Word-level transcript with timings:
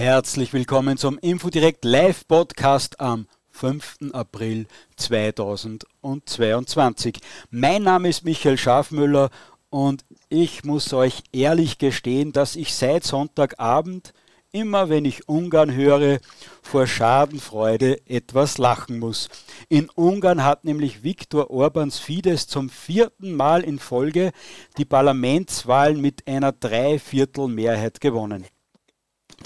Herzlich 0.00 0.54
willkommen 0.54 0.96
zum 0.96 1.18
Infodirect 1.18 1.84
Live 1.84 2.26
Podcast 2.26 2.98
am 3.00 3.26
5. 3.50 4.14
April 4.14 4.66
2022. 4.96 7.18
Mein 7.50 7.82
Name 7.82 8.08
ist 8.08 8.24
Michael 8.24 8.56
Schafmüller 8.56 9.28
und 9.68 10.06
ich 10.30 10.64
muss 10.64 10.94
euch 10.94 11.22
ehrlich 11.32 11.76
gestehen, 11.76 12.32
dass 12.32 12.56
ich 12.56 12.74
seit 12.74 13.04
Sonntagabend 13.04 14.14
immer 14.52 14.88
wenn 14.88 15.04
ich 15.04 15.28
Ungarn 15.28 15.74
höre, 15.74 16.20
vor 16.62 16.86
Schadenfreude 16.86 18.00
etwas 18.08 18.56
lachen 18.56 19.00
muss. 19.00 19.28
In 19.68 19.90
Ungarn 19.90 20.42
hat 20.42 20.64
nämlich 20.64 21.02
Viktor 21.02 21.50
Orbans 21.50 21.98
Fidesz 21.98 22.46
zum 22.46 22.70
vierten 22.70 23.34
Mal 23.34 23.64
in 23.64 23.78
Folge 23.78 24.32
die 24.78 24.86
Parlamentswahlen 24.86 26.00
mit 26.00 26.26
einer 26.26 26.52
Dreiviertelmehrheit 26.52 28.00
gewonnen. 28.00 28.46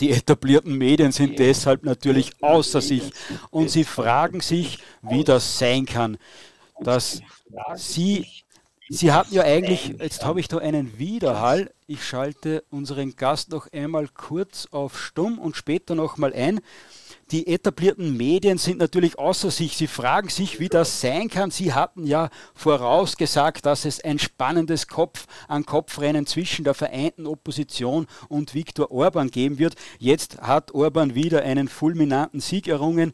Die 0.01 0.11
etablierten 0.11 0.77
Medien 0.77 1.13
sind 1.13 1.39
deshalb 1.39 1.85
natürlich 1.85 2.33
außer 2.43 2.81
sich 2.81 3.13
und 3.51 3.71
sie 3.71 3.85
fragen 3.85 4.41
sich, 4.41 4.79
wie 5.03 5.23
das 5.23 5.59
sein 5.59 5.87
kann, 5.87 6.19
dass 6.81 7.21
sie 7.77 8.27
Sie 8.91 9.13
hatten 9.13 9.35
ja 9.35 9.45
eigentlich, 9.45 9.95
jetzt 9.99 10.27
habe 10.27 10.41
ich 10.41 10.49
da 10.49 10.59
einen 10.59 10.99
Widerhall. 10.99 11.73
Ich 11.87 12.05
schalte 12.05 12.65
unseren 12.69 13.17
Gast 13.17 13.51
noch 13.51 13.73
einmal 13.73 14.09
kurz 14.09 14.69
auf 14.73 15.01
Stumm 15.01 15.39
und 15.39 15.57
später 15.57 15.95
nochmal 15.95 16.35
ein. 16.35 16.61
Die 17.31 17.47
etablierten 17.47 18.17
Medien 18.17 18.59
sind 18.59 18.79
natürlich 18.79 19.19
außer 19.19 19.51
sich. 19.51 19.77
Sie 19.77 19.87
fragen 19.87 20.29
sich, 20.29 20.61
wie 20.61 20.69
das 20.69 21.01
sein 21.01 21.29
kann. 21.29 21.51
Sie 21.51 21.73
hatten 21.73 22.07
ja 22.07 22.29
vorausgesagt, 22.55 23.65
dass 23.65 23.85
es 23.85 24.01
ein 24.03 24.19
spannendes 24.19 24.89
Kopf-an-Kopf-Rennen 24.89 26.27
zwischen 26.27 26.65
der 26.65 26.75
vereinten 26.75 27.27
Opposition 27.27 28.07
und 28.29 28.55
Viktor 28.55 28.91
Orban 28.91 29.31
geben 29.31 29.59
wird. 29.59 29.75
Jetzt 29.99 30.39
hat 30.43 30.75
Orban 30.75 31.15
wieder 31.15 31.43
einen 31.43 31.69
fulminanten 31.69 32.41
Sieg 32.41 32.69
errungen 32.69 33.13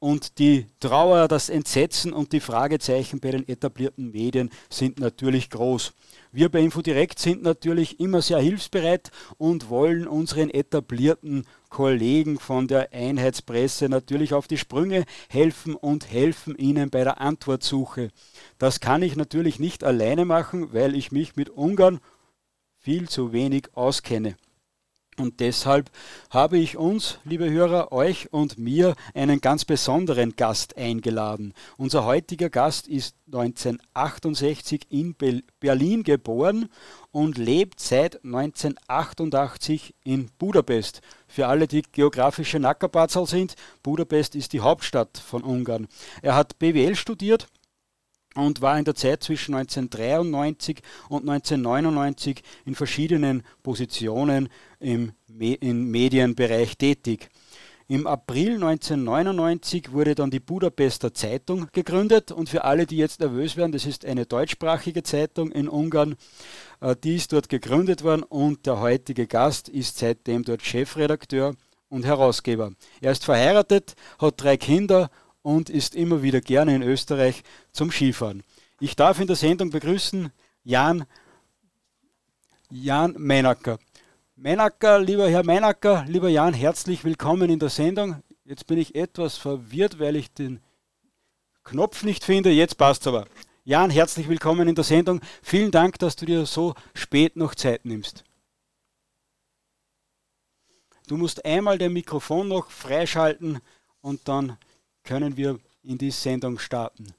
und 0.00 0.38
die 0.38 0.66
Trauer, 0.80 1.28
das 1.28 1.50
Entsetzen 1.50 2.14
und 2.14 2.32
die 2.32 2.40
Fragezeichen 2.40 3.20
bei 3.20 3.32
den 3.32 3.46
etablierten 3.46 4.10
Medien 4.10 4.48
sind 4.70 4.98
natürlich 4.98 5.50
groß. 5.50 5.92
Wir 6.32 6.48
bei 6.48 6.60
InfoDirect 6.60 7.18
sind 7.18 7.42
natürlich 7.42 8.00
immer 8.00 8.22
sehr 8.22 8.38
hilfsbereit 8.38 9.10
und 9.36 9.68
wollen 9.68 10.08
unseren 10.08 10.48
etablierten 10.48 11.44
Kollegen 11.70 12.38
von 12.38 12.68
der 12.68 12.92
Einheitspresse 12.92 13.88
natürlich 13.88 14.34
auf 14.34 14.46
die 14.46 14.58
Sprünge 14.58 15.04
helfen 15.28 15.74
und 15.74 16.10
helfen 16.10 16.56
ihnen 16.56 16.90
bei 16.90 17.04
der 17.04 17.20
Antwortsuche. 17.20 18.10
Das 18.58 18.80
kann 18.80 19.02
ich 19.02 19.16
natürlich 19.16 19.58
nicht 19.58 19.84
alleine 19.84 20.26
machen, 20.26 20.74
weil 20.74 20.94
ich 20.94 21.12
mich 21.12 21.36
mit 21.36 21.48
Ungarn 21.48 22.00
viel 22.76 23.08
zu 23.08 23.32
wenig 23.32 23.68
auskenne. 23.74 24.36
Und 25.18 25.40
deshalb 25.40 25.90
habe 26.30 26.56
ich 26.56 26.76
uns, 26.76 27.18
liebe 27.24 27.50
Hörer, 27.50 27.92
euch 27.92 28.32
und 28.32 28.58
mir 28.58 28.94
einen 29.12 29.40
ganz 29.40 29.64
besonderen 29.64 30.34
Gast 30.36 30.76
eingeladen. 30.78 31.52
Unser 31.76 32.04
heutiger 32.04 32.48
Gast 32.48 32.88
ist 32.88 33.16
1968 33.26 34.86
in 34.88 35.14
Berlin 35.60 36.04
geboren 36.04 36.70
und 37.12 37.36
lebt 37.36 37.80
seit 37.80 38.24
1988 38.24 39.94
in 40.04 40.30
Budapest. 40.38 41.02
Für 41.28 41.48
alle, 41.48 41.66
die 41.66 41.82
geografische 41.82 42.58
Nackerbatzel 42.58 43.26
sind, 43.26 43.56
Budapest 43.82 44.34
ist 44.34 44.52
die 44.52 44.60
Hauptstadt 44.60 45.18
von 45.18 45.42
Ungarn. 45.42 45.88
Er 46.22 46.34
hat 46.34 46.58
BWL 46.58 46.96
studiert 46.96 47.48
und 48.34 48.60
war 48.60 48.78
in 48.78 48.84
der 48.84 48.94
Zeit 48.94 49.22
zwischen 49.22 49.54
1993 49.54 50.82
und 51.08 51.28
1999 51.28 52.42
in 52.64 52.74
verschiedenen 52.74 53.42
Positionen 53.62 54.48
im 54.78 55.12
Me 55.28 55.54
im 55.54 55.90
Medienbereich 55.90 56.76
tätig. 56.76 57.28
Im 57.90 58.06
April 58.06 58.54
1999 58.54 59.90
wurde 59.90 60.14
dann 60.14 60.30
die 60.30 60.38
Budapester 60.38 61.12
Zeitung 61.12 61.66
gegründet 61.72 62.30
und 62.30 62.48
für 62.48 62.62
alle, 62.62 62.86
die 62.86 62.96
jetzt 62.96 63.18
nervös 63.18 63.56
werden, 63.56 63.72
das 63.72 63.84
ist 63.84 64.04
eine 64.04 64.26
deutschsprachige 64.26 65.02
Zeitung 65.02 65.50
in 65.50 65.68
Ungarn. 65.68 66.14
Äh, 66.80 66.94
die 67.02 67.16
ist 67.16 67.32
dort 67.32 67.48
gegründet 67.48 68.04
worden 68.04 68.22
und 68.22 68.64
der 68.66 68.78
heutige 68.78 69.26
Gast 69.26 69.68
ist 69.68 69.98
seitdem 69.98 70.44
dort 70.44 70.62
Chefredakteur 70.62 71.56
und 71.88 72.06
Herausgeber. 72.06 72.70
Er 73.00 73.10
ist 73.10 73.24
verheiratet, 73.24 73.94
hat 74.20 74.34
drei 74.36 74.56
Kinder 74.56 75.10
und 75.42 75.70
ist 75.70 75.94
immer 75.94 76.22
wieder 76.22 76.40
gerne 76.40 76.74
in 76.74 76.82
Österreich 76.82 77.42
zum 77.72 77.90
Skifahren. 77.90 78.42
Ich 78.80 78.96
darf 78.96 79.20
in 79.20 79.26
der 79.26 79.36
Sendung 79.36 79.70
begrüßen 79.70 80.32
Jan, 80.64 81.04
Jan 82.70 83.14
Meinacker. 83.18 83.78
Meinacker, 84.36 84.98
lieber 84.98 85.28
Herr 85.28 85.44
Meinacker, 85.44 86.04
lieber 86.08 86.28
Jan, 86.28 86.54
herzlich 86.54 87.04
willkommen 87.04 87.50
in 87.50 87.58
der 87.58 87.68
Sendung. 87.68 88.22
Jetzt 88.44 88.66
bin 88.66 88.78
ich 88.78 88.94
etwas 88.94 89.36
verwirrt, 89.36 89.98
weil 89.98 90.16
ich 90.16 90.32
den 90.32 90.60
Knopf 91.62 92.02
nicht 92.02 92.24
finde. 92.24 92.50
Jetzt 92.50 92.76
passt 92.78 93.06
aber. 93.06 93.26
Jan, 93.64 93.90
herzlich 93.90 94.28
willkommen 94.28 94.66
in 94.66 94.74
der 94.74 94.84
Sendung. 94.84 95.20
Vielen 95.42 95.70
Dank, 95.70 95.98
dass 95.98 96.16
du 96.16 96.26
dir 96.26 96.46
so 96.46 96.74
spät 96.94 97.36
noch 97.36 97.54
Zeit 97.54 97.84
nimmst. 97.84 98.24
Du 101.06 101.16
musst 101.16 101.44
einmal 101.44 101.76
dein 101.76 101.92
Mikrofon 101.92 102.48
noch 102.48 102.70
freischalten 102.70 103.60
und 104.00 104.26
dann 104.28 104.56
können 105.04 105.36
wir 105.36 105.58
in 105.82 105.98
die 105.98 106.10
Sendung 106.10 106.58
starten. 106.58 107.14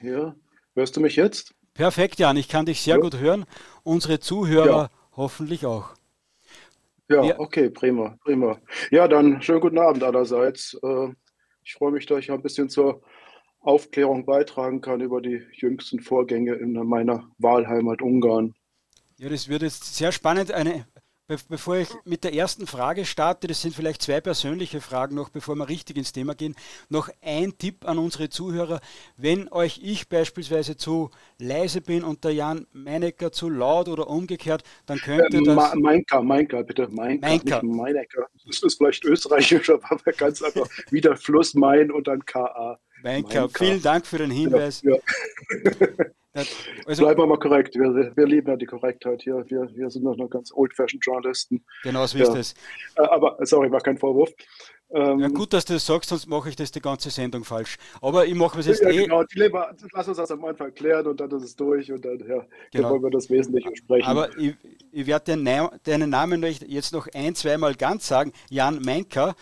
Ja, 0.00 0.34
hörst 0.74 0.96
du 0.96 1.00
mich 1.00 1.16
jetzt? 1.16 1.54
Perfekt, 1.74 2.18
Jan, 2.18 2.36
ich 2.36 2.48
kann 2.48 2.66
dich 2.66 2.80
sehr 2.80 2.96
ja. 2.96 3.00
gut 3.00 3.18
hören. 3.18 3.44
Unsere 3.82 4.20
Zuhörer 4.20 4.66
ja. 4.66 4.90
hoffentlich 5.16 5.66
auch. 5.66 5.90
Ja, 7.08 7.22
ja, 7.22 7.38
okay, 7.38 7.70
prima, 7.70 8.16
prima. 8.24 8.58
Ja, 8.90 9.06
dann 9.06 9.40
schönen 9.42 9.60
guten 9.60 9.78
Abend 9.78 10.02
allerseits. 10.02 10.74
Äh, 10.82 11.08
ich 11.62 11.74
freue 11.74 11.92
mich, 11.92 12.06
dass 12.06 12.18
ich 12.18 12.32
ein 12.32 12.42
bisschen 12.42 12.68
zur 12.68 13.02
Aufklärung 13.60 14.24
beitragen 14.24 14.80
kann 14.80 15.00
über 15.00 15.20
die 15.20 15.44
jüngsten 15.52 16.00
Vorgänge 16.00 16.54
in 16.54 16.72
meiner 16.72 17.28
Wahlheimat 17.38 18.02
Ungarn. 18.02 18.54
Ja, 19.18 19.28
das 19.28 19.48
wird 19.48 19.62
jetzt 19.62 19.96
sehr 19.96 20.12
spannend. 20.12 20.52
Eine 20.52 20.86
Be 21.28 21.36
bevor 21.48 21.76
ich 21.76 21.88
mit 22.04 22.22
der 22.22 22.34
ersten 22.34 22.68
Frage 22.68 23.04
starte, 23.04 23.48
das 23.48 23.60
sind 23.60 23.74
vielleicht 23.74 24.00
zwei 24.00 24.20
persönliche 24.20 24.80
Fragen 24.80 25.16
noch, 25.16 25.28
bevor 25.28 25.56
wir 25.56 25.68
richtig 25.68 25.96
ins 25.96 26.12
Thema 26.12 26.36
gehen, 26.36 26.54
noch 26.88 27.08
ein 27.20 27.58
Tipp 27.58 27.84
an 27.84 27.98
unsere 27.98 28.28
Zuhörer. 28.28 28.80
Wenn 29.16 29.48
euch 29.50 29.80
ich 29.82 30.08
beispielsweise 30.08 30.76
zu 30.76 31.10
leise 31.38 31.80
bin 31.80 32.04
und 32.04 32.22
der 32.22 32.32
Jan 32.32 32.68
Meinecker 32.72 33.32
zu 33.32 33.50
laut 33.50 33.88
oder 33.88 34.08
umgekehrt, 34.08 34.62
dann 34.86 34.98
könnte 34.98 35.38
äh, 35.38 35.42
das... 35.42 35.74
Meinka, 35.74 36.22
Meinka, 36.22 36.62
bitte. 36.62 36.86
Meinka, 36.92 37.26
Meinka. 37.26 37.60
nicht 37.60 37.74
Meinecker. 37.74 38.28
Das 38.46 38.62
ist 38.62 38.76
vielleicht 38.76 39.04
österreichisch, 39.04 39.68
aber 39.90 40.12
ganz 40.12 40.40
einfach 40.42 40.68
wie 40.90 41.00
der 41.00 41.16
Fluss 41.16 41.54
Main 41.54 41.90
und 41.90 42.06
dann 42.06 42.24
KA. 42.24 42.78
Meinka. 43.02 43.48
Vielen 43.48 43.82
Dank 43.82 44.06
für 44.06 44.18
den 44.18 44.30
Hinweis. 44.30 44.80
Ja, 44.82 44.94
ja. 44.94 46.04
Also, 46.36 47.02
Bleiben 47.02 47.20
wir 47.20 47.26
mal 47.26 47.38
korrekt. 47.38 47.74
Wir, 47.74 48.12
wir 48.14 48.26
lieben 48.26 48.48
ja 48.48 48.56
die 48.56 48.66
Korrektheit 48.66 49.22
hier. 49.22 49.44
Wir, 49.48 49.68
wir 49.74 49.90
sind 49.90 50.04
noch 50.04 50.16
ganz 50.28 50.52
old-fashioned 50.52 51.04
Journalisten. 51.04 51.64
Genau 51.82 52.06
so 52.06 52.18
ist 52.18 52.34
es. 52.34 52.54
Äh, 52.96 53.02
aber, 53.02 53.38
sorry, 53.46 53.70
war 53.70 53.80
kein 53.80 53.96
Vorwurf. 53.96 54.30
Ähm, 54.90 55.18
ja, 55.18 55.28
gut, 55.28 55.52
dass 55.52 55.64
du 55.64 55.72
das 55.72 55.84
sagst, 55.84 56.10
sonst 56.10 56.28
mache 56.28 56.48
ich 56.48 56.54
das 56.54 56.70
die 56.70 56.80
ganze 56.80 57.10
Sendung 57.10 57.44
falsch. 57.44 57.76
Aber 58.00 58.24
ich 58.24 58.34
mache 58.34 58.60
es 58.60 58.66
jetzt 58.66 58.82
ja, 58.82 58.90
eh. 58.90 59.02
Genau, 59.02 59.24
die 59.24 59.38
Leber, 59.38 59.74
lass 59.92 60.06
uns 60.06 60.16
das 60.16 60.30
am 60.30 60.44
Anfang 60.44 60.72
klären 60.74 61.06
und 61.08 61.20
dann 61.20 61.30
ist 61.32 61.42
es 61.42 61.56
durch 61.56 61.90
und 61.90 62.04
dann, 62.04 62.18
ja, 62.20 62.44
genau. 62.70 62.90
wollen 62.90 63.02
wir 63.02 63.10
das 63.10 63.28
Wesentliche 63.28 63.74
sprechen. 63.74 64.06
Aber 64.06 64.36
ich, 64.38 64.54
ich 64.92 65.06
werde 65.06 65.36
deinen, 65.36 65.68
deinen 65.82 66.10
Namen 66.10 66.42
jetzt 66.44 66.92
noch 66.92 67.08
ein, 67.14 67.34
zweimal 67.34 67.74
ganz 67.74 68.06
sagen. 68.06 68.32
Jan 68.48 68.80
Meinker, 68.80 69.34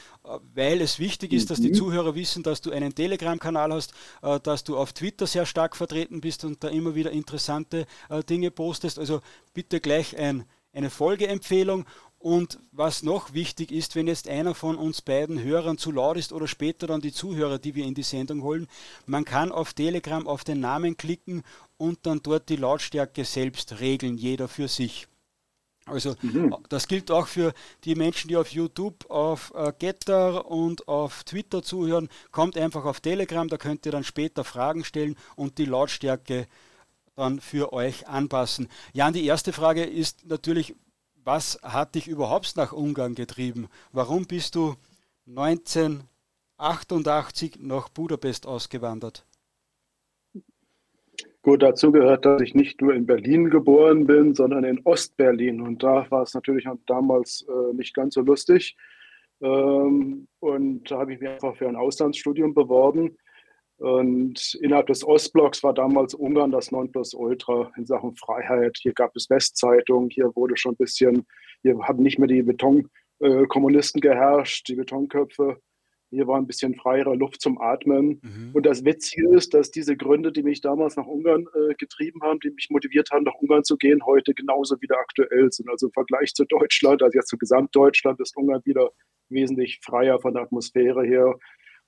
weil 0.55 0.81
es 0.81 0.99
wichtig 0.99 1.35
ist, 1.35 1.51
dass 1.51 1.61
die 1.61 1.69
mhm. 1.69 1.75
Zuhörer 1.75 2.15
wissen, 2.15 2.43
dass 2.43 2.63
du 2.63 2.71
einen 2.71 2.95
Telegram-Kanal 2.95 3.73
hast, 3.75 3.93
äh, 4.23 4.41
dass 4.41 4.65
du 4.65 4.79
auf 4.79 4.95
Twitter 4.95 5.27
sehr 5.27 5.45
stark 5.45 5.77
vertreten 5.77 6.23
bist 6.23 6.45
und 6.45 6.65
da 6.65 6.69
immer 6.69 6.95
wieder 6.95 7.11
interessante 7.11 7.87
äh, 8.09 8.23
Dinge 8.23 8.51
postest. 8.51 8.99
Also 8.99 9.21
bitte 9.53 9.81
gleich 9.81 10.17
ein, 10.17 10.45
eine 10.73 10.89
Folgeempfehlung 10.89 11.85
und 12.25 12.59
was 12.73 13.03
noch 13.03 13.35
wichtig 13.35 13.71
ist, 13.71 13.97
wenn 13.97 14.07
jetzt 14.07 14.29
einer 14.29 14.55
von 14.55 14.77
uns 14.77 15.03
beiden 15.03 15.43
Hörern 15.43 15.77
zu 15.77 15.93
laut 15.93 16.17
ist 16.17 16.33
oder 16.33 16.49
später 16.49 16.87
dann 16.87 17.03
die 17.03 17.13
Zuhörer, 17.13 17.59
die 17.59 17.75
wir 17.75 17.85
in 17.85 17.93
die 17.93 18.03
Sendung 18.03 18.43
holen, 18.43 18.67
man 19.05 19.27
kann 19.27 19.53
auf 19.53 19.75
Telegram 19.75 20.27
auf 20.27 20.43
den 20.43 20.59
Namen 20.59 20.97
klicken 20.97 21.43
und 21.77 21.99
dann 22.07 22.23
dort 22.23 22.49
die 22.49 22.57
Lautstärke 22.57 23.27
selbst 23.27 23.79
regeln, 23.79 24.17
jeder 24.17 24.49
für 24.49 24.69
sich. 24.69 25.07
Also 25.85 26.17
mhm. 26.23 26.57
das 26.71 26.89
gilt 26.89 27.11
auch 27.11 27.27
für 27.27 27.53
die 27.85 27.95
Menschen, 27.95 28.29
die 28.29 28.39
auf 28.39 28.49
YouTube, 28.49 29.11
auf 29.11 29.53
äh, 29.55 29.75
Getter 29.79 30.51
und 30.51 30.89
auf 30.89 31.25
Twitter 31.25 31.63
zuhören. 31.63 32.09
Kommt 32.31 32.57
einfach 32.57 32.87
auf 32.87 33.01
Telegram, 33.01 33.47
da 33.49 33.59
könnt 33.59 33.85
ihr 33.85 33.93
dann 33.93 34.03
später 34.03 34.45
Fragen 34.45 34.83
stellen 34.85 35.17
und 35.37 35.59
die 35.59 35.67
Lautstärke 35.67 36.47
dann 37.17 37.39
für 37.41 37.75
euch 37.75 38.09
anpassen. 38.09 38.69
Jan, 38.95 39.13
die 39.13 39.27
erste 39.27 39.53
Frage 39.53 39.85
ist 39.85 40.27
natürlich, 40.27 40.75
was 41.25 41.59
hat 41.63 41.95
dich 41.95 42.09
überhaupt 42.09 42.57
nach 42.57 42.73
Ungarn 42.73 43.15
getrieben? 43.15 43.69
Warum 43.93 44.27
bist 44.27 44.55
du 44.55 44.75
1988 45.27 47.59
nach 47.61 47.89
Budapest 47.89 48.47
ausgewandert? 48.47 49.25
Gut, 51.43 51.63
dazu 51.63 51.91
gehört, 51.93 52.25
dass 52.25 52.41
ich 52.41 52.55
nicht 52.55 52.81
nur 52.81 52.95
in 52.95 53.05
Berlin 53.05 53.51
geboren 53.51 54.07
bin, 54.07 54.35
sondern 54.35 54.65
in 54.65 54.81
Ostberlin. 54.85 55.61
Und 55.61 55.83
da 55.83 56.11
war 56.11 56.23
es 56.23 56.33
natürlich 56.33 56.67
damals 56.87 57.45
äh, 57.49 57.75
nicht 57.75 57.93
ganz 57.95 58.15
so 58.15 58.23
lustig. 58.23 58.75
Ähm, 59.43 60.27
und 60.41 60.91
da 60.91 61.01
habe 61.01 61.13
ich 61.13 61.21
mich 61.21 61.29
einfach 61.29 61.55
für 61.57 61.69
ein 61.69 61.77
Auslandsstudium 61.77 62.55
beworben. 62.55 63.19
Und 63.85 64.55
innerhalb 64.63 64.87
des 64.87 65.07
Ostblocks 65.07 65.63
war 65.63 65.75
damals 65.75 66.15
Ungarn 66.15 66.51
das 66.51 66.73
Nonplusultra 66.73 67.71
in 67.77 67.85
Sachen 67.85 68.17
Freiheit. 68.17 68.79
Hier 68.81 68.95
gab 68.95 69.15
es 69.15 69.29
Westzeitungen, 69.29 70.09
hier 70.09 70.35
wurde 70.35 70.57
schon 70.57 70.73
ein 70.73 70.79
bisschen, 70.79 71.27
hier 71.61 71.79
haben 71.83 72.03
nicht 72.03 72.19
mehr 72.19 72.27
die 72.27 72.43
Betonkommunisten 72.43 73.99
äh, 73.99 74.09
geherrscht, 74.09 74.69
die 74.69 74.77
Betonköpfe. 74.77 75.59
Hier 76.09 76.27
war 76.27 76.39
ein 76.39 76.47
bisschen 76.47 76.75
freiere 76.75 77.15
Luft 77.15 77.43
zum 77.43 77.61
Atmen. 77.61 78.23
Mhm. 78.23 78.53
Und 78.55 78.65
das 78.65 78.87
Witzige 78.87 79.29
ist, 79.37 79.53
dass 79.53 79.71
diese 79.71 79.99
Gründe, 79.99 80.33
die 80.33 80.45
mich 80.45 80.63
damals 80.63 80.97
nach 80.97 81.07
Ungarn 81.07 81.47
äh, 81.55 81.75
getrieben 81.75 82.23
haben, 82.23 82.41
die 82.41 82.53
mich 82.53 82.69
motiviert 82.71 83.11
haben, 83.11 83.25
nach 83.25 83.35
Ungarn 83.35 83.65
zu 83.65 83.77
gehen, 83.77 84.07
heute 84.07 84.33
genauso 84.33 84.81
wieder 84.81 84.97
aktuell 84.99 85.53
sind. 85.53 85.69
Also 85.69 85.89
im 85.89 85.93
Vergleich 85.93 86.33
zu 86.33 86.47
Deutschland, 86.47 87.03
also 87.03 87.19
jetzt 87.19 87.29
zu 87.29 87.37
Gesamtdeutschland, 87.37 88.19
ist 88.19 88.35
Ungarn 88.35 88.63
wieder 88.65 88.93
wesentlich 89.29 89.79
freier 89.83 90.19
von 90.21 90.33
der 90.33 90.45
Atmosphäre 90.45 91.05
her, 91.05 91.35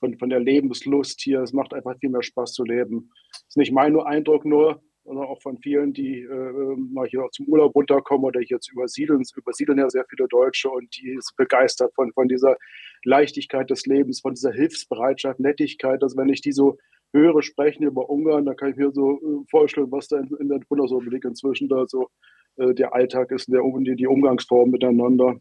von, 0.00 0.18
von 0.18 0.28
der 0.28 0.40
Lebenslust 0.40 1.20
hier. 1.20 1.40
Es 1.40 1.52
macht 1.52 1.74
einfach 1.74 1.98
viel 1.98 2.10
mehr 2.10 2.22
Spaß 2.22 2.52
zu 2.52 2.64
leben. 2.64 3.10
Ist 3.48 3.56
nicht 3.56 3.72
mein 3.72 3.98
Eindruck 3.98 4.44
nur, 4.44 4.82
sondern 5.06 5.26
auch 5.26 5.40
von 5.40 5.58
vielen, 5.58 5.92
die 5.92 6.20
äh, 6.22 6.76
mal 6.76 7.06
hier 7.06 7.26
zum 7.32 7.46
Urlaub 7.46 7.74
runterkommen 7.74 8.24
oder 8.24 8.40
hier 8.40 8.56
jetzt 8.56 8.70
übersiedeln. 8.72 9.20
Es 9.20 9.32
übersiedeln 9.36 9.78
ja 9.78 9.88
sehr 9.88 10.04
viele 10.08 10.26
Deutsche 10.28 10.68
und 10.68 10.96
die 10.96 11.12
sind 11.12 11.36
begeistert 11.36 11.94
von, 11.94 12.12
von 12.12 12.28
dieser 12.28 12.56
Leichtigkeit 13.04 13.70
des 13.70 13.86
Lebens, 13.86 14.20
von 14.20 14.34
dieser 14.34 14.52
Hilfsbereitschaft, 14.52 15.38
Nettigkeit. 15.38 16.02
Also 16.02 16.16
wenn 16.16 16.28
ich 16.28 16.40
die 16.40 16.52
so 16.52 16.78
höre 17.12 17.42
sprechen 17.42 17.84
über 17.84 18.10
Ungarn, 18.10 18.44
da 18.44 18.54
kann 18.54 18.70
ich 18.70 18.76
mir 18.76 18.90
so 18.92 19.18
äh, 19.18 19.44
vorstellen, 19.48 19.92
was 19.92 20.08
da 20.08 20.18
in, 20.18 20.28
in 20.40 20.48
der 20.48 20.60
Bundesrepublik 20.68 21.24
inzwischen 21.24 21.68
da 21.68 21.86
so 21.86 22.08
äh, 22.56 22.74
der 22.74 22.92
Alltag 22.92 23.30
ist, 23.30 23.48
der, 23.48 23.62
die, 23.62 23.96
die 23.96 24.06
Umgangsform 24.06 24.70
miteinander. 24.70 25.36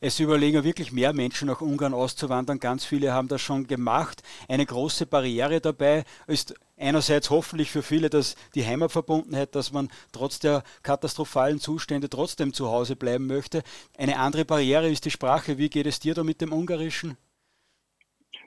Es 0.00 0.20
überlegen 0.20 0.64
wirklich 0.64 0.92
mehr 0.92 1.12
Menschen 1.12 1.48
nach 1.48 1.60
Ungarn 1.60 1.94
auszuwandern. 1.94 2.60
Ganz 2.60 2.84
viele 2.84 3.12
haben 3.12 3.28
das 3.28 3.40
schon 3.40 3.66
gemacht. 3.66 4.22
Eine 4.48 4.66
große 4.66 5.06
Barriere 5.06 5.60
dabei 5.60 6.04
ist 6.26 6.54
einerseits 6.76 7.30
hoffentlich 7.30 7.70
für 7.70 7.82
viele 7.82 8.10
dass 8.10 8.36
die 8.54 8.64
Heimatverbundenheit, 8.64 9.54
dass 9.54 9.72
man 9.72 9.88
trotz 10.12 10.38
der 10.38 10.62
katastrophalen 10.82 11.58
Zustände 11.58 12.08
trotzdem 12.08 12.52
zu 12.52 12.68
Hause 12.68 12.96
bleiben 12.96 13.26
möchte. 13.26 13.62
Eine 13.96 14.18
andere 14.18 14.44
Barriere 14.44 14.88
ist 14.88 15.04
die 15.04 15.10
Sprache. 15.10 15.58
Wie 15.58 15.70
geht 15.70 15.86
es 15.86 16.00
dir 16.00 16.14
da 16.14 16.22
mit 16.22 16.40
dem 16.40 16.52
Ungarischen? 16.52 17.16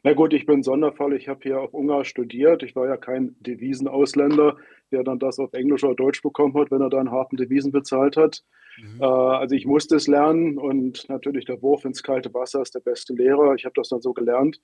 Na 0.04 0.14
gut, 0.14 0.34
ich 0.34 0.46
bin 0.46 0.64
Sonderfall. 0.64 1.14
Ich 1.14 1.28
habe 1.28 1.42
hier 1.44 1.60
auf 1.60 1.74
Ungar 1.74 2.06
studiert. 2.06 2.64
Ich 2.64 2.76
war 2.76 2.88
ja 2.88 2.96
kein 2.96 3.36
Devisenausländer, 3.42 4.56
der 4.92 5.04
dann 5.04 5.20
das 5.20 5.40
auf 5.40 5.52
Englisch 5.54 5.84
oder 5.84 5.96
Deutsch 5.96 6.22
bekommen 6.22 6.54
hat, 6.54 6.72
wenn 6.72 6.82
er 6.82 6.90
da 6.90 7.00
einen 7.00 7.12
harten 7.12 7.36
Devisen 7.36 7.72
bezahlt 7.72 8.16
hat. 8.16 8.44
Mhm. 8.82 9.02
Äh, 9.02 9.06
also 9.06 9.56
ich 9.56 9.66
musste 9.66 9.96
es 9.96 10.08
lernen 10.08 10.58
und 10.58 11.08
natürlich 11.10 11.46
der 11.46 11.62
Wurf 11.62 11.86
ins 11.86 12.04
kalte 12.04 12.34
Wasser 12.34 12.62
ist 12.62 12.76
der 12.76 12.82
beste 12.82 13.14
Lehrer. 13.14 13.56
Ich 13.56 13.66
habe 13.66 13.74
das 13.76 13.90
dann 13.90 14.02
so 14.02 14.14
gelernt. 14.14 14.60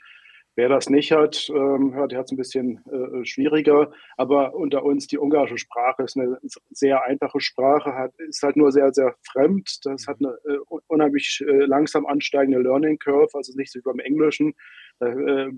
Wer 0.58 0.70
das 0.70 0.90
nicht 0.90 1.12
hat, 1.12 1.50
ähm, 1.50 1.94
ja, 1.94 2.08
der 2.08 2.20
hat 2.20 2.28
es 2.28 2.32
ein 2.32 2.38
bisschen 2.38 2.82
äh, 2.90 3.26
schwieriger. 3.26 3.92
Aber 4.16 4.56
unter 4.56 4.86
uns, 4.86 5.06
die 5.06 5.18
ungarische 5.18 5.58
Sprache 5.58 6.04
ist 6.04 6.16
eine 6.16 6.38
sehr 6.70 7.04
einfache 7.04 7.42
Sprache, 7.42 7.94
hat, 7.94 8.14
ist 8.20 8.42
halt 8.42 8.56
nur 8.56 8.72
sehr, 8.72 8.94
sehr 8.94 9.16
fremd. 9.30 9.80
Das 9.84 10.08
hat 10.08 10.18
eine 10.22 10.30
äh, 10.46 10.60
unheimlich 10.88 11.44
äh, 11.46 11.66
langsam 11.66 12.06
ansteigende 12.06 12.62
Learning 12.62 12.98
Curve, 12.98 13.32
also 13.34 13.52
nicht 13.58 13.70
so 13.70 13.80
wie 13.80 13.84
beim 13.84 14.00
Englischen. 14.00 14.54
Da 15.00 15.08
äh, 15.08 15.52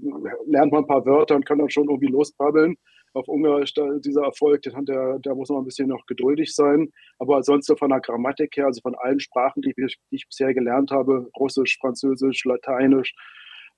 lernt 0.47 0.71
man 0.71 0.83
ein 0.83 0.87
paar 0.87 1.05
Wörter 1.05 1.35
und 1.35 1.45
kann 1.45 1.59
dann 1.59 1.69
schon 1.69 1.89
irgendwie 1.89 2.11
losbrabbeln 2.11 2.75
auf 3.17 3.27
Ungarisch 3.27 3.73
da, 3.73 3.85
dieser 3.99 4.23
Erfolg, 4.23 4.61
den 4.61 4.85
der, 4.85 5.19
der 5.19 5.35
muss 5.35 5.49
noch 5.49 5.59
ein 5.59 5.65
bisschen 5.65 5.89
noch 5.89 6.05
geduldig 6.05 6.53
sein. 6.53 6.91
Aber 7.19 7.43
sonst 7.43 7.71
von 7.77 7.89
der 7.89 7.99
Grammatik 7.99 8.55
her, 8.57 8.65
also 8.67 8.81
von 8.81 8.95
allen 8.95 9.19
Sprachen, 9.19 9.61
die 9.61 9.73
ich, 9.75 9.97
die 10.11 10.15
ich 10.15 10.27
bisher 10.27 10.53
gelernt 10.53 10.91
habe, 10.91 11.29
Russisch, 11.39 11.77
Französisch, 11.79 12.45
Lateinisch, 12.45 13.13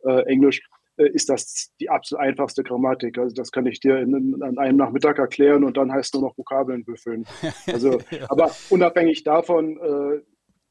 äh, 0.03 0.23
Englisch, 0.23 0.61
äh, 0.97 1.09
ist 1.09 1.29
das 1.29 1.71
die 1.79 1.89
absolut 1.89 2.23
einfachste 2.23 2.63
Grammatik. 2.63 3.17
Also 3.17 3.33
das 3.33 3.51
kann 3.51 3.65
ich 3.65 3.79
dir 3.79 3.97
in, 3.99 4.13
in, 4.13 4.43
an 4.43 4.57
einem 4.57 4.77
Nachmittag 4.77 5.17
erklären 5.17 5.63
und 5.63 5.77
dann 5.77 5.91
heißt 5.91 6.13
nur 6.13 6.23
noch 6.23 6.37
Vokabeln 6.37 6.83
büffeln. 6.83 7.25
Also, 7.67 7.99
ja. 8.11 8.25
aber 8.29 8.51
unabhängig 8.69 9.23
davon, 9.23 9.77
äh, 9.77 10.21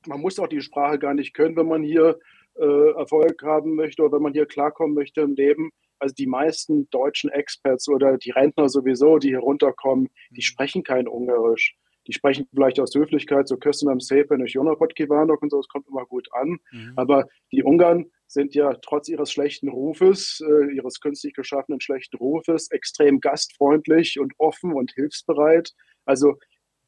man 0.07 0.21
muss 0.21 0.39
auch 0.39 0.49
die 0.49 0.61
Sprache 0.61 0.99
gar 0.99 1.15
nicht 1.15 1.35
können, 1.35 1.57
wenn 1.57 1.69
man 1.69 1.83
hier 1.83 2.19
äh, 2.55 2.91
Erfolg 2.97 3.43
haben 3.43 3.75
möchte 3.75 4.03
oder 4.03 4.17
wenn 4.17 4.23
man 4.23 4.33
hier 4.33 4.47
klarkommen 4.47 4.95
möchte 4.95 5.21
im 5.23 5.35
Leben 5.35 5.71
also 5.99 6.15
die 6.15 6.27
meisten 6.27 6.89
deutschen 6.91 7.31
Experts 7.31 7.89
oder 7.89 8.19
die 8.19 8.31
Rentner 8.31 8.69
sowieso, 8.69 9.19
die 9.19 9.29
hier 9.29 9.41
runterkommen, 9.41 10.09
die 10.31 10.39
mhm. 10.39 10.43
sprechen 10.43 10.83
kein 10.83 11.09
Ungarisch. 11.09 11.77
Die 12.07 12.15
sprechen 12.15 12.49
vielleicht 12.55 12.81
aus 12.81 12.95
Höflichkeit, 12.95 13.49
so 13.49 13.59
Köszönöm 13.59 14.01
szépen 14.01 14.41
és 14.41 14.55
Jonapot 14.55 14.95
kívánok 14.95 15.43
und 15.43 15.51
so, 15.51 15.59
das 15.59 15.69
kommt 15.69 15.87
immer 15.89 16.07
gut 16.07 16.27
an. 16.33 16.59
Mhm. 16.73 16.93
Aber 16.97 17.27
die 17.53 17.63
Ungarn 17.63 18.11
sind 18.27 18.55
ja 18.55 18.75
trotz 18.81 19.09
ihres 19.09 19.31
schlechten 19.31 19.69
Rufes, 19.69 20.41
äh, 20.41 20.75
ihres 20.75 21.01
künstlich 21.01 21.35
geschaffenen 21.35 21.81
schlechten 21.81 22.17
Rufes, 22.17 22.71
extrem 22.71 23.21
gastfreundlich 23.21 24.19
und 24.19 24.33
offen 24.39 24.73
und 24.73 24.93
hilfsbereit. 24.93 25.75
Also 26.07 26.39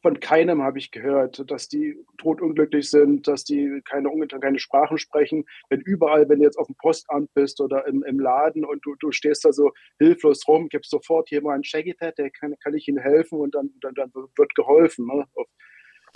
von 0.02 0.19
keinem 0.19 0.62
habe 0.62 0.79
ich 0.79 0.91
gehört, 0.91 1.50
dass 1.50 1.69
die 1.69 1.97
totunglücklich 2.19 2.91
sind, 2.91 3.29
dass 3.29 3.44
die 3.44 3.81
keine, 3.85 4.11
keine 4.26 4.58
Sprachen 4.58 4.99
sprechen. 4.99 5.44
Wenn 5.69 5.81
überall, 5.81 6.29
wenn 6.29 6.38
du 6.38 6.44
jetzt 6.44 6.58
auf 6.58 6.69
dem 6.69 6.76
Postamt 6.76 7.32
bist 7.35 7.61
oder 7.61 7.87
im, 7.87 8.02
im 8.05 8.19
Laden 8.19 8.64
und 8.64 8.85
du, 8.85 8.94
du 8.99 9.12
stehst 9.12 9.44
da 9.44 9.52
so 9.52 9.73
hilflos 9.99 10.47
rum, 10.49 10.69
gibst 10.69 10.91
sofort 10.91 11.31
jemanden 11.31 11.64
Shaggypad, 11.64 12.17
der 12.19 12.31
kann, 12.31 12.55
kann 12.62 12.75
ich 12.75 12.88
Ihnen 12.88 12.99
helfen 12.99 13.38
und 13.38 13.55
dann, 13.55 13.70
dann, 13.81 13.94
dann 13.94 14.11
wird 14.14 14.55
geholfen, 14.55 15.06
ne? 15.06 15.26
auf 15.35 15.47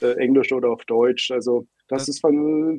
äh, 0.00 0.16
Englisch 0.16 0.52
oder 0.52 0.70
auf 0.70 0.84
Deutsch. 0.86 1.30
Also 1.30 1.66
das, 1.88 2.06
das 2.06 2.16
ist 2.16 2.20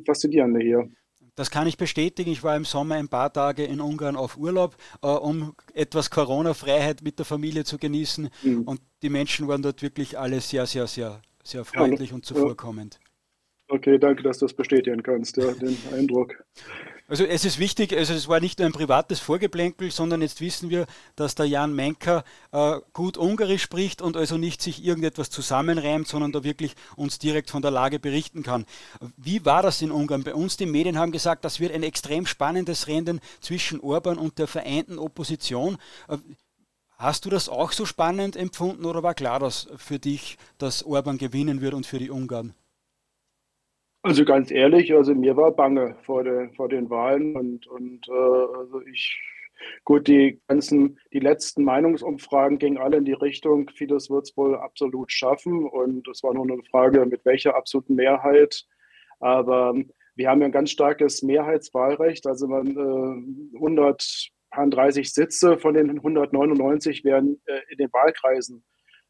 faszinierend 0.06 0.60
hier. 0.60 0.90
Das 1.36 1.50
kann 1.50 1.66
ich 1.66 1.76
bestätigen. 1.76 2.30
Ich 2.32 2.42
war 2.42 2.56
im 2.56 2.64
Sommer 2.64 2.96
ein 2.96 3.08
paar 3.08 3.32
Tage 3.32 3.64
in 3.64 3.80
Ungarn 3.80 4.16
auf 4.16 4.38
Urlaub, 4.38 4.76
äh, 5.02 5.06
um 5.06 5.54
etwas 5.74 6.10
Corona-Freiheit 6.10 7.02
mit 7.02 7.18
der 7.18 7.26
Familie 7.26 7.64
zu 7.64 7.78
genießen. 7.78 8.30
Mhm. 8.42 8.62
Und 8.62 8.80
die 9.02 9.10
Menschen 9.10 9.46
waren 9.46 9.62
dort 9.62 9.82
wirklich 9.82 10.18
alle 10.18 10.40
sehr, 10.40 10.66
sehr, 10.66 10.86
sehr, 10.86 11.20
sehr 11.44 11.64
freundlich 11.64 12.10
ja, 12.10 12.16
und 12.16 12.24
zuvorkommend. 12.24 12.98
Okay, 13.68 13.98
danke, 13.98 14.22
dass 14.22 14.38
du 14.38 14.46
das 14.46 14.54
bestätigen 14.54 15.02
kannst, 15.02 15.36
ja, 15.36 15.52
den 15.52 15.76
Eindruck. 15.92 16.42
Also 17.08 17.24
es 17.24 17.44
ist 17.44 17.60
wichtig, 17.60 17.96
also 17.96 18.14
es 18.14 18.26
war 18.26 18.40
nicht 18.40 18.58
nur 18.58 18.66
ein 18.66 18.72
privates 18.72 19.20
Vorgeplänkel, 19.20 19.92
sondern 19.92 20.22
jetzt 20.22 20.40
wissen 20.40 20.70
wir, 20.70 20.86
dass 21.14 21.36
der 21.36 21.46
Jan 21.46 21.72
Menker 21.72 22.24
äh, 22.50 22.80
gut 22.92 23.16
Ungarisch 23.16 23.62
spricht 23.62 24.02
und 24.02 24.16
also 24.16 24.38
nicht 24.38 24.60
sich 24.60 24.84
irgendetwas 24.84 25.30
zusammenreimt, 25.30 26.08
sondern 26.08 26.32
da 26.32 26.42
wirklich 26.42 26.74
uns 26.96 27.20
direkt 27.20 27.50
von 27.50 27.62
der 27.62 27.70
Lage 27.70 28.00
berichten 28.00 28.42
kann. 28.42 28.66
Wie 29.16 29.44
war 29.44 29.62
das 29.62 29.82
in 29.82 29.92
Ungarn? 29.92 30.24
Bei 30.24 30.34
uns, 30.34 30.56
die 30.56 30.66
Medien 30.66 30.98
haben 30.98 31.12
gesagt, 31.12 31.44
das 31.44 31.60
wird 31.60 31.72
ein 31.72 31.84
extrem 31.84 32.26
spannendes 32.26 32.88
Rennen 32.88 33.20
zwischen 33.40 33.78
Orban 33.78 34.18
und 34.18 34.40
der 34.40 34.48
vereinten 34.48 34.98
Opposition. 34.98 35.78
Äh, 36.08 36.16
hast 36.98 37.24
du 37.24 37.30
das 37.30 37.48
auch 37.48 37.70
so 37.70 37.86
spannend 37.86 38.34
empfunden 38.34 38.84
oder 38.84 39.04
war 39.04 39.14
klar, 39.14 39.38
dass 39.38 39.68
für 39.76 40.00
dich, 40.00 40.38
dass 40.58 40.82
Orban 40.82 41.18
gewinnen 41.18 41.60
wird 41.60 41.74
und 41.74 41.86
für 41.86 42.00
die 42.00 42.10
Ungarn? 42.10 42.52
Also 44.06 44.24
ganz 44.24 44.52
ehrlich, 44.52 44.94
also 44.94 45.16
mir 45.16 45.36
war 45.36 45.50
bange 45.50 45.96
vor, 46.02 46.22
de, 46.22 46.48
vor 46.54 46.68
den 46.68 46.88
Wahlen 46.90 47.34
und, 47.36 47.66
und 47.66 48.06
äh, 48.08 48.12
also 48.12 48.80
ich, 48.82 49.20
gut, 49.82 50.06
die 50.06 50.40
ganzen, 50.46 51.00
die 51.12 51.18
letzten 51.18 51.64
Meinungsumfragen 51.64 52.58
gingen 52.60 52.78
alle 52.78 52.98
in 52.98 53.04
die 53.04 53.14
Richtung, 53.14 53.68
Fidesz 53.68 54.08
wird 54.08 54.28
es 54.28 54.36
wohl 54.36 54.54
absolut 54.54 55.10
schaffen 55.10 55.66
und 55.66 56.06
es 56.06 56.22
war 56.22 56.34
nur 56.34 56.44
eine 56.44 56.62
Frage, 56.70 57.04
mit 57.04 57.24
welcher 57.24 57.56
absoluten 57.56 57.96
Mehrheit. 57.96 58.64
Aber 59.18 59.74
wir 60.14 60.30
haben 60.30 60.40
ja 60.40 60.46
ein 60.46 60.52
ganz 60.52 60.70
starkes 60.70 61.24
Mehrheitswahlrecht, 61.24 62.28
also 62.28 62.46
man, 62.46 62.76
äh, 62.76 63.56
130 63.56 65.12
Sitze 65.12 65.58
von 65.58 65.74
den 65.74 65.90
199 65.90 67.02
werden 67.02 67.42
äh, 67.46 67.58
in 67.70 67.78
den 67.78 67.92
Wahlkreisen 67.92 68.62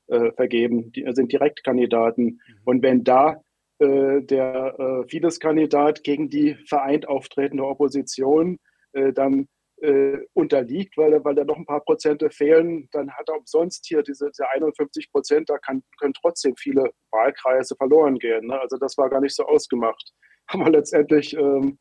äh, 0.06 0.32
vergeben, 0.32 0.90
die 0.92 1.04
sind 1.12 1.32
Direktkandidaten. 1.32 2.24
Mhm. 2.24 2.40
Und 2.64 2.82
wenn 2.82 3.04
da 3.04 3.42
der 3.84 4.74
äh, 4.78 5.08
Fidesz-Kandidat 5.08 6.02
gegen 6.02 6.28
die 6.30 6.54
vereint 6.66 7.08
auftretende 7.08 7.64
Opposition 7.64 8.58
äh, 8.92 9.12
dann 9.12 9.48
äh, 9.82 10.18
unterliegt, 10.32 10.96
weil, 10.96 11.22
weil 11.24 11.34
da 11.34 11.44
noch 11.44 11.56
ein 11.56 11.66
paar 11.66 11.82
Prozente 11.84 12.30
fehlen, 12.30 12.88
dann 12.92 13.10
hat 13.10 13.28
er 13.28 13.38
umsonst 13.38 13.86
hier 13.86 14.02
diese, 14.02 14.30
diese 14.30 14.48
51 14.48 15.10
Prozent, 15.10 15.50
da 15.50 15.58
kann, 15.58 15.82
können 16.00 16.14
trotzdem 16.14 16.54
viele 16.56 16.90
Wahlkreise 17.10 17.76
verloren 17.76 18.18
gehen. 18.18 18.46
Ne? 18.46 18.58
Also 18.58 18.78
das 18.78 18.96
war 18.96 19.10
gar 19.10 19.20
nicht 19.20 19.34
so 19.34 19.44
ausgemacht. 19.44 20.12
Aber 20.46 20.70
letztendlich 20.70 21.34
ähm, 21.36 21.78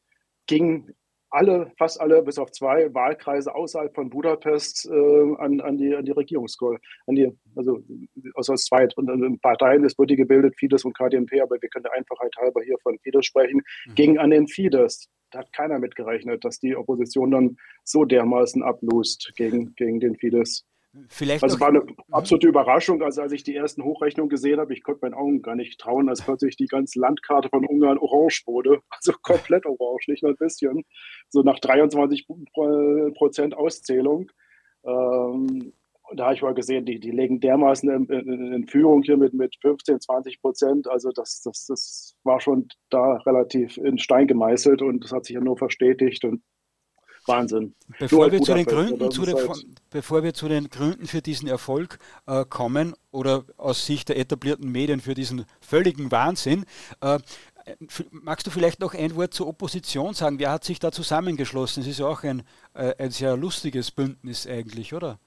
ging 0.48 0.92
alle, 1.36 1.72
fast 1.78 2.00
alle, 2.00 2.22
bis 2.24 2.38
auf 2.40 2.52
zwei 2.52 2.94
Wahlkreise 2.94 3.54
außerhalb 3.54 3.94
von 3.94 4.10
Budapest 4.10 4.90
äh, 4.90 5.36
an, 5.38 5.60
an, 5.60 5.78
die, 5.78 5.94
an 5.94 6.06
die 6.06 6.12
Regierungskoalition, 6.12 6.82
an 7.08 7.16
die, 7.16 7.32
also 7.56 7.80
aus 8.36 8.48
zwei 8.66 8.88
Parteien, 9.42 9.84
es 9.84 9.98
wurde 9.98 10.16
gebildet, 10.16 10.56
Fidesz 10.58 10.86
und 10.86 10.98
KDNP, 10.98 11.42
aber 11.42 11.62
wir 11.62 11.70
können 11.70 11.84
der 11.84 11.94
Einfachheit 11.94 12.34
halber 12.38 12.62
hier 12.64 12.78
von 12.82 12.98
Fidesz 13.00 13.26
sprechen, 13.26 13.62
mhm. 13.88 13.96
ging 13.96 14.18
an 14.18 14.30
den 14.30 14.48
Fidesz. 14.48 15.10
Da 15.32 15.40
hat 15.40 15.52
keiner 15.52 15.80
mitgerechnet, 15.80 16.46
dass 16.46 16.60
die 16.60 16.76
Opposition 16.76 17.32
dann 17.32 17.58
so 17.84 18.06
dermaßen 18.06 18.64
ablust 18.64 19.34
gegen, 19.36 19.76
gegen 19.76 20.00
den 20.00 20.16
Fidesz. 20.16 20.64
Vielleicht 21.10 21.44
also 21.44 21.60
war 21.60 21.70
eine 21.70 21.84
absolute 22.12 22.48
Überraschung, 22.48 23.02
also 23.02 23.22
als 23.22 23.32
ich 23.32 23.44
die 23.44 23.56
ersten 23.56 23.84
Hochrechnungen 23.84 24.30
gesehen 24.30 24.60
habe, 24.60 24.74
ich 24.74 24.84
konnte 24.84 25.00
meinen 25.02 25.14
Augen 25.14 25.42
gar 25.42 25.56
nicht 25.56 25.80
trauen, 25.80 26.10
als 26.10 26.22
plötzlich 26.22 26.56
die 26.56 26.68
ganze 26.68 27.00
Landkarte 27.00 27.50
von 27.50 27.66
Ungarn 27.66 27.98
orange 27.98 28.44
wurde, 28.46 28.80
also 28.90 29.14
komplett 29.22 29.66
orange, 29.66 30.10
nicht 30.10 30.24
nur 30.24 30.32
ein 30.32 30.38
bisschen, 30.38 30.84
so 31.30 31.42
nach 31.42 31.60
23 31.60 32.28
Prozent 33.16 33.56
Auszählung. 33.56 34.32
Ähm, 34.86 35.74
da 36.14 36.26
habe 36.26 36.36
ich 36.36 36.42
mal 36.42 36.54
gesehen, 36.54 36.86
die, 36.86 37.00
die 37.00 37.12
legen 37.12 37.40
dermaßen 37.40 37.90
in, 37.90 38.06
in, 38.06 38.54
in, 38.54 38.68
Führung 38.68 39.02
hier 39.02 39.18
mit, 39.18 39.34
mit 39.34 39.56
15, 39.62 40.02
20 40.02 40.42
Prozent. 40.42 40.88
Also 40.88 41.12
das, 41.12 41.42
das, 41.42 41.66
das 41.66 42.16
war 42.24 42.40
schon 42.40 42.68
da 42.90 43.16
relativ 43.26 43.78
in 43.78 43.98
Stein 43.98 44.28
gemeißelt 44.28 44.82
und 44.82 45.04
das 45.04 45.12
hat 45.12 45.26
sich 45.26 45.34
ja 45.34 45.42
nur 45.42 45.58
verstetigt. 45.58 46.24
Und 46.24 46.44
Wahnsinn. 47.28 47.74
Bevor 48.00 48.32
wir, 48.32 48.42
zu 48.42 48.54
den 48.54 48.66
Gründen, 48.66 49.12
zu 49.12 49.26
den, 49.26 49.36
bevor 49.90 50.24
wir 50.24 50.34
zu 50.34 50.48
den 50.48 50.70
Gründen 50.70 51.08
für 51.08 51.22
diesen 51.22 51.48
Erfolg 51.48 52.00
äh, 52.28 52.46
kommen 52.46 52.94
oder 53.12 53.44
aus 53.58 53.86
Sicht 53.86 54.10
der 54.10 54.18
etablierten 54.18 54.72
Medien 54.72 55.00
für 55.00 55.14
diesen 55.14 55.46
völligen 55.60 56.12
Wahnsinn, 56.12 56.66
äh, 57.02 57.20
magst 58.12 58.46
du 58.46 58.52
vielleicht 58.52 58.80
noch 58.80 58.94
ein 58.94 59.16
Wort 59.16 59.34
zur 59.34 59.48
Opposition 59.48 60.14
sagen? 60.14 60.40
Wer 60.40 60.52
hat 60.52 60.64
sich 60.64 60.80
da 60.80 60.92
zusammengeschlossen? 60.92 61.82
Es 61.82 61.90
ist 61.90 62.00
ja 62.00 62.08
auch 62.08 62.24
ein, 62.24 62.44
äh, 62.74 62.94
ein 63.00 63.12
sehr 63.12 63.36
lustiges 63.38 63.92
Bündnis 63.92 64.48
eigentlich, 64.48 64.94
oder? 64.94 65.20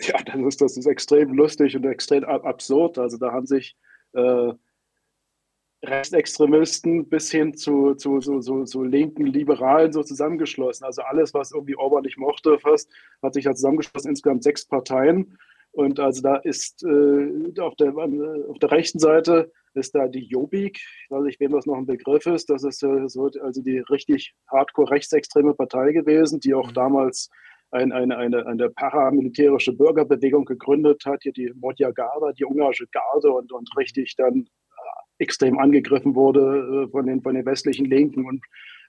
Ja, 0.00 0.22
das 0.22 0.36
ist, 0.36 0.60
das 0.60 0.76
ist 0.76 0.86
extrem 0.86 1.34
lustig 1.34 1.76
und 1.76 1.84
extrem 1.84 2.24
absurd. 2.24 2.98
Also 2.98 3.18
da 3.18 3.32
haben 3.32 3.46
sich 3.46 3.76
äh, 4.14 4.52
Rechtsextremisten 5.84 7.08
bis 7.08 7.30
hin 7.30 7.54
zu, 7.54 7.94
zu 7.94 8.20
so, 8.20 8.40
so, 8.40 8.64
so, 8.64 8.82
linken 8.82 9.26
Liberalen 9.26 9.92
so 9.92 10.02
zusammengeschlossen. 10.02 10.84
Also 10.84 11.02
alles, 11.02 11.34
was 11.34 11.52
irgendwie 11.52 11.76
Orban 11.76 12.02
nicht 12.02 12.18
mochte, 12.18 12.58
fast, 12.58 12.90
hat 13.20 13.34
sich 13.34 13.44
da 13.44 13.54
zusammengeschlossen, 13.54 14.10
insgesamt 14.10 14.44
sechs 14.44 14.64
Parteien. 14.64 15.38
Und 15.72 15.98
also 15.98 16.22
da 16.22 16.36
ist 16.36 16.84
äh, 16.84 17.60
auf, 17.60 17.74
der, 17.76 17.94
auf 17.96 18.58
der 18.58 18.70
rechten 18.70 18.98
Seite 18.98 19.50
ist 19.74 19.94
da 19.94 20.06
die 20.06 20.26
Jobbik, 20.26 20.76
ich 20.76 21.10
weiß 21.10 21.24
nicht, 21.24 21.40
wem 21.40 21.52
das 21.52 21.66
noch 21.66 21.76
ein 21.76 21.86
Begriff 21.86 22.26
ist. 22.26 22.50
Das 22.50 22.62
ist 22.62 22.82
äh, 22.82 23.08
so, 23.08 23.30
also 23.42 23.62
die 23.62 23.78
richtig 23.78 24.34
hardcore 24.48 24.90
rechtsextreme 24.90 25.54
Partei 25.54 25.92
gewesen, 25.92 26.40
die 26.40 26.54
auch 26.54 26.68
mhm. 26.68 26.74
damals 26.74 27.30
ein, 27.70 27.90
eine, 27.90 28.18
eine, 28.18 28.46
eine 28.46 28.68
paramilitärische 28.68 29.72
Bürgerbewegung 29.72 30.44
gegründet 30.44 31.04
hat, 31.06 31.22
hier 31.22 31.32
die 31.32 31.52
Modja 31.54 31.90
Garda, 31.90 32.32
die 32.32 32.44
ungarische 32.44 32.86
Garde 32.88 33.32
und, 33.32 33.50
und 33.50 33.68
richtig 33.76 34.14
dann 34.16 34.46
extrem 35.22 35.58
angegriffen 35.58 36.14
wurde 36.14 36.86
äh, 36.86 36.90
von, 36.90 37.06
den, 37.06 37.22
von 37.22 37.34
den 37.34 37.46
westlichen 37.46 37.86
Linken 37.86 38.26
und 38.26 38.44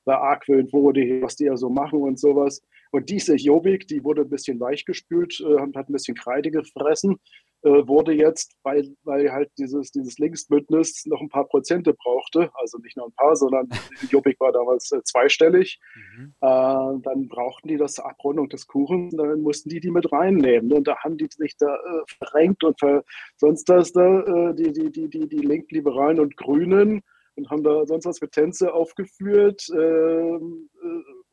beargwöhnt 0.06 0.74
wurde, 0.74 1.22
was 1.22 1.36
die 1.36 1.46
ja 1.46 1.56
so 1.56 1.70
machen 1.70 2.02
und 2.02 2.20
sowas. 2.20 2.62
Und 2.92 3.10
diese 3.10 3.36
Jobbik, 3.36 3.88
die 3.88 4.04
wurde 4.04 4.22
ein 4.22 4.30
bisschen 4.30 4.60
weichgespült, 4.60 5.40
äh, 5.40 5.60
hat 5.60 5.90
ein 5.90 5.94
bisschen 5.94 6.16
Kreide 6.16 6.52
gefressen, 6.52 7.18
wurde 7.64 8.14
jetzt, 8.14 8.56
weil, 8.64 8.94
weil 9.04 9.32
halt 9.32 9.50
dieses, 9.58 9.92
dieses 9.92 10.18
Linksbündnis 10.20 11.06
noch 11.06 11.22
ein 11.22 11.30
paar 11.30 11.48
Prozente 11.48 11.94
brauchte, 11.94 12.52
also 12.56 12.78
nicht 12.80 12.98
nur 12.98 13.08
ein 13.08 13.14
paar, 13.14 13.36
sondern 13.36 13.70
Jobbik 14.10 14.40
war 14.40 14.52
damals 14.52 14.92
äh, 14.92 15.02
zweistellig, 15.04 15.80
mhm. 15.96 16.34
äh, 16.42 17.00
dann 17.04 17.28
brauchten 17.30 17.70
die 17.70 17.78
das 17.78 18.00
Abrundung 18.00 18.50
des 18.50 18.68
Kuchens, 18.68 19.16
dann 19.16 19.42
mussten 19.42 19.70
die 19.70 19.80
die 19.80 19.92
mit 19.92 20.12
reinnehmen. 20.12 20.74
Und 20.74 20.88
da 20.88 20.98
haben 20.98 21.18
die 21.18 21.28
sich 21.30 21.56
da 21.58 21.74
äh, 21.76 22.04
verrenkt 22.18 22.64
und 22.64 22.80
ver, 22.80 23.04
sonst 23.38 23.66
das 23.70 23.94
da, 23.94 24.20
äh, 24.22 24.56
die, 24.56 24.74
die, 24.74 24.92
die, 24.92 25.10
die, 25.10 25.28
die 25.28 25.38
Linkliberalen 25.38 26.20
und 26.20 26.36
Grünen 26.36 27.02
und 27.36 27.50
haben 27.50 27.64
da 27.64 27.86
sonst 27.86 28.06
was 28.06 28.20
für 28.20 28.30
Tänze 28.30 28.74
aufgeführt. 28.74 29.68
Ähm, 29.74 30.70
äh, 30.82 31.24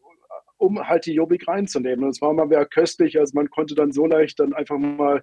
um 0.60 0.78
halt 0.87 1.06
die 1.06 1.14
Jobbik 1.14 1.49
reinzunehmen. 1.49 2.04
Und 2.04 2.10
es 2.10 2.20
war 2.20 2.34
mal 2.34 2.50
wieder 2.50 2.66
köstlich, 2.66 3.18
also 3.18 3.32
man 3.34 3.49
konnte 3.49 3.75
dann 3.75 3.92
so 3.92 4.06
leicht 4.06 4.38
dann 4.40 4.52
einfach 4.52 4.76
mal 4.78 5.16
äh, 5.16 5.22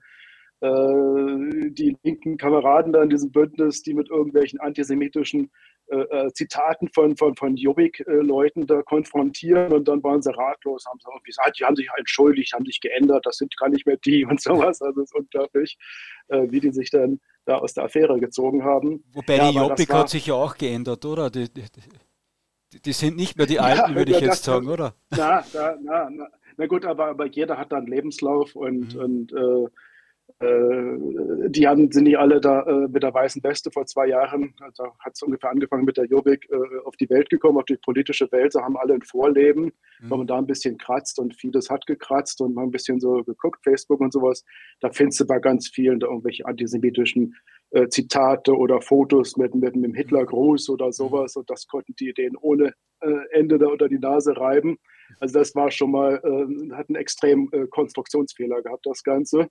die 0.60 1.96
linken 2.02 2.38
Kameraden 2.38 2.92
da 2.92 3.04
in 3.04 3.10
diesem 3.10 3.32
Bündnis, 3.32 3.84
die 3.84 3.94
mit 3.94 4.10
irgendwelchen 4.10 4.60
antisemitischen 4.60 5.52
äh, 5.90 6.00
äh 6.00 6.34
Zitaten 6.34 6.90
von, 6.90 7.16
von, 7.16 7.36
von 7.36 7.56
Jobbik-Leuten 7.56 8.66
da 8.66 8.82
konfrontieren 8.82 9.72
und 9.72 9.88
dann 9.88 10.04
waren 10.04 10.22
sie 10.22 10.34
ratlos, 10.34 10.86
haben 10.88 11.00
sie 11.00 11.08
irgendwie 11.10 11.30
gesagt, 11.30 11.60
die 11.60 11.64
haben 11.64 11.76
sich 11.76 11.88
entschuldigt, 11.96 12.54
haben 12.54 12.66
sich 12.66 12.82
geändert, 12.82 13.26
das 13.26 13.38
sind 13.38 13.56
gar 13.58 13.70
nicht 13.70 13.86
mehr 13.86 13.98
die 13.98 14.26
und 14.30 14.42
sowas. 14.42 14.82
Also 14.82 15.02
es 15.02 15.12
ist 15.12 15.16
unglaublich, 15.16 15.78
äh, 16.30 16.48
wie 16.50 16.60
die 16.60 16.72
sich 16.72 16.90
dann 16.90 17.20
da 17.46 17.60
aus 17.60 17.76
der 17.76 17.86
Affäre 17.86 18.20
gezogen 18.20 18.64
haben. 18.64 19.04
Wobei 19.14 19.38
ja, 19.38 19.52
die 19.52 19.58
Jobbik 19.58 19.94
hat 19.94 20.10
sich 20.10 20.26
ja 20.26 20.34
auch 20.34 20.58
geändert, 20.58 21.06
oder? 21.06 21.30
Die, 21.30 21.48
die, 21.54 21.64
die 22.84 22.94
sind 22.94 23.16
nicht 23.16 23.38
mehr 23.38 23.46
die 23.46 23.60
Alten, 23.60 23.92
ja, 23.92 23.96
würde 23.96 24.12
ich 24.12 24.22
jetzt 24.22 24.44
sagen, 24.44 24.68
oder? 24.68 24.96
Na, 25.12 25.46
na, 25.54 25.78
na, 25.82 26.10
na, 26.10 26.28
na 26.58 26.66
gut, 26.66 26.84
aber, 26.84 27.08
aber 27.08 27.28
jeder 27.28 27.58
hat 27.58 27.72
da 27.72 27.78
einen 27.78 27.88
Lebenslauf 27.88 28.56
und, 28.56 28.96
mhm. 28.96 29.02
und 29.02 29.34
äh, 29.34 29.38
äh, 29.38 29.70
die 30.40 31.68
haben, 31.68 31.92
sind 31.92 32.04
nicht 32.04 32.20
alle 32.20 32.40
da 32.40 32.62
äh, 32.62 32.88
mit 32.88 33.02
der 33.02 33.14
weißen 33.14 33.44
Weste 33.44 33.72
vor 33.72 33.86
zwei 33.86 34.08
Jahren, 34.08 34.54
da 34.78 34.92
hat 35.00 35.14
es 35.16 35.22
ungefähr 35.22 35.50
angefangen 35.50 35.86
mit 35.86 35.98
der 35.98 36.06
Jobbik, 36.06 36.48
äh, 36.52 36.86
auf 36.86 36.96
die 36.98 37.10
Welt 37.10 37.30
gekommen, 37.30 37.58
auf 37.58 37.66
die 37.66 37.78
politische 37.78 38.32
Welt. 38.32 38.54
So 38.54 38.62
haben 38.62 38.78
alle 38.78 38.94
ein 38.94 39.02
Vorleben, 39.02 39.66
mhm. 40.00 40.10
weil 40.10 40.18
man 40.20 40.28
da 40.28 40.38
ein 40.38 40.46
bisschen 40.46 40.78
kratzt 40.78 41.20
und 41.20 41.36
vieles 41.36 41.70
hat 41.70 41.88
gekratzt 41.88 42.42
und 42.42 42.54
mal 42.54 42.64
ein 42.64 42.72
bisschen 42.72 43.00
so 43.00 43.24
geguckt, 43.24 43.64
Facebook 43.64 44.00
und 44.00 44.14
sowas. 44.14 44.44
Da 44.80 44.92
findest 44.92 45.22
du 45.22 45.28
bei 45.28 45.40
ganz 45.40 45.70
vielen 45.70 46.00
da 46.00 46.08
irgendwelche 46.08 46.46
antisemitischen 46.46 47.36
äh, 47.72 47.88
Zitate 47.88 48.56
oder 48.56 48.82
Fotos 48.82 49.38
mit, 49.38 49.56
mit, 49.56 49.76
dem 49.76 49.94
Hitlergruß 49.94 50.70
oder 50.70 50.92
sowas 50.92 51.36
und 51.36 51.50
das 51.50 51.68
konnten 51.68 51.96
die 51.96 52.14
denen 52.14 52.36
ohne 52.38 52.74
äh, 53.00 53.10
Ende 53.32 53.58
da 53.58 53.68
unter 53.68 53.90
die 53.90 54.00
Nase 54.00 54.38
reiben. 54.38 54.78
Also 55.20 55.40
das 55.40 55.56
war 55.56 55.72
schon 55.72 55.92
mal, 55.92 56.16
äh, 56.24 56.74
hat 56.76 56.90
einen 56.90 56.96
extremen 56.96 57.50
äh, 57.54 57.68
Konstruktionsfehler 57.68 58.62
gehabt, 58.62 58.86
das 58.86 59.04
Ganze. 59.04 59.48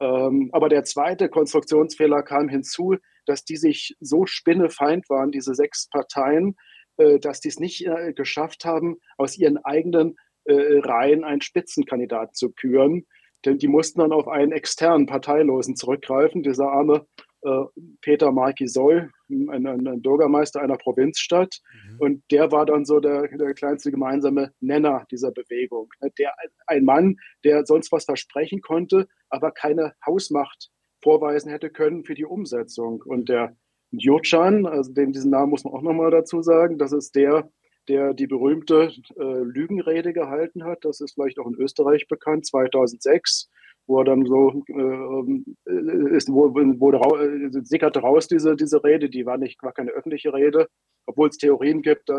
Ähm, 0.00 0.50
aber 0.52 0.68
der 0.68 0.84
zweite 0.84 1.28
Konstruktionsfehler 1.28 2.22
kam 2.22 2.48
hinzu, 2.48 2.96
dass 3.26 3.44
die 3.44 3.56
sich 3.56 3.96
so 4.00 4.26
spinnefeind 4.26 5.08
waren, 5.10 5.32
diese 5.32 5.54
sechs 5.54 5.88
Parteien, 5.90 6.56
äh, 6.96 7.18
dass 7.18 7.40
die 7.40 7.48
es 7.48 7.58
nicht 7.58 7.86
äh, 7.86 8.12
geschafft 8.12 8.64
haben, 8.64 8.96
aus 9.16 9.36
ihren 9.36 9.58
eigenen 9.58 10.16
äh, 10.44 10.78
Reihen 10.78 11.24
einen 11.24 11.40
Spitzenkandidaten 11.40 12.34
zu 12.34 12.50
küren. 12.50 13.06
Denn 13.44 13.58
die 13.58 13.68
mussten 13.68 14.00
dann 14.00 14.12
auf 14.12 14.28
einen 14.28 14.52
externen 14.52 15.06
Parteilosen 15.06 15.76
zurückgreifen. 15.76 16.42
Dieser 16.42 16.70
arme 16.70 17.06
Peter 18.00 18.32
Markisoy, 18.32 19.08
ein, 19.28 19.66
ein, 19.66 20.02
Bürgermeister 20.02 20.60
einer 20.60 20.76
Provinzstadt. 20.76 21.60
Mhm. 21.72 22.00
Und 22.00 22.22
der 22.30 22.50
war 22.50 22.66
dann 22.66 22.84
so 22.84 23.00
der, 23.00 23.28
der 23.28 23.54
kleinste 23.54 23.90
gemeinsame 23.90 24.52
Nenner 24.60 25.06
dieser 25.10 25.30
Bewegung. 25.30 25.88
Der, 26.18 26.34
ein 26.66 26.84
Mann, 26.84 27.16
der 27.44 27.64
sonst 27.64 27.92
was 27.92 28.04
versprechen 28.04 28.60
konnte, 28.60 29.06
aber 29.28 29.52
keine 29.52 29.94
Hausmacht 30.04 30.70
vorweisen 31.02 31.50
hätte 31.50 31.70
können 31.70 32.04
für 32.04 32.14
die 32.14 32.24
Umsetzung. 32.24 33.02
Und 33.04 33.28
der 33.28 33.56
Jurcan, 33.90 34.66
also 34.66 34.92
den, 34.92 35.12
diesen 35.12 35.30
Namen 35.30 35.50
muss 35.50 35.64
man 35.64 35.74
auch 35.74 35.82
nochmal 35.82 36.10
dazu 36.10 36.42
sagen, 36.42 36.78
das 36.78 36.92
ist 36.92 37.14
der, 37.14 37.50
der 37.88 38.14
die 38.14 38.26
berühmte 38.26 38.92
äh, 39.16 39.22
Lügenrede 39.22 40.12
gehalten 40.12 40.64
hat. 40.64 40.84
Das 40.84 41.00
ist 41.00 41.14
vielleicht 41.14 41.38
auch 41.38 41.46
in 41.46 41.54
Österreich 41.54 42.08
bekannt, 42.08 42.46
2006 42.46 43.48
wo 43.88 44.00
er 44.00 44.04
dann 44.04 44.26
so 44.26 44.62
äh, 44.68 46.14
ist, 46.14 46.28
wo, 46.28 46.54
wurde 46.54 46.98
äh, 46.98 47.64
sickerte 47.64 48.00
raus 48.00 48.28
diese, 48.28 48.54
diese 48.54 48.84
Rede, 48.84 49.08
die 49.08 49.26
war 49.26 49.38
nicht 49.38 49.60
war 49.62 49.72
keine 49.72 49.90
öffentliche 49.90 50.32
Rede, 50.32 50.68
obwohl 51.06 51.28
es 51.28 51.38
Theorien 51.38 51.82
gibt, 51.82 52.08
äh, 52.10 52.14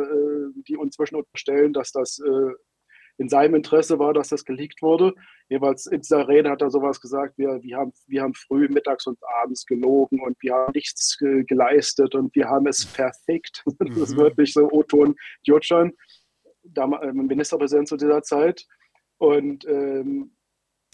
die 0.68 0.76
uns 0.76 0.96
zwischen 0.96 1.16
unterstellen, 1.16 1.72
dass 1.72 1.92
das 1.92 2.20
äh, 2.20 2.54
in 3.20 3.30
seinem 3.30 3.56
Interesse 3.56 4.00
war, 4.00 4.14
dass 4.14 4.30
das 4.30 4.46
geleakt 4.46 4.82
wurde. 4.82 5.14
Jeweils 5.50 5.86
in 5.86 6.02
dieser 6.02 6.28
Rede 6.28 6.50
hat 6.50 6.62
er 6.62 6.72
sowas 6.72 7.00
gesagt, 7.02 7.38
wir, 7.38 7.62
wir, 7.62 7.78
haben, 7.78 7.92
wir 8.08 8.24
haben 8.24 8.34
früh, 8.34 8.68
mittags 8.70 9.06
und 9.08 9.20
abends 9.44 9.66
gelogen 9.66 10.22
und 10.22 10.38
wir 10.42 10.54
haben 10.54 10.72
nichts 10.74 11.18
ge 11.20 11.44
geleistet 11.44 12.16
und 12.16 12.34
wir 12.34 12.48
haben 12.50 12.66
es 12.66 12.84
verfickt. 12.84 13.64
Mhm. 13.66 13.90
Das 14.00 14.10
ist 14.10 14.18
wirklich 14.18 14.54
so 14.54 14.70
O-Ton 14.72 15.16
Jutschan, 15.44 15.92
äh, 16.76 17.14
Ministerpräsident 17.14 17.88
zu 17.88 17.98
dieser 17.98 18.24
Zeit. 18.24 18.66
Und 19.18 19.66
ähm, 19.68 20.32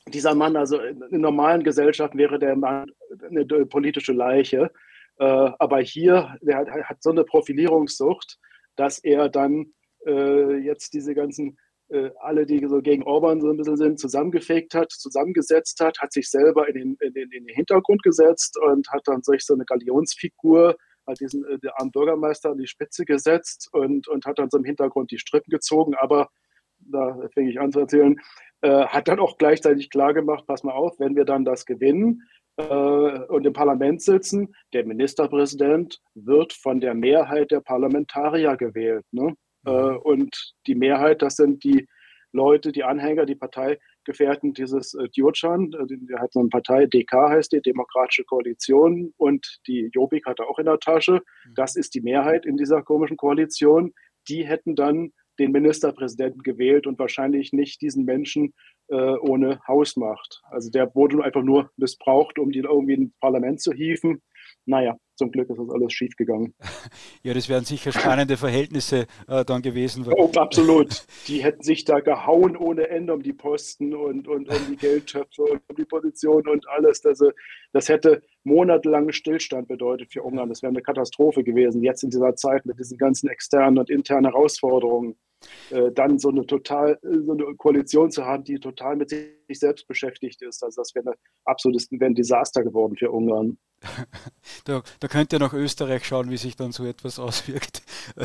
dieser 0.09 0.35
Mann, 0.35 0.55
also 0.55 0.79
in, 0.79 0.99
normalen 1.09 1.63
Gesellschaften 1.63 2.17
wäre 2.17 2.39
der 2.39 2.55
Mann 2.55 2.91
eine 3.27 3.45
politische 3.65 4.13
Leiche. 4.13 4.71
Äh, 5.17 5.25
aber 5.59 5.79
hier, 5.79 6.37
der 6.41 6.57
hat, 6.57 6.69
hat, 6.69 7.01
so 7.01 7.11
eine 7.11 7.23
Profilierungssucht, 7.23 8.37
dass 8.75 8.99
er 8.99 9.29
dann 9.29 9.73
äh, 10.05 10.57
jetzt 10.57 10.93
diese 10.93 11.15
ganzen, 11.15 11.57
äh, 11.89 12.11
alle, 12.19 12.45
die 12.45 12.65
so 12.67 12.81
gegen 12.81 13.03
Orban 13.03 13.41
so 13.41 13.49
ein 13.49 13.57
bisschen 13.57 13.77
sind, 13.77 13.99
zusammengefegt 13.99 14.75
hat, 14.75 14.91
zusammengesetzt 14.91 15.79
hat, 15.79 15.99
hat 15.99 16.11
sich 16.11 16.29
selber 16.29 16.67
in 16.67 16.75
den, 16.75 16.97
in 16.99 17.13
den, 17.13 17.31
in 17.31 17.45
den 17.45 17.55
Hintergrund 17.55 18.03
gesetzt 18.03 18.57
und 18.61 18.87
hat 18.89 19.03
dann 19.05 19.23
solch 19.23 19.45
so 19.45 19.53
eine 19.53 19.65
Galionsfigur, 19.65 20.75
hat 21.07 21.19
diesen 21.19 21.45
äh, 21.45 21.57
armen 21.77 21.91
Bürgermeister 21.91 22.51
an 22.51 22.57
die 22.57 22.67
Spitze 22.67 23.05
gesetzt 23.05 23.69
und, 23.71 24.07
und 24.07 24.25
hat 24.25 24.37
dann 24.37 24.49
so 24.49 24.57
im 24.57 24.65
Hintergrund 24.65 25.11
die 25.11 25.19
Strippen 25.19 25.49
gezogen. 25.49 25.95
Aber 25.95 26.29
da 26.79 27.27
fänge 27.33 27.49
ich 27.49 27.59
an 27.59 27.71
zu 27.71 27.79
erzählen, 27.79 28.19
äh, 28.61 28.85
hat 28.85 29.07
dann 29.07 29.19
auch 29.19 29.37
gleichzeitig 29.37 29.89
klar 29.89 30.13
gemacht, 30.13 30.45
pass 30.47 30.63
mal 30.63 30.73
auf, 30.73 30.99
wenn 30.99 31.15
wir 31.15 31.25
dann 31.25 31.45
das 31.45 31.65
gewinnen 31.65 32.23
äh, 32.57 32.63
und 32.63 33.45
im 33.45 33.53
Parlament 33.53 34.01
sitzen, 34.01 34.55
der 34.73 34.85
Ministerpräsident 34.85 35.99
wird 36.13 36.53
von 36.53 36.79
der 36.79 36.93
Mehrheit 36.93 37.51
der 37.51 37.61
Parlamentarier 37.61 38.55
gewählt. 38.57 39.05
Ne? 39.11 39.35
Mhm. 39.63 39.71
Äh, 39.71 39.95
und 39.97 40.53
die 40.67 40.75
Mehrheit, 40.75 41.21
das 41.21 41.35
sind 41.35 41.63
die 41.63 41.87
Leute, 42.31 42.71
die 42.71 42.83
Anhänger, 42.83 43.25
die 43.25 43.35
Partei 43.35 43.77
Gefährten 44.05 44.53
dieses 44.53 44.93
äh, 44.93 45.09
Djurcan, 45.09 45.73
äh, 45.73 45.85
der 45.87 46.19
hat 46.19 46.31
so 46.31 46.39
eine 46.39 46.49
Partei, 46.49 46.85
DK 46.85 47.29
heißt 47.29 47.51
die, 47.51 47.61
Demokratische 47.61 48.23
Koalition, 48.23 49.13
und 49.17 49.59
die 49.67 49.89
Jobbik 49.91 50.25
hat 50.25 50.39
er 50.39 50.47
auch 50.47 50.59
in 50.59 50.65
der 50.65 50.79
Tasche. 50.79 51.13
Mhm. 51.45 51.53
Das 51.55 51.75
ist 51.75 51.95
die 51.95 52.01
Mehrheit 52.01 52.45
in 52.45 52.55
dieser 52.55 52.83
komischen 52.83 53.17
Koalition. 53.17 53.93
Die 54.29 54.45
hätten 54.45 54.75
dann 54.75 55.11
den 55.39 55.51
Ministerpräsidenten 55.51 56.41
gewählt 56.43 56.87
und 56.87 56.99
wahrscheinlich 56.99 57.53
nicht 57.53 57.81
diesen 57.81 58.05
Menschen 58.05 58.53
äh, 58.87 58.95
ohne 58.95 59.59
Hausmacht. 59.67 60.41
Also 60.49 60.69
der 60.69 60.93
wurde 60.95 61.23
einfach 61.23 61.43
nur 61.43 61.71
missbraucht, 61.77 62.39
um 62.39 62.51
die 62.51 62.59
irgendwie 62.59 62.93
ins 62.93 63.13
Parlament 63.19 63.61
zu 63.61 63.73
hieven. 63.73 64.21
Naja, 64.65 64.95
zum 65.15 65.31
Glück 65.31 65.49
ist 65.49 65.57
das 65.57 65.69
alles 65.69 65.93
schiefgegangen. 65.93 66.53
Ja, 67.23 67.33
das 67.33 67.49
wären 67.49 67.65
sicher 67.65 67.91
spannende 67.91 68.37
Verhältnisse 68.37 69.07
äh, 69.27 69.43
dann 69.43 69.61
gewesen. 69.63 70.05
Oh, 70.15 70.29
absolut. 70.35 71.05
Die 71.27 71.43
hätten 71.43 71.63
sich 71.63 71.83
da 71.83 71.99
gehauen 71.99 72.55
ohne 72.55 72.87
Ende 72.89 73.13
um 73.13 73.23
die 73.23 73.33
Posten 73.33 73.95
und, 73.95 74.27
und 74.27 74.47
um 74.47 74.57
die 74.69 74.75
Geldtöpfe 74.75 75.41
und 75.41 75.61
um 75.67 75.75
die 75.75 75.85
Position 75.85 76.47
und 76.47 76.67
alles. 76.69 77.01
Das, 77.01 77.19
das 77.73 77.89
hätte 77.89 78.21
monatelangen 78.43 79.11
Stillstand 79.11 79.67
bedeutet 79.67 80.13
für 80.13 80.21
Ungarn. 80.21 80.49
Das 80.49 80.61
wäre 80.61 80.69
eine 80.69 80.81
Katastrophe 80.81 81.43
gewesen, 81.43 81.83
jetzt 81.83 82.03
in 82.03 82.11
dieser 82.11 82.35
Zeit 82.35 82.65
mit 82.65 82.79
diesen 82.79 82.97
ganzen 82.97 83.27
externen 83.29 83.79
und 83.79 83.89
internen 83.89 84.31
Herausforderungen. 84.31 85.15
Äh, 85.69 85.91
dann 85.91 86.19
so 86.19 86.29
eine 86.29 86.45
total, 86.45 86.99
so 87.01 87.33
eine 87.33 87.55
Koalition 87.55 88.11
zu 88.11 88.25
haben, 88.25 88.43
die 88.43 88.59
total 88.59 88.95
mit 88.95 89.09
sich 89.09 89.29
selbst 89.51 89.87
beschäftigt 89.87 90.41
ist. 90.41 90.63
Also 90.63 90.81
das 90.81 90.95
wäre 90.95 91.11
ein 91.11 91.15
absolutes 91.45 91.91
wäre 91.91 92.05
ein 92.05 92.15
Desaster 92.15 92.63
geworden 92.63 92.95
für 92.95 93.11
Ungarn. 93.11 93.57
Da, 94.65 94.81
da 94.99 95.07
könnt 95.07 95.31
ihr 95.33 95.39
nach 95.39 95.53
Österreich 95.53 96.05
schauen, 96.05 96.29
wie 96.29 96.37
sich 96.37 96.55
dann 96.55 96.71
so 96.71 96.85
etwas 96.85 97.19
auswirkt. 97.19 97.81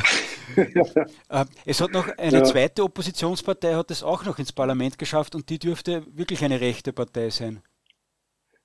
Ähm, 1.31 1.47
es 1.65 1.81
hat 1.81 1.93
noch 1.93 2.09
eine 2.19 2.39
ja. 2.39 2.45
zweite 2.45 2.83
Oppositionspartei, 2.83 3.75
hat 3.75 3.91
es 3.93 4.03
auch 4.03 4.25
noch 4.25 4.41
ins 4.41 4.53
Parlament 4.53 4.99
geschafft 4.99 5.37
und 5.37 5.49
die 5.49 5.61
dürfte 5.61 6.05
wirklich 6.11 6.45
eine 6.45 6.61
rechte 6.61 6.93
Partei 6.93 7.31
sein. 7.31 7.63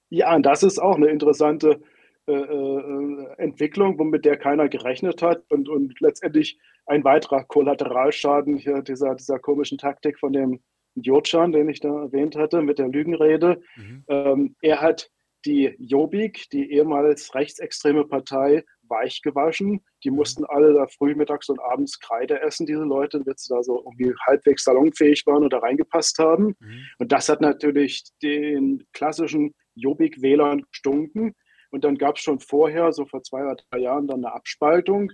Ja, 0.09 0.35
und 0.35 0.43
das 0.45 0.63
ist 0.63 0.79
auch 0.79 0.95
eine 0.95 1.07
interessante 1.07 1.81
äh, 2.27 2.33
äh, 2.33 3.35
Entwicklung, 3.37 3.99
womit 3.99 4.25
der 4.25 4.37
keiner 4.37 4.67
gerechnet 4.67 5.21
hat 5.21 5.43
und, 5.49 5.69
und 5.69 5.99
letztendlich 5.99 6.57
ein 6.87 7.03
weiterer 7.03 7.43
Kollateralschaden 7.43 8.57
hier 8.57 8.81
dieser, 8.81 9.13
dieser 9.13 9.37
komischen 9.37 9.77
Taktik 9.77 10.19
von 10.19 10.33
dem 10.33 10.59
Jotschan, 10.95 11.51
den 11.51 11.69
ich 11.69 11.81
da 11.81 11.89
erwähnt 11.89 12.35
hatte, 12.35 12.61
mit 12.61 12.79
der 12.79 12.87
Lügenrede. 12.87 13.61
Mhm. 13.75 14.03
Ähm, 14.07 14.55
er 14.61 14.81
hat 14.81 15.11
die 15.45 15.75
Jobbik, 15.79 16.49
die 16.51 16.71
ehemals 16.71 17.33
rechtsextreme 17.35 18.05
Partei, 18.05 18.63
weich 18.89 19.21
gewaschen. 19.21 19.81
Die 20.03 20.09
mhm. 20.09 20.17
mussten 20.17 20.45
alle 20.45 20.73
da 20.73 20.87
früh, 20.87 21.15
mittags 21.15 21.49
und 21.49 21.59
abends 21.59 21.99
Kreide 21.99 22.41
essen, 22.41 22.65
diese 22.65 22.83
Leute, 22.83 23.19
damit 23.19 23.39
sie 23.39 23.53
da 23.53 23.63
so 23.63 23.83
irgendwie 23.83 24.13
halbwegs 24.25 24.63
salonfähig 24.63 25.25
waren 25.25 25.43
oder 25.43 25.59
reingepasst 25.59 26.17
haben. 26.19 26.55
Mhm. 26.59 26.85
Und 26.99 27.11
das 27.11 27.29
hat 27.29 27.41
natürlich 27.41 28.03
den 28.21 28.85
klassischen 28.93 29.53
Jobbik-Wählern 29.75 30.63
gestunken. 30.71 31.33
Und 31.71 31.83
dann 31.83 31.97
gab 31.97 32.15
es 32.15 32.21
schon 32.21 32.39
vorher, 32.39 32.91
so 32.93 33.05
vor 33.05 33.23
zwei 33.23 33.43
oder 33.43 33.57
drei 33.69 33.79
Jahren, 33.79 34.07
dann 34.07 34.23
eine 34.23 34.33
Abspaltung. 34.33 35.11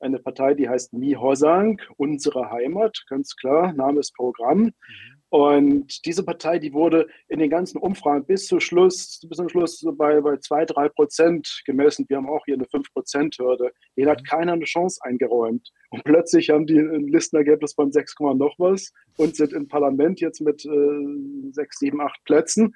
Eine 0.00 0.18
Partei, 0.18 0.54
die 0.54 0.68
heißt 0.68 0.92
Mi 0.92 1.12
Hosang, 1.12 1.80
unsere 1.96 2.50
Heimat, 2.50 3.04
ganz 3.08 3.36
klar, 3.36 3.72
Name 3.72 4.00
ist 4.00 4.14
Programm. 4.14 4.64
Mhm. 4.64 5.21
Und 5.32 6.04
diese 6.04 6.22
Partei, 6.24 6.58
die 6.58 6.74
wurde 6.74 7.06
in 7.28 7.38
den 7.38 7.48
ganzen 7.48 7.78
Umfragen 7.78 8.26
bis 8.26 8.48
zum 8.48 8.60
Schluss, 8.60 9.18
bis 9.26 9.38
zum 9.38 9.48
Schluss 9.48 9.80
so 9.80 9.90
bei, 9.90 10.20
bei 10.20 10.36
zwei, 10.36 10.66
drei 10.66 10.90
Prozent 10.90 11.62
gemessen. 11.64 12.04
Wir 12.10 12.18
haben 12.18 12.28
auch 12.28 12.44
hier 12.44 12.56
eine 12.56 12.66
5-Prozent-Hürde. 12.66 13.72
Denen 13.96 14.10
hat 14.10 14.20
mhm. 14.20 14.26
keiner 14.26 14.52
eine 14.52 14.66
Chance 14.66 15.00
eingeräumt. 15.02 15.70
Und 15.88 16.04
plötzlich 16.04 16.50
haben 16.50 16.66
die 16.66 16.78
ein 16.78 17.08
Listenergebnis 17.08 17.72
von 17.72 17.90
6, 17.90 18.16
noch 18.34 18.54
was 18.58 18.92
und 19.16 19.34
sind 19.34 19.54
im 19.54 19.68
Parlament 19.68 20.20
jetzt 20.20 20.42
mit 20.42 20.66
äh, 20.66 21.52
6, 21.52 21.78
7, 21.78 21.98
8 22.02 22.24
Plätzen 22.24 22.74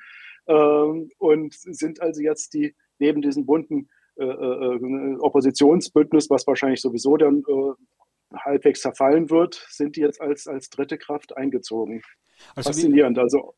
ähm, 0.48 1.10
und 1.18 1.52
sind 1.52 2.00
also 2.00 2.22
jetzt 2.22 2.54
die 2.54 2.74
neben 2.98 3.20
diesem 3.20 3.44
bunten 3.44 3.90
äh, 4.18 4.24
äh, 4.24 4.76
äh, 4.76 5.16
Oppositionsbündnis, 5.18 6.30
was 6.30 6.46
wahrscheinlich 6.46 6.80
sowieso 6.80 7.18
dann 7.18 7.40
äh, 7.40 7.72
halbwegs 8.34 8.80
zerfallen 8.80 9.30
wird, 9.30 9.66
sind 9.68 9.96
die 9.96 10.00
jetzt 10.00 10.20
als, 10.20 10.46
als 10.46 10.70
dritte 10.70 10.98
Kraft 10.98 11.36
eingezogen. 11.36 12.02
Also 12.54 12.70
Faszinierend. 12.70 13.16
Wie, 13.16 13.20
also, 13.20 13.54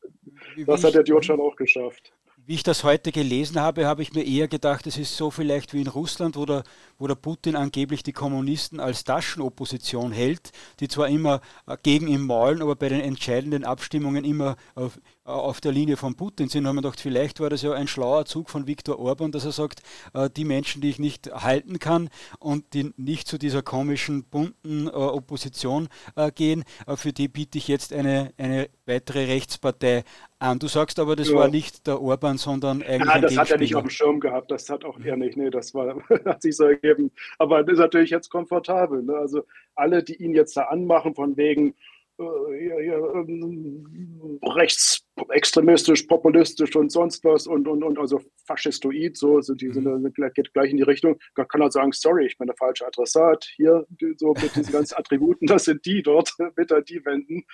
das 0.65 0.83
hat 0.83 0.93
der 0.93 1.03
Djotschan 1.03 1.39
auch 1.39 1.55
geschafft. 1.55 2.13
Wie 2.45 2.55
ich 2.55 2.63
das 2.63 2.83
heute 2.83 3.11
gelesen 3.11 3.59
habe, 3.59 3.85
habe 3.85 4.01
ich 4.01 4.13
mir 4.13 4.25
eher 4.25 4.47
gedacht, 4.47 4.87
es 4.87 4.97
ist 4.97 5.15
so 5.15 5.29
vielleicht 5.29 5.73
wie 5.73 5.81
in 5.81 5.87
Russland, 5.87 6.35
wo 6.35 6.45
der, 6.45 6.63
wo 6.97 7.05
der 7.05 7.13
Putin 7.13 7.55
angeblich 7.55 8.01
die 8.01 8.11
Kommunisten 8.11 8.79
als 8.79 9.03
Taschenopposition 9.03 10.11
hält, 10.11 10.51
die 10.79 10.87
zwar 10.87 11.09
immer 11.09 11.41
äh, 11.67 11.77
gegen 11.83 12.07
ihn 12.07 12.21
maulen, 12.21 12.63
aber 12.63 12.75
bei 12.75 12.89
den 12.89 13.01
entscheidenden 13.01 13.65
Abstimmungen 13.65 14.23
immer 14.23 14.55
auf, 14.73 14.97
äh, 14.97 14.99
auf 15.29 15.61
der 15.61 15.71
Linie 15.71 15.97
von 15.97 16.15
Putin 16.15 16.49
sind, 16.49 16.67
haben 16.67 16.75
wir 16.75 16.81
gedacht, 16.81 16.99
vielleicht 16.99 17.39
war 17.39 17.49
das 17.49 17.61
ja 17.61 17.73
ein 17.73 17.87
schlauer 17.87 18.25
Zug 18.25 18.49
von 18.49 18.67
Viktor 18.67 18.99
Orban, 18.99 19.31
dass 19.31 19.45
er 19.45 19.51
sagt, 19.51 19.81
äh, 20.13 20.29
die 20.29 20.45
Menschen, 20.45 20.81
die 20.81 20.89
ich 20.89 20.99
nicht 20.99 21.31
halten 21.31 21.79
kann 21.79 22.09
und 22.39 22.73
die 22.73 22.93
nicht 22.97 23.27
zu 23.27 23.37
dieser 23.37 23.61
komischen, 23.61 24.23
bunten 24.23 24.87
Opposition 24.89 25.87
gehen, 26.35 26.63
für 26.95 27.13
die 27.13 27.27
biete 27.27 27.57
ich 27.57 27.67
jetzt 27.67 27.93
eine, 27.93 28.33
eine 28.37 28.69
weitere 28.85 29.25
Rechtspartei 29.25 30.03
an. 30.39 30.59
Du 30.59 30.67
sagst 30.67 30.99
aber, 30.99 31.15
das 31.15 31.29
ja. 31.29 31.35
war 31.35 31.47
nicht 31.47 31.87
der 31.87 32.01
Orban, 32.01 32.37
sondern 32.37 32.81
eigentlich. 32.81 33.13
Ja, 33.13 33.19
das 33.19 33.37
hat 33.37 33.51
er 33.51 33.57
nicht 33.57 33.75
auf 33.75 33.83
dem 33.83 33.89
Schirm 33.89 34.19
gehabt, 34.19 34.51
das 34.51 34.69
hat 34.69 34.85
auch 34.85 34.99
er 34.99 35.17
nicht. 35.17 35.37
Nee, 35.37 35.49
das 35.49 35.73
war, 35.73 35.95
hat 36.25 36.41
sich 36.41 36.55
so 36.55 36.65
ergeben. 36.65 37.11
Aber 37.37 37.63
das 37.63 37.73
ist 37.73 37.79
natürlich 37.79 38.09
jetzt 38.09 38.29
komfortabel. 38.29 39.03
Ne? 39.03 39.13
Also 39.13 39.43
alle, 39.75 40.03
die 40.03 40.15
ihn 40.15 40.33
jetzt 40.33 40.57
da 40.57 40.63
anmachen, 40.63 41.15
von 41.15 41.37
wegen 41.37 41.75
äh, 42.19 42.87
ähm, 42.89 44.39
rechtsextremistisch, 44.43 46.03
populistisch 46.03 46.75
und 46.75 46.91
sonst 46.91 47.23
was 47.23 47.47
und, 47.47 47.67
und, 47.67 47.83
und 47.83 47.97
also 47.97 48.21
faschistoid, 48.45 49.17
so 49.17 49.41
sind 49.41 49.61
die 49.61 49.71
sind, 49.71 49.85
mhm. 49.85 50.11
geht 50.33 50.53
gleich 50.53 50.71
in 50.71 50.77
die 50.77 50.83
Richtung. 50.83 51.17
Da 51.35 51.45
kann 51.45 51.61
er 51.61 51.71
sagen, 51.71 51.91
sorry, 51.91 52.25
ich 52.25 52.37
bin 52.37 52.47
der 52.47 52.57
falsche 52.57 52.85
Adressat. 52.85 53.45
Hier, 53.55 53.85
so 54.17 54.33
mit 54.33 54.55
diesen 54.55 54.73
ganzen 54.73 54.95
Attributen, 54.97 55.47
das 55.47 55.65
sind 55.65 55.85
die 55.85 56.01
dort, 56.03 56.33
bitte 56.55 56.83
die 56.83 57.03
wenden. 57.05 57.45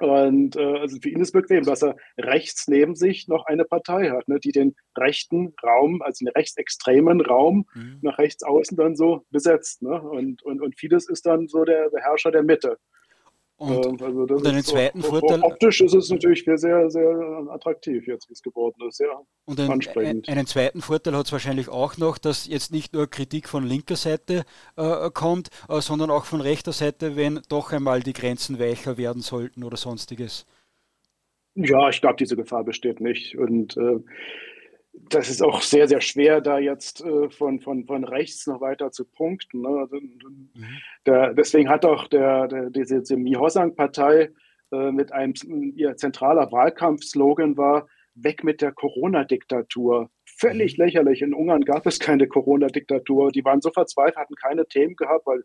Und 0.00 0.56
äh, 0.56 0.78
also 0.78 0.98
für 0.98 1.10
ihn 1.10 1.20
ist 1.20 1.32
bequem, 1.32 1.64
dass 1.64 1.82
er 1.82 1.94
rechts 2.16 2.68
neben 2.68 2.94
sich 2.94 3.28
noch 3.28 3.44
eine 3.44 3.66
Partei 3.66 4.08
hat, 4.08 4.28
ne, 4.28 4.40
die 4.40 4.52
den 4.52 4.74
rechten 4.96 5.52
Raum, 5.62 6.00
also 6.00 6.24
den 6.24 6.32
rechtsextremen 6.32 7.20
Raum 7.20 7.66
mhm. 7.74 7.98
nach 8.00 8.18
rechts 8.18 8.42
außen 8.42 8.78
dann 8.78 8.96
so 8.96 9.26
besetzt. 9.30 9.82
Ne? 9.82 10.00
Und, 10.00 10.42
und, 10.42 10.62
und 10.62 10.78
Fidesz 10.78 11.06
ist 11.06 11.26
dann 11.26 11.48
so 11.48 11.64
der 11.64 11.90
Beherrscher 11.90 12.30
der 12.30 12.42
Mitte. 12.42 12.78
Und, 13.60 14.00
also 14.02 14.22
und 14.22 14.46
einen 14.46 14.64
zweiten 14.64 15.02
so, 15.02 15.10
Vorteil. 15.10 15.42
Optisch 15.42 15.82
ist 15.82 15.92
es 15.92 16.08
natürlich 16.08 16.44
sehr, 16.46 16.90
sehr 16.90 17.46
attraktiv, 17.50 18.06
jetzt 18.06 18.26
wie 18.30 18.32
es 18.32 18.40
geworden 18.40 18.76
ist, 18.88 18.96
sehr 18.96 19.10
und 19.44 19.60
ein, 19.60 19.70
ansprechend. 19.70 20.30
Einen 20.30 20.46
zweiten 20.46 20.80
Vorteil 20.80 21.14
hat 21.14 21.26
es 21.26 21.32
wahrscheinlich 21.32 21.68
auch 21.68 21.98
noch, 21.98 22.16
dass 22.16 22.46
jetzt 22.46 22.72
nicht 22.72 22.94
nur 22.94 23.06
Kritik 23.06 23.50
von 23.50 23.66
linker 23.66 23.96
Seite 23.96 24.44
äh, 24.78 25.10
kommt, 25.10 25.50
äh, 25.68 25.82
sondern 25.82 26.10
auch 26.10 26.24
von 26.24 26.40
rechter 26.40 26.72
Seite, 26.72 27.16
wenn 27.16 27.42
doch 27.50 27.70
einmal 27.72 28.00
die 28.00 28.14
Grenzen 28.14 28.58
weicher 28.58 28.96
werden 28.96 29.20
sollten 29.20 29.62
oder 29.62 29.76
sonstiges. 29.76 30.46
Ja, 31.54 31.90
ich 31.90 32.00
glaube, 32.00 32.16
diese 32.16 32.36
Gefahr 32.36 32.64
besteht 32.64 33.02
nicht. 33.02 33.36
Und 33.36 33.76
äh, 33.76 33.98
das 34.92 35.28
ist 35.28 35.42
auch 35.42 35.62
sehr, 35.62 35.88
sehr 35.88 36.00
schwer, 36.00 36.40
da 36.40 36.58
jetzt 36.58 37.04
äh, 37.04 37.30
von, 37.30 37.60
von, 37.60 37.86
von 37.86 38.04
rechts 38.04 38.46
noch 38.46 38.60
weiter 38.60 38.90
zu 38.90 39.04
punkten. 39.04 39.62
Ne? 39.62 39.68
Also, 39.68 39.96
mhm. 39.96 40.50
der, 41.06 41.34
deswegen 41.34 41.68
hat 41.68 41.84
auch 41.84 42.08
der, 42.08 42.48
der, 42.48 42.70
diese, 42.70 43.00
diese 43.00 43.16
Mihosang-Partei 43.16 44.30
äh, 44.72 44.90
mit 44.92 45.12
einem, 45.12 45.34
ihr 45.76 45.96
zentraler 45.96 46.50
Wahlkampfslogan 46.50 47.56
war, 47.56 47.86
weg 48.14 48.44
mit 48.44 48.60
der 48.60 48.72
Corona-Diktatur. 48.72 50.10
Völlig 50.24 50.76
mhm. 50.76 50.84
lächerlich. 50.84 51.22
In 51.22 51.34
Ungarn 51.34 51.64
gab 51.64 51.86
es 51.86 51.98
keine 51.98 52.26
Corona-Diktatur. 52.26 53.30
Die 53.30 53.44
waren 53.44 53.60
so 53.60 53.70
verzweifelt, 53.70 54.16
hatten 54.16 54.34
keine 54.34 54.66
Themen 54.66 54.96
gehabt, 54.96 55.26
weil 55.26 55.44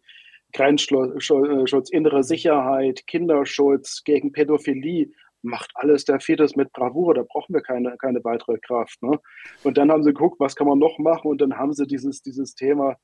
Grenzschutz, 0.54 1.90
innere 1.90 2.24
Sicherheit, 2.24 3.06
Kinderschutz, 3.08 4.04
gegen 4.06 4.32
Pädophilie, 4.32 5.10
macht 5.46 5.72
alles 5.76 6.06
der 6.06 6.20
Fidesz 6.20 6.56
mit 6.56 6.72
Bravour, 6.74 7.14
da 7.14 7.24
brauchen 7.24 7.54
wir 7.54 7.62
keine, 7.62 7.96
keine 7.98 8.24
weitere 8.24 8.58
Kraft. 8.60 9.02
Ne? 9.02 9.20
Und 9.64 9.78
dann 9.78 9.92
haben 9.92 10.04
sie 10.04 10.14
geguckt, 10.14 10.40
was 10.40 10.56
kann 10.56 10.68
man 10.68 10.80
noch 10.80 11.00
machen 11.00 11.28
und 11.28 11.42
dann 11.42 11.58
haben 11.58 11.74
sie 11.74 11.86
dieses, 11.88 12.22
dieses 12.22 12.56
Thema, 12.56 12.96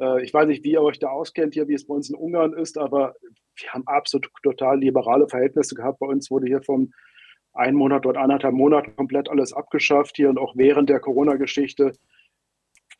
äh, 0.00 0.22
ich 0.22 0.32
weiß 0.32 0.46
nicht, 0.46 0.64
wie 0.64 0.72
ihr 0.72 0.82
euch 0.82 0.98
da 0.98 1.08
auskennt 1.08 1.54
hier, 1.54 1.68
wie 1.68 1.74
es 1.74 1.86
bei 1.86 1.94
uns 1.94 2.10
in 2.10 2.16
Ungarn 2.16 2.52
ist, 2.52 2.78
aber 2.78 3.14
wir 3.56 3.72
haben 3.72 3.86
absolut 3.86 4.30
total 4.42 4.78
liberale 4.78 5.28
Verhältnisse 5.28 5.74
gehabt. 5.74 5.98
Bei 5.98 6.06
uns 6.06 6.30
wurde 6.30 6.46
hier 6.46 6.62
vom 6.62 6.92
einen 7.54 7.76
Monat 7.76 8.04
oder 8.04 8.20
anderthalb 8.20 8.54
Monaten 8.54 8.94
komplett 8.96 9.30
alles 9.30 9.52
abgeschafft 9.54 10.16
hier 10.16 10.28
und 10.28 10.38
auch 10.38 10.54
während 10.56 10.90
der 10.90 11.00
Corona-Geschichte 11.00 11.92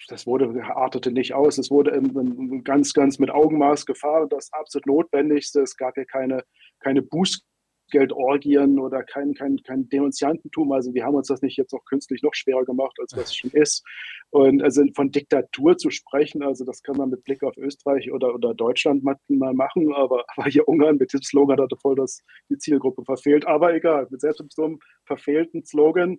das 0.09 0.27
wurde, 0.27 0.63
artete 0.75 1.11
nicht 1.11 1.35
aus. 1.35 1.59
Es 1.59 1.71
wurde 1.71 1.91
im, 1.91 2.17
im 2.17 2.65
ganz, 2.65 2.93
ganz 2.93 3.19
mit 3.19 3.31
Augenmaß 3.31 3.87
gefahren. 3.87 4.29
Das 4.29 4.53
absolut 4.53 4.87
Notwendigste. 4.87 5.63
Es 5.63 5.77
gab 5.77 5.95
hier 5.95 6.05
keine, 6.05 6.45
keine 6.81 7.03
Buß 7.03 7.43
Bußgeldorgien 7.87 8.79
oder 8.79 9.03
kein, 9.03 9.35
kein, 9.35 9.57
kein 9.63 9.89
Denunziantentum. 9.89 10.73
Also 10.73 10.95
wir 10.95 11.05
haben 11.05 11.15
uns 11.15 11.29
das 11.29 11.43
nicht 11.43 11.57
jetzt 11.57 11.73
auch 11.73 11.85
künstlich 11.85 12.23
noch 12.23 12.35
schwerer 12.35 12.65
gemacht, 12.65 12.97
als 13.01 13.17
was 13.17 13.25
es 13.25 13.37
schon 13.37 13.51
ist. 13.51 13.85
Und 14.31 14.63
also 14.63 14.83
von 14.95 15.11
Diktatur 15.11 15.77
zu 15.77 15.91
sprechen, 15.91 16.43
also 16.43 16.65
das 16.65 16.83
kann 16.83 16.97
man 16.97 17.11
mit 17.11 17.25
Blick 17.25 17.43
auf 17.43 17.57
Österreich 17.57 18.13
oder, 18.13 18.35
oder 18.35 18.55
Deutschland 18.55 19.05
mal 19.05 19.17
machen, 19.55 19.93
aber, 19.95 20.25
aber 20.37 20.49
hier 20.49 20.67
Ungarn 20.69 20.97
mit 20.97 21.13
dem 21.13 21.23
Slogan 21.23 21.61
hat 21.61 21.73
er 21.73 21.79
voll 21.79 21.95
das, 21.95 22.23
die 22.51 22.59
Zielgruppe 22.59 23.05
verfehlt. 23.05 23.47
Aber 23.47 23.75
egal, 23.75 24.07
mit 24.11 24.21
selbst 24.21 24.45
so 24.51 24.65
einem 24.65 24.79
verfehlten 25.05 25.65
Slogan 25.65 26.19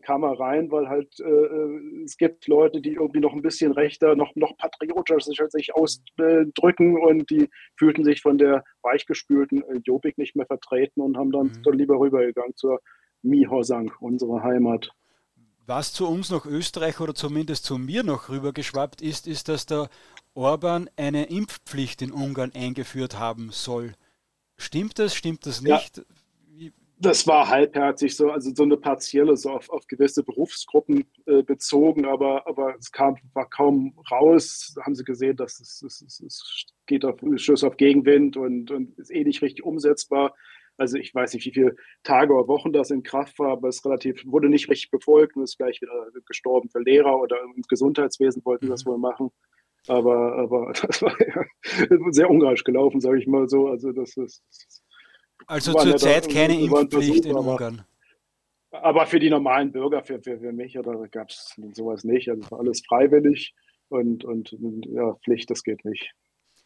kam 0.00 0.24
er 0.24 0.38
rein, 0.38 0.70
weil 0.70 0.88
halt 0.88 1.18
äh, 1.20 1.24
äh, 1.24 2.04
es 2.04 2.16
gibt 2.16 2.46
Leute, 2.48 2.80
die 2.80 2.94
irgendwie 2.94 3.20
noch 3.20 3.32
ein 3.32 3.42
bisschen 3.42 3.72
rechter, 3.72 4.16
noch, 4.16 4.34
noch 4.34 4.56
patriotischer 4.56 5.48
sich 5.50 5.74
ausdrücken 5.74 6.98
und 6.98 7.30
die 7.30 7.48
fühlten 7.76 8.04
sich 8.04 8.20
von 8.20 8.38
der 8.38 8.64
weichgespülten 8.82 9.62
äh, 9.62 9.80
Jobbik 9.84 10.18
nicht 10.18 10.36
mehr 10.36 10.46
vertreten 10.46 11.00
und 11.00 11.16
haben 11.16 11.30
dann, 11.30 11.46
mhm. 11.46 11.62
dann 11.62 11.78
lieber 11.78 11.98
rübergegangen 11.98 12.56
zur 12.56 12.80
Mihosang, 13.22 13.92
unsere 14.00 14.42
Heimat. 14.42 14.90
Was 15.66 15.92
zu 15.92 16.06
uns 16.06 16.30
nach 16.30 16.46
Österreich 16.46 17.00
oder 17.00 17.14
zumindest 17.14 17.64
zu 17.64 17.78
mir 17.78 18.02
noch 18.02 18.28
rübergeschwappt 18.28 19.02
ist, 19.02 19.26
ist, 19.26 19.48
dass 19.48 19.66
der 19.66 19.88
Orban 20.34 20.88
eine 20.96 21.24
Impfpflicht 21.28 22.02
in 22.02 22.12
Ungarn 22.12 22.52
eingeführt 22.54 23.18
haben 23.18 23.50
soll. 23.50 23.94
Stimmt 24.56 24.98
das? 24.98 25.14
Stimmt 25.14 25.44
das 25.46 25.62
nicht? 25.62 25.98
Ja 25.98 26.04
das 26.98 27.26
war 27.26 27.48
halbherzig 27.48 28.16
so, 28.16 28.30
also 28.30 28.54
so 28.54 28.62
eine 28.62 28.76
partielle, 28.76 29.36
so 29.36 29.50
auf, 29.50 29.68
auf 29.68 29.86
gewisse 29.86 30.22
Berufsgruppen 30.22 31.04
äh, 31.26 31.42
bezogen, 31.42 32.06
aber, 32.06 32.46
aber 32.46 32.74
es 32.78 32.90
kam, 32.90 33.16
war 33.34 33.48
kaum 33.48 33.98
raus. 34.10 34.72
Da 34.74 34.84
haben 34.84 34.94
sie 34.94 35.04
gesehen, 35.04 35.36
dass 35.36 35.60
es, 35.60 35.82
es, 35.82 36.00
es, 36.00 36.20
es 36.20 36.66
geht 36.86 37.04
auf 37.04 37.20
Schuss 37.36 37.64
auf 37.64 37.76
Gegenwind 37.76 38.36
und, 38.36 38.70
und 38.70 38.98
ist 38.98 39.10
eh 39.10 39.24
nicht 39.24 39.42
richtig 39.42 39.64
umsetzbar. 39.64 40.34
Also 40.78 40.96
ich 40.98 41.14
weiß 41.14 41.34
nicht, 41.34 41.46
wie 41.46 41.52
viele 41.52 41.76
Tage 42.02 42.34
oder 42.34 42.48
Wochen 42.48 42.72
das 42.72 42.90
in 42.90 43.02
Kraft 43.02 43.38
war, 43.38 43.52
aber 43.52 43.68
es 43.68 43.84
relativ, 43.84 44.24
wurde 44.26 44.48
nicht 44.48 44.68
richtig 44.70 44.90
befolgt 44.90 45.36
und 45.36 45.42
ist 45.42 45.58
gleich 45.58 45.80
wieder 45.80 46.08
gestorben 46.26 46.70
für 46.70 46.80
Lehrer 46.80 47.18
oder 47.18 47.36
im 47.42 47.62
Gesundheitswesen 47.68 48.44
wollten 48.44 48.66
mhm. 48.66 48.70
das 48.70 48.86
wohl 48.86 48.98
machen. 48.98 49.30
Aber, 49.88 50.36
aber 50.36 50.72
das 50.86 51.02
war 51.02 51.14
ja 51.20 51.44
sehr 52.10 52.30
ungarisch 52.30 52.64
gelaufen, 52.64 53.00
sage 53.00 53.18
ich 53.18 53.26
mal 53.26 53.48
so. 53.48 53.68
Also 53.68 53.92
das 53.92 54.16
ist 54.16 54.42
also 55.46 55.72
zurzeit 55.74 56.28
keine 56.28 56.60
Impfpflicht 56.60 57.26
in 57.26 57.36
Ungarn. 57.36 57.84
Aber 58.70 59.06
für 59.06 59.18
die 59.18 59.30
normalen 59.30 59.72
Bürger, 59.72 60.02
für, 60.02 60.20
für, 60.20 60.38
für 60.38 60.52
mich, 60.52 60.78
oder 60.78 61.08
gab 61.08 61.30
es 61.30 61.54
sowas 61.72 62.04
nicht. 62.04 62.28
Also 62.28 62.56
alles 62.56 62.82
freiwillig 62.86 63.54
und, 63.88 64.24
und, 64.24 64.52
und, 64.52 64.86
ja, 64.86 65.14
Pflicht, 65.24 65.50
das 65.50 65.62
geht 65.62 65.84
nicht. 65.84 66.12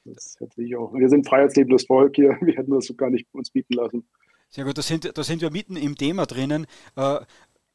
Das 0.04 0.36
hätte 0.40 0.62
ich 0.62 0.76
auch. 0.76 0.92
Wir 0.94 1.08
sind 1.08 1.28
freiheitsliebendes 1.28 1.86
Volk 1.86 2.16
hier, 2.16 2.30
wir 2.40 2.54
hätten 2.54 2.72
das 2.72 2.92
gar 2.96 3.10
nicht 3.10 3.26
uns 3.32 3.50
bieten 3.50 3.74
lassen. 3.74 4.08
Sehr 4.48 4.64
gut, 4.64 4.76
da 4.76 4.82
sind, 4.82 5.16
da 5.16 5.22
sind 5.22 5.42
wir 5.42 5.50
mitten 5.50 5.76
im 5.76 5.94
Thema 5.94 6.26
drinnen. 6.26 6.66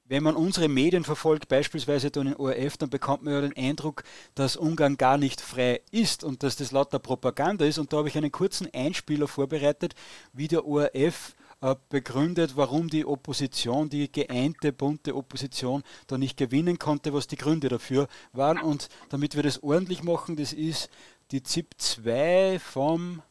Wenn 0.07 0.21
man 0.21 0.35
unsere 0.35 0.67
Medien 0.69 1.03
verfolgt, 1.03 1.47
beispielsweise 1.47 2.11
den 2.11 2.35
ORF, 2.35 2.77
dann 2.77 2.91
bekommt 2.91 3.23
man 3.23 3.33
ja 3.33 3.41
den 3.41 3.57
Eindruck, 3.57 4.03
dass 4.35 4.55
Ungarn 4.55 4.97
gar 4.97 5.17
nicht 5.17 5.41
frei 5.41 5.81
ist 5.89 6.23
und 6.23 6.43
dass 6.43 6.55
das 6.55 6.71
lauter 6.71 6.99
Propaganda 6.99 7.65
ist. 7.65 7.79
Und 7.79 7.91
da 7.91 7.97
habe 7.97 8.07
ich 8.07 8.15
einen 8.15 8.31
kurzen 8.31 8.71
Einspieler 8.71 9.27
vorbereitet, 9.27 9.95
wie 10.31 10.47
der 10.47 10.67
ORF 10.67 11.33
äh, 11.61 11.75
begründet, 11.89 12.55
warum 12.55 12.87
die 12.87 13.03
Opposition, 13.03 13.89
die 13.89 14.11
geeinte, 14.11 14.71
bunte 14.71 15.15
Opposition, 15.15 15.81
da 16.05 16.19
nicht 16.19 16.37
gewinnen 16.37 16.77
konnte, 16.77 17.11
was 17.11 17.25
die 17.25 17.37
Gründe 17.37 17.69
dafür 17.69 18.07
waren. 18.31 18.61
Und 18.61 18.89
damit 19.09 19.35
wir 19.35 19.41
das 19.41 19.63
ordentlich 19.63 20.03
machen, 20.03 20.35
das 20.35 20.53
ist 20.53 20.91
die 21.31 21.41
ZIP 21.41 21.73
2 21.79 22.59
vom 22.59 23.23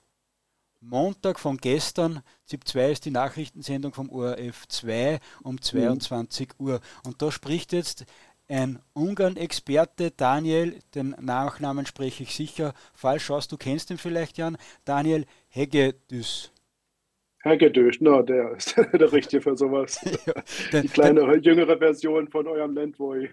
Montag 0.86 1.40
von 1.40 1.56
gestern, 1.56 2.22
ZIP 2.44 2.68
2 2.68 2.90
ist 2.90 3.04
die 3.06 3.10
Nachrichtensendung 3.10 3.94
vom 3.94 4.10
ORF 4.10 4.68
2 4.68 5.18
um 5.42 5.60
22 5.60 6.50
mhm. 6.58 6.66
Uhr. 6.66 6.80
Und 7.06 7.22
da 7.22 7.30
spricht 7.30 7.72
jetzt 7.72 8.04
ein 8.48 8.78
Ungarn-Experte, 8.92 10.10
Daniel, 10.10 10.78
den 10.94 11.16
Nachnamen 11.18 11.86
spreche 11.86 12.24
ich 12.24 12.34
sicher 12.34 12.74
falsch 12.92 13.30
aus, 13.30 13.48
du 13.48 13.56
kennst 13.56 13.90
ihn 13.90 13.96
vielleicht, 13.96 14.36
Jan, 14.36 14.58
Daniel 14.84 15.24
Hegedüs. 15.48 16.52
Hegedüs, 17.42 17.96
na, 18.00 18.20
der 18.20 18.52
ist 18.56 18.76
der 18.76 19.12
Richtige 19.12 19.40
für 19.40 19.56
sowas. 19.56 19.98
ja, 20.26 20.34
den, 20.70 20.82
die 20.82 20.88
kleine, 20.88 21.26
den, 21.26 21.42
jüngere 21.42 21.78
Version 21.78 22.28
von 22.28 22.46
eurem 22.46 22.74
Landboy. 22.74 23.30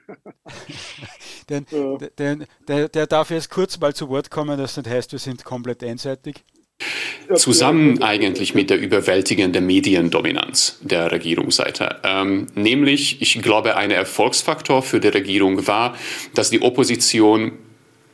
den, 1.50 1.66
ja. 1.70 1.98
den, 1.98 2.46
der, 2.68 2.88
der 2.88 3.08
darf 3.08 3.30
jetzt 3.30 3.50
kurz 3.50 3.78
mal 3.78 3.94
zu 3.94 4.08
Wort 4.08 4.32
kommen, 4.32 4.58
das 4.58 4.78
nicht 4.78 4.88
heißt, 4.88 5.12
wir 5.12 5.20
sind 5.20 5.44
komplett 5.44 5.84
einseitig 5.84 6.46
zusammen 7.36 8.02
eigentlich 8.02 8.56
mit 8.56 8.70
der 8.70 8.80
überwältigenden 8.80 9.66
Mediendominanz 9.66 10.78
der 10.82 11.12
Regierungsseite. 11.12 11.98
Ähm, 12.04 12.48
nämlich, 12.56 13.22
ich 13.22 13.42
glaube, 13.42 13.78
ein 13.78 13.92
Erfolgsfaktor 13.92 14.82
für 14.84 15.00
die 15.00 15.10
Regierung 15.10 15.68
war, 15.68 15.96
dass 16.34 16.50
die 16.50 16.62
Opposition 16.62 17.54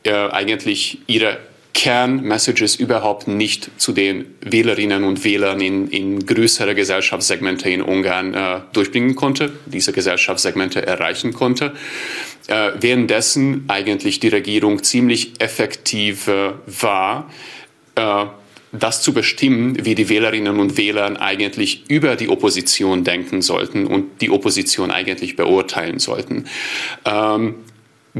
äh, 0.04 0.12
eigentlich 0.12 0.98
ihre 1.06 1.38
Kernmessages 1.78 2.74
überhaupt 2.74 3.28
nicht 3.28 3.70
zu 3.80 3.92
den 3.92 4.34
Wählerinnen 4.40 5.04
und 5.04 5.22
Wählern 5.22 5.60
in, 5.60 5.88
in 5.88 6.26
größere 6.26 6.74
Gesellschaftssegmente 6.74 7.70
in 7.70 7.82
Ungarn 7.82 8.34
äh, 8.34 8.60
durchbringen 8.72 9.14
konnte, 9.14 9.52
diese 9.66 9.92
Gesellschaftssegmente 9.92 10.84
erreichen 10.84 11.32
konnte, 11.32 11.74
äh, 12.48 12.72
währenddessen 12.80 13.64
eigentlich 13.68 14.18
die 14.18 14.26
Regierung 14.26 14.82
ziemlich 14.82 15.40
effektiv 15.40 16.26
äh, 16.26 16.50
war, 16.66 17.30
äh, 17.94 18.26
das 18.72 19.02
zu 19.02 19.12
bestimmen, 19.12 19.84
wie 19.84 19.94
die 19.94 20.08
Wählerinnen 20.08 20.60
und 20.60 20.76
Wähler 20.76 21.20
eigentlich 21.20 21.84
über 21.88 22.16
die 22.16 22.28
Opposition 22.28 23.04
denken 23.04 23.42
sollten 23.42 23.86
und 23.86 24.20
die 24.20 24.30
Opposition 24.30 24.90
eigentlich 24.90 25.36
beurteilen 25.36 25.98
sollten. 25.98 26.46
Ähm, 27.04 27.54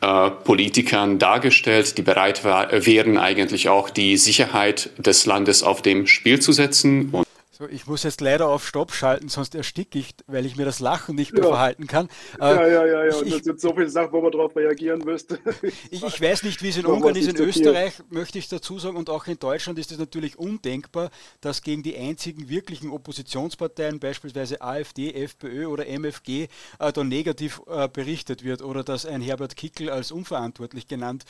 äh, 0.00 0.30
Politikern 0.30 1.18
dargestellt, 1.18 1.98
die 1.98 2.02
bereit 2.02 2.44
war, 2.44 2.68
wären 2.70 3.18
eigentlich 3.18 3.68
auch 3.68 3.90
die 3.90 4.16
Sicherheit 4.16 4.90
des 4.96 5.26
Landes 5.26 5.64
auf 5.64 5.82
dem 5.82 6.06
Spiel 6.06 6.38
zu 6.40 6.52
setzen. 6.52 7.08
Und 7.10 7.26
so, 7.58 7.66
ich 7.66 7.88
muss 7.88 8.04
jetzt 8.04 8.20
leider 8.20 8.46
auf 8.46 8.64
Stopp 8.64 8.92
schalten, 8.92 9.28
sonst 9.28 9.56
ersticke 9.56 9.98
ich, 9.98 10.14
weil 10.28 10.46
ich 10.46 10.54
mir 10.54 10.64
das 10.64 10.78
Lachen 10.78 11.16
nicht 11.16 11.32
mehr 11.32 11.42
ja. 11.42 11.48
verhalten 11.48 11.88
kann. 11.88 12.08
Ja, 12.38 12.52
äh, 12.52 12.72
ja, 12.72 12.86
ja, 12.86 13.04
ja. 13.06 13.16
Und 13.16 13.32
das 13.32 13.42
sind 13.42 13.60
so 13.60 13.74
viele 13.74 13.90
Sachen, 13.90 14.12
wo 14.12 14.20
man 14.20 14.30
darauf 14.30 14.54
reagieren 14.54 15.00
müsste. 15.00 15.40
ich, 15.90 16.04
ich, 16.04 16.20
weiß 16.20 16.44
nicht, 16.44 16.62
wie 16.62 16.68
es 16.68 16.76
in 16.76 16.86
Ungarn 16.86 17.16
ist. 17.16 17.28
In 17.28 17.36
Österreich 17.36 17.94
möchte 18.10 18.38
ich 18.38 18.48
dazu 18.48 18.78
sagen 18.78 18.96
und 18.96 19.10
auch 19.10 19.26
in 19.26 19.40
Deutschland 19.40 19.76
ist 19.80 19.90
es 19.90 19.98
natürlich 19.98 20.38
undenkbar, 20.38 21.10
dass 21.40 21.62
gegen 21.62 21.82
die 21.82 21.96
einzigen 21.96 22.48
wirklichen 22.48 22.90
Oppositionsparteien, 22.90 23.98
beispielsweise 23.98 24.62
AfD, 24.62 25.12
FPÖ 25.12 25.66
oder 25.66 25.84
MFG, 25.88 26.46
äh, 26.78 26.92
da 26.92 27.02
negativ 27.02 27.60
äh, 27.66 27.88
berichtet 27.88 28.44
wird 28.44 28.62
oder 28.62 28.84
dass 28.84 29.04
ein 29.04 29.20
Herbert 29.20 29.56
Kickel 29.56 29.90
als 29.90 30.12
unverantwortlich 30.12 30.86
genannt 30.86 31.24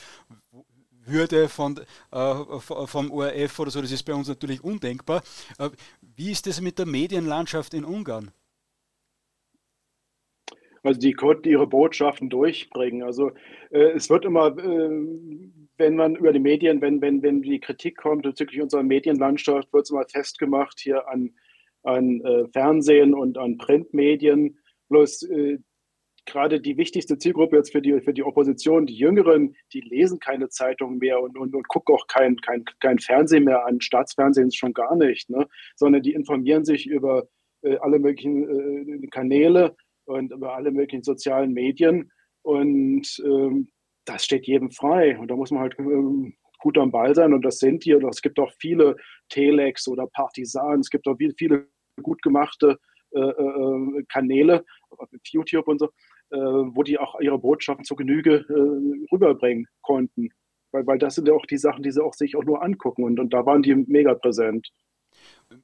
würde 1.09 1.49
von, 1.49 1.79
äh, 2.11 2.35
vom 2.59 3.11
ORF 3.11 3.59
oder 3.59 3.71
so, 3.71 3.81
das 3.81 3.91
ist 3.91 4.03
bei 4.03 4.13
uns 4.13 4.27
natürlich 4.27 4.63
undenkbar. 4.63 5.21
Äh, 5.57 5.69
wie 6.19 6.31
ist 6.31 6.47
es 6.47 6.59
mit 6.59 6.77
der 6.77 6.85
Medienlandschaft 6.85 7.73
in 7.73 7.85
Ungarn? 7.85 8.31
Also 10.83 10.99
die 10.99 11.13
konnten 11.13 11.47
ihre 11.47 11.65
Botschaften 11.65 12.29
durchbringen. 12.29 13.03
Also 13.03 13.31
äh, 13.71 13.91
es 13.95 14.09
wird 14.09 14.25
immer, 14.25 14.47
äh, 14.47 14.89
wenn 15.77 15.95
man 15.95 16.17
über 16.17 16.33
die 16.33 16.39
Medien, 16.39 16.81
wenn, 16.81 16.99
wenn, 17.01 17.23
wenn 17.23 17.41
die 17.41 17.61
Kritik 17.61 17.95
kommt 17.95 18.23
bezüglich 18.23 18.61
unserer 18.61 18.83
Medienlandschaft, 18.83 19.71
wird 19.71 19.85
es 19.85 19.91
immer 19.91 20.05
festgemacht 20.09 20.81
hier 20.81 21.07
an, 21.07 21.33
an 21.83 22.19
äh, 22.19 22.49
Fernsehen 22.49 23.13
und 23.13 23.37
an 23.37 23.57
Printmedien. 23.57 24.57
Bloß 24.89 25.23
äh, 25.23 25.59
gerade 26.29 26.61
die 26.61 26.77
wichtigste 26.77 27.17
Zielgruppe 27.17 27.57
jetzt 27.57 27.71
für 27.71 27.81
die, 27.81 27.99
für 28.01 28.13
die 28.13 28.23
Opposition, 28.23 28.85
die 28.85 28.95
Jüngeren, 28.95 29.55
die 29.73 29.81
lesen 29.81 30.19
keine 30.19 30.49
Zeitung 30.49 30.97
mehr 30.97 31.21
und, 31.21 31.37
und, 31.37 31.55
und 31.55 31.67
gucken 31.67 31.95
auch 31.95 32.07
kein, 32.07 32.37
kein, 32.37 32.63
kein 32.79 32.99
Fernsehen 32.99 33.43
mehr 33.43 33.65
an, 33.65 33.81
Staatsfernsehen 33.81 34.51
schon 34.51 34.73
gar 34.73 34.95
nicht, 34.95 35.29
ne? 35.29 35.47
sondern 35.75 36.01
die 36.01 36.13
informieren 36.13 36.65
sich 36.65 36.87
über 36.87 37.27
äh, 37.61 37.77
alle 37.77 37.99
möglichen 37.99 39.03
äh, 39.03 39.07
Kanäle 39.07 39.75
und 40.05 40.31
über 40.31 40.55
alle 40.55 40.71
möglichen 40.71 41.03
sozialen 41.03 41.53
Medien. 41.53 42.11
Und 42.41 43.21
ähm, 43.25 43.69
das 44.05 44.25
steht 44.25 44.47
jedem 44.47 44.71
frei. 44.71 45.17
Und 45.17 45.29
da 45.29 45.35
muss 45.35 45.51
man 45.51 45.61
halt 45.61 45.75
ähm, 45.79 46.33
gut 46.59 46.77
am 46.77 46.91
Ball 46.91 47.13
sein. 47.13 47.33
Und 47.33 47.43
das 47.43 47.59
sind 47.59 47.85
die. 47.85 47.93
Und 47.93 48.05
es 48.05 48.21
gibt 48.21 48.39
auch 48.39 48.51
viele 48.59 48.95
Telex 49.29 49.87
oder 49.87 50.07
Partisan, 50.07 50.79
es 50.79 50.89
gibt 50.89 51.07
auch 51.07 51.17
viele 51.37 51.67
gut 52.01 52.21
gemachte 52.21 52.77
äh, 53.11 53.19
äh 53.19 54.03
Kanäle 54.07 54.63
auf 54.89 55.09
YouTube 55.31 55.67
und 55.67 55.79
so, 55.79 55.85
äh, 55.85 55.89
wo 56.37 56.83
die 56.83 56.99
auch 56.99 57.19
ihre 57.19 57.39
Botschaften 57.39 57.85
zur 57.85 57.97
Genüge 57.97 58.45
äh, 58.47 59.13
rüberbringen 59.13 59.67
konnten. 59.81 60.29
Weil, 60.71 60.85
weil 60.85 60.99
das 60.99 61.15
sind 61.15 61.27
ja 61.27 61.33
auch 61.33 61.45
die 61.45 61.57
Sachen, 61.57 61.83
die 61.83 61.91
sie 61.91 62.03
auch 62.03 62.13
sich 62.13 62.35
auch 62.35 62.43
nur 62.43 62.61
angucken 62.61 63.03
und, 63.03 63.19
und 63.19 63.33
da 63.33 63.45
waren 63.45 63.63
die 63.63 63.73
mega 63.73 64.13
präsent. 64.13 64.69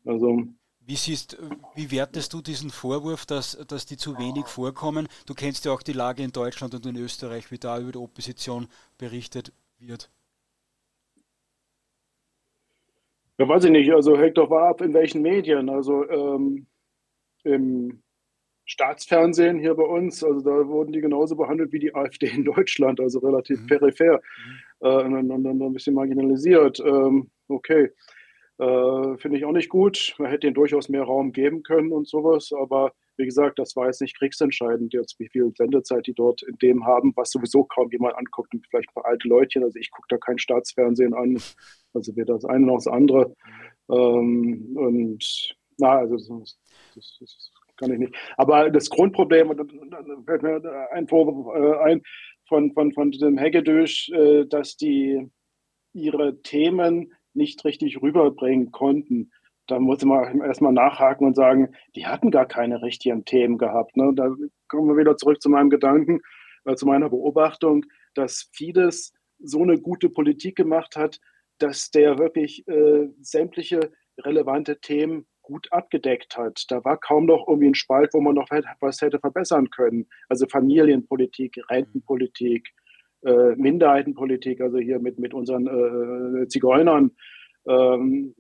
Also, 0.06 0.42
Wie 0.80 0.96
siehst, 0.96 1.38
wie 1.76 1.92
wertest 1.92 2.34
du 2.34 2.42
diesen 2.42 2.70
Vorwurf, 2.70 3.26
dass, 3.26 3.58
dass 3.68 3.86
die 3.86 3.98
zu 3.98 4.18
wenig 4.18 4.46
vorkommen? 4.46 5.08
Du 5.26 5.34
kennst 5.34 5.66
ja 5.66 5.72
auch 5.72 5.82
die 5.82 5.94
Lage 5.94 6.24
in 6.24 6.32
Deutschland 6.32 6.74
und 6.76 6.86
in 6.86 6.96
Österreich, 6.96 7.52
wie 7.52 7.58
da 7.58 7.80
über 7.80 7.92
die 7.92 7.98
Opposition 7.98 8.68
berichtet 8.98 9.52
wird. 9.80 10.12
Ja, 13.38 13.48
weiß 13.48 13.66
ich 13.66 13.72
nicht. 13.72 13.92
Also 13.92 14.18
hängt 14.18 14.38
doch 14.38 14.52
ab, 14.52 14.82
in 14.82 14.94
welchen 14.94 15.22
Medien. 15.22 15.70
Also 15.70 16.08
ähm, 16.10 16.68
im 17.44 18.02
Staatsfernsehen 18.66 19.60
hier 19.60 19.76
bei 19.76 19.84
uns, 19.84 20.24
also 20.24 20.42
da 20.42 20.68
wurden 20.68 20.92
die 20.92 21.02
genauso 21.02 21.36
behandelt 21.36 21.72
wie 21.72 21.80
die 21.80 21.94
AfD 21.94 22.28
in 22.28 22.44
Deutschland, 22.46 23.00
also 23.00 23.20
relativ 23.20 23.62
mhm. 23.62 23.68
peripher 23.68 24.22
mhm. 24.82 24.88
äh, 24.88 25.04
und, 25.04 25.32
und, 25.32 25.46
und, 25.46 25.62
ein 25.62 25.74
bisschen 25.74 25.94
marginalisiert. 25.94 26.80
Ähm, 26.80 27.30
okay, 27.48 27.92
äh, 28.58 29.18
finde 29.18 29.38
ich 29.38 29.46
auch 29.46 29.52
nicht 29.52 29.70
gut. 29.70 30.16
Man 30.18 30.30
hätte 30.30 30.48
ihnen 30.48 30.56
durchaus 30.56 30.90
mehr 30.90 31.04
Raum 31.04 31.32
geben 31.32 31.64
können 31.64 31.92
und 31.92 32.08
sowas, 32.08 32.52
aber 32.58 32.94
wie 33.18 33.26
gesagt, 33.26 33.60
das 33.60 33.76
war 33.76 33.88
jetzt 33.88 34.02
nicht 34.02 34.18
kriegsentscheidend, 34.18 34.94
jetzt 34.94 35.20
wie 35.20 35.30
viel 35.30 35.52
Sendezeit 35.56 36.08
die 36.08 36.14
dort 36.14 36.42
in 36.44 36.58
dem 36.58 36.86
haben, 36.86 37.14
was 37.16 37.32
sowieso 37.32 37.64
kaum 37.64 37.90
jemand 37.92 38.16
anguckt 38.18 38.54
und 38.54 38.66
vielleicht 38.68 38.90
ein 38.90 38.94
paar 38.94 39.06
alte 39.06 39.28
Leutchen. 39.28 39.64
Also 39.64 39.80
ich 39.80 39.92
gucke 39.92 40.08
da 40.10 40.18
kein 40.18 40.38
Staatsfernsehen 40.38 41.14
an, 41.14 41.42
also 41.94 42.16
weder 42.16 42.34
das 42.34 42.46
eine 42.46 42.66
noch 42.66 42.76
das 42.76 42.88
andere. 42.88 43.34
Ähm, 43.90 44.76
und 44.76 45.56
na, 45.78 46.00
also 46.00 46.16
das, 46.16 46.58
das, 46.96 47.18
das, 47.20 47.52
kann 47.78 47.92
ich 47.92 48.00
nicht. 48.00 48.16
Aber 48.38 48.70
das 48.70 48.90
Grundproblem, 48.90 49.50
und 49.50 49.58
dann 49.58 50.26
fällt 50.26 50.44
mir 50.44 50.90
ein 50.92 51.08
Vorwurf 51.08 51.56
äh, 51.56 51.92
ein 51.92 52.02
von, 52.48 52.72
von, 52.74 52.92
von 52.94 53.12
dem 53.12 53.38
Hegedüsch, 53.38 54.10
äh, 54.10 54.46
dass 54.46 54.78
die 54.78 55.28
ihre 55.94 56.42
Themen 56.42 57.14
nicht 57.34 57.66
richtig 57.66 58.02
rüberbringen 58.02 58.72
konnten. 58.72 59.32
Da 59.68 59.80
muss 59.80 60.04
man 60.06 60.42
erstmal 60.42 60.74
nachhaken 60.74 61.26
und 61.26 61.36
sagen, 61.36 61.70
die 61.96 62.06
hatten 62.06 62.32
gar 62.32 62.46
keine 62.46 62.82
richtigen 62.82 63.26
Themen 63.26 63.58
gehabt. 63.58 63.98
Ne? 63.98 64.12
Da 64.16 64.30
kommen 64.68 64.90
wir 64.90 64.98
wieder 64.98 65.18
zurück 65.18 65.42
zu 65.42 65.50
meinem 65.50 65.70
Gedanken, 65.70 66.22
äh, 66.66 66.76
zu 66.76 66.86
meiner 66.86 67.10
Beobachtung, 67.10 67.86
dass 68.14 68.50
Fidesz 68.54 69.14
so 69.40 69.64
eine 69.64 69.80
gute 69.80 70.10
Politik 70.10 70.56
gemacht 70.56 70.96
hat, 70.96 71.20
dass 71.58 71.90
der 71.90 72.20
wirklich 72.20 72.68
äh, 72.68 73.10
sämtliche 73.22 73.92
relevante 74.20 74.80
Themen 74.80 75.26
gut 75.46 75.72
abgedeckt 75.72 76.38
hat. 76.38 76.66
Da 76.70 76.84
war 76.84 76.98
kaum 76.98 77.26
noch 77.26 77.48
irgendwie 77.48 77.70
ein 77.70 77.76
Spalt, 77.76 78.14
wo 78.14 78.22
man 78.22 78.36
noch 78.36 78.50
was 78.80 79.02
hätte 79.02 79.20
verbessern 79.20 79.70
können. 79.70 80.08
Also 80.28 80.48
Familienpolitik, 80.48 81.58
Rentenpolitik, 81.70 82.68
äh, 83.24 83.56
Minderheitenpolitik, 83.56 84.62
also 84.62 84.78
hier 84.78 85.00
mit, 85.00 85.20
mit 85.20 85.34
unseren 85.34 85.68
äh, 85.68 86.48
Zigeunern, 86.48 87.12
ähm, 87.68 88.36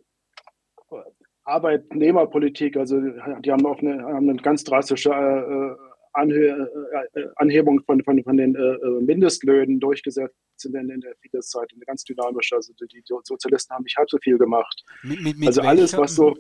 Arbeitnehmerpolitik, 1.44 2.76
also 2.76 3.00
die 3.00 3.52
haben 3.52 3.65
auch 3.65 3.80
eine, 3.80 4.04
haben 4.04 4.30
eine 4.30 4.41
ganz 4.41 4.63
drastische 4.63 5.12
äh, 5.12 5.76
Anhe 6.13 6.70
äh, 7.13 7.28
Anhebung 7.36 7.82
von, 7.86 8.04
von, 8.04 8.24
von 8.24 8.38
den 8.38 8.56
äh, 8.56 9.02
Mindestlöhnen 9.02 9.80
durchgesetzt 9.80 10.34
in, 10.63 10.89
in 10.89 11.02
der 11.02 11.15
Fidesz-Zeit, 11.22 11.70
eine 11.74 11.86
ganz 11.86 12.04
dynamische. 12.04 12.56
Also 12.56 12.74
die, 12.74 13.04
Sozialisten 13.06 13.76
haben 13.76 13.84
nicht 13.84 13.98
halb 13.98 14.10
so 14.10 14.18
viel 14.18 14.38
gemacht. 14.38 14.84
Mit, 15.04 15.22
mit, 15.22 15.38
mit 15.38 15.48
also 15.48 15.62
welcher, 15.62 15.70
alles, 15.70 15.98
was 15.98 16.15
so. 16.15 16.36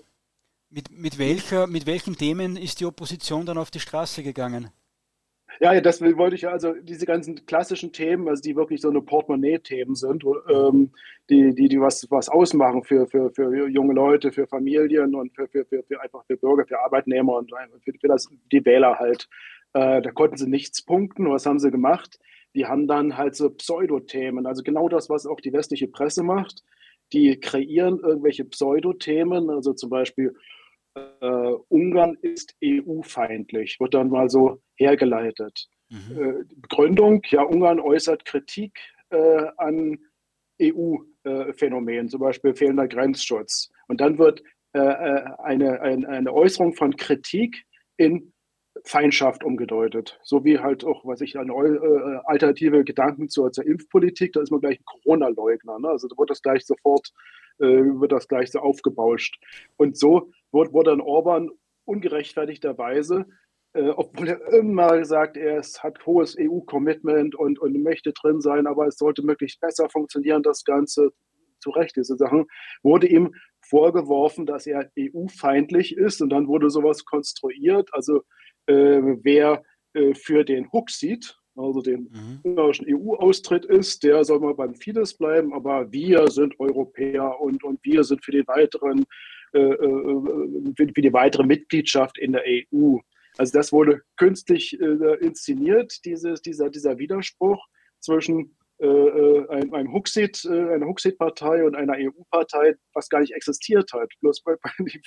Mit, 0.75 0.91
mit, 0.91 1.17
welcher, 1.17 1.67
mit 1.67 1.85
welchen 1.85 2.17
Themen 2.17 2.57
ist 2.57 2.81
die 2.81 2.85
Opposition 2.85 3.45
dann 3.45 3.57
auf 3.57 3.71
die 3.71 3.79
Straße 3.79 4.23
gegangen? 4.23 4.71
Ja, 5.61 5.79
das 5.79 6.01
wollte 6.01 6.35
ich 6.35 6.49
also 6.49 6.73
diese 6.73 7.05
ganzen 7.05 7.45
klassischen 7.45 7.93
Themen, 7.93 8.27
also 8.27 8.41
die 8.41 8.57
wirklich 8.57 8.81
so 8.81 8.89
eine 8.89 9.01
Portemonnaie-Themen 9.01 9.95
sind, 9.95 10.25
ähm, 10.53 10.91
die, 11.29 11.55
die, 11.55 11.69
die 11.69 11.79
was, 11.79 12.05
was 12.11 12.27
ausmachen 12.27 12.83
für, 12.83 13.07
für, 13.07 13.31
für 13.31 13.69
junge 13.69 13.93
Leute, 13.93 14.33
für 14.33 14.47
Familien 14.47 15.15
und 15.15 15.33
für, 15.33 15.47
für, 15.47 15.63
für, 15.63 15.81
für 15.83 16.01
einfach 16.01 16.25
für 16.25 16.35
Bürger, 16.35 16.65
für 16.67 16.81
Arbeitnehmer 16.81 17.37
und 17.37 17.53
für, 17.81 17.93
für 17.93 18.07
das, 18.09 18.27
die 18.51 18.65
Wähler 18.65 18.99
halt. 18.99 19.29
Äh, 19.71 20.01
da 20.01 20.11
konnten 20.11 20.35
sie 20.35 20.49
nichts 20.49 20.83
punkten. 20.83 21.31
Was 21.31 21.45
haben 21.45 21.59
sie 21.59 21.71
gemacht? 21.71 22.19
Die 22.53 22.65
haben 22.65 22.85
dann 22.85 23.15
halt 23.15 23.37
so 23.37 23.49
Pseudothemen, 23.49 24.45
also 24.45 24.61
genau 24.61 24.89
das, 24.89 25.09
was 25.09 25.25
auch 25.25 25.39
die 25.39 25.53
westliche 25.53 25.87
Presse 25.87 26.21
macht. 26.21 26.65
Die 27.13 27.39
kreieren 27.39 27.99
irgendwelche 27.99 28.43
Pseudothemen, 28.43 29.49
also 29.49 29.71
zum 29.71 29.89
Beispiel 29.89 30.35
äh, 30.95 31.53
Ungarn 31.69 32.17
ist 32.21 32.55
EU-feindlich, 32.63 33.79
wird 33.79 33.93
dann 33.93 34.09
mal 34.09 34.29
so 34.29 34.61
hergeleitet. 34.75 35.67
Mhm. 35.89 36.21
Äh, 36.21 36.43
Begründung, 36.55 37.21
ja, 37.29 37.43
Ungarn 37.43 37.79
äußert 37.79 38.25
Kritik 38.25 38.79
äh, 39.09 39.45
an 39.57 39.99
EU-Phänomenen, 40.61 42.09
zum 42.09 42.21
Beispiel 42.21 42.55
fehlender 42.55 42.87
Grenzschutz. 42.87 43.69
Und 43.87 44.01
dann 44.01 44.17
wird 44.17 44.41
äh, 44.73 44.79
äh, 44.79 45.25
eine, 45.43 45.81
eine, 45.81 46.07
eine 46.07 46.33
Äußerung 46.33 46.73
von 46.73 46.95
Kritik 46.95 47.65
in 47.97 48.33
Feindschaft 48.83 49.43
umgedeutet. 49.43 50.19
So 50.23 50.43
wie 50.43 50.59
halt 50.59 50.83
auch, 50.83 51.05
was 51.05 51.21
ich, 51.21 51.37
eine 51.37 51.53
äh, 51.53 52.19
alternative 52.25 52.83
Gedanken 52.83 53.29
zur, 53.29 53.51
zur, 53.51 53.65
Impfpolitik, 53.65 54.33
da 54.33 54.41
ist 54.41 54.51
man 54.51 54.59
gleich 54.59 54.79
ein 54.79 54.85
Corona-Leugner. 54.85 55.79
Ne? 55.79 55.87
Also 55.87 56.07
da 56.07 56.17
wird 56.17 56.29
das 56.29 56.41
gleich 56.41 56.65
sofort, 56.65 57.11
äh, 57.59 57.65
wird 57.65 58.11
das 58.11 58.27
gleich 58.27 58.51
so 58.51 58.59
aufgebauscht. 58.59 59.39
Und 59.77 59.97
so 59.97 60.31
wurde, 60.55 60.91
dann 60.91 61.01
Orban 61.01 61.49
ungerechtfertigterweise, 61.85 63.25
äh, 63.73 63.89
obwohl 63.89 64.29
er 64.29 64.53
immer 64.53 64.97
gesagt, 64.97 65.37
er 65.37 65.59
ist, 65.59 65.83
hat 65.83 66.05
hohes 66.05 66.35
EU-Commitment 66.39 67.35
und, 67.35 67.59
und 67.59 67.81
möchte 67.83 68.13
drin 68.13 68.41
sein, 68.41 68.67
aber 68.67 68.87
es 68.87 68.97
sollte 68.97 69.21
möglichst 69.21 69.59
besser 69.59 69.89
funktionieren, 69.89 70.43
das 70.43 70.63
Ganze. 70.63 71.11
Zu 71.61 71.71
Recht, 71.71 71.95
diese 71.95 72.15
Sachen, 72.15 72.45
wurde 72.83 73.07
ihm 73.07 73.33
vorgeworfen, 73.61 74.45
dass 74.45 74.67
er 74.67 74.91
EU-feindlich 74.99 75.97
ist 75.97 76.21
und 76.21 76.29
dann 76.29 76.47
wurde 76.47 76.69
sowas 76.69 77.05
konstruiert. 77.05 77.89
Also 77.91 78.21
äh, 78.67 79.01
wer 79.23 79.63
äh, 79.93 80.13
für 80.13 80.43
den 80.43 80.71
Huxit, 80.71 81.37
also 81.55 81.81
den 81.81 82.09
mhm. 82.11 82.39
ungarischen 82.43 82.85
EU-Austritt 82.89 83.65
ist, 83.65 84.03
der 84.03 84.23
soll 84.25 84.41
mal 84.41 84.53
beim 84.53 84.75
Fidesz 84.75 85.13
bleiben, 85.13 85.53
aber 85.53 85.91
wir 85.91 86.27
sind 86.27 86.59
Europäer 86.59 87.39
und, 87.39 87.63
und 87.63 87.79
wir 87.83 88.03
sind 88.03 88.23
für 88.23 88.31
den 88.31 88.45
weiteren 88.47 89.05
für, 89.55 90.85
die 91.01 91.13
weitere 91.13 91.43
Mitgliedschaft 91.43 92.17
in 92.17 92.33
der 92.33 92.43
EU. 92.45 92.97
Also 93.37 93.57
das 93.57 93.71
wurde 93.71 94.01
künstlich 94.17 94.79
äh, 94.79 95.15
inszeniert, 95.19 96.03
dieses, 96.05 96.41
dieser, 96.41 96.69
dieser 96.69 96.97
Widerspruch 96.97 97.65
zwischen 97.99 98.55
äh, 98.77 99.47
einem, 99.47 99.73
einem 99.73 99.93
Huxit, 99.93 100.43
äh, 100.45 100.73
einer 100.73 100.85
Huxit-Partei 100.85 101.65
und 101.65 101.75
einer 101.75 101.93
EU-Partei, 101.93 102.75
was 102.93 103.09
gar 103.09 103.21
nicht 103.21 103.33
existiert 103.33 103.91
hat. 103.93 104.09
Bloß 104.21 104.41
weil, 104.45 104.57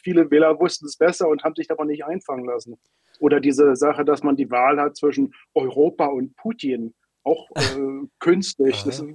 viele 0.02 0.30
Wähler 0.30 0.58
wussten 0.58 0.86
es 0.86 0.96
besser 0.96 1.28
und 1.28 1.44
haben 1.44 1.54
sich 1.54 1.66
davon 1.66 1.88
nicht 1.88 2.04
einfangen 2.04 2.46
lassen. 2.46 2.78
Oder 3.20 3.40
diese 3.40 3.76
Sache, 3.76 4.04
dass 4.04 4.22
man 4.22 4.36
die 4.36 4.50
Wahl 4.50 4.80
hat 4.80 4.96
zwischen 4.96 5.34
Europa 5.54 6.06
und 6.06 6.34
Putin, 6.36 6.94
auch 7.24 7.48
äh, 7.56 8.06
künstlich. 8.20 8.82
Das 8.84 9.00
ist, 9.00 9.14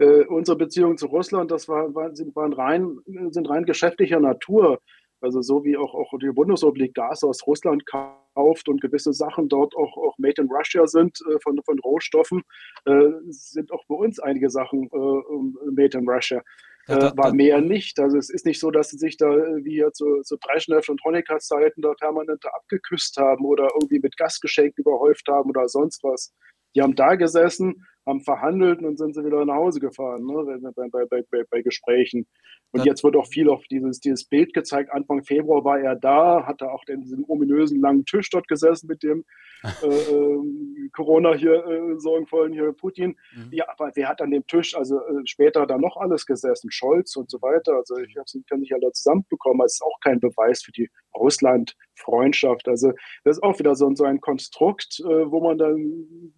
äh, 0.00 0.24
unsere 0.24 0.56
Beziehungen 0.56 0.96
zu 0.96 1.06
Russland, 1.06 1.50
das 1.50 1.68
war, 1.68 1.94
war, 1.94 2.14
sind, 2.14 2.34
waren 2.34 2.52
rein, 2.52 2.98
sind 3.30 3.48
rein 3.48 3.64
geschäftlicher 3.64 4.18
Natur. 4.18 4.80
Also 5.20 5.42
so 5.42 5.64
wie 5.64 5.76
auch, 5.76 5.94
auch 5.94 6.18
die 6.18 6.32
Bundesrepublik 6.32 6.94
Gas 6.94 7.22
aus 7.22 7.46
Russland 7.46 7.84
kauft 7.84 8.70
und 8.70 8.80
gewisse 8.80 9.12
Sachen 9.12 9.50
dort 9.50 9.76
auch, 9.76 9.98
auch 9.98 10.16
made 10.16 10.40
in 10.40 10.48
Russia 10.48 10.86
sind 10.86 11.18
äh, 11.28 11.38
von, 11.42 11.60
von 11.62 11.78
Rohstoffen, 11.80 12.42
äh, 12.86 13.10
sind 13.28 13.70
auch 13.70 13.84
bei 13.86 13.96
uns 13.96 14.18
einige 14.18 14.48
Sachen 14.48 14.84
äh, 14.84 15.70
made 15.70 15.98
in 15.98 16.08
Russia. 16.08 16.42
Ja, 16.88 16.98
da, 16.98 17.08
äh, 17.08 17.16
war 17.18 17.28
da, 17.28 17.34
mehr 17.34 17.60
nicht. 17.60 18.00
Also 18.00 18.16
es 18.16 18.30
ist 18.30 18.46
nicht 18.46 18.60
so, 18.60 18.70
dass 18.70 18.88
sie 18.88 18.96
sich 18.96 19.18
da 19.18 19.30
äh, 19.30 19.64
wie 19.64 19.74
hier 19.74 19.92
zu, 19.92 20.22
zu 20.22 20.38
Brezhnev 20.38 20.88
und 20.88 21.04
Honecker's 21.04 21.46
Zeiten 21.46 21.82
da 21.82 21.92
permanent 21.92 22.42
abgeküsst 22.46 23.18
haben 23.18 23.44
oder 23.44 23.68
irgendwie 23.74 24.00
mit 24.00 24.16
Gastgeschenken 24.16 24.82
überhäuft 24.82 25.28
haben 25.28 25.50
oder 25.50 25.68
sonst 25.68 26.02
was. 26.02 26.32
Die 26.74 26.82
haben 26.82 26.94
da 26.94 27.14
gesessen, 27.16 27.86
haben 28.06 28.20
verhandelt 28.20 28.82
und 28.82 28.98
sind 28.98 29.14
sie 29.14 29.24
wieder 29.24 29.44
nach 29.44 29.56
Hause 29.56 29.80
gefahren, 29.80 30.24
ne, 30.24 30.72
bei, 30.74 30.88
bei, 31.06 31.22
bei, 31.30 31.44
bei 31.50 31.62
Gesprächen. 31.62 32.26
Und 32.72 32.84
jetzt 32.84 33.02
wird 33.02 33.16
auch 33.16 33.26
viel 33.26 33.48
auf 33.48 33.64
dieses, 33.64 33.98
dieses 33.98 34.24
Bild 34.24 34.54
gezeigt. 34.54 34.92
Anfang 34.92 35.24
Februar 35.24 35.64
war 35.64 35.80
er 35.80 35.96
da, 35.96 36.46
hatte 36.46 36.70
auch 36.70 36.84
den, 36.84 37.02
diesen 37.02 37.24
ominösen 37.26 37.80
langen 37.80 38.04
Tisch 38.04 38.30
dort 38.30 38.46
gesessen 38.46 38.86
mit 38.86 39.02
dem 39.02 39.24
äh, 39.82 39.86
äh, 39.86 40.88
Corona 40.92 41.34
hier 41.34 41.66
äh, 41.66 41.98
sorgenvollen 41.98 42.52
hier 42.52 42.72
Putin. 42.72 43.16
Mhm. 43.34 43.48
Ja, 43.50 43.68
aber 43.68 43.90
wer 43.94 44.08
hat 44.08 44.22
an 44.22 44.30
dem 44.30 44.46
Tisch, 44.46 44.76
also 44.76 45.00
äh, 45.00 45.26
später 45.26 45.66
da 45.66 45.78
noch 45.78 45.96
alles 45.96 46.24
gesessen? 46.26 46.70
Scholz 46.70 47.16
und 47.16 47.28
so 47.30 47.42
weiter. 47.42 47.74
Also 47.74 47.98
ich 47.98 48.14
kann 48.48 48.60
nicht 48.60 48.72
alle 48.72 48.92
zusammenbekommen. 48.92 49.60
Das 49.60 49.74
ist 49.74 49.82
auch 49.82 49.98
kein 50.00 50.20
Beweis 50.20 50.62
für 50.62 50.72
die 50.72 50.88
Russland-Freundschaft. 51.14 52.68
Also 52.68 52.92
das 53.24 53.38
ist 53.38 53.42
auch 53.42 53.58
wieder 53.58 53.74
so, 53.74 53.92
so 53.94 54.04
ein 54.04 54.20
Konstrukt, 54.20 55.00
äh, 55.00 55.30
wo 55.30 55.40
man 55.40 55.58
dann 55.58 56.32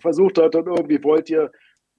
versucht 0.00 0.38
hat, 0.38 0.54
dann 0.54 0.66
irgendwie 0.66 1.02
wollt 1.02 1.30
ihr 1.30 1.50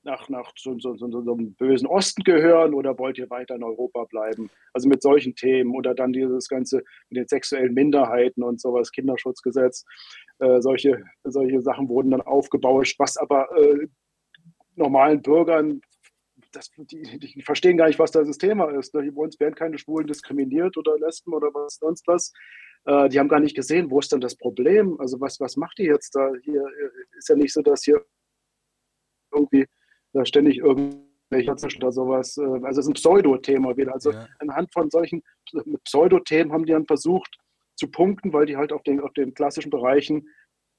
nach, 0.03 0.29
nach 0.29 0.51
so, 0.57 0.79
so, 0.79 0.95
so, 0.95 1.09
so, 1.09 1.33
einem 1.33 1.53
bösen 1.55 1.87
Osten 1.87 2.23
gehören 2.23 2.73
oder 2.73 2.97
wollt 2.97 3.17
ihr 3.17 3.29
weiter 3.29 3.55
in 3.55 3.63
Europa 3.63 4.05
bleiben? 4.05 4.49
Also 4.73 4.87
mit 4.87 5.01
solchen 5.01 5.35
Themen 5.35 5.75
oder 5.75 5.93
dann 5.93 6.13
dieses 6.13 6.47
Ganze 6.47 6.83
mit 7.09 7.17
den 7.17 7.27
sexuellen 7.27 7.73
Minderheiten 7.73 8.43
und 8.43 8.61
sowas, 8.61 8.91
Kinderschutzgesetz, 8.91 9.85
äh, 10.39 10.61
solche, 10.61 11.03
solche 11.23 11.61
Sachen 11.61 11.89
wurden 11.89 12.11
dann 12.11 12.21
aufgebauscht, 12.21 12.97
was 12.97 13.17
aber 13.17 13.49
äh, 13.57 13.87
normalen 14.75 15.21
Bürgern 15.21 15.81
das, 16.51 16.71
die, 16.77 17.19
die, 17.19 17.41
verstehen 17.41 17.77
gar 17.77 17.87
nicht, 17.87 17.99
was 17.99 18.11
das 18.11 18.37
Thema 18.37 18.69
ist. 18.71 18.93
Ne? 18.95 19.11
Bei 19.11 19.21
uns 19.21 19.39
werden 19.39 19.55
keine 19.55 19.77
Schwulen 19.77 20.07
diskriminiert 20.07 20.77
oder 20.77 20.97
Lesben 20.97 21.33
oder 21.33 21.53
was 21.53 21.75
sonst 21.75 22.07
was. 22.07 22.33
Äh, 22.85 23.09
die 23.09 23.19
haben 23.19 23.27
gar 23.27 23.39
nicht 23.39 23.55
gesehen, 23.55 23.89
wo 23.91 23.99
ist 23.99 24.11
denn 24.11 24.21
das 24.21 24.35
Problem? 24.35 24.99
Also 24.99 25.19
was, 25.19 25.39
was 25.39 25.57
macht 25.57 25.77
die 25.77 25.83
jetzt 25.83 26.15
da? 26.15 26.31
Hier 26.43 26.61
äh, 26.61 27.17
ist 27.17 27.29
ja 27.29 27.35
nicht 27.35 27.53
so, 27.53 27.61
dass 27.61 27.83
hier 27.83 28.03
irgendwie 29.33 29.65
da 30.13 30.25
ständig 30.25 30.57
irgendwelche 30.57 31.51
oder 31.51 31.91
sowas. 31.91 32.37
Äh, 32.37 32.41
also 32.41 32.79
es 32.79 32.85
ist 32.85 32.87
ein 32.87 32.93
Pseudo-Thema 32.93 33.77
wieder. 33.77 33.93
Also 33.93 34.11
ja. 34.11 34.27
anhand 34.39 34.71
von 34.73 34.89
solchen 34.89 35.21
Pseudo-Themen 35.83 36.51
haben 36.51 36.65
die 36.65 36.73
dann 36.73 36.87
versucht 36.87 37.37
zu 37.75 37.89
punkten, 37.89 38.33
weil 38.33 38.45
die 38.45 38.57
halt 38.57 38.73
auf 38.73 38.83
den, 38.83 38.99
auf 38.99 39.13
den 39.13 39.33
klassischen 39.33 39.69
Bereichen 39.69 40.27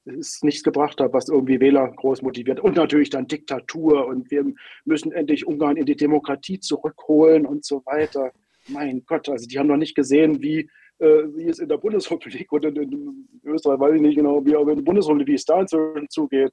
es 0.05 0.43
nichts 0.43 0.63
gebracht 0.63 1.01
hat, 1.01 1.13
was 1.13 1.29
irgendwie 1.29 1.61
Wähler 1.61 1.89
groß 1.89 2.23
motiviert. 2.23 2.61
Und 2.61 2.77
natürlich 2.77 3.11
dann 3.11 3.27
Diktatur 3.27 4.07
und 4.07 4.31
wir 4.31 4.45
müssen 4.85 5.13
endlich 5.13 5.47
Ungarn 5.47 5.77
in 5.77 5.87
die 5.87 5.97
Demokratie 5.97 6.59
zurückholen 6.59 7.47
und 7.47 7.65
so 7.65 7.83
weiter. 7.85 8.33
Mein 8.69 9.05
Gott, 9.07 9.29
also 9.29 9.47
die 9.47 9.59
haben 9.59 9.67
noch 9.67 9.77
nicht 9.77 9.95
gesehen, 9.95 10.41
wie, 10.43 10.61
äh, 10.61 10.69
wie 11.01 11.49
es 11.49 11.59
in 11.59 11.69
der 11.69 11.79
Bundesrepublik 11.79 12.53
oder 12.53 12.69
in, 12.69 13.29
Österreich, 13.45 13.81
weiß 13.81 13.95
ich 13.95 14.03
nicht 14.03 14.17
genau, 14.17 14.45
wie 14.45 14.55
aber 14.55 14.71
in 14.71 14.79
der 14.79 14.85
Bundesrepublik, 14.85 15.29
wie 15.29 15.35
es 15.35 15.45
da 15.45 15.61
inzwischen 15.61 16.09
zugeht. 16.11 16.53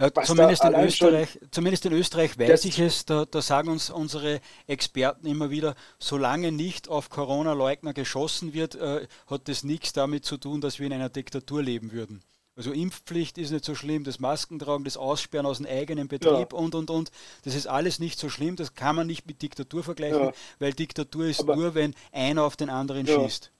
Ja, 0.00 0.12
zumindest, 0.24 0.64
in 0.64 0.74
Österreich, 0.74 1.38
zumindest 1.50 1.86
in 1.86 1.92
Österreich 1.92 2.38
weiß 2.38 2.64
ich 2.64 2.80
es, 2.80 3.04
da, 3.04 3.24
da, 3.24 3.40
sagen 3.40 3.68
uns 3.68 3.88
unsere 3.90 4.40
Experten 4.66 5.26
immer 5.26 5.50
wieder, 5.50 5.76
solange 5.98 6.50
nicht 6.50 6.88
auf 6.88 7.08
Corona-Leugner 7.08 7.92
geschossen 7.92 8.52
wird, 8.52 8.74
äh, 8.74 9.06
hat 9.28 9.48
das 9.48 9.62
nichts 9.62 9.92
damit 9.92 10.24
zu 10.24 10.38
tun, 10.38 10.60
dass 10.60 10.80
wir 10.80 10.86
in 10.86 10.92
einer 10.92 11.08
Diktatur 11.08 11.62
leben 11.62 11.92
würden. 11.92 12.20
Also 12.56 12.72
Impfpflicht 12.72 13.38
ist 13.38 13.52
nicht 13.52 13.64
so 13.64 13.74
schlimm, 13.74 14.04
das 14.04 14.18
Maskentragen, 14.18 14.84
das 14.84 14.96
Aussperren 14.96 15.46
aus 15.46 15.58
dem 15.58 15.66
eigenen 15.66 16.08
Betrieb 16.08 16.52
ja. 16.52 16.58
und, 16.58 16.74
und, 16.74 16.90
und. 16.90 17.10
Das 17.44 17.54
ist 17.54 17.66
alles 17.66 18.00
nicht 18.00 18.18
so 18.18 18.28
schlimm, 18.28 18.56
das 18.56 18.74
kann 18.74 18.96
man 18.96 19.06
nicht 19.06 19.26
mit 19.26 19.40
Diktatur 19.40 19.82
vergleichen, 19.82 20.24
ja. 20.24 20.32
weil 20.58 20.72
Diktatur 20.72 21.26
ist 21.26 21.40
aber, 21.40 21.56
nur, 21.56 21.74
wenn 21.74 21.94
einer 22.12 22.44
auf 22.44 22.56
den 22.56 22.68
anderen 22.68 23.06
ja. 23.06 23.20
schießt. 23.20 23.52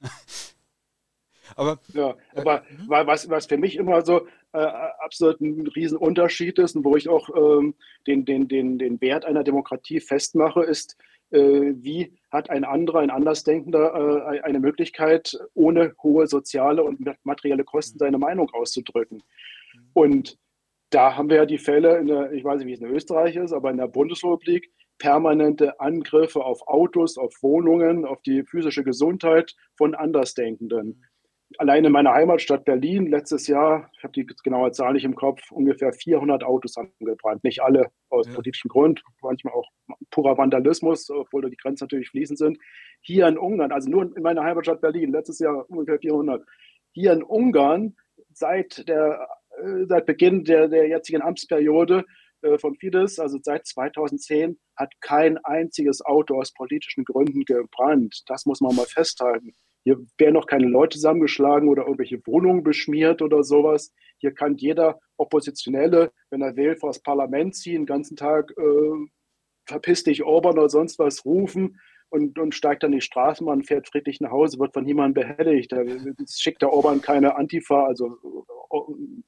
aber 1.56 1.80
ja, 1.92 2.16
aber 2.34 2.62
äh, 2.64 3.06
was, 3.06 3.28
was 3.28 3.46
für 3.46 3.56
mich 3.56 3.76
immer 3.76 4.02
so 4.04 4.26
äh, 4.52 4.58
absolut 4.58 5.40
ein 5.40 5.66
Riesenunterschied 5.66 6.58
ist 6.58 6.76
und 6.76 6.84
wo 6.84 6.96
ich 6.96 7.08
auch 7.08 7.28
ähm, 7.34 7.74
den, 8.06 8.24
den, 8.24 8.48
den, 8.48 8.78
den 8.78 9.00
Wert 9.00 9.24
einer 9.24 9.44
Demokratie 9.44 10.00
festmache, 10.00 10.62
ist, 10.62 10.96
äh, 11.30 11.74
wie 11.76 12.12
hat 12.30 12.50
ein 12.50 12.64
anderer, 12.64 13.00
ein 13.00 13.10
Andersdenkender 13.10 14.30
äh, 14.32 14.40
eine 14.40 14.60
Möglichkeit, 14.60 15.36
ohne 15.54 15.94
hohe 16.02 16.26
soziale 16.26 16.84
und 16.84 17.00
materielle 17.24 17.64
Kosten 17.64 17.98
seine 17.98 18.18
Meinung 18.18 18.50
auszudrücken. 18.50 19.22
Und 19.92 20.38
da 20.90 21.16
haben 21.16 21.28
wir 21.28 21.36
ja 21.36 21.46
die 21.46 21.58
Fälle, 21.58 21.98
in 21.98 22.06
der, 22.06 22.32
ich 22.32 22.44
weiß 22.44 22.58
nicht, 22.58 22.68
wie 22.68 22.72
es 22.74 22.80
in 22.80 22.94
Österreich 22.94 23.36
ist, 23.36 23.52
aber 23.52 23.70
in 23.70 23.76
der 23.76 23.88
Bundesrepublik, 23.88 24.70
permanente 24.98 25.80
Angriffe 25.80 26.44
auf 26.44 26.66
Autos, 26.66 27.18
auf 27.18 27.34
Wohnungen, 27.42 28.04
auf 28.04 28.22
die 28.22 28.44
physische 28.44 28.84
Gesundheit 28.84 29.54
von 29.76 29.94
Andersdenkenden 29.94 31.02
allein 31.58 31.84
in 31.84 31.92
meiner 31.92 32.12
Heimatstadt 32.12 32.64
Berlin 32.64 33.06
letztes 33.06 33.46
Jahr, 33.46 33.90
ich 33.96 34.02
habe 34.02 34.12
die 34.12 34.26
genaue 34.42 34.72
Zahl 34.72 34.92
nicht 34.92 35.04
im 35.04 35.14
Kopf, 35.14 35.50
ungefähr 35.50 35.92
400 35.92 36.44
Autos 36.44 36.76
angebrannt. 36.76 37.44
Nicht 37.44 37.62
alle 37.62 37.90
aus 38.10 38.26
ja. 38.26 38.34
politischem 38.34 38.68
Grund, 38.68 39.02
manchmal 39.22 39.54
auch 39.54 39.68
purer 40.10 40.36
Vandalismus, 40.36 41.08
obwohl 41.10 41.48
die 41.48 41.56
Grenzen 41.56 41.84
natürlich 41.84 42.10
fließend 42.10 42.38
sind. 42.38 42.58
Hier 43.00 43.28
in 43.28 43.38
Ungarn, 43.38 43.72
also 43.72 43.88
nur 43.88 44.16
in 44.16 44.22
meiner 44.22 44.42
Heimatstadt 44.42 44.80
Berlin, 44.80 45.12
letztes 45.12 45.38
Jahr 45.38 45.68
ungefähr 45.70 45.98
400. 45.98 46.44
Hier 46.92 47.12
in 47.12 47.22
Ungarn 47.22 47.96
seit, 48.32 48.88
der, 48.88 49.28
äh, 49.62 49.86
seit 49.86 50.06
Beginn 50.06 50.44
der, 50.44 50.68
der 50.68 50.88
jetzigen 50.88 51.22
Amtsperiode 51.22 52.04
von 52.58 52.74
Fidesz, 52.76 53.18
also 53.18 53.38
seit 53.42 53.66
2010, 53.66 54.58
hat 54.76 54.92
kein 55.00 55.38
einziges 55.38 56.04
Auto 56.04 56.38
aus 56.38 56.52
politischen 56.52 57.04
Gründen 57.04 57.44
gebrannt. 57.44 58.22
Das 58.26 58.46
muss 58.46 58.60
man 58.60 58.74
mal 58.74 58.86
festhalten. 58.86 59.52
Hier 59.84 59.98
werden 60.18 60.34
noch 60.34 60.46
keine 60.46 60.66
Leute 60.66 60.96
zusammengeschlagen 60.96 61.68
oder 61.68 61.82
irgendwelche 61.82 62.20
Wohnungen 62.26 62.64
beschmiert 62.64 63.22
oder 63.22 63.44
sowas. 63.44 63.92
Hier 64.18 64.32
kann 64.32 64.56
jeder 64.56 64.98
Oppositionelle, 65.16 66.10
wenn 66.30 66.42
er 66.42 66.56
will, 66.56 66.76
vor 66.76 66.90
das 66.90 67.02
Parlament 67.02 67.54
ziehen, 67.54 67.82
den 67.82 67.86
ganzen 67.86 68.16
Tag 68.16 68.52
äh, 68.58 69.06
verpiss 69.66 70.04
dich 70.04 70.24
Orban 70.24 70.58
oder 70.58 70.68
sonst 70.68 70.98
was 70.98 71.24
rufen 71.24 71.78
und, 72.10 72.38
und 72.38 72.54
steigt 72.54 72.82
dann 72.82 72.92
die 72.92 73.00
Straßenbahn, 73.00 73.64
fährt 73.64 73.88
friedlich 73.88 74.20
nach 74.20 74.30
Hause, 74.30 74.58
wird 74.58 74.72
von 74.72 74.84
niemandem 74.84 75.24
behelligt. 75.24 75.72
Da 75.72 75.82
schickt 76.28 76.62
der 76.62 76.72
Orban 76.72 77.00
keine 77.00 77.36
Antifa, 77.36 77.86
also 77.86 78.16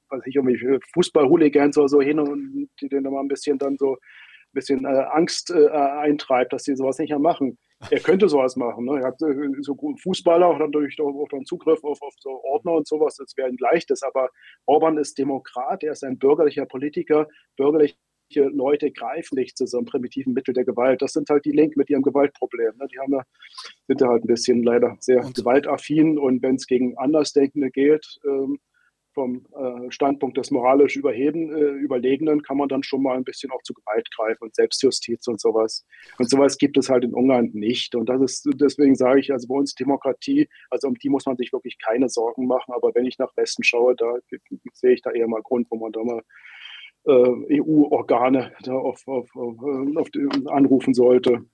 was 0.09 0.27
ich 0.27 0.37
irgendwie 0.37 0.79
Fußball-Hooligans 0.95 1.77
oder 1.79 1.89
so 1.89 2.01
hin 2.01 2.21
und 2.21 2.69
die 2.81 2.89
den 2.89 3.05
mal 3.05 3.21
ein 3.21 3.29
bisschen 3.29 3.59
dann 3.59 3.77
so 3.77 3.95
ein 3.95 3.99
bisschen 4.53 4.85
äh, 4.85 5.05
Angst 5.13 5.51
äh, 5.51 5.69
eintreibt, 5.69 6.53
dass 6.53 6.65
sie 6.65 6.77
sowas 6.77 6.99
nicht 6.99 7.11
mehr 7.11 7.19
machen. 7.19 7.59
Er 7.91 8.01
könnte 8.01 8.29
sowas 8.29 8.57
machen. 8.57 8.87
Ne? 8.87 9.01
Er 9.01 9.09
hat 9.09 9.23
äh, 9.23 9.35
so 9.61 9.75
guten 9.75 9.99
Fußballer 9.99 10.49
und 10.49 10.59
natürlich 10.59 10.99
auch 11.01 11.29
dann 11.31 11.45
Zugriff 11.45 11.83
auf, 11.85 12.01
auf 12.03 12.15
so 12.19 12.43
Ordner 12.45 12.73
und 12.73 12.87
sowas. 12.89 13.17
Das 13.17 13.37
wäre 13.37 13.49
ein 13.49 13.57
leichtes. 13.59 14.03
Aber 14.03 14.31
Orban 14.67 14.99
ist 14.99 15.19
Demokrat, 15.19 15.83
er 15.85 15.93
ist 15.93 16.03
ein 16.03 16.19
bürgerlicher 16.19 16.67
Politiker. 16.67 17.29
Bürgerliche 17.57 17.97
Leute 18.35 18.91
greifen 18.91 19.37
nicht 19.37 19.57
zu 19.57 19.67
so 19.67 19.79
einem 19.79 19.87
primitiven 19.87 20.33
Mittel 20.33 20.55
der 20.55 20.65
Gewalt. 20.65 21.03
Das 21.03 21.13
sind 21.13 21.29
halt 21.31 21.45
die 21.45 21.53
Linken 21.53 21.79
mit 21.79 21.91
ihrem 21.91 22.03
Gewaltproblem. 22.03 22.77
Ne? 22.79 22.87
Die 22.93 22.99
haben 22.99 23.13
ja, 23.13 23.23
sind 23.87 24.01
ja 24.01 24.09
halt 24.09 24.25
ein 24.25 24.29
bisschen 24.29 24.63
leider 24.63 24.97
sehr 25.01 25.25
und 25.25 25.35
gewaltaffin 25.35 26.19
und 26.19 26.43
wenn 26.43 26.57
es 26.57 26.67
gegen 26.67 26.97
Andersdenkende 26.99 27.71
geht, 27.71 28.19
ähm, 28.25 28.59
vom 29.19 29.45
äh, 29.57 29.91
Standpunkt 29.91 30.37
des 30.37 30.53
moralisch 30.53 30.95
Überheben, 30.95 31.51
äh, 31.53 31.71
Überlegenen 31.73 32.43
kann 32.43 32.57
man 32.57 32.69
dann 32.69 32.85
schon 32.85 33.03
mal 33.03 33.17
ein 33.17 33.25
bisschen 33.25 33.51
auch 33.51 33.63
zu 33.65 33.75
Gewalt 33.75 34.09
greifen 34.15 34.45
und 34.45 34.55
Selbstjustiz 34.55 35.27
und 35.27 35.41
sowas. 35.41 35.85
Und 36.19 36.31
sowas 36.31 36.57
gibt 36.57 36.79
es 36.79 36.89
halt 36.89 37.03
in 37.03 37.15
Ungarn 37.15 37.51
nicht. 37.53 37.97
Und 37.97 38.09
das 38.09 38.21
ist, 38.21 38.49
deswegen 38.55 38.95
sage 38.95 39.19
ich, 39.19 39.33
also 39.33 39.49
bei 39.49 39.57
uns 39.57 39.75
Demokratie, 39.75 40.49
also 40.71 40.87
um 40.87 40.95
die 40.95 41.09
muss 41.09 41.27
man 41.27 41.37
sich 41.37 41.53
wirklich 41.53 41.79
keine 41.79 42.09
Sorgen 42.09 42.47
machen. 42.47 42.73
Aber 42.73 42.95
wenn 42.95 43.07
ich 43.07 43.19
nach 43.19 43.37
Westen 43.37 43.65
schaue, 43.65 43.97
da 43.97 44.19
sehe 44.73 44.93
ich 44.93 45.03
da 45.03 45.11
eher 45.11 45.27
mal 45.27 45.43
Grund, 45.43 45.67
wo 45.71 45.77
man 45.77 45.91
da 45.91 46.05
mal 46.05 46.19
äh, 46.21 46.23
EU-Organe 47.07 48.53
da 48.63 48.73
auf, 48.75 49.07
auf, 49.07 49.35
auf, 49.35 49.57
äh, 49.63 49.99
auf 49.99 50.09
anrufen 50.47 50.95
sollte. 50.95 51.45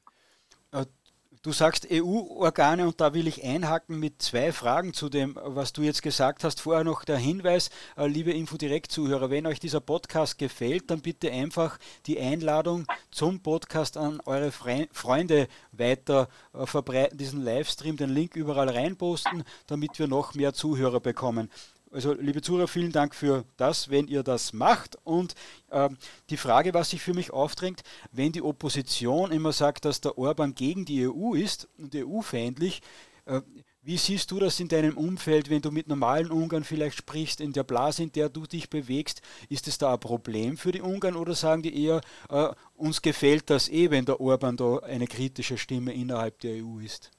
Du 1.44 1.52
sagst 1.52 1.88
EU-Organe 1.92 2.86
und 2.86 3.02
da 3.02 3.12
will 3.12 3.28
ich 3.28 3.44
einhaken 3.44 4.00
mit 4.00 4.22
zwei 4.22 4.50
Fragen 4.50 4.94
zu 4.94 5.10
dem, 5.10 5.38
was 5.44 5.74
du 5.74 5.82
jetzt 5.82 6.02
gesagt 6.02 6.42
hast. 6.42 6.62
Vorher 6.62 6.84
noch 6.84 7.04
der 7.04 7.18
Hinweis, 7.18 7.68
äh, 7.98 8.06
liebe 8.06 8.32
Infodirekt-Zuhörer, 8.32 9.28
wenn 9.28 9.46
euch 9.46 9.60
dieser 9.60 9.80
Podcast 9.80 10.38
gefällt, 10.38 10.90
dann 10.90 11.02
bitte 11.02 11.30
einfach 11.30 11.78
die 12.06 12.18
Einladung 12.18 12.86
zum 13.10 13.42
Podcast 13.42 13.98
an 13.98 14.22
eure 14.24 14.52
Freunde 14.52 15.48
weiter 15.70 16.28
äh, 16.54 16.64
verbreiten, 16.64 17.18
diesen 17.18 17.44
Livestream, 17.44 17.98
den 17.98 18.08
Link 18.08 18.36
überall 18.36 18.70
reinposten, 18.70 19.44
damit 19.66 19.98
wir 19.98 20.08
noch 20.08 20.34
mehr 20.34 20.54
Zuhörer 20.54 21.00
bekommen. 21.00 21.50
Also, 21.94 22.12
liebe 22.12 22.42
Zuhörer, 22.42 22.66
vielen 22.66 22.90
Dank 22.90 23.14
für 23.14 23.44
das, 23.56 23.88
wenn 23.88 24.08
ihr 24.08 24.24
das 24.24 24.52
macht. 24.52 24.98
Und 25.04 25.36
äh, 25.70 25.88
die 26.28 26.36
Frage, 26.36 26.74
was 26.74 26.90
sich 26.90 27.00
für 27.00 27.14
mich 27.14 27.30
aufdrängt, 27.30 27.84
wenn 28.10 28.32
die 28.32 28.42
Opposition 28.42 29.30
immer 29.30 29.52
sagt, 29.52 29.84
dass 29.84 30.00
der 30.00 30.18
Orban 30.18 30.56
gegen 30.56 30.84
die 30.84 31.06
EU 31.06 31.34
ist 31.34 31.68
und 31.78 31.94
EU-feindlich, 31.94 32.82
äh, 33.26 33.42
wie 33.80 33.96
siehst 33.96 34.32
du 34.32 34.40
das 34.40 34.58
in 34.58 34.66
deinem 34.66 34.98
Umfeld, 34.98 35.50
wenn 35.50 35.62
du 35.62 35.70
mit 35.70 35.86
normalen 35.86 36.32
Ungarn 36.32 36.64
vielleicht 36.64 36.96
sprichst, 36.96 37.40
in 37.40 37.52
der 37.52 37.62
Blase, 37.62 38.02
in 38.02 38.10
der 38.10 38.28
du 38.28 38.44
dich 38.44 38.70
bewegst? 38.70 39.22
Ist 39.48 39.68
es 39.68 39.78
da 39.78 39.92
ein 39.92 40.00
Problem 40.00 40.56
für 40.56 40.72
die 40.72 40.80
Ungarn 40.80 41.14
oder 41.14 41.36
sagen 41.36 41.62
die 41.62 41.80
eher, 41.80 42.00
äh, 42.28 42.48
uns 42.74 43.02
gefällt 43.02 43.50
das 43.50 43.68
eh, 43.68 43.92
wenn 43.92 44.04
der 44.04 44.20
Orban 44.20 44.56
da 44.56 44.78
eine 44.78 45.06
kritische 45.06 45.58
Stimme 45.58 45.94
innerhalb 45.94 46.40
der 46.40 46.64
EU 46.64 46.80
ist? 46.80 47.12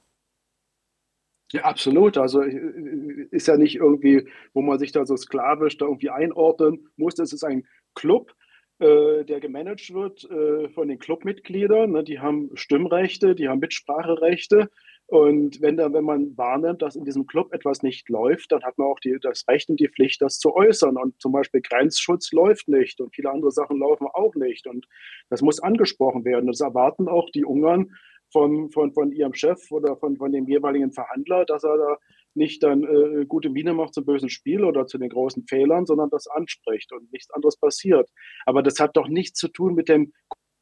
Ja, 1.52 1.62
absolut. 1.62 2.18
Also 2.18 2.42
ist 2.42 3.46
ja 3.46 3.56
nicht 3.56 3.76
irgendwie, 3.76 4.28
wo 4.52 4.62
man 4.62 4.78
sich 4.78 4.92
da 4.92 5.06
so 5.06 5.16
sklavisch 5.16 5.78
da 5.78 5.86
irgendwie 5.86 6.10
einordnen 6.10 6.88
muss. 6.96 7.18
Es 7.18 7.32
ist 7.32 7.44
ein 7.44 7.66
Club, 7.94 8.32
äh, 8.78 9.24
der 9.24 9.40
gemanagt 9.40 9.94
wird 9.94 10.28
äh, 10.28 10.68
von 10.70 10.88
den 10.88 10.98
Clubmitgliedern. 10.98 11.92
Ne? 11.92 12.04
Die 12.04 12.18
haben 12.18 12.50
Stimmrechte, 12.54 13.34
die 13.34 13.48
haben 13.48 13.60
Mitspracherechte. 13.60 14.68
Und 15.08 15.60
wenn, 15.62 15.76
da, 15.76 15.92
wenn 15.92 16.04
man 16.04 16.36
wahrnimmt, 16.36 16.82
dass 16.82 16.96
in 16.96 17.04
diesem 17.04 17.28
Club 17.28 17.52
etwas 17.52 17.84
nicht 17.84 18.08
läuft, 18.08 18.50
dann 18.50 18.64
hat 18.64 18.76
man 18.76 18.88
auch 18.88 18.98
die, 18.98 19.16
das 19.20 19.46
Recht 19.46 19.70
und 19.70 19.78
die 19.78 19.88
Pflicht, 19.88 20.20
das 20.20 20.40
zu 20.40 20.52
äußern. 20.52 20.96
Und 20.96 21.20
zum 21.22 21.30
Beispiel 21.30 21.60
Grenzschutz 21.60 22.32
läuft 22.32 22.66
nicht 22.66 23.00
und 23.00 23.14
viele 23.14 23.30
andere 23.30 23.52
Sachen 23.52 23.78
laufen 23.78 24.08
auch 24.12 24.34
nicht. 24.34 24.66
Und 24.66 24.84
das 25.30 25.42
muss 25.42 25.60
angesprochen 25.62 26.24
werden. 26.24 26.48
Das 26.48 26.60
erwarten 26.60 27.06
auch 27.08 27.30
die 27.30 27.44
Ungarn 27.44 27.92
von, 28.32 28.70
von, 28.70 28.92
von 28.92 29.12
ihrem 29.12 29.34
Chef 29.34 29.70
oder 29.70 29.96
von, 29.96 30.16
von 30.16 30.32
dem 30.32 30.46
jeweiligen 30.46 30.92
Verhandler, 30.92 31.44
dass 31.44 31.64
er 31.64 31.76
da 31.76 31.96
nicht 32.34 32.62
dann 32.62 32.84
äh, 32.84 33.24
gute 33.26 33.48
Miene 33.48 33.72
macht 33.72 33.94
zum 33.94 34.04
bösen 34.04 34.28
Spiel 34.28 34.64
oder 34.64 34.86
zu 34.86 34.98
den 34.98 35.08
großen 35.08 35.46
Fehlern, 35.46 35.86
sondern 35.86 36.10
das 36.10 36.26
anspricht 36.26 36.92
und 36.92 37.10
nichts 37.12 37.30
anderes 37.30 37.56
passiert. 37.56 38.10
Aber 38.44 38.62
das 38.62 38.78
hat 38.78 38.96
doch 38.96 39.08
nichts 39.08 39.38
zu 39.38 39.48
tun 39.48 39.74
mit 39.74 39.88
dem 39.88 40.12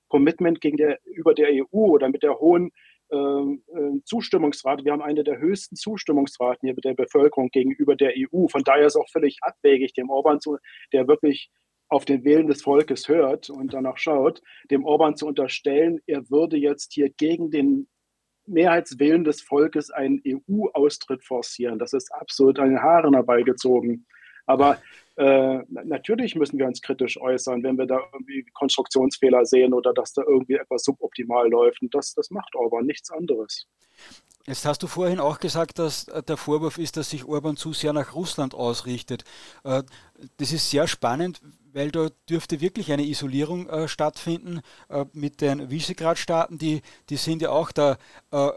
Commitment 0.08 0.60
gegen 0.60 0.76
der, 0.76 1.00
über 1.04 1.34
der 1.34 1.48
EU 1.50 1.66
oder 1.90 2.08
mit 2.08 2.22
der 2.22 2.38
hohen 2.38 2.70
äh, 3.10 3.16
äh, 3.16 4.00
Zustimmungsrate. 4.04 4.84
Wir 4.84 4.92
haben 4.92 5.02
eine 5.02 5.24
der 5.24 5.38
höchsten 5.38 5.76
Zustimmungsraten 5.76 6.66
hier 6.66 6.74
mit 6.74 6.84
der 6.84 6.94
Bevölkerung 6.94 7.50
gegenüber 7.50 7.96
der 7.96 8.12
EU. 8.16 8.46
Von 8.48 8.62
daher 8.62 8.86
ist 8.86 8.96
auch 8.96 9.08
völlig 9.10 9.38
abwegig, 9.42 9.92
dem 9.94 10.10
Orban 10.10 10.40
zu, 10.40 10.58
der 10.92 11.08
wirklich 11.08 11.50
auf 11.88 12.04
den 12.04 12.24
Willen 12.24 12.46
des 12.46 12.62
Volkes 12.62 13.08
hört 13.08 13.50
und 13.50 13.74
danach 13.74 13.98
schaut, 13.98 14.42
dem 14.70 14.84
Orban 14.84 15.16
zu 15.16 15.26
unterstellen, 15.26 16.00
er 16.06 16.28
würde 16.30 16.56
jetzt 16.56 16.92
hier 16.92 17.10
gegen 17.10 17.50
den 17.50 17.88
Mehrheitswillen 18.46 19.24
des 19.24 19.40
Volkes 19.40 19.90
einen 19.90 20.22
EU-Austritt 20.26 21.24
forcieren. 21.24 21.78
Das 21.78 21.92
ist 21.92 22.12
absolut 22.12 22.58
an 22.58 22.70
den 22.70 22.82
Haaren 22.82 23.14
herbeigezogen. 23.14 24.06
Aber 24.46 24.78
äh, 25.16 25.60
natürlich 25.68 26.34
müssen 26.34 26.58
wir 26.58 26.66
uns 26.66 26.82
kritisch 26.82 27.18
äußern, 27.18 27.62
wenn 27.62 27.78
wir 27.78 27.86
da 27.86 28.00
irgendwie 28.12 28.44
Konstruktionsfehler 28.52 29.46
sehen 29.46 29.72
oder 29.72 29.94
dass 29.94 30.12
da 30.12 30.22
irgendwie 30.26 30.54
etwas 30.54 30.82
suboptimal 30.84 31.48
läuft. 31.48 31.80
Und 31.80 31.94
das, 31.94 32.12
das 32.14 32.30
macht 32.30 32.54
Orban, 32.54 32.84
nichts 32.84 33.10
anderes. 33.10 33.66
Jetzt 34.46 34.66
hast 34.66 34.82
du 34.82 34.86
vorhin 34.86 35.20
auch 35.20 35.38
gesagt, 35.38 35.78
dass 35.78 36.08
äh, 36.08 36.22
der 36.22 36.36
Vorwurf 36.36 36.76
ist, 36.76 36.98
dass 36.98 37.10
sich 37.10 37.24
Orban 37.24 37.56
zu 37.56 37.72
sehr 37.72 37.94
nach 37.94 38.14
Russland 38.14 38.54
ausrichtet. 38.54 39.24
Äh, 39.62 39.84
das 40.36 40.52
ist 40.52 40.70
sehr 40.70 40.86
spannend, 40.86 41.40
weil 41.74 41.90
da 41.90 42.08
dürfte 42.30 42.60
wirklich 42.60 42.92
eine 42.92 43.04
Isolierung 43.04 43.68
äh, 43.68 43.88
stattfinden 43.88 44.60
äh, 44.88 45.04
mit 45.12 45.40
den 45.40 45.70
Visegrad-Staaten. 45.70 46.56
Die, 46.56 46.82
die 47.10 47.16
sind 47.16 47.42
ja 47.42 47.50
auch 47.50 47.72
da, 47.72 47.98
äh, 48.30 48.50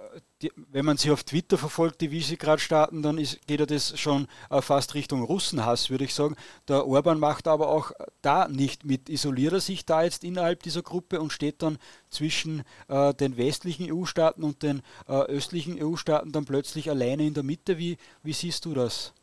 die, 0.43 0.51
wenn 0.55 0.86
man 0.86 0.97
sie 0.97 1.09
auf 1.09 1.24
Twitter 1.24 1.57
verfolgt, 1.57 1.99
die 2.01 2.11
Visegrad-Staaten, 2.11 3.01
dann 3.01 3.18
ist, 3.18 3.45
geht 3.47 3.59
ja 3.59 3.65
das 3.65 3.99
schon 3.99 4.28
äh, 4.51 4.61
fast 4.61 4.93
Richtung 4.93 5.24
Russenhass, 5.24 5.89
würde 5.89 6.03
ich 6.03 6.13
sagen. 6.13 6.36
Der 6.68 6.86
Orban 6.86 7.20
macht 7.20 7.47
aber 7.47 7.70
auch 7.70 7.91
da 8.22 8.47
nicht 8.47 8.86
mit. 8.86 9.09
Isoliert 9.09 9.53
er 9.53 9.61
sich 9.61 9.86
da 9.86 10.03
jetzt 10.03 10.24
innerhalb 10.24 10.61
dieser 10.61 10.84
Gruppe 10.84 11.20
und 11.20 11.34
steht 11.34 11.63
dann 11.63 11.80
zwischen 12.11 12.61
äh, 12.88 13.15
den 13.15 13.36
westlichen 13.36 13.91
EU-Staaten 13.91 14.43
und 14.43 14.61
den 14.61 14.84
äh, 15.07 15.13
östlichen 15.13 15.82
EU-Staaten 15.84 16.32
dann 16.32 16.45
plötzlich 16.45 16.91
alleine 16.91 17.26
in 17.26 17.34
der 17.34 17.43
Mitte? 17.43 17.80
Wie, 17.80 17.97
wie 18.22 18.34
siehst 18.34 18.65
du 18.65 18.76
das? 18.76 19.13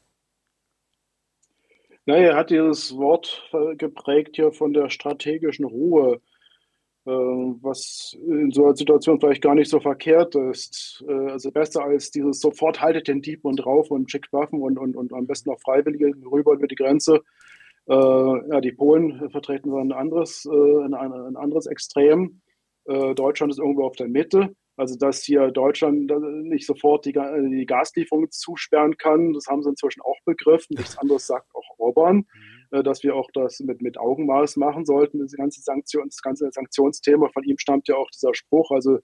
Naja, 2.07 2.31
er 2.33 2.37
hat 2.37 2.51
dieses 2.51 2.97
Wort 2.97 3.51
geprägt 3.79 4.37
hier 4.37 4.53
von 4.53 4.73
der 4.73 4.91
strategischen 4.91 5.65
Ruhe, 5.65 6.21
äh, 7.07 7.11
was 7.11 8.17
in 8.27 8.51
so 8.51 8.65
einer 8.65 8.77
Situation 8.77 9.21
vielleicht 9.21 9.43
gar 9.43 9.55
nicht 9.55 9.71
so 9.71 9.79
verkehrt 9.79 10.35
ist. 10.35 11.05
Äh, 11.07 11.31
also 11.33 11.51
besser 11.51 11.85
als 11.85 12.11
dieses 12.11 12.41
sofort 12.41 12.81
haltet 12.81 13.09
den 13.09 13.21
Dieb 13.21 13.45
und 13.45 13.65
rauf 13.67 13.91
und 13.91 14.11
schickt 14.11 14.33
Waffen 14.33 14.63
und, 14.63 14.79
und, 14.79 14.97
und 14.97 15.13
am 15.13 15.27
besten 15.27 15.51
auch 15.51 15.61
Freiwillige 15.61 16.13
rüber 16.31 16.55
über 16.55 16.67
die 16.67 16.77
Grenze. 16.77 17.21
Äh, 17.89 17.95
ja, 17.95 18.61
die 18.63 18.73
Polen 18.73 19.31
vertreten 19.31 19.71
so 19.71 19.77
ein 19.77 19.93
anderes, 19.93 20.47
ein 20.47 20.95
anderes 20.95 21.67
Extrem. 21.67 22.41
Deutschland 22.87 23.51
ist 23.51 23.59
irgendwo 23.59 23.85
auf 23.85 23.97
der 23.97 24.09
Mitte. 24.09 24.55
Also, 24.77 24.97
dass 24.97 25.23
hier 25.23 25.51
Deutschland 25.53 26.11
nicht 26.43 26.67
sofort 26.67 27.05
die, 27.05 27.13
die 27.13 27.67
Gaslieferungen 27.67 28.31
zusperren 28.31 28.97
kann, 28.97 29.33
das 29.33 29.47
haben 29.47 29.63
sie 29.63 29.71
inzwischen 29.71 30.03
auch 30.03 30.19
begriffen. 30.25 30.77
Nichts 30.77 30.99
anderes 30.99 31.27
sagt 31.27 31.47
auch 31.55 31.79
Orban, 31.79 32.27
mhm. 32.73 32.83
dass 32.83 33.03
wir 33.05 33.15
auch 33.15 33.31
das 33.33 33.61
mit, 33.61 33.83
mit 33.83 33.99
Augenmaß 33.99 34.57
machen 34.57 34.85
sollten. 34.85 35.21
Das 35.21 35.33
ganze, 35.33 35.61
Sanktions, 35.61 36.17
das 36.17 36.23
ganze 36.23 36.51
Sanktionsthema, 36.51 37.29
von 37.33 37.45
ihm 37.45 37.59
stammt 37.59 37.87
ja 37.87 37.97
auch 37.97 38.11
dieser 38.11 38.35
Spruch, 38.35 38.73
also 38.73 38.99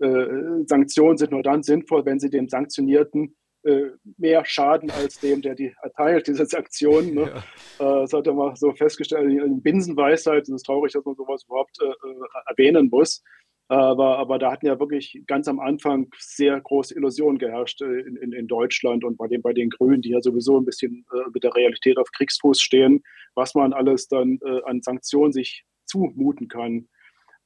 äh, 0.00 0.64
Sanktionen 0.66 1.18
sind 1.18 1.32
nur 1.32 1.42
dann 1.42 1.62
sinnvoll, 1.62 2.04
wenn 2.06 2.18
sie 2.18 2.30
dem 2.30 2.48
Sanktionierten 2.48 3.36
äh, 3.62 3.90
mehr 4.16 4.44
schaden 4.46 4.90
als 4.90 5.20
dem, 5.20 5.42
der 5.42 5.54
die 5.54 5.74
erteilt, 5.82 6.26
diese 6.26 6.46
Sanktionen. 6.46 7.14
Ne? 7.14 7.42
Ja. 7.78 7.98
Äh, 7.98 8.00
das 8.02 8.12
hat 8.14 8.26
er 8.26 8.32
mal 8.32 8.56
so 8.56 8.72
festgestellt, 8.72 9.30
in 9.30 9.60
Binsenweisheit. 9.60 10.44
Es 10.44 10.48
ist 10.48 10.62
traurig, 10.64 10.92
dass 10.92 11.04
man 11.04 11.14
sowas 11.14 11.44
überhaupt 11.46 11.76
äh, 11.82 11.86
äh 11.86 12.14
erwähnen 12.46 12.88
muss. 12.90 13.22
Aber, 13.70 14.18
aber 14.18 14.40
da 14.40 14.50
hatten 14.50 14.66
ja 14.66 14.80
wirklich 14.80 15.22
ganz 15.28 15.46
am 15.46 15.60
Anfang 15.60 16.08
sehr 16.18 16.60
große 16.60 16.92
Illusionen 16.92 17.38
geherrscht 17.38 17.80
äh, 17.82 18.00
in, 18.00 18.16
in, 18.16 18.32
in 18.32 18.48
Deutschland 18.48 19.04
und 19.04 19.16
bei 19.16 19.28
den, 19.28 19.42
bei 19.42 19.52
den 19.52 19.70
Grünen, 19.70 20.02
die 20.02 20.08
ja 20.08 20.20
sowieso 20.20 20.58
ein 20.58 20.64
bisschen 20.64 21.06
äh, 21.14 21.30
mit 21.32 21.44
der 21.44 21.54
Realität 21.54 21.96
auf 21.96 22.10
Kriegsfuß 22.10 22.60
stehen, 22.60 23.04
was 23.36 23.54
man 23.54 23.72
alles 23.72 24.08
dann 24.08 24.40
äh, 24.44 24.60
an 24.64 24.82
Sanktionen 24.82 25.32
sich 25.32 25.64
zumuten 25.84 26.48
kann. 26.48 26.88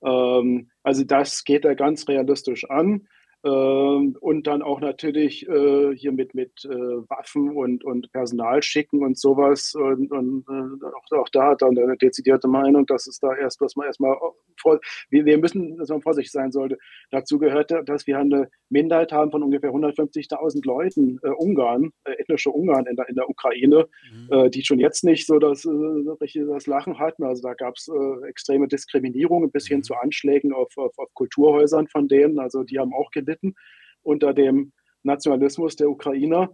Ähm, 0.03 0.70
also 0.83 1.05
das 1.05 1.45
geht 1.45 1.66
er 1.66 1.75
ganz 1.75 2.09
realistisch 2.09 2.70
an. 2.70 3.07
Ähm, 3.45 4.16
und 4.20 4.47
dann 4.47 4.62
auch 4.62 4.80
natürlich 4.80 5.47
äh, 5.47 5.95
hier 5.95 6.12
mit, 6.12 6.34
mit 6.34 6.64
äh, 6.64 6.68
Waffen 6.68 7.51
und, 7.55 7.84
und 7.84 8.11
Personal 8.12 8.62
schicken 8.62 9.03
und 9.03 9.18
sowas. 9.18 9.74
Und, 9.74 10.11
und 10.11 10.45
äh, 10.49 10.86
auch, 10.86 11.18
auch, 11.18 11.28
da 11.28 11.51
hat 11.51 11.62
er 11.62 11.68
eine 11.68 11.97
dezidierte 11.99 12.49
Meinung, 12.49 12.86
dass 12.86 13.07
es 13.07 13.18
da 13.18 13.34
erst, 13.34 13.61
dass 13.61 13.76
man 13.76 13.86
erstmal 13.86 14.16
vor, 14.59 14.80
wir, 15.11 15.26
wir 15.26 15.38
müssen, 15.38 15.76
dass 15.76 15.90
man 15.90 16.01
vorsichtig 16.01 16.32
sein 16.32 16.53
sollte. 16.53 16.78
Dazu 17.11 17.38
gehört, 17.38 17.70
dass 17.86 18.07
wir 18.07 18.18
eine 18.18 18.49
Minderheit 18.70 19.12
haben 19.12 19.30
von 19.30 19.42
ungefähr 19.42 19.70
150.000 19.70 20.66
Leuten, 20.66 21.20
äh, 21.22 21.28
Ungarn, 21.28 21.90
äh, 22.05 22.12
ethnische 22.12 22.51
Ungarn 22.51 22.86
in 22.86 22.97
der, 22.97 23.09
in 23.09 23.14
der 23.14 23.28
Ukraine, 23.28 23.86
mhm. 24.11 24.28
Äh, 24.30 24.51
die 24.51 24.64
schon 24.64 24.78
jetzt 24.78 25.05
nicht 25.05 25.26
so 25.26 25.38
das, 25.38 25.62
das 25.62 26.66
Lachen 26.66 26.99
hatten. 26.99 27.24
Also 27.24 27.42
da 27.42 27.55
gab 27.55 27.76
es 27.76 27.90
extreme 28.26 28.68
Diskriminierung 28.68 29.51
bis 29.51 29.66
hin 29.66 29.78
mhm. 29.78 29.82
zu 29.82 29.95
Anschlägen 29.95 30.53
auf, 30.53 30.76
auf, 30.76 30.99
auf 30.99 31.12
Kulturhäusern 31.14 31.88
von 31.88 32.09
denen. 32.09 32.38
Also 32.38 32.62
die 32.62 32.78
haben 32.78 32.95
auch 32.95 33.11
gelitten 33.11 33.34
gelitten 33.35 33.55
unter 34.03 34.32
dem 34.35 34.72
Nationalismus 35.03 35.76
der 35.76 35.91
Ukrainer. 35.91 36.51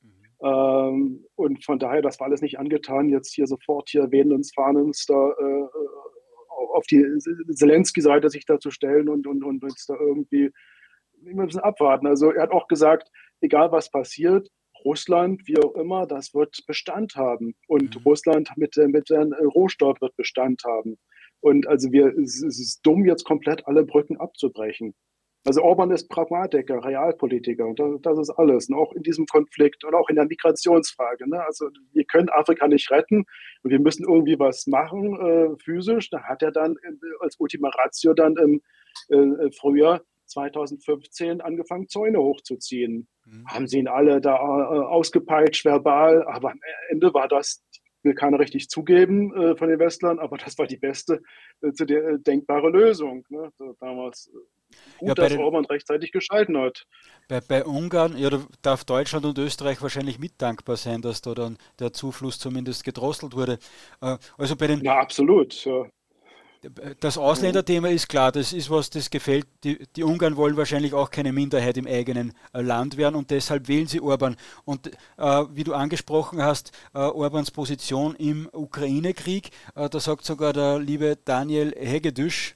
Mhm. 0.00 0.10
Ähm, 0.42 1.26
und 1.34 1.64
von 1.64 1.78
daher, 1.78 2.02
das 2.02 2.18
war 2.20 2.26
alles 2.26 2.42
nicht 2.42 2.58
angetan, 2.58 3.08
jetzt 3.08 3.34
hier 3.34 3.46
sofort 3.46 3.88
hier 3.90 4.10
wehend 4.10 4.32
uns, 4.32 4.52
fahnens 4.54 5.06
da 5.06 5.30
äh, 5.30 5.66
auf 6.74 6.86
die 6.86 7.04
Zelensky-Seite 7.54 8.30
sich 8.30 8.46
da 8.46 8.58
zu 8.58 8.70
stellen 8.70 9.08
und, 9.08 9.26
und, 9.26 9.44
und 9.44 9.62
jetzt 9.62 9.88
da 9.88 9.94
irgendwie, 9.94 10.50
wir 11.20 11.34
müssen 11.34 11.60
abwarten. 11.60 12.06
Also 12.06 12.30
er 12.30 12.44
hat 12.44 12.50
auch 12.50 12.66
gesagt, 12.66 13.10
egal 13.40 13.72
was 13.72 13.90
passiert, 13.90 14.48
Russland, 14.84 15.42
wie 15.46 15.58
auch 15.58 15.74
immer, 15.74 16.06
das 16.06 16.34
wird 16.34 16.64
Bestand 16.66 17.14
haben. 17.14 17.54
Und 17.68 17.96
mhm. 17.96 18.02
Russland 18.04 18.50
mit, 18.56 18.76
mit 18.76 19.10
dem 19.10 19.32
Rohstoff 19.32 20.00
wird 20.00 20.16
Bestand 20.16 20.62
haben. 20.64 20.98
Und 21.40 21.66
also 21.66 21.92
wir, 21.92 22.16
es 22.18 22.42
ist 22.42 22.80
dumm, 22.82 23.04
jetzt 23.04 23.24
komplett 23.24 23.66
alle 23.66 23.84
Brücken 23.84 24.16
abzubrechen. 24.16 24.94
Also 25.44 25.62
Orban 25.62 25.90
ist 25.90 26.08
Pragmatiker, 26.08 26.84
Realpolitiker 26.84 27.66
und 27.66 27.80
das, 27.80 28.00
das, 28.02 28.18
ist 28.18 28.30
alles. 28.30 28.68
Und 28.68 28.76
auch 28.76 28.92
in 28.92 29.02
diesem 29.02 29.26
Konflikt 29.26 29.84
und 29.84 29.94
auch 29.94 30.08
in 30.08 30.16
der 30.16 30.26
Migrationsfrage. 30.26 31.28
Ne? 31.28 31.44
Also 31.44 31.68
wir 31.92 32.04
können 32.04 32.28
Afrika 32.28 32.68
nicht 32.68 32.90
retten 32.90 33.24
und 33.62 33.70
wir 33.70 33.80
müssen 33.80 34.04
irgendwie 34.04 34.38
was 34.38 34.66
machen 34.68 35.18
äh, 35.20 35.56
physisch. 35.62 36.10
Da 36.10 36.22
hat 36.22 36.42
er 36.42 36.52
dann 36.52 36.76
äh, 36.76 36.92
als 37.20 37.40
Ultima 37.40 37.70
Ratio 37.70 38.14
dann 38.14 38.36
im 38.36 38.62
äh, 39.08 39.50
Frühjahr 39.50 40.02
2015 40.26 41.40
angefangen, 41.40 41.88
Zäune 41.88 42.18
hochzuziehen. 42.18 43.08
Mhm. 43.24 43.44
Haben 43.48 43.66
sie 43.66 43.80
ihn 43.80 43.88
alle 43.88 44.20
da 44.20 44.36
äh, 44.36 44.38
ausgepeitscht 44.38 45.64
verbal, 45.64 46.24
aber 46.24 46.52
am 46.52 46.60
Ende 46.88 47.12
war 47.12 47.26
das 47.26 47.64
will 48.04 48.14
keiner 48.14 48.38
richtig 48.38 48.68
zugeben 48.68 49.34
äh, 49.34 49.56
von 49.56 49.68
den 49.68 49.78
Westlern, 49.78 50.18
aber 50.18 50.36
das 50.36 50.58
war 50.58 50.66
die 50.66 50.76
beste 50.76 51.22
äh, 51.60 51.72
zu 51.72 51.84
der, 51.84 52.04
äh, 52.04 52.18
denkbare 52.18 52.68
Lösung. 52.68 53.24
Ne? 53.28 53.52
Damals 53.80 54.30
gut, 54.98 55.08
ja, 55.08 55.14
dass 55.14 55.36
Orban 55.36 55.64
rechtzeitig 55.64 56.12
geschalten 56.12 56.58
hat. 56.58 56.86
Bei, 57.28 57.40
bei 57.40 57.64
Ungarn, 57.64 58.16
ja, 58.16 58.30
da 58.30 58.42
darf 58.62 58.84
Deutschland 58.84 59.24
und 59.24 59.38
Österreich 59.38 59.80
wahrscheinlich 59.80 60.18
mit 60.18 60.32
dankbar 60.38 60.76
sein, 60.76 61.02
dass 61.02 61.22
da 61.22 61.34
dann 61.34 61.58
der 61.78 61.92
Zufluss 61.92 62.38
zumindest 62.38 62.84
gedrosselt 62.84 63.34
wurde. 63.34 63.58
Äh, 64.00 64.18
also 64.36 64.56
bei 64.56 64.66
den. 64.66 64.82
Ja, 64.82 64.98
absolut. 64.98 65.64
Ja. 65.64 65.86
Das 67.00 67.18
Ausländerthema 67.18 67.88
ist 67.88 68.08
klar, 68.08 68.30
das 68.30 68.52
ist 68.52 68.70
was, 68.70 68.88
das 68.88 69.10
gefällt. 69.10 69.46
Die, 69.64 69.84
die, 69.96 70.04
Ungarn 70.04 70.36
wollen 70.36 70.56
wahrscheinlich 70.56 70.94
auch 70.94 71.10
keine 71.10 71.32
Minderheit 71.32 71.76
im 71.76 71.88
eigenen 71.88 72.32
äh, 72.52 72.60
Land 72.60 72.96
werden 72.96 73.16
und 73.16 73.32
deshalb 73.32 73.66
wählen 73.66 73.88
sie 73.88 74.00
Orban. 74.00 74.36
Und 74.64 74.86
äh, 74.86 75.44
wie 75.50 75.64
du 75.64 75.74
angesprochen 75.74 76.40
hast, 76.40 76.70
äh, 76.94 76.98
Orbans 76.98 77.50
Position 77.50 78.14
im 78.14 78.48
Ukraine-Krieg, 78.52 79.50
äh, 79.74 79.88
da 79.88 79.98
sagt 79.98 80.24
sogar 80.24 80.52
der 80.52 80.78
liebe 80.78 81.18
Daniel 81.24 81.74
Hegedüsch, 81.76 82.54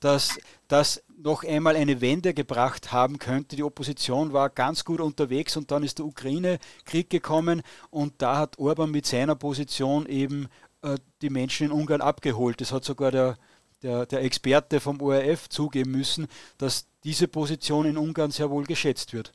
dass 0.00 0.38
das 0.68 1.04
noch 1.22 1.44
einmal 1.44 1.76
eine 1.76 2.00
Wende 2.00 2.34
gebracht 2.34 2.92
haben 2.92 3.18
könnte. 3.18 3.56
Die 3.56 3.62
Opposition 3.62 4.32
war 4.32 4.50
ganz 4.50 4.84
gut 4.84 5.00
unterwegs 5.00 5.56
und 5.56 5.70
dann 5.70 5.82
ist 5.82 5.98
der 5.98 6.06
Ukraine-Krieg 6.06 7.10
gekommen 7.10 7.62
und 7.90 8.14
da 8.18 8.38
hat 8.38 8.58
Orban 8.58 8.90
mit 8.90 9.06
seiner 9.06 9.34
Position 9.34 10.06
eben 10.06 10.48
äh, 10.82 10.96
die 11.22 11.30
Menschen 11.30 11.66
in 11.66 11.72
Ungarn 11.72 12.00
abgeholt. 12.00 12.60
Das 12.60 12.72
hat 12.72 12.84
sogar 12.84 13.10
der, 13.10 13.36
der, 13.82 14.06
der 14.06 14.22
Experte 14.22 14.80
vom 14.80 15.00
ORF 15.00 15.48
zugeben 15.48 15.92
müssen, 15.92 16.28
dass 16.58 16.86
diese 17.04 17.28
Position 17.28 17.86
in 17.86 17.96
Ungarn 17.96 18.30
sehr 18.30 18.50
wohl 18.50 18.64
geschätzt 18.64 19.12
wird. 19.12 19.32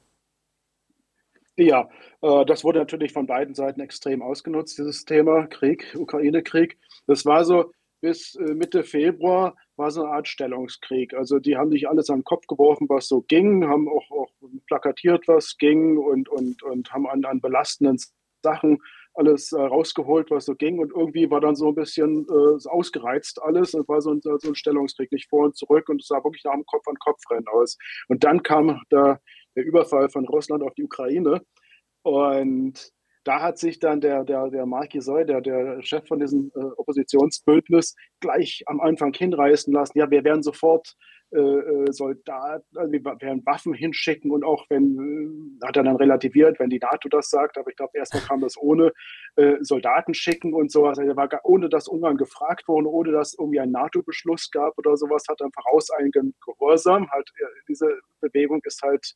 Ja, 1.58 1.90
äh, 2.22 2.46
das 2.46 2.64
wurde 2.64 2.80
natürlich 2.80 3.12
von 3.12 3.28
beiden 3.28 3.56
Seiten 3.56 3.82
extrem 3.82 4.22
ausgenutzt, 4.22 4.78
dieses 4.78 5.06
Thema 5.06 5.48
Krieg, 5.48 5.96
Ukraine-Krieg. 5.98 6.78
Das 7.08 7.26
war 7.26 7.44
so 7.44 7.72
bis 8.02 8.36
äh, 8.36 8.54
Mitte 8.54 8.84
Februar 8.84 9.56
war 9.78 9.92
so 9.92 10.04
eine 10.04 10.12
Art 10.12 10.28
Stellungskrieg. 10.28 11.14
Also 11.14 11.40
die 11.40 11.56
haben 11.56 11.72
sich 11.72 11.88
alles 11.88 12.08
den 12.08 12.24
Kopf 12.24 12.48
geworfen, 12.48 12.90
was 12.90 13.08
so 13.08 13.22
ging, 13.22 13.68
haben 13.68 13.88
auch, 13.88 14.12
auch 14.12 14.32
plakatiert, 14.68 15.28
was 15.28 15.58
ging 15.58 15.98
und, 15.98 16.28
und, 16.30 16.62
und 16.64 16.92
haben 16.92 17.08
an, 17.08 17.24
an 17.26 17.40
belastenden 17.40 17.98
Sachen 18.44 18.80
alles 19.14 19.52
äh, 19.52 19.62
rausgeholt, 19.62 20.32
was 20.32 20.46
so 20.46 20.56
ging. 20.56 20.80
Und 20.80 20.92
irgendwie 20.92 21.30
war 21.30 21.42
dann 21.42 21.56
so 21.56 21.70
ein 21.70 21.76
bisschen 21.76 22.26
äh, 22.30 22.70
ausgereizt 22.70 23.42
alles. 23.42 23.74
Es 23.74 23.88
war 23.88 24.02
so 24.02 24.14
ein, 24.14 24.22
so 24.22 24.38
ein 24.44 24.56
Stellungskrieg, 24.56 25.12
nicht 25.12 25.30
vor 25.30 25.46
und 25.46 25.56
zurück. 25.56 25.90
Und 25.90 26.02
es 26.02 26.08
sah 26.08 26.24
wirklich 26.24 26.44
nach 26.44 26.54
einem 26.54 26.66
Kopf-an-Kopf-Rennen 26.66 27.48
aus. 27.48 27.78
Und 28.08 28.24
dann 28.24 28.42
kam 28.44 28.82
der, 28.92 29.22
der 29.56 29.66
Überfall 29.66 30.10
von 30.10 30.26
Russland 30.28 30.64
auf 30.64 30.74
die 30.76 30.84
Ukraine. 30.84 31.42
Und 32.04 32.92
da 33.24 33.42
hat 33.42 33.58
sich 33.58 33.80
dann 33.80 34.02
der, 34.02 34.24
der, 34.24 34.50
der 34.50 34.66
Marc 34.66 34.92
Gesoy, 34.92 35.26
der, 35.26 35.42
der 35.42 35.82
Chef 35.82 36.08
von 36.08 36.20
diesem 36.20 36.52
äh, 36.56 36.60
Oppositionsbündnis, 36.78 37.96
gleich 38.20 38.64
am 38.66 38.80
Anfang 38.80 39.14
hinreißen 39.14 39.74
lassen. 39.74 39.98
Ja, 39.98 40.10
wir 40.10 40.24
werden 40.24 40.44
sofort 40.44 40.96
äh, 41.34 41.40
äh, 41.40 41.92
Soldaten, 41.94 42.66
also 42.78 42.92
wir 42.92 43.06
werden 43.06 43.46
Waffen 43.46 43.74
hinschicken 43.74 44.32
und 44.32 44.44
auch 44.44 44.66
wenn, 44.70 45.60
äh, 45.62 45.66
hat 45.66 45.78
er 45.78 45.84
dann 45.84 45.96
relativiert, 45.96 46.60
wenn 46.60 46.70
die 46.70 46.80
NATO 46.80 47.08
das 47.08 47.30
sagt, 47.30 47.58
aber 47.58 47.70
ich 47.70 47.78
glaube, 47.78 47.98
erstmal 47.98 48.24
kam 48.24 48.42
das 48.42 48.58
ohne 48.58 48.92
äh, 49.38 49.56
Soldaten 49.62 50.14
schicken 50.14 50.54
und 50.54 50.74
sowas. 50.74 51.00
Also 51.00 51.16
war 51.16 51.30
gar, 51.30 51.40
ohne 51.46 51.70
dass 51.70 51.88
Ungarn 51.88 52.18
gefragt 52.18 52.68
wurde, 52.68 52.90
ohne 52.90 53.14
dass 53.14 53.34
irgendwie 53.40 53.62
ein 53.62 53.72
NATO-Beschluss 53.72 54.52
gab 54.52 54.78
oder 54.78 54.98
sowas, 54.98 55.24
hat 55.30 55.40
er 55.40 55.50
vorauseilenden 55.54 56.36
Gehorsam. 56.46 57.10
Halt, 57.12 57.32
äh, 57.40 57.46
diese 57.70 58.00
Bewegung 58.20 58.60
ist 58.66 58.82
halt 58.82 59.16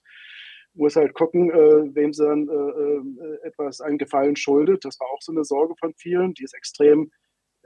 muss 0.76 0.96
halt 0.96 1.14
gucken, 1.14 1.50
äh, 1.50 1.96
wem 1.96 2.14
sie 2.14 2.24
dann 2.24 2.48
äh, 2.48 3.48
etwas 3.48 3.82
einen 3.82 3.98
Gefallen 3.98 4.36
schuldet. 4.36 4.86
Das 4.86 5.00
war 5.00 5.08
auch 5.08 5.22
so 5.22 5.32
eine 5.32 5.44
Sorge 5.44 5.74
von 5.80 5.94
vielen. 5.96 6.34
Die 6.34 6.44
ist 6.44 6.54
extrem 6.54 7.12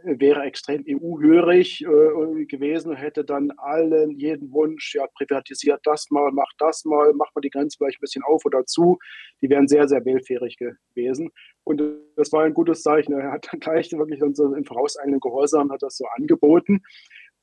wäre 0.04 0.44
extrem 0.44 0.84
EU-hörig 0.88 1.82
äh, 1.82 2.46
gewesen 2.46 2.92
und 2.92 2.96
hätte 2.96 3.24
dann 3.24 3.52
allen 3.58 4.12
jeden 4.12 4.52
Wunsch, 4.52 4.96
ja, 4.96 5.06
privatisiert 5.16 5.82
das 5.84 6.10
mal, 6.10 6.32
macht 6.32 6.56
das 6.60 6.86
mal, 6.86 7.14
macht 7.14 7.36
mal 7.36 7.42
die 7.42 7.50
Grenze 7.50 7.78
vielleicht 7.78 8.00
ein 8.00 8.02
bisschen 8.02 8.24
auf 8.24 8.46
oder 8.46 8.66
zu. 8.66 8.98
Die 9.42 9.50
wären 9.50 9.68
sehr, 9.68 9.88
sehr 9.88 10.04
wählfähig 10.06 10.58
gewesen. 10.58 11.32
Und 11.64 11.82
das 12.16 12.32
war 12.32 12.44
ein 12.44 12.54
gutes 12.54 12.82
Zeichen. 12.82 13.14
Er 13.14 13.32
hat 13.32 13.48
dann 13.52 13.60
gleich 13.60 13.92
wirklich 13.92 14.22
so 14.34 14.54
im 14.54 14.66
vorauseilenden 14.66 15.20
Gehorsam 15.20 15.72
hat 15.72 15.82
das 15.82 15.98
so 15.98 16.06
angeboten. 16.16 16.82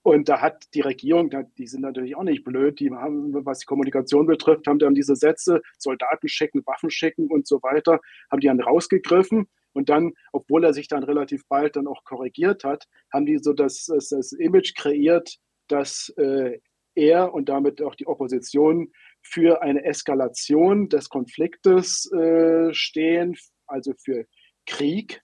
Und 0.07 0.29
da 0.29 0.41
hat 0.41 0.73
die 0.73 0.83
Regierung, 0.83 1.31
die 1.59 1.67
sind 1.67 1.81
natürlich 1.81 2.15
auch 2.15 2.23
nicht 2.23 2.45
blöd, 2.45 2.79
die 2.79 2.93
haben, 2.93 3.45
was 3.45 3.59
die 3.59 3.67
Kommunikation 3.67 4.25
betrifft, 4.25 4.69
haben 4.69 4.79
dann 4.79 4.95
diese 4.95 5.17
Sätze, 5.17 5.63
Soldaten 5.79 6.29
schicken, 6.29 6.65
Waffen 6.65 6.91
schicken 6.91 7.27
und 7.27 7.49
so 7.49 7.61
weiter, 7.65 7.99
haben 8.31 8.39
die 8.39 8.47
dann 8.47 8.61
rausgegriffen 8.61 9.49
und 9.73 9.89
dann, 9.89 10.13
obwohl 10.31 10.63
er 10.63 10.75
sich 10.75 10.87
dann 10.87 11.03
relativ 11.03 11.43
bald 11.49 11.75
dann 11.75 11.89
auch 11.89 12.05
korrigiert 12.05 12.63
hat, 12.63 12.85
haben 13.13 13.27
die 13.27 13.39
so 13.39 13.53
das, 13.53 13.87
das, 13.87 14.11
das 14.11 14.31
Image 14.31 14.77
kreiert, 14.77 15.39
dass 15.67 16.15
äh, 16.19 16.61
er 16.95 17.35
und 17.35 17.49
damit 17.49 17.83
auch 17.83 17.97
die 17.97 18.07
Opposition 18.07 18.93
für 19.23 19.61
eine 19.61 19.85
Eskalation 19.85 20.89
des 20.89 21.09
Konfliktes 21.09 22.09
äh, 22.13 22.73
stehen, 22.73 23.37
also 23.67 23.93
für 24.05 24.25
Krieg. 24.67 25.21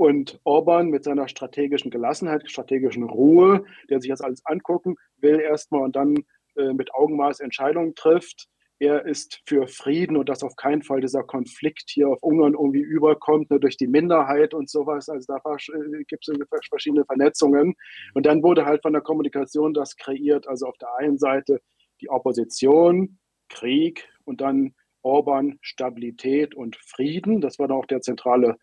Und 0.00 0.40
Orban 0.44 0.88
mit 0.88 1.04
seiner 1.04 1.28
strategischen 1.28 1.90
Gelassenheit, 1.90 2.50
strategischen 2.50 3.02
Ruhe, 3.02 3.66
der 3.90 4.00
sich 4.00 4.08
das 4.08 4.22
alles 4.22 4.40
angucken 4.46 4.96
will 5.18 5.38
erstmal 5.38 5.82
und 5.82 5.94
dann 5.94 6.24
äh, 6.56 6.72
mit 6.72 6.94
Augenmaß 6.94 7.40
Entscheidungen 7.40 7.94
trifft, 7.94 8.48
er 8.78 9.04
ist 9.04 9.42
für 9.44 9.68
Frieden 9.68 10.16
und 10.16 10.30
dass 10.30 10.42
auf 10.42 10.56
keinen 10.56 10.80
Fall 10.82 11.02
dieser 11.02 11.22
Konflikt 11.22 11.90
hier 11.90 12.08
auf 12.08 12.22
Ungarn 12.22 12.54
irgendwie 12.54 12.80
überkommt, 12.80 13.50
nur 13.50 13.60
durch 13.60 13.76
die 13.76 13.88
Minderheit 13.88 14.54
und 14.54 14.70
sowas. 14.70 15.10
Also 15.10 15.34
da 15.34 15.36
äh, 15.36 16.04
gibt 16.04 16.26
es 16.26 16.34
verschiedene 16.70 17.04
Vernetzungen. 17.04 17.74
Und 18.14 18.24
dann 18.24 18.42
wurde 18.42 18.64
halt 18.64 18.80
von 18.80 18.94
der 18.94 19.02
Kommunikation 19.02 19.74
das 19.74 19.96
kreiert. 19.96 20.48
Also 20.48 20.64
auf 20.64 20.78
der 20.78 20.94
einen 20.96 21.18
Seite 21.18 21.60
die 22.00 22.08
Opposition, 22.08 23.18
Krieg 23.50 24.08
und 24.24 24.40
dann 24.40 24.74
Orban, 25.02 25.58
Stabilität 25.60 26.54
und 26.54 26.76
Frieden. 26.76 27.42
Das 27.42 27.58
war 27.58 27.68
dann 27.68 27.76
auch 27.76 27.84
der 27.84 28.00
zentrale 28.00 28.56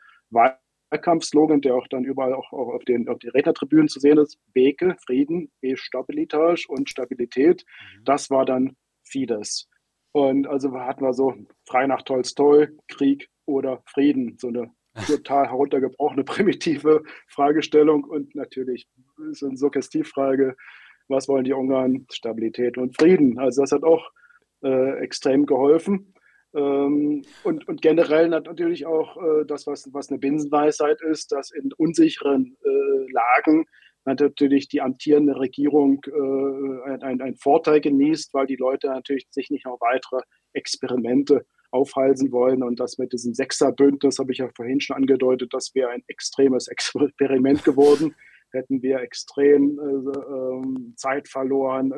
Wahlkampfslogan, 0.89 1.61
der 1.61 1.75
auch 1.75 1.88
dann 1.88 2.03
überall 2.03 2.33
auch, 2.33 2.51
auch 2.53 2.73
auf, 2.73 2.83
den, 2.85 3.07
auf 3.07 3.19
den 3.19 3.31
Rednertribünen 3.31 3.88
zu 3.88 3.99
sehen 3.99 4.17
ist. 4.17 4.39
Beke, 4.53 4.95
Frieden, 5.05 5.51
E-Stabilitas 5.61 6.65
und 6.67 6.89
Stabilität. 6.89 7.65
Mhm. 7.65 8.03
Das 8.05 8.29
war 8.29 8.45
dann 8.45 8.75
Fidesz. 9.03 9.67
Und 10.11 10.47
also 10.47 10.73
hatten 10.73 11.03
wir 11.03 11.13
so 11.13 11.35
frei 11.65 11.88
nach 11.88 12.01
Tolstoi, 12.01 12.67
Krieg 12.88 13.29
oder 13.45 13.83
Frieden, 13.85 14.38
so 14.38 14.47
eine 14.47 14.71
total 15.07 15.47
heruntergebrochene, 15.47 16.23
primitive 16.23 17.03
Fragestellung 17.27 18.03
und 18.03 18.33
natürlich 18.35 18.88
ist 19.29 19.43
eine 19.43 19.57
Suggestivfrage, 19.57 20.55
was 21.07 21.27
wollen 21.27 21.43
die 21.43 21.53
Ungarn? 21.53 22.05
Stabilität 22.11 22.77
und 22.77 22.97
Frieden. 22.97 23.39
Also 23.39 23.61
das 23.61 23.71
hat 23.71 23.83
auch 23.83 24.09
äh, 24.63 24.99
extrem 24.99 25.45
geholfen. 25.45 26.13
Ähm, 26.56 27.24
und, 27.43 27.68
und 27.68 27.82
generell 27.82 28.30
natürlich 28.30 28.86
auch 28.86 29.18
äh, 29.18 29.45
das, 29.45 29.68
was, 29.68 29.89
was 29.93 30.10
eine 30.10 30.20
Binsenweisheit 30.20 31.02
ist, 31.02 31.32
dass 31.32 31.52
in 31.52 31.72
unsicheren 31.74 32.58
äh, 32.64 33.12
Lagen 33.12 33.66
natürlich 34.06 34.70
die 34.70 34.82
amtierende 34.82 35.38
Regierung 35.38 36.02
äh, 36.06 37.04
einen, 37.04 37.36
Vorteil 37.36 37.82
genießt, 37.82 38.34
weil 38.34 38.48
die 38.48 38.56
Leute 38.56 38.88
natürlich 38.88 39.28
sich 39.32 39.50
nicht 39.50 39.66
noch 39.66 39.80
weitere 39.82 40.22
Experimente 40.54 41.45
aufhalsen 41.72 42.32
wollen. 42.32 42.64
Und 42.64 42.80
das 42.80 42.98
mit 42.98 43.12
diesem 43.12 43.34
Sechserbündnis, 43.34 44.18
habe 44.18 44.32
ich 44.32 44.38
ja 44.38 44.50
vorhin 44.56 44.80
schon 44.80 44.95
angedeutet, 44.95 45.54
das 45.54 45.76
wäre 45.76 45.89
ein 45.89 46.04
extremes 46.08 46.70
Experiment 46.70 47.64
geworden. 47.66 48.16
Hätten 48.58 48.82
wir 48.82 48.99
extrem 49.01 49.80
äh, 49.80 50.20
äh, 50.20 50.95
Zeit 50.95 51.28
verloren, 51.28 51.93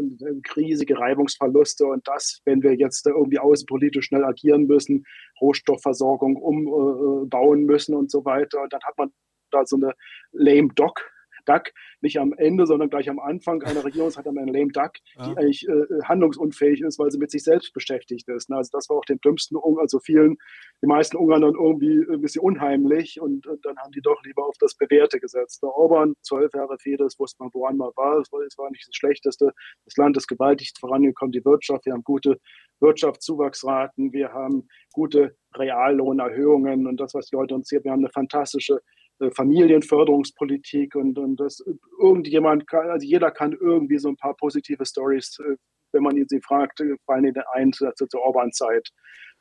riesige 0.55 0.97
Reibungsverluste. 0.97 1.85
Und 1.85 2.07
das, 2.07 2.41
wenn 2.45 2.61
wir 2.61 2.75
jetzt 2.75 3.05
irgendwie 3.07 3.39
außenpolitisch 3.39 4.07
schnell 4.07 4.25
agieren 4.25 4.67
müssen, 4.67 5.05
Rohstoffversorgung 5.41 6.35
umbauen 6.35 7.63
müssen 7.63 7.95
und 7.95 8.11
so 8.11 8.25
weiter, 8.25 8.67
dann 8.69 8.81
hat 8.83 8.97
man 8.97 9.11
da 9.51 9.65
so 9.65 9.77
eine 9.77 9.93
lame 10.31 10.69
Dock 10.75 11.09
Duck 11.49 11.71
nicht 12.01 12.19
am 12.19 12.33
Ende, 12.33 12.65
sondern 12.65 12.89
gleich 12.89 13.09
am 13.09 13.19
Anfang 13.19 13.63
einer 13.63 13.83
Regierungszeit 13.83 14.25
haben 14.25 14.35
wir 14.35 14.41
eine 14.41 14.51
lame 14.51 14.71
Duck, 14.71 14.93
die 15.15 15.29
ja. 15.29 15.37
eigentlich 15.37 15.67
äh, 15.67 16.03
handlungsunfähig 16.03 16.81
ist, 16.81 16.99
weil 16.99 17.11
sie 17.11 17.17
mit 17.17 17.31
sich 17.31 17.43
selbst 17.43 17.73
beschäftigt 17.73 18.27
ist. 18.29 18.49
Ne? 18.49 18.57
Also 18.57 18.69
das 18.71 18.89
war 18.89 18.97
auch 18.97 19.05
den 19.05 19.19
dümmsten, 19.19 19.57
also 19.79 19.99
vielen, 19.99 20.37
die 20.81 20.87
meisten 20.87 21.17
Ungarn 21.17 21.41
dann 21.41 21.55
irgendwie 21.55 22.05
ein 22.09 22.21
bisschen 22.21 22.43
unheimlich 22.43 23.19
und, 23.19 23.47
und, 23.47 23.65
dann 23.65 23.77
haben 23.77 23.91
die 23.91 24.01
doch 24.01 24.21
lieber 24.23 24.45
auf 24.45 24.55
das 24.59 24.75
Bewährte 24.75 25.19
gesetzt. 25.19 25.61
Der 25.63 25.69
Orban, 25.69 26.13
zwölf 26.21 26.53
Jahre 26.53 26.77
Fidesz, 26.79 27.19
wusste 27.19 27.43
man, 27.43 27.49
woran 27.53 27.77
man 27.77 27.89
war. 27.95 28.19
Es 28.19 28.31
war, 28.31 28.41
es 28.41 28.57
war 28.57 28.69
nicht 28.71 28.87
das 28.87 28.95
Schlechteste. 28.95 29.51
Das 29.85 29.97
Land 29.97 30.15
ist 30.17 30.27
gewaltig 30.27 30.73
vorangekommen, 30.79 31.31
die 31.31 31.43
Wirtschaft, 31.43 31.85
wir 31.85 31.93
haben 31.93 32.03
gute 32.03 32.39
Wirtschaftszuwachsraten, 32.79 34.13
wir 34.13 34.31
haben 34.31 34.67
gute 34.93 35.35
Reallohnerhöhungen 35.55 36.87
und 36.87 36.99
das, 36.99 37.13
was 37.13 37.27
die 37.27 37.35
Leute 37.35 37.55
uns 37.55 37.69
hier, 37.69 37.83
wir 37.83 37.91
haben 37.91 37.99
eine 37.99 38.11
fantastische 38.11 38.75
äh, 38.75 38.98
Familienförderungspolitik 39.35 40.95
und, 40.95 41.17
und 41.17 41.39
das 41.39 41.63
irgendjemand 41.99 42.67
kann, 42.67 42.89
also 42.89 43.05
jeder 43.05 43.31
kann 43.31 43.53
irgendwie 43.53 43.97
so 43.97 44.09
ein 44.09 44.17
paar 44.17 44.35
positive 44.35 44.85
Stories, 44.85 45.37
äh, 45.39 45.55
wenn 45.91 46.03
man 46.03 46.17
ihn 46.17 46.27
sie 46.27 46.41
fragt, 46.41 46.79
äh, 46.81 46.95
fallen 47.05 47.25
in 47.25 47.35
ein 47.53 47.73
zur, 47.73 47.93
zur 47.95 48.21
Orban-Zeit. 48.21 48.89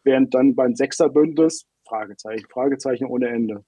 Während 0.04 0.34
dann 0.34 0.54
beim 0.54 0.74
Sechserbündnis, 0.74 1.66
Fragezeichen, 1.86 2.46
Fragezeichen 2.50 3.06
ohne 3.06 3.28
Ende. 3.28 3.64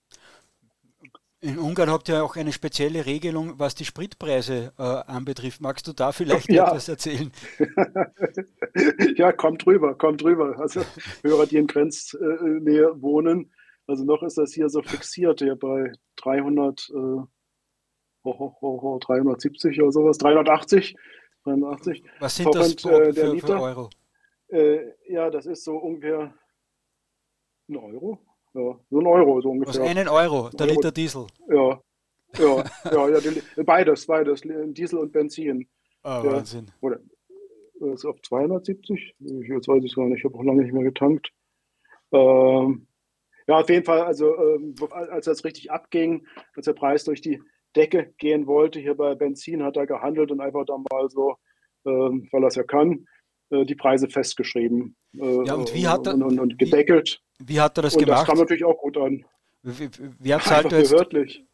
In 1.43 1.59
Ungarn 1.59 1.91
habt 1.91 2.11
ihr 2.11 2.23
auch 2.23 2.37
eine 2.37 2.53
spezielle 2.53 3.07
Regelung, 3.07 3.55
was 3.57 3.75
die 3.75 3.87
Spritpreise 3.87 4.75
äh, 4.79 4.83
anbetrifft. 4.83 5.63
Magst 5.63 5.89
du 5.89 5.95
da 5.95 6.13
vielleicht 6.13 6.51
ja. 6.51 6.67
etwas 6.67 6.89
erzählen? 6.89 7.33
ja, 9.17 9.33
kommt 9.33 9.67
rüber, 9.67 9.95
kommt 9.97 10.23
rüber. 10.23 10.59
Also 10.59 10.83
Hörer, 11.23 11.47
die 11.47 11.57
in 11.57 11.67
Grenznähe 11.67 12.91
wohnen, 13.01 13.51
also 13.91 14.05
noch 14.05 14.23
ist 14.23 14.39
das 14.39 14.55
hier 14.55 14.69
so 14.69 14.83
fixiert, 14.83 15.41
hier 15.41 15.57
bei 15.57 15.93
300, 16.17 16.89
äh, 16.91 16.93
ho, 16.95 17.27
ho, 18.25 18.57
ho, 18.61 18.99
370 19.01 19.83
oder 19.83 19.91
sowas, 19.91 20.19
380. 20.19 20.95
380. 21.45 22.05
Was 22.21 22.37
sind 22.37 22.55
das 22.55 22.75
für, 22.75 23.09
äh, 23.09 23.13
der 23.13 23.27
für, 23.27 23.33
Liter, 23.35 23.47
für 23.47 23.61
Euro? 23.61 23.91
Äh, 24.49 25.13
ja, 25.13 25.29
das 25.31 25.47
ist 25.47 25.65
so 25.65 25.77
ungefähr 25.77 26.33
ein 27.69 27.77
Euro. 27.77 28.19
Ja, 28.55 28.79
so 28.91 29.01
ein 29.01 29.07
Euro 29.07 29.41
so 29.41 29.51
ungefähr. 29.51 29.81
Was 29.81 29.89
einen 29.89 30.09
Euro, 30.09 30.51
der 30.51 30.67
Euro. 30.67 30.77
Liter 30.77 30.93
Diesel. 30.93 31.27
Ja, 31.49 31.81
ja, 32.39 32.65
ja, 32.93 33.09
ja 33.11 33.21
die, 33.21 33.63
beides, 33.65 34.07
beides, 34.07 34.43
Diesel 34.43 34.99
und 35.01 35.13
Benzin. 35.13 35.69
Ah, 36.03 36.23
ja, 36.25 36.33
Wahnsinn. 36.33 36.71
Oder 36.81 37.01
ist 37.81 38.05
auf 38.05 38.21
270? 38.23 39.17
Jetzt 39.19 39.67
weiß 39.69 39.83
ich 39.83 39.91
es 39.91 39.97
gar 39.97 40.07
nicht, 40.07 40.19
ich 40.19 40.25
habe 40.25 40.37
auch 40.37 40.45
lange 40.45 40.63
nicht 40.63 40.73
mehr 40.73 40.85
getankt. 40.85 41.33
Ähm, 42.13 42.87
ja, 43.51 43.59
auf 43.59 43.69
jeden 43.69 43.85
Fall, 43.85 44.03
also 44.03 44.37
ähm, 44.39 44.77
als 44.93 45.25
das 45.25 45.45
richtig 45.45 45.73
abging, 45.73 46.25
als 46.55 46.67
der 46.67 46.73
Preis 46.73 47.03
durch 47.03 47.21
die 47.21 47.43
Decke 47.75 48.15
gehen 48.19 48.47
wollte, 48.47 48.79
hier 48.79 48.95
bei 48.95 49.17
Benzin 49.17 49.65
hat 49.65 49.77
er 49.77 49.89
gehandelt 49.89 50.31
und 50.31 50.41
einfach 50.41 50.65
dann 50.67 50.85
mal 50.89 51.11
so, 51.11 51.35
ähm, 51.85 52.29
weil 52.31 52.45
er 52.45 52.47
es 52.47 52.55
ja 52.55 52.63
kann, 52.63 53.07
äh, 53.51 53.65
die 53.65 53.75
Preise 53.75 54.09
festgeschrieben. 54.09 54.95
Äh, 55.15 55.47
ja, 55.47 55.55
und 55.55 55.75
wie 55.75 55.89
hat 55.89 56.07
er, 56.07 56.15
und, 56.15 56.23
und, 56.23 56.39
und 56.39 56.59
gedeckelt. 56.61 57.21
Wie, 57.41 57.55
wie, 57.55 57.61
hat 57.61 57.77
er 57.77 57.83
das 57.83 57.97
und 57.97 58.05
gemacht? 58.05 58.21
Das 58.21 58.29
kam 58.29 58.39
natürlich 58.39 58.65
auch 58.65 58.79
gut 58.79 58.97
an. 58.97 59.25
Wie, 59.65 59.91
wie 60.21 60.35
hat 60.35 60.49
halt 60.49 60.71
jetzt, 60.71 60.91
behördlich. 60.91 61.45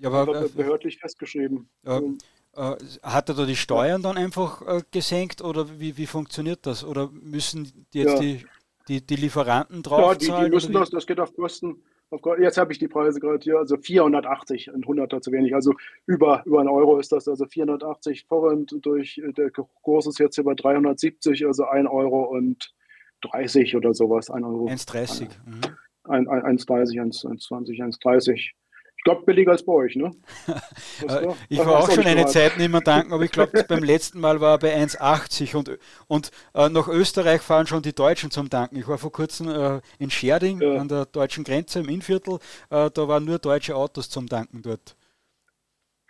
Ja, 0.00 0.10
aber, 0.10 0.48
behördlich 0.48 0.98
festgeschrieben. 0.98 1.68
Ja, 1.84 2.00
äh, 2.56 2.76
hat 3.04 3.28
er 3.28 3.36
da 3.36 3.46
die 3.46 3.54
Steuern 3.54 4.02
dann 4.02 4.16
einfach 4.16 4.66
äh, 4.66 4.82
gesenkt 4.90 5.40
oder 5.40 5.78
wie, 5.78 5.96
wie 5.96 6.06
funktioniert 6.06 6.66
das? 6.66 6.82
Oder 6.82 7.10
müssen 7.12 7.86
jetzt 7.92 8.14
ja. 8.14 8.18
die 8.18 8.44
die, 8.90 9.06
die 9.06 9.14
Lieferanten 9.14 9.82
drauf 9.84 10.00
Ja, 10.00 10.14
die, 10.40 10.44
die 10.44 10.50
müssen 10.50 10.72
das, 10.72 10.90
das 10.90 11.06
geht 11.06 11.20
auf 11.20 11.34
Kosten. 11.34 11.80
Auf, 12.10 12.20
jetzt 12.40 12.58
habe 12.58 12.72
ich 12.72 12.78
die 12.80 12.88
Preise 12.88 13.20
gerade 13.20 13.38
hier, 13.40 13.58
also 13.58 13.76
480, 13.76 14.74
ein 14.74 14.84
Hunderter 14.84 15.22
zu 15.22 15.30
wenig, 15.30 15.54
also 15.54 15.74
über, 16.06 16.42
über 16.44 16.58
einen 16.58 16.68
Euro 16.68 16.98
ist 16.98 17.12
das, 17.12 17.28
also 17.28 17.46
480 17.46 18.26
Forint 18.26 18.74
durch, 18.82 19.22
der 19.36 19.50
Kurs 19.50 20.08
ist 20.08 20.18
jetzt 20.18 20.38
über 20.38 20.56
370, 20.56 21.46
also 21.46 21.66
1 21.66 21.88
Euro 21.88 22.24
und 22.24 22.74
30 23.22 23.76
oder 23.76 23.94
sowas, 23.94 24.28
1 24.28 24.44
Euro. 24.44 24.66
1,30. 24.66 25.28
Mhm. 25.46 25.60
1,30, 26.06 27.00
1,20, 27.00 27.80
1,30. 27.80 28.50
Ich 29.00 29.04
glaube, 29.04 29.22
billiger 29.24 29.52
als 29.52 29.62
bei 29.62 29.72
euch, 29.72 29.96
ne? 29.96 30.10
Äh, 31.08 31.28
ich 31.48 31.58
war 31.58 31.78
auch 31.78 31.90
schon 31.90 32.04
eine 32.04 32.26
Zeit 32.26 32.58
nicht 32.58 32.70
mehr 32.70 32.82
tanken, 32.82 33.14
aber 33.14 33.22
ich 33.24 33.30
glaube, 33.30 33.64
beim 33.68 33.82
letzten 33.82 34.20
Mal 34.20 34.42
war 34.42 34.56
er 34.56 34.58
bei 34.58 34.76
1,80 34.76 35.56
und, 35.56 35.78
und 36.06 36.30
äh, 36.52 36.68
nach 36.68 36.86
Österreich 36.86 37.40
fahren 37.40 37.66
schon 37.66 37.80
die 37.80 37.94
Deutschen 37.94 38.30
zum 38.30 38.50
Tanken. 38.50 38.76
Ich 38.76 38.86
war 38.86 38.98
vor 38.98 39.10
kurzem 39.10 39.48
äh, 39.48 39.80
in 39.98 40.10
Scherding 40.10 40.60
ja. 40.60 40.74
an 40.74 40.88
der 40.88 41.06
deutschen 41.06 41.44
Grenze 41.44 41.78
im 41.78 41.88
Innviertel, 41.88 42.40
äh, 42.68 42.90
da 42.90 43.08
waren 43.08 43.24
nur 43.24 43.38
deutsche 43.38 43.74
Autos 43.74 44.10
zum 44.10 44.28
Tanken 44.28 44.60
dort. 44.60 44.94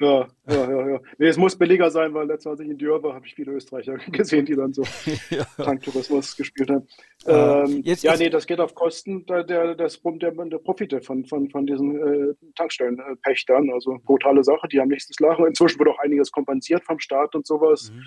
Ja, 0.01 0.27
ja, 0.49 0.71
ja, 0.71 0.89
ja. 0.93 1.01
Nee, 1.19 1.27
es 1.27 1.37
muss 1.37 1.59
billiger 1.59 1.91
sein, 1.91 2.15
weil 2.15 2.27
letztes 2.27 2.47
Mal, 2.47 2.53
als 2.53 2.61
ich 2.61 2.71
in 2.71 2.79
Dürr 2.79 3.03
war, 3.03 3.15
habe 3.15 3.27
ich 3.27 3.35
viele 3.35 3.53
Österreicher 3.53 3.97
gesehen, 4.13 4.47
die 4.47 4.57
dann 4.57 4.73
so 4.73 4.83
ja. 5.31 5.45
Tanktourismus 5.63 6.37
gespielt 6.37 6.71
haben. 6.71 6.89
Ah, 7.27 7.65
ähm, 7.67 7.83
jetzt, 7.85 8.03
ja, 8.03 8.17
nee, 8.17 8.31
das 8.31 8.47
geht 8.47 8.61
auf 8.61 8.75
Kosten 8.75 9.27
der, 9.27 9.45
der, 9.45 9.75
der, 9.75 9.89
der 9.89 10.59
Profite 10.59 11.03
von, 11.03 11.27
von, 11.27 11.51
von 11.51 11.67
diesen 11.67 12.31
äh, 12.31 12.35
Tankstellenpächtern. 12.57 13.71
Also 13.71 13.99
brutale 14.03 14.43
Sache, 14.43 14.69
die 14.69 14.81
haben 14.81 14.89
nichts 14.89 15.09
zu 15.09 15.23
lachen. 15.23 15.47
Inzwischen 15.47 15.79
wird 15.79 15.91
auch 15.91 15.99
einiges 15.99 16.33
kompensiert 16.33 16.83
vom 16.85 16.99
Staat 16.99 17.35
und 17.35 17.47
sowas. 17.47 17.93
Mhm. 17.93 18.03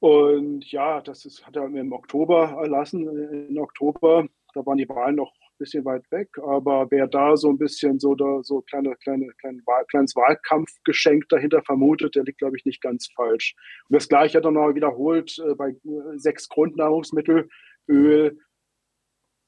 Und 0.00 0.72
ja, 0.72 1.02
das 1.02 1.26
ist, 1.26 1.46
hat 1.46 1.56
er 1.56 1.66
im 1.66 1.92
Oktober 1.92 2.56
erlassen. 2.62 3.46
In 3.48 3.58
Oktober, 3.58 4.26
da 4.54 4.64
waren 4.64 4.78
die 4.78 4.88
Wahlen 4.88 5.16
noch 5.16 5.34
bisschen 5.58 5.84
weit 5.84 6.10
weg, 6.10 6.28
aber 6.38 6.86
wer 6.90 7.06
da 7.06 7.36
so 7.36 7.50
ein 7.50 7.58
bisschen 7.58 7.98
so 7.98 8.14
da 8.14 8.42
so 8.42 8.62
kleine, 8.62 8.94
kleine, 8.96 9.26
Wahl, 9.66 9.84
kleines 9.86 10.14
Wahlkampfgeschenk 10.16 11.28
dahinter 11.28 11.62
vermutet, 11.62 12.14
der 12.14 12.24
liegt, 12.24 12.38
glaube 12.38 12.56
ich, 12.56 12.64
nicht 12.64 12.80
ganz 12.80 13.08
falsch. 13.14 13.54
Und 13.88 13.94
das 13.94 14.08
gleiche 14.08 14.38
hat 14.38 14.44
er 14.44 14.50
noch 14.50 14.74
wiederholt 14.74 15.38
äh, 15.38 15.54
bei 15.54 15.70
äh, 15.70 15.76
sechs 16.16 16.48
Grundnahrungsmittel, 16.48 17.48
Öl, 17.88 18.38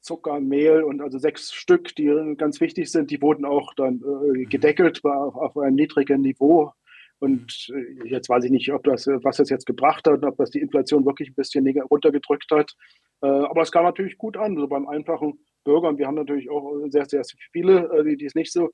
Zucker, 0.01 0.41
Mehl 0.41 0.83
und 0.83 1.01
also 1.01 1.19
sechs 1.19 1.53
Stück, 1.53 1.95
die 1.95 2.35
ganz 2.37 2.61
wichtig 2.61 2.91
sind, 2.91 3.11
die 3.11 3.21
wurden 3.21 3.45
auch 3.45 3.75
dann 3.75 4.03
äh, 4.35 4.45
gedeckelt 4.45 5.05
auf, 5.05 5.37
auf 5.37 5.57
einem 5.59 5.77
niedrigen 5.77 6.23
Niveau. 6.23 6.73
Und 7.19 7.69
äh, 7.75 8.09
jetzt 8.09 8.29
weiß 8.29 8.45
ich 8.45 8.51
nicht, 8.51 8.73
ob 8.73 8.85
das, 8.85 9.07
was 9.07 9.37
das 9.37 9.51
jetzt 9.51 9.67
gebracht 9.67 10.07
hat, 10.07 10.25
ob 10.25 10.37
das 10.39 10.51
die 10.51 10.61
Inflation 10.61 11.05
wirklich 11.05 11.29
ein 11.29 11.35
bisschen 11.35 11.67
runtergedrückt 11.83 12.51
hat. 12.51 12.75
Äh, 13.23 13.27
aber 13.27 13.63
es 13.63 13.73
kam 13.73 13.85
natürlich 13.85 14.19
gut 14.19 14.37
an. 14.37 14.57
So 14.57 14.67
beim 14.67 14.89
einfachen 14.89 15.39
Bürger, 15.65 15.89
und 15.89 15.99
wir 15.99 16.07
haben 16.07 16.15
natürlich 16.15 16.51
auch 16.51 16.79
sehr, 16.89 17.07
sehr 17.07 17.23
viele, 17.53 17.91
äh, 17.93 18.05
die, 18.05 18.17
die 18.17 18.27
es 18.27 18.35
nicht 18.35 18.53
so 18.53 18.71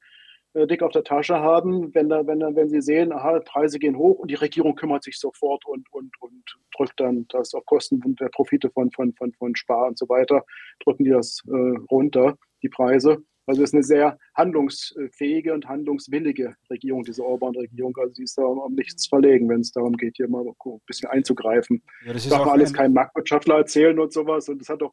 äh, 0.54 0.66
dick 0.66 0.82
auf 0.82 0.92
der 0.92 1.04
Tasche 1.04 1.38
haben, 1.38 1.94
wenn, 1.94 2.08
da, 2.08 2.26
wenn, 2.26 2.40
da, 2.40 2.54
wenn 2.54 2.68
sie 2.68 2.80
sehen, 2.80 3.12
aha, 3.12 3.40
Preise 3.40 3.78
gehen 3.78 3.96
hoch 3.96 4.18
und 4.18 4.30
die 4.30 4.36
Regierung 4.36 4.74
kümmert 4.74 5.04
sich 5.04 5.18
sofort 5.18 5.66
und, 5.66 5.86
und, 5.92 6.10
und 6.20 6.42
drückt 6.76 6.98
dann 6.98 7.26
das 7.28 7.54
auf 7.54 7.64
Kosten 7.66 8.00
der 8.16 8.28
Profite 8.28 8.70
von, 8.70 8.90
von, 8.90 9.12
von, 9.14 9.32
von 9.34 9.54
Spar 9.54 9.88
und 9.88 9.98
so 9.98 10.08
weiter, 10.08 10.44
drücken 10.82 11.04
die 11.04 11.10
das 11.10 11.42
äh, 11.46 11.78
runter, 11.90 12.36
die 12.62 12.68
Preise. 12.68 13.18
Also 13.46 13.62
es 13.62 13.70
ist 13.70 13.74
eine 13.74 13.82
sehr 13.84 14.18
handlungsfähige 14.34 15.54
und 15.54 15.68
handlungswillige 15.68 16.56
Regierung, 16.68 17.04
diese 17.04 17.24
Orban-Regierung. 17.24 17.96
Also 17.96 18.14
sie 18.14 18.24
ist 18.24 18.36
da 18.36 18.42
um 18.42 18.74
nichts 18.74 19.06
verlegen, 19.06 19.48
wenn 19.48 19.60
es 19.60 19.72
darum 19.72 19.96
geht, 19.96 20.16
hier 20.16 20.28
mal 20.28 20.44
ein 20.44 20.80
bisschen 20.86 21.08
einzugreifen. 21.10 21.82
Ja, 22.04 22.12
das 22.12 22.28
darf 22.28 22.40
man 22.40 22.54
alles 22.54 22.72
kein 22.72 22.92
Marktwirtschaftler 22.92 23.58
erzählen 23.58 23.98
und 23.98 24.12
sowas. 24.12 24.48
Und 24.48 24.60
es 24.60 24.68
hat 24.68 24.82
auch 24.82 24.92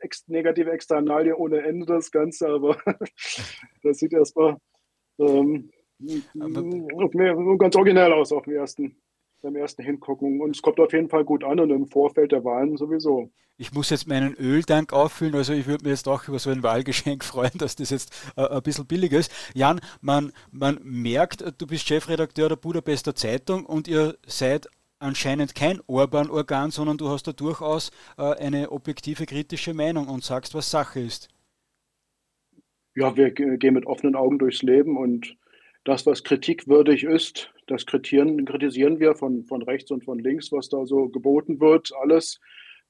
ex 0.00 0.26
negative 0.28 0.70
Externalien 0.70 1.34
ohne 1.34 1.62
Ende, 1.62 1.86
das 1.86 2.10
Ganze, 2.10 2.48
aber 2.48 2.76
das 3.82 3.98
sieht 3.98 4.12
erstmal 4.12 4.56
ähm, 5.18 5.70
ganz 7.58 7.76
originell 7.76 8.12
aus 8.12 8.32
auf 8.32 8.44
dem 8.44 8.54
ersten, 8.54 8.96
beim 9.42 9.56
ersten 9.56 9.82
Hingucken. 9.82 10.40
Und 10.40 10.56
es 10.56 10.62
kommt 10.62 10.80
auf 10.80 10.92
jeden 10.92 11.08
Fall 11.08 11.24
gut 11.24 11.44
an 11.44 11.60
und 11.60 11.70
im 11.70 11.86
Vorfeld 11.86 12.32
der 12.32 12.44
Wahlen 12.44 12.76
sowieso. 12.76 13.30
Ich 13.56 13.72
muss 13.74 13.90
jetzt 13.90 14.08
meinen 14.08 14.34
Öltank 14.36 14.92
auffüllen, 14.92 15.34
also 15.34 15.52
ich 15.52 15.66
würde 15.66 15.84
mir 15.84 15.90
jetzt 15.90 16.08
auch 16.08 16.26
über 16.28 16.38
so 16.38 16.48
ein 16.48 16.62
Wahlgeschenk 16.62 17.24
freuen, 17.32 17.58
dass 17.58 17.76
das 17.76 17.90
jetzt 17.90 18.32
äh, 18.36 18.48
ein 18.48 18.62
bisschen 18.62 18.86
billiger 18.86 19.18
ist. 19.18 19.30
Jan, 19.54 19.80
man, 20.00 20.32
man 20.50 20.80
merkt, 20.82 21.44
du 21.58 21.66
bist 21.66 21.86
Chefredakteur 21.86 22.48
der 22.48 22.56
Budapester 22.56 23.14
Zeitung 23.14 23.66
und 23.66 23.86
ihr 23.86 24.16
seid 24.26 24.68
anscheinend 24.98 25.54
kein 25.54 25.80
Orban-Organ, 25.86 26.70
sondern 26.70 26.98
du 26.98 27.08
hast 27.08 27.26
da 27.26 27.32
durchaus 27.32 27.90
äh, 28.16 28.22
eine 28.22 28.70
objektive, 28.70 29.26
kritische 29.26 29.74
Meinung 29.74 30.08
und 30.08 30.24
sagst, 30.24 30.54
was 30.54 30.70
Sache 30.70 31.00
ist. 31.00 31.28
Ja, 32.94 33.16
wir 33.16 33.30
gehen 33.30 33.74
mit 33.74 33.86
offenen 33.86 34.16
Augen 34.16 34.38
durchs 34.38 34.62
Leben 34.62 34.96
und 34.96 35.36
das, 35.84 36.06
was 36.06 36.24
kritikwürdig 36.24 37.04
ist, 37.04 37.52
das 37.66 37.86
kritisieren, 37.86 38.44
kritisieren 38.44 39.00
wir 39.00 39.14
von, 39.14 39.44
von 39.44 39.62
rechts 39.62 39.90
und 39.90 40.04
von 40.04 40.18
links, 40.18 40.52
was 40.52 40.68
da 40.68 40.84
so 40.84 41.08
geboten 41.08 41.60
wird, 41.60 41.90
alles. 42.00 42.40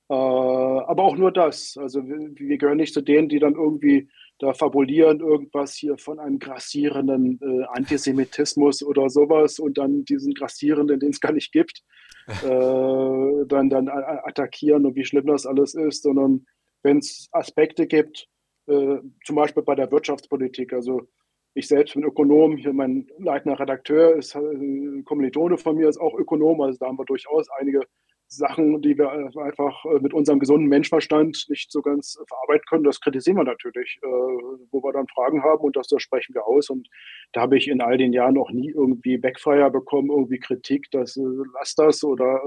Äh, 0.08 0.14
aber 0.14 1.04
auch 1.04 1.16
nur 1.16 1.30
das. 1.30 1.76
Also 1.78 2.04
wir, 2.04 2.18
wir, 2.34 2.58
gehören 2.58 2.78
nicht 2.78 2.94
zu 2.94 3.00
denen, 3.00 3.28
die 3.28 3.38
dann 3.38 3.54
irgendwie 3.54 4.08
da 4.40 4.52
fabulieren, 4.54 5.20
irgendwas 5.20 5.74
hier 5.74 5.98
von 5.98 6.18
einem 6.18 6.40
grassierenden 6.40 7.38
äh, 7.40 7.64
Antisemitismus 7.74 8.82
oder 8.82 9.08
sowas 9.08 9.60
und 9.60 9.78
dann 9.78 10.04
diesen 10.04 10.34
grassierenden, 10.34 10.98
den 10.98 11.10
es 11.10 11.20
gar 11.20 11.32
nicht 11.32 11.52
gibt, 11.52 11.84
äh, 12.26 13.46
dann, 13.46 13.70
dann 13.70 13.88
attackieren 13.88 14.84
und 14.84 14.96
wie 14.96 15.04
schlimm 15.04 15.26
das 15.26 15.46
alles 15.46 15.74
ist, 15.74 16.02
sondern 16.02 16.44
wenn 16.82 16.98
es 16.98 17.28
Aspekte 17.30 17.86
gibt, 17.86 18.26
äh, 18.66 18.96
zum 19.24 19.36
Beispiel 19.36 19.62
bei 19.62 19.76
der 19.76 19.92
Wirtschaftspolitik, 19.92 20.72
also 20.72 21.06
ich 21.54 21.68
selbst 21.68 21.94
bin 21.94 22.04
Ökonom, 22.04 22.56
hier 22.56 22.72
mein 22.72 23.08
leitender 23.18 23.58
Redakteur 23.58 24.16
ist 24.16 24.36
ein 24.36 25.00
äh, 25.00 25.02
Kommilitone 25.02 25.58
von 25.58 25.76
mir, 25.76 25.88
ist 25.88 26.00
auch 26.00 26.14
Ökonom, 26.14 26.60
also 26.60 26.78
da 26.78 26.86
haben 26.86 26.98
wir 26.98 27.04
durchaus 27.04 27.48
einige 27.58 27.82
Sachen, 28.28 28.80
die 28.80 28.96
wir 28.96 29.10
einfach 29.10 29.84
äh, 29.86 29.98
mit 30.00 30.14
unserem 30.14 30.38
gesunden 30.38 30.68
Menschverstand 30.68 31.46
nicht 31.48 31.72
so 31.72 31.82
ganz 31.82 32.16
verarbeiten 32.28 32.64
können, 32.68 32.84
das 32.84 33.00
kritisieren 33.00 33.38
wir 33.38 33.44
natürlich, 33.44 33.98
äh, 34.02 34.06
wo 34.06 34.82
wir 34.82 34.92
dann 34.92 35.08
Fragen 35.08 35.42
haben 35.42 35.64
und 35.64 35.74
das, 35.74 35.88
das 35.88 36.02
sprechen 36.02 36.34
wir 36.34 36.46
aus. 36.46 36.70
Und 36.70 36.88
da 37.32 37.40
habe 37.40 37.56
ich 37.56 37.66
in 37.66 37.80
all 37.80 37.98
den 37.98 38.12
Jahren 38.12 38.34
noch 38.34 38.52
nie 38.52 38.70
irgendwie 38.70 39.18
Backfire 39.18 39.70
bekommen, 39.70 40.10
irgendwie 40.10 40.38
Kritik, 40.38 40.88
dass 40.92 41.16
äh, 41.16 41.22
lass 41.58 41.74
das 41.74 42.04
oder 42.04 42.40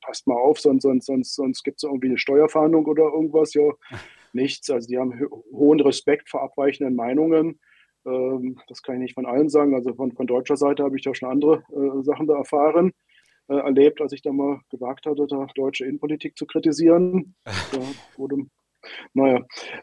passt 0.00 0.26
mal 0.26 0.36
auf, 0.36 0.60
sonst, 0.60 0.82
sonst, 0.82 1.06
sonst, 1.06 1.34
sonst 1.34 1.62
gibt 1.64 1.78
es 1.78 1.82
irgendwie 1.82 2.08
eine 2.08 2.18
Steuerfahndung 2.18 2.86
oder 2.86 3.04
irgendwas. 3.04 3.54
Ja, 3.54 3.72
nichts. 4.34 4.70
Also 4.70 4.88
die 4.88 4.98
haben 4.98 5.18
hohen 5.52 5.80
Respekt 5.80 6.28
vor 6.30 6.42
abweichenden 6.42 6.94
Meinungen. 6.94 7.60
Ähm, 8.06 8.58
das 8.68 8.82
kann 8.82 8.96
ich 8.96 9.00
nicht 9.00 9.14
von 9.14 9.26
allen 9.26 9.48
sagen. 9.48 9.74
Also 9.74 9.94
von, 9.94 10.12
von 10.12 10.26
deutscher 10.26 10.56
Seite 10.56 10.82
habe 10.84 10.96
ich 10.96 11.02
da 11.02 11.14
schon 11.14 11.30
andere 11.30 11.62
Sachen 12.02 12.26
da 12.26 12.36
erfahren 12.36 12.92
äh, 13.48 13.56
erlebt, 13.56 14.00
als 14.00 14.12
ich 14.12 14.22
da 14.22 14.32
mal 14.32 14.60
gewagt 14.70 15.06
hatte, 15.06 15.26
da 15.26 15.46
deutsche 15.54 15.84
Innenpolitik 15.84 16.36
zu 16.36 16.46
kritisieren. 16.46 17.34
Da 17.72 17.80
wurde 18.16 18.46
naja. 19.14 19.38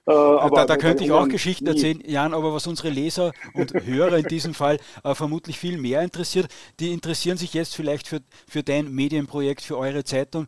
Äh, 0.06 0.12
aber 0.12 0.58
da, 0.58 0.66
da 0.68 0.78
könnte 0.78 1.04
ich 1.04 1.12
auch 1.12 1.28
Geschichten 1.28 1.66
nie. 1.66 1.72
erzählen, 1.72 2.04
Jan, 2.06 2.36
aber 2.36 2.54
was 2.54 2.68
unsere 2.68 2.89
Leser 2.89 3.32
und 3.56 3.74
Hörer 3.74 4.20
in 4.20 4.26
diesem 4.26 4.54
Fall 4.54 4.78
äh, 5.04 5.16
vermutlich 5.16 5.58
viel 5.58 5.80
mehr 5.80 6.04
interessiert, 6.04 6.54
die 6.80 6.93
interessieren 6.93 7.36
sich 7.36 7.56
jetzt 7.56 7.76
vielleicht 7.76 8.08
für, 8.08 8.20
für 8.47 8.62
dein 8.62 8.93
Medienprojekt, 8.93 9.64
für 9.64 9.80
eure 9.80 10.04
Zeitung. 10.04 10.45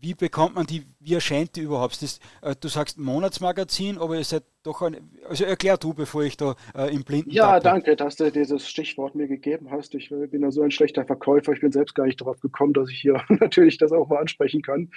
Wie 0.00 0.14
bekommt 0.14 0.54
man 0.54 0.66
die, 0.66 0.86
wie 0.98 1.14
erscheint 1.14 1.56
die 1.56 1.60
überhaupt? 1.60 2.02
Das, 2.02 2.20
äh, 2.42 2.54
du 2.58 2.68
sagst 2.68 2.98
Monatsmagazin, 2.98 3.98
aber 3.98 4.16
ihr 4.16 4.24
seid 4.24 4.44
doch 4.62 4.82
ein, 4.82 4.96
also 5.28 5.44
erklär 5.44 5.76
du, 5.76 5.94
bevor 5.94 6.22
ich 6.22 6.36
da 6.36 6.54
äh, 6.74 6.94
im 6.94 7.04
Blinden 7.04 7.30
Ja, 7.30 7.52
tappe. 7.52 7.64
danke, 7.64 7.96
dass 7.96 8.16
du 8.16 8.30
dieses 8.30 8.68
Stichwort 8.68 9.14
mir 9.14 9.28
gegeben 9.28 9.70
hast. 9.70 9.94
Ich 9.94 10.10
äh, 10.10 10.26
bin 10.26 10.42
ja 10.42 10.50
so 10.50 10.62
ein 10.62 10.70
schlechter 10.70 11.04
Verkäufer, 11.04 11.52
ich 11.52 11.60
bin 11.60 11.72
selbst 11.72 11.94
gar 11.94 12.06
nicht 12.06 12.20
darauf 12.20 12.40
gekommen, 12.40 12.72
dass 12.72 12.90
ich 12.90 13.00
hier 13.00 13.22
natürlich 13.40 13.78
das 13.78 13.92
auch 13.92 14.08
mal 14.08 14.20
ansprechen 14.20 14.62
kann. 14.62 14.90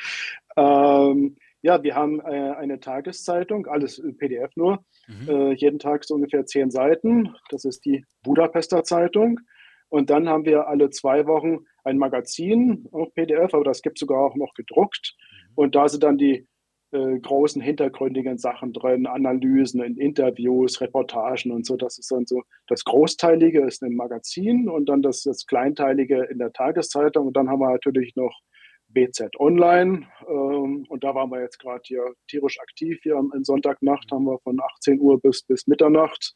Ähm, 0.56 1.36
ja, 1.62 1.82
wir 1.82 1.96
haben 1.96 2.20
äh, 2.20 2.52
eine 2.58 2.80
Tageszeitung, 2.82 3.68
alles 3.68 4.02
PDF 4.18 4.56
nur, 4.56 4.84
mhm. 5.08 5.30
äh, 5.30 5.54
jeden 5.54 5.80
Tag 5.80 6.04
so 6.04 6.16
ungefähr 6.16 6.46
zehn 6.46 6.70
Seiten. 6.72 7.34
Das 7.50 7.64
ist 7.64 7.86
die 7.86 8.06
Budapester 8.22 8.84
Zeitung. 8.84 9.40
Und 9.94 10.10
dann 10.10 10.28
haben 10.28 10.44
wir 10.46 10.68
alle 10.68 10.90
zwei 10.90 11.28
Wochen 11.28 11.68
ein 11.84 12.00
Magazin 12.00 12.88
auf 12.92 13.14
PDF, 13.14 13.54
aber 13.54 13.64
das 13.64 13.84
gibt 13.84 13.98
es 13.98 14.00
sogar 14.00 14.26
auch 14.26 14.36
noch 14.36 14.56
gedruckt. 14.56 15.16
Mhm. 15.16 15.52
Und 15.54 15.76
da 15.76 15.88
sind 15.88 16.02
dann 16.02 16.18
die 16.18 16.48
äh, 16.94 17.20
großen 17.20 17.62
hintergründigen 17.62 18.40
Sachen 18.40 18.74
drin, 18.74 19.06
Analysen, 19.06 19.84
Interviews, 19.84 20.82
Reportagen 20.82 21.52
und 21.52 21.68
so. 21.68 21.78
Das 21.78 22.00
ist 22.00 22.10
dann 22.10 22.26
so, 22.26 22.42
das 22.66 22.84
Großteilige 22.86 23.62
ist 23.62 23.84
im 23.84 23.96
Magazin 23.96 24.68
und 24.68 24.90
dann 24.90 25.04
das, 25.04 25.22
das 25.22 25.46
Kleinteilige 25.46 26.24
in 26.24 26.40
der 26.40 26.52
Tageszeitung. 26.52 27.28
Und 27.28 27.38
dann 27.38 27.48
haben 27.48 27.60
wir 27.60 27.70
natürlich 27.70 28.16
noch 28.16 28.36
BZ 28.88 29.40
Online. 29.40 30.08
Ähm, 30.28 30.88
und 30.90 31.04
da 31.04 31.14
waren 31.14 31.30
wir 31.30 31.42
jetzt 31.42 31.60
gerade 31.60 31.84
hier 31.84 32.04
tierisch 32.28 32.60
aktiv. 32.60 32.98
Hier 33.04 33.18
am 33.18 33.32
Sonntagnacht 33.44 34.12
haben 34.12 34.26
wir 34.26 34.40
von 34.40 34.60
18 34.60 35.00
Uhr 35.00 35.22
bis, 35.22 35.44
bis 35.44 35.68
Mitternacht 35.68 36.34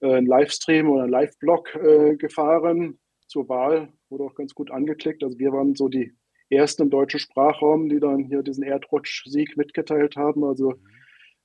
einen 0.00 0.26
Livestream 0.26 0.88
oder 0.90 1.04
einen 1.04 1.12
Live-Blog 1.12 1.74
äh, 1.74 2.16
gefahren 2.16 2.98
zur 3.26 3.48
Wahl. 3.48 3.92
Wurde 4.08 4.24
auch 4.24 4.34
ganz 4.34 4.54
gut 4.54 4.70
angeklickt. 4.70 5.22
Also 5.22 5.38
wir 5.38 5.52
waren 5.52 5.74
so 5.74 5.88
die 5.88 6.12
ersten 6.50 6.82
im 6.82 6.90
deutschen 6.90 7.20
Sprachraum, 7.20 7.88
die 7.88 8.00
dann 8.00 8.24
hier 8.24 8.42
diesen 8.42 8.62
Erdrutsch-Sieg 8.62 9.56
mitgeteilt 9.56 10.16
haben. 10.16 10.44
Also 10.44 10.74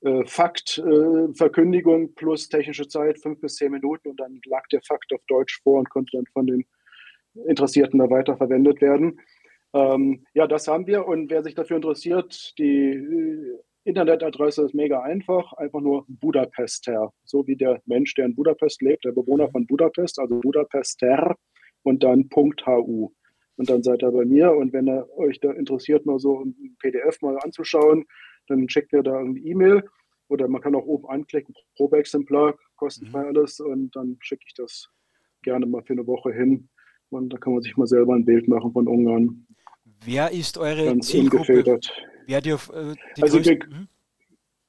äh, 0.02 0.26
Fakt, 0.26 0.78
äh, 0.80 1.34
Verkündigung 1.34 2.14
plus 2.16 2.49
technische 2.49 2.88
Zeit, 2.88 3.20
fünf 3.20 3.39
bis 3.39 3.56
zehn 3.56 3.72
Minuten 3.72 4.10
und 4.10 4.20
dann 4.20 4.39
lag 4.45 4.68
der 4.72 4.82
Fakt 4.82 5.14
auf 5.14 5.22
Deutsch 5.28 5.62
vor 5.64 5.80
und 5.80 5.89
konnte 5.89 6.18
dann 6.18 6.26
von 6.34 6.47
den 6.47 6.66
Interessierten 7.47 7.99
da 7.99 8.10
weiterverwendet 8.10 8.82
werden. 8.82 9.20
Ähm, 9.74 10.26
ja, 10.34 10.47
das 10.47 10.68
haben 10.68 10.88
wir 10.88 11.08
und 11.08 11.30
wer 11.30 11.43
sich 11.43 11.56
dafür 11.56 11.78
interessiert, 11.78 12.58
die 12.58 13.58
Internetadresse 13.84 14.64
ist 14.66 14.76
mega 14.76 15.02
einfach, 15.02 15.54
einfach 15.54 15.82
nur 15.82 16.06
Budapester, 16.08 17.12
so 17.24 17.46
wie 17.48 17.56
der 17.56 17.82
Mensch, 17.86 18.14
der 18.14 18.26
in 18.26 18.36
Budapest 18.36 18.82
lebt, 18.82 19.06
der 19.06 19.12
Bewohner 19.12 19.50
von 19.50 19.66
Budapest, 19.66 20.20
also 20.20 20.40
Budapester 20.40 21.36
und 21.84 22.04
dann 22.04 22.30
.hu. 22.36 23.12
Und 23.58 23.70
dann 23.70 23.84
seid 23.84 24.04
ihr 24.04 24.12
bei 24.12 24.26
mir 24.26 24.52
und 24.52 24.72
wenn 24.74 24.88
ihr 24.88 25.08
euch 25.18 25.40
da 25.40 25.52
interessiert, 25.52 26.06
mal 26.06 26.20
so 26.20 26.44
ein 26.44 26.76
PDF 26.80 27.22
mal 27.22 27.38
anzuschauen, 27.44 28.06
dann 28.48 28.68
checkt 28.68 28.94
ihr 28.94 29.04
da 29.04 29.18
eine 29.18 29.40
E-Mail 29.40 29.84
oder 30.28 30.48
man 30.48 30.62
kann 30.62 30.76
auch 30.76 30.86
oben 30.86 31.08
anklicken, 31.10 31.56
Probeexemplar, 31.76 32.56
kostenfrei 32.76 33.22
mhm. 33.22 33.28
alles 33.28 33.60
und 33.60 33.96
dann 33.96 34.18
schicke 34.22 34.44
ich 34.48 34.54
das 34.54 34.90
gerne 35.44 35.66
mal 35.66 35.84
für 35.84 35.94
eine 35.94 36.06
Woche 36.06 36.32
hin 36.32 36.70
und 37.10 37.34
da 37.34 37.38
kann 37.38 37.54
man 37.54 37.62
sich 37.62 37.76
mal 37.78 37.88
selber 37.88 38.14
ein 38.14 38.26
Bild 38.26 38.48
machen 38.48 38.72
von 38.72 38.88
Ungarn. 38.88 39.46
Wer 40.06 40.32
ist 40.32 40.58
eure 40.58 40.86
Ganz 40.86 41.08
Zielgruppe? 41.08 41.80
Wer 42.28 42.42
die, 42.42 42.50
äh, 42.50 42.96
die 43.18 43.24
also 43.24 43.40
ge 43.40 43.60
mhm. 43.68 43.88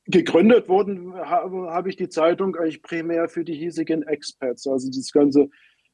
gegründet 0.06 0.68
wurden 0.68 1.14
habe, 1.14 1.70
habe 1.70 1.88
ich 1.88 1.96
die 1.96 2.08
Zeitung 2.08 2.56
eigentlich 2.56 2.82
primär 2.82 3.28
für 3.28 3.44
die 3.44 3.54
hiesigen 3.54 4.02
Expats, 4.02 4.66
also 4.66 4.88
das 4.88 5.12
ganze 5.12 5.48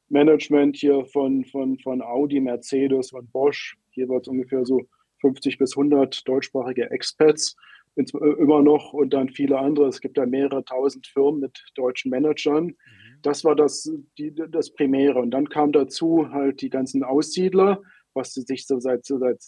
Management 0.08 0.76
hier 0.76 1.04
von, 1.06 1.44
von, 1.44 1.78
von 1.78 2.02
Audi, 2.02 2.40
Mercedes 2.40 3.12
und 3.12 3.30
Bosch. 3.32 3.76
Es 3.94 4.28
ungefähr 4.28 4.64
so 4.64 4.88
50 5.20 5.58
bis 5.58 5.76
100 5.76 6.26
deutschsprachige 6.26 6.90
Expats 6.90 7.56
äh, 7.96 8.02
immer 8.38 8.62
noch 8.62 8.92
und 8.92 9.12
dann 9.12 9.28
viele 9.28 9.58
andere. 9.58 9.88
Es 9.88 10.00
gibt 10.00 10.16
da 10.16 10.24
mehrere 10.24 10.64
tausend 10.64 11.06
Firmen 11.06 11.40
mit 11.40 11.64
deutschen 11.74 12.10
Managern. 12.10 12.66
Mhm. 12.66 12.74
Das 13.22 13.44
war 13.44 13.56
das, 13.56 13.90
die, 14.16 14.32
das 14.34 14.72
Primäre. 14.72 15.18
Und 15.18 15.32
dann 15.32 15.48
kam 15.48 15.72
dazu 15.72 16.28
halt 16.30 16.60
die 16.60 16.70
ganzen 16.70 17.02
Aussiedler, 17.02 17.82
was 18.18 18.34
sich 18.34 18.66
so 18.66 18.78
seit, 18.80 19.06
so 19.06 19.18
seit 19.18 19.40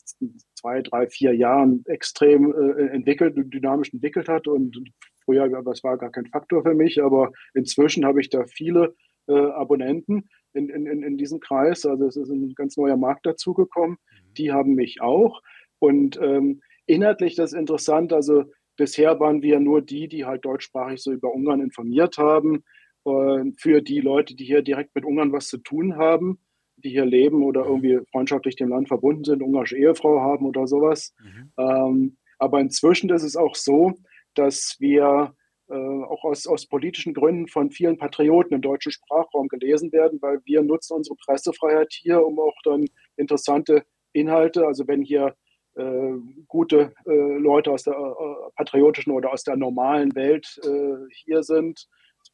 zwei, 0.55 0.81
drei, 0.81 1.09
vier 1.09 1.35
Jahren 1.35 1.83
extrem 1.87 2.53
äh, 2.53 2.87
entwickelt, 2.87 3.35
dynamisch 3.37 3.93
entwickelt 3.93 4.29
hat. 4.29 4.47
Und 4.47 4.79
früher, 5.25 5.49
das 5.63 5.85
war 5.85 5.99
gar 5.99 6.11
kein 6.11 6.27
Faktor 6.27 6.63
für 6.63 6.75
mich, 6.75 7.03
aber 7.03 7.33
inzwischen 7.55 8.05
habe 8.07 8.21
ich 8.21 8.31
da 8.31 8.45
viele 8.45 8.95
äh, 9.27 9.35
Abonnenten 9.35 10.29
in, 10.53 10.69
in, 10.69 10.87
in 10.87 11.19
diesem 11.19 11.41
Kreis. 11.41 11.85
Also 11.85 12.07
es 12.07 12.17
ist 12.17 12.31
ein 12.31 12.55
ganz 12.55 12.77
neuer 12.77 12.97
Markt 12.97 13.27
dazugekommen. 13.27 13.97
Mhm. 13.99 14.35
Die 14.35 14.53
haben 14.53 14.75
mich 14.75 15.01
auch. 15.01 15.43
Und 15.79 16.19
ähm, 16.23 16.63
inhaltlich 16.87 17.35
das 17.35 17.53
ist 17.53 17.59
interessant. 17.59 18.13
Also 18.13 18.45
bisher 18.77 19.21
waren 19.21 19.43
wir 19.43 19.61
nur 19.61 19.83
die, 19.83 20.09
die 20.09 20.25
halt 20.25 20.45
deutschsprachig 20.45 21.03
so 21.03 21.13
über 21.13 21.35
Ungarn 21.35 21.61
informiert 21.61 22.19
haben. 22.19 22.65
Äh, 23.05 23.53
für 23.59 23.83
die 23.83 24.01
Leute, 24.01 24.35
die 24.35 24.45
hier 24.45 24.63
direkt 24.63 24.95
mit 24.95 25.05
Ungarn 25.05 25.33
was 25.33 25.49
zu 25.49 25.59
tun 25.59 25.97
haben, 25.97 26.39
die 26.81 26.91
hier 26.91 27.05
leben 27.05 27.43
oder 27.43 27.65
irgendwie 27.65 28.01
freundschaftlich 28.11 28.57
dem 28.57 28.71
Land 28.71 28.89
verbunden 28.89 29.25
sind, 29.25 29.43
ungarische 29.43 29.79
Ehefrau 29.79 30.21
haben 30.21 30.47
oder 30.47 30.67
sowas. 30.67 31.15
Mhm. 31.23 31.53
Ähm, 31.59 32.17
aber 32.39 32.61
inzwischen 32.61 33.11
ist 33.11 33.23
es 33.23 33.37
auch 33.37 33.55
so, 33.55 33.95
dass 34.35 34.77
wir 34.79 35.35
äh, 35.69 35.75
auch 35.75 36.25
aus, 36.25 36.47
aus 36.47 36.67
politischen 36.67 37.15
Gründen 37.15 37.47
von 37.47 37.71
vielen 37.71 37.97
Patrioten 37.97 38.55
im 38.55 38.63
deutschen 38.63 38.93
Sprachraum 38.93 39.49
gelesen 39.49 39.93
werden, 39.93 40.21
weil 40.21 40.41
wir 40.45 40.63
nutzen 40.63 40.95
unsere 40.95 41.17
Pressefreiheit 41.17 41.93
hier, 41.93 42.25
um 42.25 42.39
auch 42.41 42.57
dann 42.65 42.87
interessante 43.17 43.85
Inhalte, 44.13 44.67
also 44.67 44.89
wenn 44.89 45.03
hier 45.03 45.37
äh, 45.77 46.13
gute 46.49 46.93
äh, 47.07 47.39
Leute 47.39 47.71
aus 47.71 47.85
der 47.85 47.95
äh, 47.95 48.51
patriotischen 48.57 49.13
oder 49.13 49.33
aus 49.33 49.45
der 49.45 49.57
normalen 49.57 50.15
Welt 50.17 50.61
äh, 50.65 51.13
hier 51.25 51.43
sind, 51.43 51.87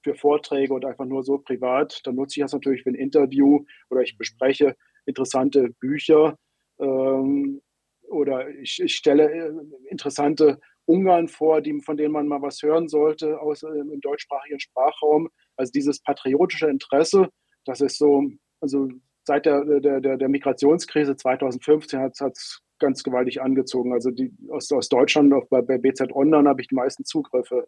für 0.07 0.15
Vorträge 0.15 0.73
oder 0.73 0.89
einfach 0.91 1.05
nur 1.05 1.25
so 1.25 1.39
privat, 1.39 2.01
dann 2.05 2.15
nutze 2.15 2.39
ich 2.39 2.45
das 2.45 2.53
natürlich 2.53 2.85
für 2.85 2.91
ein 2.91 2.95
Interview 2.95 3.65
oder 3.91 4.03
ich 4.03 4.17
bespreche 4.17 4.77
interessante 5.05 5.71
Bücher 5.81 6.39
ähm, 6.79 7.61
oder 8.09 8.49
ich, 8.51 8.81
ich 8.81 8.95
stelle 8.95 9.29
äh, 9.29 9.53
interessante 9.91 10.61
Ungarn 10.85 11.27
vor, 11.27 11.61
die, 11.61 11.81
von 11.81 11.97
denen 11.97 12.13
man 12.13 12.29
mal 12.29 12.41
was 12.41 12.63
hören 12.63 12.87
sollte 12.87 13.41
aus, 13.41 13.65
äh, 13.65 13.67
im 13.67 14.01
deutschsprachigen 14.01 14.61
Sprachraum. 14.61 15.29
Also 15.57 15.73
dieses 15.73 16.01
patriotische 16.01 16.69
Interesse, 16.69 17.29
das 17.65 17.81
ist 17.81 17.99
so, 17.99 18.31
also 18.61 18.89
seit 19.25 19.45
der, 19.45 19.65
der, 19.81 20.01
der, 20.01 20.17
der 20.17 20.29
Migrationskrise 20.29 21.17
2015 21.17 21.99
hat 21.99 22.13
es 22.13 22.63
ganz 22.79 23.03
gewaltig 23.03 23.43
angezogen. 23.43 23.93
Also 23.93 24.13
die, 24.13 24.33
aus, 24.51 24.71
aus 24.71 24.89
Deutschland, 24.89 25.35
auch 25.35 25.49
bei, 25.49 25.63
bei 25.63 25.79
BZ 25.79 26.13
Online 26.13 26.49
habe 26.49 26.61
ich 26.61 26.69
die 26.69 26.77
meisten 26.77 27.05
Zugriffe. 27.05 27.67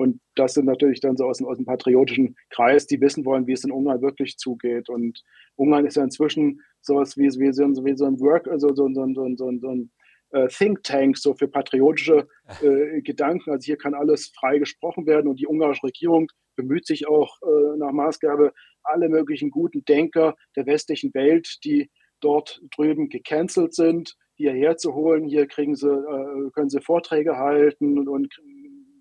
Und 0.00 0.18
das 0.34 0.54
sind 0.54 0.64
natürlich 0.64 1.00
dann 1.00 1.18
so 1.18 1.26
aus, 1.26 1.42
aus 1.42 1.58
dem 1.58 1.66
patriotischen 1.66 2.34
Kreis, 2.48 2.86
die 2.86 3.02
wissen 3.02 3.26
wollen, 3.26 3.46
wie 3.46 3.52
es 3.52 3.64
in 3.64 3.70
Ungarn 3.70 4.00
wirklich 4.00 4.38
zugeht. 4.38 4.88
Und 4.88 5.22
Ungarn 5.56 5.84
ist 5.84 5.98
ja 5.98 6.02
inzwischen 6.02 6.62
sowas 6.80 7.18
wie, 7.18 7.28
wie, 7.38 7.52
so, 7.52 7.64
wie 7.84 7.94
so 7.94 8.06
ein 8.06 8.18
Work, 8.18 8.48
also 8.48 8.68
so, 8.74 8.88
so, 8.94 9.06
so, 9.12 9.28
so, 9.36 9.58
so 9.60 9.68
ein 9.68 9.90
äh, 10.30 10.48
Think 10.48 10.82
Tank 10.84 11.18
so 11.18 11.34
für 11.34 11.48
patriotische 11.48 12.26
äh, 12.62 13.02
Gedanken. 13.02 13.50
Also 13.50 13.66
hier 13.66 13.76
kann 13.76 13.92
alles 13.92 14.32
frei 14.34 14.56
gesprochen 14.56 15.04
werden 15.04 15.28
und 15.28 15.38
die 15.38 15.46
ungarische 15.46 15.84
Regierung 15.84 16.28
bemüht 16.56 16.86
sich 16.86 17.06
auch 17.06 17.36
äh, 17.42 17.76
nach 17.76 17.92
Maßgabe, 17.92 18.54
alle 18.82 19.10
möglichen 19.10 19.50
guten 19.50 19.84
Denker 19.84 20.34
der 20.56 20.64
westlichen 20.64 21.12
Welt, 21.12 21.58
die 21.62 21.90
dort 22.20 22.62
drüben 22.74 23.10
gecancelt 23.10 23.74
sind, 23.74 24.16
hierher 24.34 24.78
zu 24.78 24.94
holen. 24.94 25.26
Hier 25.26 25.46
kriegen 25.46 25.74
sie, 25.74 25.90
äh, 25.90 26.50
können 26.54 26.70
sie 26.70 26.80
Vorträge 26.80 27.36
halten 27.36 27.98
und, 27.98 28.08
und 28.08 28.34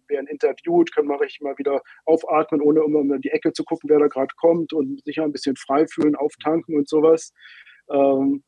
werden 0.09 0.27
interviewt, 0.27 0.93
können 0.93 1.07
mal 1.07 1.17
richtig 1.17 1.41
mal 1.41 1.57
wieder 1.57 1.81
aufatmen, 2.05 2.61
ohne 2.61 2.81
immer 2.83 2.99
um 2.99 3.21
die 3.21 3.29
Ecke 3.29 3.53
zu 3.53 3.63
gucken, 3.63 3.89
wer 3.89 3.99
da 3.99 4.07
gerade 4.07 4.33
kommt 4.37 4.73
und 4.73 5.03
sich 5.05 5.19
ein 5.19 5.31
bisschen 5.31 5.55
frei 5.55 5.85
fühlen, 5.87 6.15
auftanken 6.15 6.75
und 6.75 6.87
sowas. 6.89 7.33
Ähm, 7.91 8.43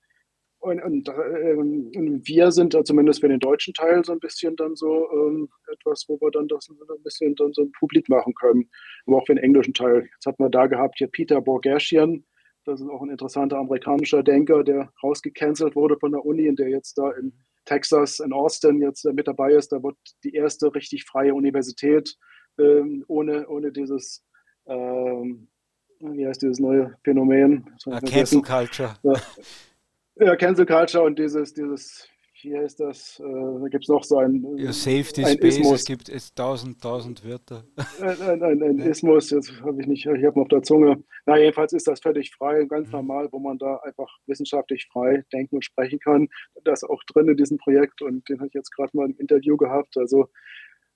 und, 0.60 0.80
und, 0.84 1.10
äh, 1.10 1.56
und, 1.56 2.22
wir 2.28 2.52
sind 2.52 2.76
da 2.76 2.84
zumindest 2.84 3.22
für 3.22 3.30
den 3.30 3.40
deutschen 3.40 3.74
Teil 3.74 4.06
so 4.06 4.12
ein 4.12 4.20
bisschen 4.20 4.56
dann 4.56 4.76
so 4.76 5.10
ähm, 5.12 5.50
etwas, 5.72 6.06
wo 6.08 6.20
wir 6.22 6.30
dann 6.30 6.48
das 6.48 6.70
ein 6.70 7.04
bisschen 7.04 7.34
dann 7.36 7.52
so 7.54 7.68
publik 7.80 8.08
machen 8.10 8.36
können. 8.36 8.70
Aber 9.08 9.18
auch 9.18 9.26
für 9.26 9.34
den 9.34 9.44
englischen 9.44 9.74
Teil. 9.74 10.08
Jetzt 10.14 10.28
hat 10.28 10.40
man 10.40 10.52
da 10.52 10.68
gehabt 10.68 11.00
hier 11.00 11.08
Peter 11.08 11.42
Borgerschian, 11.42 12.24
das 12.66 12.80
ist 12.80 12.90
auch 12.90 13.02
ein 13.02 13.10
interessanter 13.10 13.58
amerikanischer 13.58 14.22
Denker, 14.22 14.64
der 14.64 14.94
rausgecancelt 15.02 15.76
wurde 15.76 15.98
von 15.98 16.12
der 16.12 16.24
Uni 16.24 16.48
und 16.48 16.60
der 16.60 16.70
jetzt 16.70 16.96
da 16.96 17.10
in 17.12 17.34
Texas, 17.66 18.20
in 18.20 18.34
Austin 18.34 18.82
jetzt 18.82 19.06
mit 19.06 19.28
dabei 19.28 19.52
ist. 19.54 19.72
Da 19.72 19.82
wird 19.84 19.98
die 20.24 20.34
erste 20.34 20.74
richtig 20.74 21.06
freie 21.06 21.34
Universität 21.34 22.16
ähm, 22.60 23.04
ohne, 23.08 23.48
ohne 23.48 23.72
dieses 23.72 24.24
ähm, 24.68 25.48
wie 26.02 26.28
heißt 26.28 26.42
dieses 26.42 26.60
neue 26.60 26.96
Phänomen? 27.04 27.66
Cancel 28.06 28.42
Culture. 28.42 28.96
Ja, 29.04 29.14
ja, 30.16 30.36
Cancel 30.36 30.66
Culture 30.66 31.04
und 31.04 31.18
dieses, 31.18 31.54
dieses, 31.54 32.08
wie 32.44 32.58
heißt 32.58 32.80
das? 32.80 33.20
Äh, 33.20 33.24
da 33.24 33.68
gibt 33.70 33.84
es 33.84 33.90
noch 33.90 34.04
so 34.04 34.18
ein. 34.18 34.58
Ja, 34.58 34.72
Safety 34.72 35.24
ein 35.24 35.38
Space, 35.38 35.58
Ismus. 35.58 35.80
es 35.80 35.86
gibt 35.86 36.10
es 36.10 36.34
tausend, 36.34 36.82
tausend 36.82 37.24
Wörter. 37.26 37.64
Ein, 38.02 38.22
ein, 38.22 38.44
ein, 38.44 38.64
ein 38.64 38.80
Ismus, 38.80 39.30
jetzt 39.30 39.62
habe 39.62 39.82
ich 39.82 39.88
nicht, 39.88 40.06
ich 40.06 40.26
habe 40.26 40.40
noch 40.40 40.48
der 40.48 40.64
Zunge. 40.64 41.04
Na, 41.26 41.38
jedenfalls 41.38 41.74
ist 41.74 41.88
das 41.88 42.00
völlig 42.00 42.32
frei 42.32 42.62
und 42.62 42.70
ganz 42.70 42.88
mhm. 42.88 42.94
normal, 42.94 43.30
wo 43.32 43.40
man 43.40 43.58
da 43.58 43.78
einfach 43.78 44.10
wissenschaftlich 44.28 44.88
frei 44.92 45.24
denken 45.32 45.56
und 45.56 45.66
sprechen 45.66 46.00
kann. 46.00 46.28
Das 46.64 46.84
ist 46.84 46.90
auch 46.90 47.04
drin 47.04 47.28
in 47.28 47.38
diesem 47.38 47.58
Projekt 47.58 48.02
und 48.02 48.28
den 48.30 48.40
habe 48.40 48.48
ich 48.48 48.54
jetzt 48.54 48.72
gerade 48.72 48.96
mal 48.96 49.06
im 49.06 49.18
Interview 49.18 49.58
gehabt. 49.58 49.98
Also, 49.98 50.28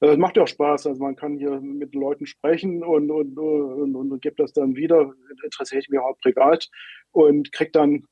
äh, 0.02 0.08
es 0.08 0.18
macht 0.18 0.38
ja 0.38 0.44
auch 0.44 0.48
Spaß. 0.48 0.88
Also 0.88 1.02
man 1.02 1.16
kann 1.16 1.38
hier 1.38 1.60
mit 1.62 1.94
Leuten 1.96 2.26
sprechen 2.26 2.84
und, 2.84 3.12
und, 3.12 3.38
und, 3.38 3.96
und, 3.96 4.12
und 4.12 4.22
gibt 4.22 4.40
das 4.40 4.54
dann 4.54 4.76
wieder. 4.76 5.14
Interessiert 5.44 5.90
mich 5.90 6.00
auch 6.00 6.18
privat 6.20 6.70
und 7.12 7.52
kriegt 7.52 7.76
dann 7.76 8.06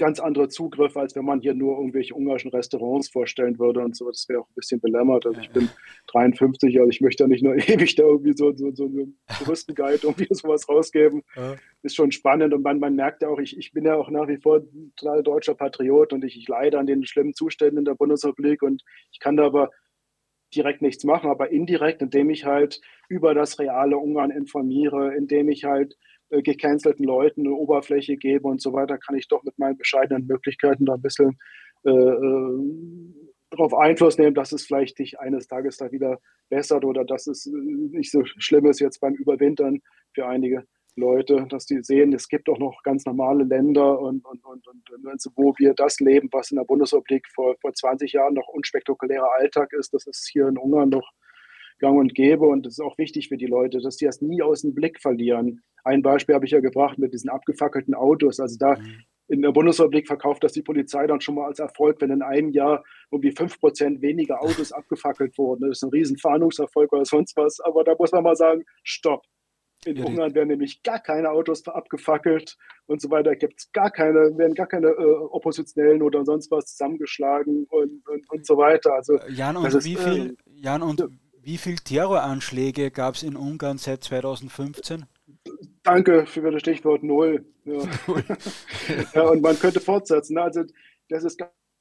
ganz 0.00 0.18
andere 0.18 0.48
Zugriffe, 0.48 0.98
als 0.98 1.14
wenn 1.14 1.26
man 1.26 1.40
hier 1.40 1.52
nur 1.54 1.76
irgendwelche 1.76 2.14
ungarischen 2.14 2.50
Restaurants 2.50 3.10
vorstellen 3.10 3.58
würde 3.58 3.80
und 3.80 3.94
so. 3.94 4.08
Das 4.08 4.28
wäre 4.28 4.40
auch 4.40 4.48
ein 4.48 4.54
bisschen 4.54 4.80
belämmert. 4.80 5.26
Also 5.26 5.40
ich 5.40 5.50
bin 5.50 5.68
53, 6.08 6.78
also 6.78 6.88
ich 6.88 7.02
möchte 7.02 7.22
da 7.22 7.28
nicht 7.28 7.44
nur 7.44 7.54
ewig 7.68 7.94
da 7.94 8.04
irgendwie 8.04 8.32
so, 8.34 8.56
so, 8.56 8.74
so 8.74 8.86
einen 8.86 9.18
Touristenguide 9.38 10.00
irgendwie 10.02 10.26
sowas 10.30 10.68
rausgeben. 10.68 11.22
Ja. 11.36 11.54
Ist 11.82 11.96
schon 11.96 12.12
spannend 12.12 12.54
und 12.54 12.62
man, 12.62 12.80
man 12.80 12.96
merkt 12.96 13.22
ja 13.22 13.28
auch, 13.28 13.38
ich, 13.38 13.56
ich 13.58 13.72
bin 13.72 13.84
ja 13.84 13.94
auch 13.94 14.10
nach 14.10 14.26
wie 14.26 14.38
vor 14.38 14.62
total 14.96 15.22
deutscher 15.22 15.54
Patriot 15.54 16.12
und 16.14 16.24
ich, 16.24 16.36
ich 16.36 16.48
leide 16.48 16.78
an 16.78 16.86
den 16.86 17.04
schlimmen 17.04 17.34
Zuständen 17.34 17.78
in 17.78 17.84
der 17.84 17.94
Bundesrepublik 17.94 18.62
und 18.62 18.82
ich 19.12 19.20
kann 19.20 19.36
da 19.36 19.44
aber 19.44 19.70
direkt 20.54 20.82
nichts 20.82 21.04
machen, 21.04 21.30
aber 21.30 21.50
indirekt, 21.50 22.02
indem 22.02 22.30
ich 22.30 22.46
halt 22.46 22.80
über 23.08 23.34
das 23.34 23.58
reale 23.58 23.98
Ungarn 23.98 24.30
informiere, 24.30 25.14
indem 25.14 25.48
ich 25.48 25.64
halt 25.64 25.96
äh, 26.30 26.42
gecancelten 26.42 27.04
Leuten 27.04 27.42
eine 27.42 27.54
Oberfläche 27.54 28.16
gebe 28.16 28.48
und 28.48 28.60
so 28.60 28.72
weiter, 28.72 28.98
kann 28.98 29.16
ich 29.16 29.28
doch 29.28 29.42
mit 29.42 29.58
meinen 29.58 29.76
bescheidenen 29.76 30.26
Möglichkeiten 30.26 30.86
da 30.86 30.94
ein 30.94 31.02
bisschen 31.02 31.38
äh, 31.84 31.90
äh, 31.90 32.58
darauf 33.50 33.74
Einfluss 33.74 34.18
nehmen, 34.18 34.34
dass 34.34 34.52
es 34.52 34.64
vielleicht 34.64 34.96
sich 34.96 35.18
eines 35.18 35.48
Tages 35.48 35.76
da 35.76 35.90
wieder 35.90 36.20
bessert 36.48 36.84
oder 36.84 37.04
dass 37.04 37.26
es 37.26 37.46
äh, 37.46 37.50
nicht 37.50 38.10
so 38.10 38.22
schlimm 38.24 38.66
ist 38.66 38.80
jetzt 38.80 39.00
beim 39.00 39.14
Überwintern 39.14 39.80
für 40.14 40.26
einige 40.26 40.64
Leute, 40.96 41.46
dass 41.48 41.66
die 41.66 41.82
sehen, 41.82 42.12
es 42.12 42.28
gibt 42.28 42.48
auch 42.48 42.58
noch 42.58 42.82
ganz 42.82 43.04
normale 43.06 43.44
Länder 43.44 43.98
und, 44.00 44.24
und, 44.24 44.44
und, 44.44 44.66
und 44.66 45.24
wo 45.36 45.54
wir 45.58 45.74
das 45.74 46.00
leben, 46.00 46.28
was 46.32 46.50
in 46.50 46.56
der 46.56 46.64
Bundesrepublik 46.64 47.26
vor, 47.34 47.56
vor 47.60 47.72
20 47.72 48.12
Jahren 48.12 48.34
noch 48.34 48.48
unspektakulärer 48.48 49.32
Alltag 49.38 49.72
ist, 49.72 49.94
das 49.94 50.06
ist 50.06 50.28
hier 50.30 50.48
in 50.48 50.58
Ungarn 50.58 50.90
noch 50.90 51.10
gang 51.80 51.98
und 51.98 52.14
gäbe 52.14 52.46
und 52.46 52.64
das 52.64 52.74
ist 52.74 52.80
auch 52.80 52.98
wichtig 52.98 53.28
für 53.28 53.36
die 53.36 53.46
Leute, 53.46 53.80
dass 53.80 53.96
die 53.96 54.04
das 54.04 54.20
nie 54.20 54.42
aus 54.42 54.62
dem 54.62 54.74
Blick 54.74 55.00
verlieren. 55.00 55.62
Ein 55.84 56.02
Beispiel 56.02 56.34
habe 56.34 56.44
ich 56.44 56.52
ja 56.52 56.60
gebracht 56.60 56.98
mit 56.98 57.12
diesen 57.12 57.30
abgefackelten 57.30 57.94
Autos. 57.94 58.38
Also 58.38 58.56
da, 58.58 58.76
mhm. 58.76 59.02
in 59.28 59.42
der 59.42 59.52
Bundesrepublik 59.52 60.06
verkauft 60.06 60.44
das 60.44 60.52
die 60.52 60.62
Polizei 60.62 61.06
dann 61.06 61.20
schon 61.20 61.34
mal 61.34 61.46
als 61.46 61.58
Erfolg, 61.58 62.00
wenn 62.00 62.10
in 62.10 62.22
einem 62.22 62.50
Jahr 62.50 62.84
irgendwie 63.10 63.32
fünf 63.32 63.58
Prozent 63.58 64.02
weniger 64.02 64.42
Autos 64.42 64.72
abgefackelt 64.72 65.36
wurden. 65.38 65.62
Das 65.62 65.78
ist 65.78 65.82
ein 65.82 65.90
riesen 65.90 66.18
Fahndungserfolg 66.18 66.92
oder 66.92 67.04
sonst 67.04 67.36
was. 67.36 67.60
Aber 67.60 67.82
da 67.82 67.94
muss 67.98 68.12
man 68.12 68.22
mal 68.22 68.36
sagen, 68.36 68.64
stopp. 68.84 69.24
In 69.86 69.96
ja, 69.96 70.04
Ungarn 70.04 70.34
werden 70.34 70.48
nämlich 70.48 70.82
gar 70.82 70.98
keine 70.98 71.30
Autos 71.30 71.66
abgefackelt 71.66 72.58
und 72.84 73.00
so 73.00 73.10
weiter. 73.10 73.34
Gibt 73.34 73.54
es 73.60 73.72
gar 73.72 73.90
keine, 73.90 74.36
werden 74.36 74.54
gar 74.54 74.66
keine 74.66 74.88
äh, 74.88 75.14
Oppositionellen 75.30 76.02
oder 76.02 76.22
sonst 76.26 76.50
was 76.50 76.66
zusammengeschlagen 76.66 77.64
und, 77.70 78.06
und, 78.06 78.30
und 78.30 78.46
so 78.46 78.58
weiter. 78.58 78.92
Also, 78.92 79.18
Jan, 79.30 79.56
und 79.56 79.72
ist, 79.72 79.86
wie 79.86 79.96
viel, 79.96 80.26
äh, 80.26 80.34
Jan, 80.54 80.82
und 80.82 81.08
wie 81.42 81.58
viele 81.58 81.76
Terroranschläge 81.76 82.90
gab 82.90 83.14
es 83.14 83.22
in 83.22 83.36
Ungarn 83.36 83.78
seit 83.78 84.04
2015? 84.04 85.06
Danke 85.82 86.26
für 86.26 86.50
das 86.50 86.60
Stichwort 86.60 87.02
Null. 87.02 87.44
Ja. 87.64 87.82
ja, 89.14 89.22
und 89.22 89.42
man 89.42 89.58
könnte 89.58 89.80
fortsetzen. 89.80 90.38
Also 90.38 90.64
das 91.08 91.24
ist 91.24 91.40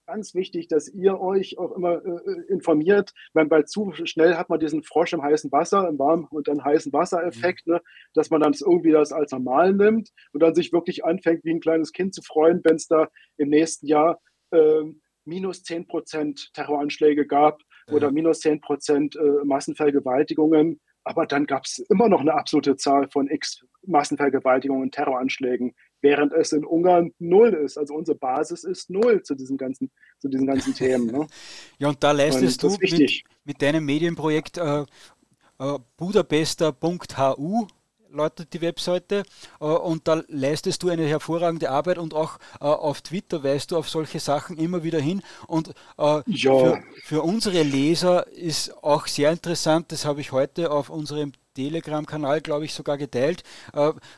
ganz 0.10 0.34
wichtig, 0.34 0.68
dass 0.68 0.90
ihr 0.90 1.20
euch 1.20 1.60
auch 1.60 1.72
immer 1.74 2.04
äh, 2.04 2.42
informiert. 2.48 3.14
Weil 3.34 3.46
bei 3.46 3.64
zu 3.64 3.92
schnell 4.06 4.36
hat 4.36 4.50
man 4.50 4.60
diesen 4.60 4.82
Frosch 4.82 5.14
im 5.14 5.22
heißen 5.22 5.52
Wasser, 5.52 5.88
im 5.88 6.00
warmen 6.00 6.26
und 6.32 6.48
dann 6.48 6.64
heißen 6.64 6.92
Wassereffekt, 6.94 7.68
mhm. 7.68 7.74
ne, 7.74 7.82
dass 8.14 8.30
man 8.30 8.42
dann 8.42 8.54
irgendwie 8.60 8.92
das 8.92 9.12
als 9.12 9.32
normal 9.32 9.74
nimmt 9.74 10.10
und 10.34 10.42
dann 10.42 10.56
sich 10.56 10.74
wirklich 10.74 11.06
anfängt, 11.06 11.44
wie 11.44 11.52
ein 11.52 11.60
kleines 11.60 11.92
Kind 11.92 12.16
zu 12.16 12.22
freuen, 12.24 12.62
wenn 12.64 12.76
es 12.76 12.88
da 12.88 13.08
im 13.38 13.50
nächsten 13.50 13.86
Jahr 13.86 14.20
äh, 14.52 14.84
minus 15.26 15.64
10 15.64 15.88
Prozent 15.88 16.50
Terroranschläge 16.54 17.28
gab. 17.28 17.62
Oder 17.92 18.12
minus 18.12 18.40
10 18.42 18.62
Prozent 18.62 19.16
äh, 19.16 19.46
Massenvergewaltigungen 19.46 20.80
aber 21.10 21.26
dann 21.26 21.46
gab 21.46 21.66
es 21.66 21.80
immer 21.90 22.08
noch 22.10 22.22
eine 22.22 22.34
absolute 22.34 22.76
Zahl 22.76 23.10
von 23.10 23.30
x 23.30 23.66
Massenvergewaltigungen 23.88 24.84
und 24.84 24.94
Terroranschlägen, 24.94 25.74
während 26.02 26.34
es 26.34 26.52
in 26.52 26.66
Ungarn 26.66 27.14
null 27.18 27.54
ist. 27.54 27.78
Also 27.78 27.96
unsere 27.96 28.18
Basis 28.18 28.64
ist 28.64 28.90
null 28.90 29.24
zu 29.24 29.34
diesen 29.34 29.58
ganzen, 29.58 29.90
zu 30.20 30.28
diesen 30.28 30.46
ganzen 30.46 30.74
Themen. 30.74 31.08
Ne? 31.08 31.28
Ja, 31.80 31.88
und 31.88 32.04
da 32.04 32.12
leistest 32.12 32.64
und 32.64 32.74
du 32.74 32.96
mit, 32.98 33.24
mit, 33.46 33.62
deinem 33.62 33.86
Medienprojekt 33.86 34.58
äh, 34.58 34.82
äh, 34.82 35.80
budapester.hu 35.98 37.68
lautet 38.12 38.54
die 38.54 38.62
Webseite. 38.62 39.24
Äh, 39.60 39.66
und 39.66 40.08
da 40.08 40.24
leistest 40.28 40.84
du 40.84 40.90
eine 40.90 41.06
hervorragende 41.06 41.70
Arbeit 41.70 41.98
und 41.98 42.14
auch 42.14 42.38
äh, 42.60 42.66
auf 42.66 43.02
Twitter 43.02 43.44
weist 43.44 43.72
du 43.72 43.78
auf 43.78 43.90
solche 43.90 44.20
Sachen 44.20 44.58
immer 44.58 44.84
wieder 44.84 45.00
hin. 45.00 45.22
Und 45.48 45.70
äh, 45.98 46.22
ja. 46.26 46.26
für, 46.26 46.84
für 47.04 47.22
unsere 47.22 47.64
Leser 47.64 48.28
ist 48.28 48.84
auch 48.84 49.08
sehr 49.08 49.32
interessant, 49.32 49.92
das 49.92 50.06
habe 50.06 50.22
ich 50.22 50.32
heute 50.32 50.72
auf 50.72 50.90
unserem 50.90 51.34
Telegram-Kanal, 51.56 52.40
glaube 52.40 52.66
ich, 52.66 52.74
sogar 52.74 52.98
geteilt, 52.98 53.44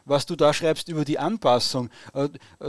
was 0.06 0.28
du 0.28 0.36
da 0.36 0.54
schreibst 0.54 0.90
über 0.90 1.06
die 1.06 1.18
Anpassung. 1.18 1.90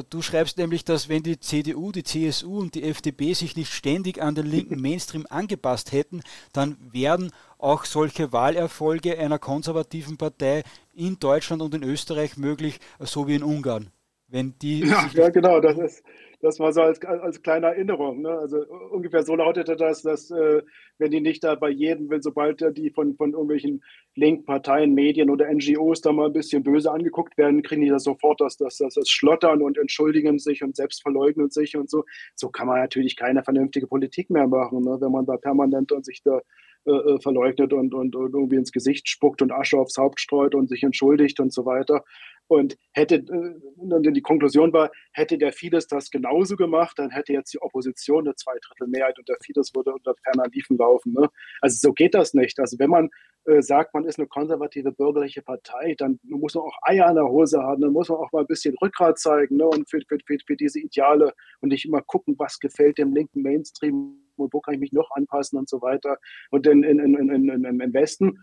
du 0.09 0.23
schreibst 0.23 0.57
nämlich, 0.57 0.83
dass 0.85 1.11
wenn 1.11 1.23
die 1.23 1.39
CDU, 1.39 1.93
die 1.93 2.05
CSU 2.05 2.61
und 2.61 2.75
die 2.75 2.85
FDP 2.85 3.35
sich 3.35 3.55
nicht 3.55 3.71
ständig 3.71 4.23
an 4.23 4.35
den 4.35 4.47
linken 4.47 4.81
Mainstream 4.81 5.27
angepasst 5.29 5.93
hätten, 5.93 6.23
dann 6.55 6.79
wären 6.81 7.33
auch 7.63 7.85
solche 7.85 8.33
Wahlerfolge 8.33 9.19
einer 9.19 9.39
konservativen 9.39 10.17
Partei 10.17 10.65
in 10.93 11.19
Deutschland 11.19 11.63
und 11.63 11.75
in 11.75 11.83
Österreich 11.83 12.37
möglich, 12.37 12.79
so 13.01 13.29
wie 13.29 13.35
in 13.35 13.43
Ungarn. 13.43 13.89
Wenn 14.29 14.55
die 14.61 14.81
ja, 14.81 15.11
ja 15.15 15.29
genau, 15.29 15.61
das 15.61 15.79
ist 15.79 16.03
das 16.43 16.59
war 16.59 16.73
so 16.73 16.83
als, 16.83 17.01
als 17.05 17.41
kleine 17.41 17.67
Erinnerung. 17.67 18.23
Ne? 18.23 18.31
Also 18.31 18.67
ungefähr 18.91 19.23
so 19.23 19.37
lautete 19.37 19.77
das, 19.77 20.03
dass 20.03 20.31
äh, 20.33 20.63
wenn 20.99 21.13
die 21.13 21.21
nicht 21.21 21.45
da 21.45 21.55
bei 21.55 21.71
jedem, 21.71 22.11
wenn 22.11 22.21
sobald 22.21 22.61
die 22.77 22.91
von, 22.91 23.15
von 23.15 23.31
irgendwelchen 23.31 23.83
Linkparteien, 24.17 24.93
Medien 24.93 25.31
oder 25.31 25.49
NGOs 25.53 26.01
da 26.01 26.11
mal 26.11 26.27
ein 26.27 26.33
bisschen 26.33 26.65
böse 26.65 26.91
angeguckt 26.91 27.39
werden, 27.39 27.63
kriegen 27.63 27.83
die 27.83 27.91
da 27.91 28.01
sofort 28.01 28.41
das, 28.41 28.57
das, 28.57 28.77
das, 28.79 28.95
das 28.95 29.09
Schlottern 29.09 29.63
und 29.63 29.79
entschuldigen 29.79 30.41
sich 30.41 30.65
und 30.65 30.75
selbst 30.75 31.03
verleugnen 31.03 31.51
sich 31.51 31.77
und 31.77 31.89
so. 31.89 32.05
So 32.35 32.49
kann 32.49 32.67
man 32.67 32.81
natürlich 32.81 33.15
keine 33.15 33.45
vernünftige 33.45 33.87
Politik 33.87 34.29
mehr 34.29 34.49
machen, 34.49 34.83
ne? 34.83 34.99
wenn 35.01 35.13
man 35.13 35.25
da 35.25 35.37
permanent 35.37 35.93
und 35.93 36.05
sich 36.05 36.23
da 36.25 36.41
äh, 36.85 36.91
äh, 36.91 37.21
verleugnet 37.21 37.73
und, 37.73 37.95
und, 37.95 38.17
und, 38.17 38.35
irgendwie 38.35 38.57
ins 38.57 38.73
Gesicht 38.73 39.09
spuckt 39.09 39.41
und 39.41 39.53
Asche 39.53 39.79
aufs 39.79 39.97
Haupt 39.99 40.19
streut 40.21 40.53
und 40.57 40.69
sich 40.69 40.83
entschuldigt 40.83 41.39
und 41.39 41.53
so 41.53 41.65
weiter. 41.65 42.03
Und 42.49 42.77
hätte, 42.93 43.17
äh, 43.17 44.13
die 44.13 44.21
Konklusion 44.21 44.73
war, 44.73 44.91
hätte 45.13 45.39
der 45.39 45.53
Fidesz 45.53 45.87
das 45.87 46.11
genauso 46.11 46.57
gemacht, 46.57 46.99
dann 46.99 47.11
hätte 47.11 47.33
jetzt 47.35 47.55
die 47.55 47.63
Opposition 47.63 48.27
eine 48.27 48.35
Zweidrittelmehrheit 48.35 49.17
und 49.17 49.29
der 49.29 49.37
Fidesz 49.45 49.73
würde 49.77 49.93
unter 49.93 50.17
ferner 50.25 50.49
Liefen 50.51 50.77
laufen. 50.77 51.13
Ne? 51.13 51.29
Also 51.61 51.79
so 51.81 51.93
geht 51.93 52.15
das 52.15 52.35
nicht. 52.35 52.59
Also 52.59 52.77
wenn 52.81 52.91
man 52.91 53.11
äh, 53.45 53.63
sagt, 53.63 53.95
man 53.95 54.05
ist 54.05 54.19
eine 54.19 54.27
konservative 54.27 54.91
bürgerliche 54.91 55.43
Partei, 55.43 55.95
dann 55.97 56.19
muss 56.25 56.57
man 56.57 56.65
auch 56.65 56.79
Eier 56.83 57.07
an 57.07 57.15
der 57.15 57.29
Hose 57.29 57.63
haben, 57.63 57.81
dann 57.81 57.93
muss 57.93 58.09
man 58.09 58.19
auch 58.19 58.33
mal 58.33 58.41
ein 58.41 58.47
bisschen 58.49 58.77
Rückgrat 58.83 59.21
zeigen 59.21 59.59
ne? 59.59 59.67
und 59.67 59.89
für, 59.89 60.01
für, 60.09 60.19
für, 60.27 60.37
für 60.45 60.57
diese 60.57 60.81
Ideale 60.81 61.33
und 61.61 61.69
nicht 61.69 61.85
immer 61.85 62.03
gucken, 62.03 62.35
was 62.39 62.59
gefällt 62.59 62.99
dem 62.99 63.15
linken 63.15 63.43
Mainstream 63.43 63.95
und 63.95 64.22
wo 64.37 64.61
kann 64.61 64.75
ich 64.75 64.81
mich 64.81 64.93
noch 64.93 65.11
anpassen 65.13 65.59
und 65.59 65.69
so 65.69 65.83
weiter. 65.83 66.19
Und 66.51 66.67
in, 66.67 66.83
in, 66.83 66.99
in, 66.99 67.29
in, 67.29 67.81
im 67.81 67.95
Westen, 67.95 68.39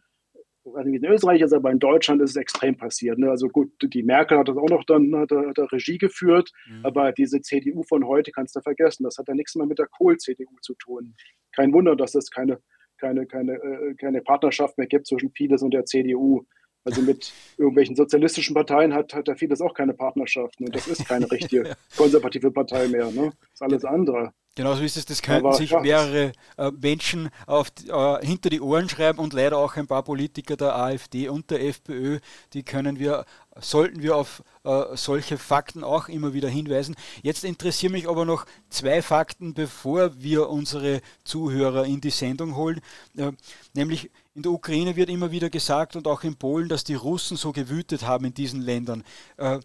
also 0.66 0.90
in 0.90 1.06
Österreich 1.06 1.42
ist 1.42 1.54
aber 1.54 1.72
in 1.72 1.80
Deutschland 1.80 2.22
ist 2.22 2.32
es 2.32 2.36
extrem 2.36 2.76
passiert. 2.76 3.18
Ne? 3.18 3.30
Also 3.30 3.48
gut, 3.48 3.72
die 3.82 4.04
Merkel 4.04 4.38
hat 4.38 4.48
das 4.48 4.58
auch 4.58 4.70
noch 4.70 4.84
dann 4.84 5.16
hat, 5.16 5.32
hat 5.32 5.72
Regie 5.72 5.98
geführt, 5.98 6.52
mhm. 6.68 6.86
aber 6.86 7.12
diese 7.12 7.42
CDU 7.42 7.84
von 7.84 8.06
heute 8.06 8.32
kannst 8.32 8.56
du 8.56 8.62
vergessen. 8.62 9.04
Das 9.04 9.18
hat 9.18 9.28
ja 9.28 9.34
nichts 9.34 9.56
mehr 9.56 9.66
mit 9.66 9.80
der 9.80 9.88
Kohl-CDU 9.88 10.58
zu 10.62 10.76
tun. 10.76 11.16
Kein 11.56 11.74
Wunder, 11.74 11.96
dass 11.96 12.16
es 12.16 12.30
keine, 12.30 12.60
keine, 12.98 13.26
keine, 13.26 13.54
äh, 13.54 13.96
keine 13.96 14.22
Partnerschaft 14.22 14.78
mehr 14.78 14.88
gibt 14.88 15.08
zwischen 15.08 15.32
Fidesz 15.32 15.62
und 15.62 15.74
der 15.74 15.86
CDU. 15.86 16.46
Also 16.86 17.02
mit 17.02 17.34
irgendwelchen 17.58 17.96
sozialistischen 17.96 18.54
Parteien 18.54 18.94
hat, 18.94 19.14
hat 19.14 19.28
der 19.28 19.36
Fidesz 19.36 19.62
auch 19.62 19.74
keine 19.74 19.94
Partnerschaften. 19.94 20.66
Und 20.66 20.76
das 20.76 20.88
ist 20.88 21.06
keine 21.08 21.30
richtige 21.30 21.76
konservative 21.98 22.52
Partei 22.52 22.88
mehr. 22.88 23.12
Ne? 23.12 23.32
Das 23.42 23.54
ist 23.54 23.62
alles 23.62 23.86
andere. 23.86 24.34
Genauso 24.60 24.84
ist 24.84 24.98
es, 24.98 25.06
das 25.06 25.22
könnten 25.22 25.46
Aber, 25.46 25.56
sich 25.56 25.72
mehrere 25.72 26.34
äh, 26.58 26.72
Menschen 26.72 27.30
auf, 27.48 27.72
äh, 27.88 28.26
hinter 28.26 28.50
die 28.50 28.60
Ohren 28.60 28.90
schreiben 28.90 29.20
und 29.20 29.32
leider 29.32 29.58
auch 29.58 29.78
ein 29.78 29.88
paar 29.88 30.04
Politiker 30.04 30.58
der 30.58 30.76
AfD 30.76 31.30
und 31.30 31.50
der 31.50 31.64
FPÖ, 31.64 32.20
die 32.52 32.64
können 32.64 33.00
wir, 33.00 33.24
sollten 33.62 34.02
wir 34.02 34.18
auf 34.18 34.44
äh, 34.66 34.84
solche 34.96 35.38
Fakten 35.38 35.82
auch 35.82 36.10
immer 36.10 36.34
wieder 36.34 36.50
hinweisen. 36.50 36.96
Jetzt 37.22 37.46
interessieren 37.46 37.94
mich 37.94 38.10
aber 38.10 38.26
noch 38.26 38.46
zwei 38.70 39.02
Fakten, 39.02 39.54
bevor 39.54 40.22
wir 40.22 40.50
unsere 40.50 41.00
Zuhörer 41.24 41.86
in 41.86 42.02
die 42.02 42.10
Sendung 42.10 42.58
holen. 42.58 42.82
Äh, 43.16 43.32
nämlich 43.74 44.12
in 44.40 44.44
der 44.44 44.54
Ukraine 44.54 44.96
wird 44.96 45.10
immer 45.10 45.32
wieder 45.32 45.50
gesagt 45.50 45.98
und 45.98 46.08
auch 46.08 46.24
in 46.24 46.38
Polen, 46.38 46.70
dass 46.70 46.86
die 46.86 46.96
Russen 46.96 47.36
so 47.36 47.52
gewütet 47.52 48.08
haben 48.08 48.24
in 48.24 48.34
diesen 48.34 48.62
Ländern. 48.62 49.04
Äh, 49.36 49.60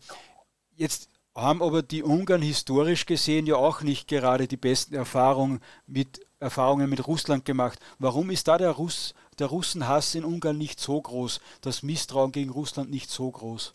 jetzt 0.74 1.08
haben 1.32 1.62
aber 1.62 1.82
die 1.82 2.02
Ungarn 2.02 2.42
historisch 2.42 3.06
gesehen 3.06 3.46
ja 3.46 3.54
auch 3.54 3.82
nicht 3.82 4.08
gerade 4.08 4.48
die 4.48 4.56
besten 4.56 4.96
Erfahrungen 4.96 5.60
mit, 5.86 6.26
Erfahrungen 6.40 6.90
mit 6.90 7.06
Russland 7.06 7.44
gemacht. 7.44 7.78
Warum 8.00 8.30
ist 8.30 8.48
da 8.48 8.58
der, 8.58 8.72
Russ, 8.72 9.14
der 9.38 9.46
Russenhass 9.46 10.16
in 10.16 10.24
Ungarn 10.24 10.58
nicht 10.58 10.80
so 10.80 11.00
groß, 11.00 11.40
das 11.60 11.84
Misstrauen 11.84 12.32
gegen 12.32 12.50
Russland 12.50 12.90
nicht 12.90 13.10
so 13.10 13.30
groß? 13.30 13.72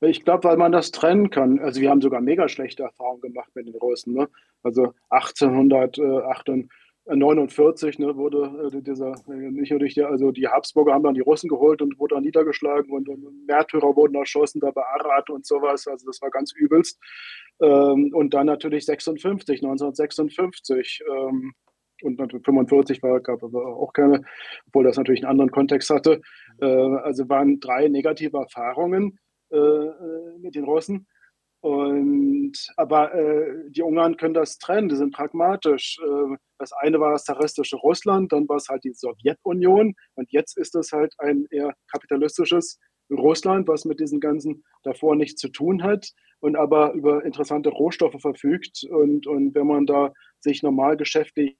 Ich 0.00 0.24
glaube, 0.24 0.44
weil 0.44 0.56
man 0.56 0.72
das 0.72 0.90
trennen 0.90 1.28
kann. 1.28 1.58
Also 1.58 1.82
wir 1.82 1.90
haben 1.90 2.00
sogar 2.00 2.22
mega 2.22 2.48
schlechte 2.48 2.84
Erfahrungen 2.84 3.20
gemacht 3.20 3.50
mit 3.54 3.66
den 3.66 3.76
Russen. 3.76 4.14
Ne? 4.14 4.26
Also 4.62 4.94
1848 5.10 6.66
49 7.06 7.98
ne, 8.00 8.16
wurde 8.16 8.70
äh, 8.72 8.82
dieser, 8.82 9.12
äh, 9.28 9.50
nicht 9.50 9.70
nur 9.70 9.78
durch 9.78 9.94
die, 9.94 10.02
also 10.02 10.32
die 10.32 10.48
Habsburger 10.48 10.92
haben 10.92 11.04
dann 11.04 11.14
die 11.14 11.20
Russen 11.20 11.48
geholt 11.48 11.80
und 11.80 11.98
wurde 12.00 12.16
dann 12.16 12.24
niedergeschlagen 12.24 12.90
und, 12.90 13.08
und 13.08 13.46
Märtyrer 13.46 13.94
wurden 13.94 14.16
erschossen, 14.16 14.60
da 14.60 14.72
bei 14.72 14.82
Arad 14.82 15.30
und 15.30 15.46
sowas, 15.46 15.86
also 15.86 16.06
das 16.06 16.20
war 16.20 16.30
ganz 16.30 16.52
übelst. 16.52 16.98
Ähm, 17.60 18.10
und 18.12 18.34
dann 18.34 18.46
natürlich 18.46 18.84
56, 18.86 19.62
1956 19.62 21.04
ähm, 21.08 21.52
und 22.02 22.18
45 22.44 23.02
war, 23.02 23.20
gab 23.20 23.42
aber 23.42 23.76
auch 23.76 23.92
keine, 23.92 24.22
obwohl 24.66 24.84
das 24.84 24.96
natürlich 24.96 25.22
einen 25.22 25.30
anderen 25.30 25.50
Kontext 25.50 25.90
hatte. 25.90 26.20
Äh, 26.60 26.66
also 26.66 27.28
waren 27.28 27.60
drei 27.60 27.88
negative 27.88 28.36
Erfahrungen 28.36 29.18
äh, 29.50 29.56
äh 29.56 30.38
mit 30.40 30.56
den 30.56 30.64
Russen. 30.64 31.06
Und, 31.66 32.52
aber 32.76 33.12
äh, 33.12 33.68
die 33.70 33.82
Ungarn 33.82 34.16
können 34.16 34.34
das 34.34 34.56
trennen, 34.58 34.88
die 34.88 34.94
sind 34.94 35.12
pragmatisch. 35.12 35.98
Äh, 36.00 36.36
das 36.60 36.70
eine 36.72 37.00
war 37.00 37.10
das 37.10 37.24
zaristische 37.24 37.74
Russland, 37.74 38.30
dann 38.30 38.48
war 38.48 38.58
es 38.58 38.68
halt 38.68 38.84
die 38.84 38.92
Sowjetunion 38.92 39.94
und 40.14 40.30
jetzt 40.30 40.56
ist 40.56 40.76
es 40.76 40.92
halt 40.92 41.12
ein 41.18 41.44
eher 41.50 41.74
kapitalistisches 41.90 42.78
Russland, 43.10 43.66
was 43.66 43.84
mit 43.84 43.98
diesen 43.98 44.20
ganzen 44.20 44.62
davor 44.84 45.16
nichts 45.16 45.40
zu 45.40 45.48
tun 45.48 45.82
hat 45.82 46.12
und 46.38 46.54
aber 46.54 46.92
über 46.92 47.24
interessante 47.24 47.70
Rohstoffe 47.70 48.20
verfügt. 48.20 48.84
Und, 48.88 49.26
und 49.26 49.56
wenn 49.56 49.66
man 49.66 49.86
da 49.86 50.12
sich 50.38 50.62
normal 50.62 50.96
geschäftlich 50.96 51.56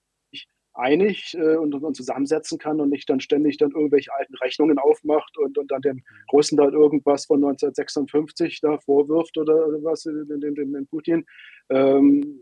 einig 0.76 1.34
äh, 1.38 1.56
und, 1.56 1.74
und, 1.74 1.96
zusammensetzen 1.96 2.58
kann 2.58 2.80
und 2.80 2.90
nicht 2.90 3.08
dann 3.08 3.20
ständig 3.20 3.58
dann 3.58 3.72
irgendwelche 3.72 4.12
alten 4.14 4.34
Rechnungen 4.36 4.78
aufmacht 4.78 5.36
und, 5.38 5.58
und 5.58 5.70
dann 5.70 5.82
den 5.82 6.04
Russen 6.32 6.56
da 6.56 6.64
irgendwas 6.64 7.26
von 7.26 7.38
1956 7.38 8.60
da 8.60 8.78
vorwirft 8.78 9.36
oder, 9.38 9.54
was, 9.82 10.02
den, 10.02 10.40
den, 10.40 10.54
den 10.54 10.86
Putin, 10.86 11.24
ähm, 11.70 12.40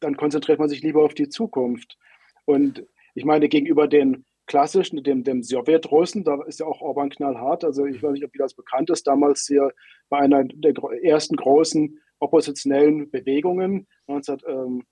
dann 0.00 0.16
konzentriert 0.16 0.58
man 0.58 0.68
sich 0.68 0.82
lieber 0.82 1.04
auf 1.04 1.14
die 1.14 1.28
Zukunft. 1.28 1.98
Und 2.46 2.84
ich 3.14 3.24
meine, 3.24 3.48
gegenüber 3.48 3.86
den 3.86 4.24
klassischen, 4.46 5.02
dem, 5.02 5.22
dem 5.22 5.42
Sowjetrussen, 5.42 6.24
da 6.24 6.42
ist 6.42 6.60
ja 6.60 6.66
auch 6.66 6.80
Orban 6.80 7.10
knallhart. 7.10 7.64
Also 7.64 7.86
ich 7.86 8.02
weiß 8.02 8.12
nicht, 8.12 8.24
ob 8.24 8.32
das 8.32 8.54
bekannt 8.54 8.90
ist, 8.90 9.06
damals 9.06 9.46
hier 9.46 9.70
bei 10.08 10.18
einer 10.18 10.44
der 10.44 10.74
ersten 11.02 11.36
großen 11.36 12.00
oppositionellen 12.18 13.10
Bewegungen 13.10 13.86
19, 14.08 14.38
ähm, 14.48 14.82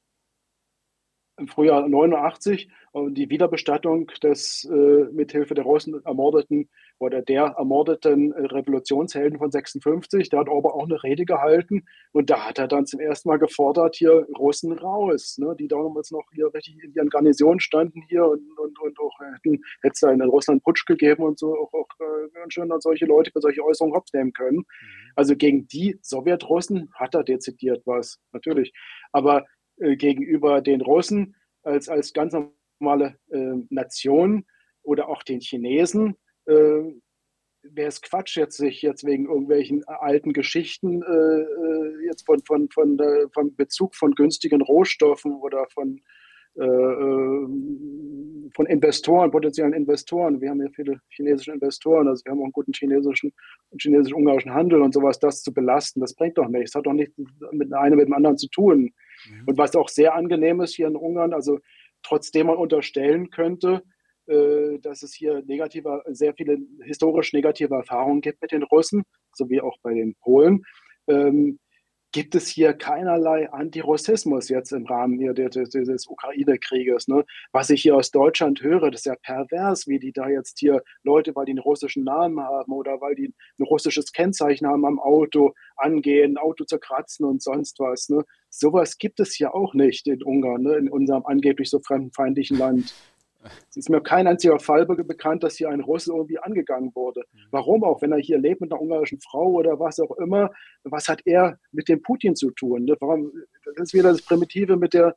im 1.38 1.48
Frühjahr 1.48 1.88
89 1.88 2.68
und 2.92 3.14
die 3.14 3.30
Wiederbestattung 3.30 4.10
des 4.22 4.64
äh, 4.64 5.04
mithilfe 5.12 5.54
der 5.54 5.64
Russen 5.64 6.04
ermordeten 6.04 6.68
oder 6.98 7.22
der 7.22 7.54
ermordeten 7.58 8.32
äh, 8.32 8.46
Revolutionshelden 8.46 9.38
von 9.38 9.50
56. 9.50 10.30
Der 10.30 10.40
hat 10.40 10.48
aber 10.48 10.74
auch 10.74 10.84
eine 10.84 11.02
Rede 11.02 11.24
gehalten 11.24 11.84
und 12.12 12.30
da 12.30 12.48
hat 12.48 12.58
er 12.58 12.68
dann 12.68 12.86
zum 12.86 13.00
ersten 13.00 13.28
Mal 13.28 13.38
gefordert, 13.38 13.96
hier 13.96 14.26
Russen 14.36 14.72
raus, 14.72 15.36
ne, 15.38 15.54
die 15.58 15.68
damals 15.68 16.10
noch 16.10 16.24
hier 16.32 16.52
richtig 16.52 16.82
in 16.82 16.92
ihren 16.94 17.08
Garnisonen 17.08 17.60
standen 17.60 18.02
hier 18.08 18.24
und, 18.24 18.58
und, 18.58 18.78
und 18.80 18.98
auch 18.98 19.18
hätten, 19.34 19.60
hätte 19.82 19.92
es 19.92 20.00
da 20.00 20.10
in 20.10 20.22
Russland 20.22 20.62
Putsch 20.64 20.86
gegeben 20.86 21.22
und 21.22 21.38
so 21.38 21.54
auch, 21.54 21.72
auch 21.72 21.88
äh, 22.00 22.28
ganz 22.32 22.54
schön 22.54 22.68
dann 22.68 22.80
solche 22.80 23.06
Leute 23.06 23.30
für 23.30 23.40
solche 23.40 23.64
Äußerungen 23.64 23.94
Kopf 23.94 24.08
nehmen 24.12 24.32
können. 24.32 24.58
Mhm. 24.58 25.12
Also 25.14 25.36
gegen 25.36 25.66
die 25.68 25.98
Sowjetrussen 26.02 26.90
hat 26.94 27.14
er 27.14 27.24
dezidiert 27.24 27.82
was, 27.84 28.20
natürlich. 28.32 28.72
Aber 29.12 29.44
äh, 29.80 29.96
gegenüber 29.96 30.60
den 30.60 30.80
Russen 30.80 31.34
als, 31.62 31.88
als 31.88 32.12
ganz 32.12 32.34
normale 32.80 33.18
äh, 33.30 33.54
Nation 33.70 34.44
oder 34.82 35.08
auch 35.08 35.22
den 35.22 35.40
Chinesen, 35.40 36.16
äh, 36.46 36.82
wäre 37.62 37.88
es 37.88 38.00
Quatsch, 38.00 38.36
jetzt 38.36 38.56
sich 38.56 38.82
jetzt 38.82 39.04
wegen 39.04 39.26
irgendwelchen 39.26 39.84
alten 39.84 40.32
Geschichten 40.32 41.02
äh, 41.02 41.06
äh 41.06 42.06
jetzt 42.06 42.24
von, 42.24 42.40
von, 42.44 42.68
von, 42.70 42.96
der, 42.96 43.28
vom 43.34 43.54
Bezug 43.54 43.94
von 43.94 44.14
günstigen 44.14 44.62
Rohstoffen 44.62 45.34
oder 45.34 45.66
von, 45.74 46.00
äh, 46.54 46.60
von 48.54 48.66
Investoren, 48.66 49.30
potenziellen 49.30 49.74
Investoren. 49.74 50.40
Wir 50.40 50.50
haben 50.50 50.62
ja 50.62 50.70
viele 50.74 51.00
chinesische 51.08 51.52
Investoren, 51.52 52.08
also 52.08 52.24
wir 52.24 52.32
haben 52.32 52.40
auch 52.40 52.44
einen 52.44 52.52
guten 52.52 52.72
chinesischen, 52.72 53.32
chinesisch-ungarischen 53.78 54.54
Handel 54.54 54.80
und 54.80 54.94
sowas, 54.94 55.18
das 55.18 55.42
zu 55.42 55.52
belasten, 55.52 56.00
das 56.00 56.14
bringt 56.14 56.38
doch 56.38 56.48
nichts. 56.48 56.72
Das 56.72 56.80
hat 56.80 56.86
doch 56.86 56.94
nichts 56.94 57.14
mit 57.52 57.72
einem 57.72 57.98
mit 57.98 58.06
dem 58.06 58.14
anderen 58.14 58.38
zu 58.38 58.48
tun. 58.48 58.92
Und 59.46 59.58
was 59.58 59.74
auch 59.76 59.88
sehr 59.88 60.14
angenehm 60.14 60.60
ist 60.60 60.74
hier 60.74 60.88
in 60.88 60.96
Ungarn, 60.96 61.32
also 61.32 61.58
trotzdem 62.02 62.46
man 62.46 62.56
unterstellen 62.56 63.30
könnte, 63.30 63.82
äh, 64.26 64.78
dass 64.80 65.02
es 65.02 65.14
hier 65.14 65.42
negative, 65.46 66.02
sehr 66.08 66.34
viele 66.34 66.58
historisch 66.84 67.32
negative 67.32 67.74
Erfahrungen 67.74 68.20
gibt 68.20 68.42
mit 68.42 68.52
den 68.52 68.62
Russen, 68.62 69.04
sowie 69.32 69.60
auch 69.60 69.78
bei 69.82 69.94
den 69.94 70.14
Polen. 70.16 70.64
Ähm, 71.06 71.58
gibt 72.18 72.34
es 72.34 72.48
hier 72.48 72.72
keinerlei 72.72 73.48
Antirussismus 73.52 74.48
jetzt 74.48 74.72
im 74.72 74.86
Rahmen 74.86 75.20
hier 75.20 75.34
des, 75.34 75.70
des 75.70 76.08
Ukraine-Krieges. 76.08 77.06
Ne? 77.06 77.24
Was 77.52 77.70
ich 77.70 77.82
hier 77.82 77.94
aus 77.94 78.10
Deutschland 78.10 78.60
höre, 78.60 78.90
das 78.90 79.02
ist 79.02 79.06
ja 79.06 79.14
pervers, 79.14 79.86
wie 79.86 80.00
die 80.00 80.10
da 80.10 80.28
jetzt 80.28 80.58
hier 80.58 80.82
Leute, 81.04 81.36
weil 81.36 81.44
die 81.44 81.52
einen 81.52 81.60
russischen 81.60 82.02
Namen 82.02 82.40
haben 82.40 82.72
oder 82.72 83.00
weil 83.00 83.14
die 83.14 83.32
ein 83.60 83.62
russisches 83.62 84.10
Kennzeichen 84.10 84.66
haben 84.66 84.84
am 84.84 84.98
Auto, 84.98 85.54
angehen, 85.76 86.38
Auto 86.38 86.64
zerkratzen 86.64 87.24
und 87.24 87.40
sonst 87.40 87.78
was. 87.78 88.08
Ne? 88.08 88.24
Sowas 88.50 88.98
gibt 88.98 89.20
es 89.20 89.36
hier 89.36 89.54
auch 89.54 89.72
nicht 89.74 90.08
in 90.08 90.20
Ungarn, 90.24 90.62
ne? 90.62 90.74
in 90.74 90.90
unserem 90.90 91.24
angeblich 91.24 91.70
so 91.70 91.78
fremdenfeindlichen 91.78 92.58
Land. 92.58 92.94
Es 93.70 93.76
ist 93.76 93.90
mir 93.90 94.00
kein 94.00 94.26
einziger 94.26 94.58
Fall 94.58 94.86
bekannt, 94.86 95.42
dass 95.42 95.56
hier 95.56 95.68
ein 95.68 95.80
Russe 95.80 96.12
irgendwie 96.12 96.38
angegangen 96.38 96.94
wurde. 96.94 97.24
Mhm. 97.32 97.38
Warum 97.50 97.84
auch, 97.84 98.02
wenn 98.02 98.12
er 98.12 98.18
hier 98.18 98.38
lebt 98.38 98.60
mit 98.60 98.72
einer 98.72 98.80
ungarischen 98.80 99.20
Frau 99.20 99.52
oder 99.52 99.78
was 99.78 100.00
auch 100.00 100.16
immer, 100.18 100.50
was 100.84 101.08
hat 101.08 101.22
er 101.24 101.58
mit 101.72 101.88
dem 101.88 102.02
Putin 102.02 102.34
zu 102.34 102.50
tun? 102.50 102.84
Ne? 102.84 102.96
Warum, 103.00 103.32
das 103.64 103.88
ist 103.88 103.94
wieder 103.94 104.10
das 104.10 104.22
Primitive 104.22 104.76
mit 104.76 104.94
der, 104.94 105.16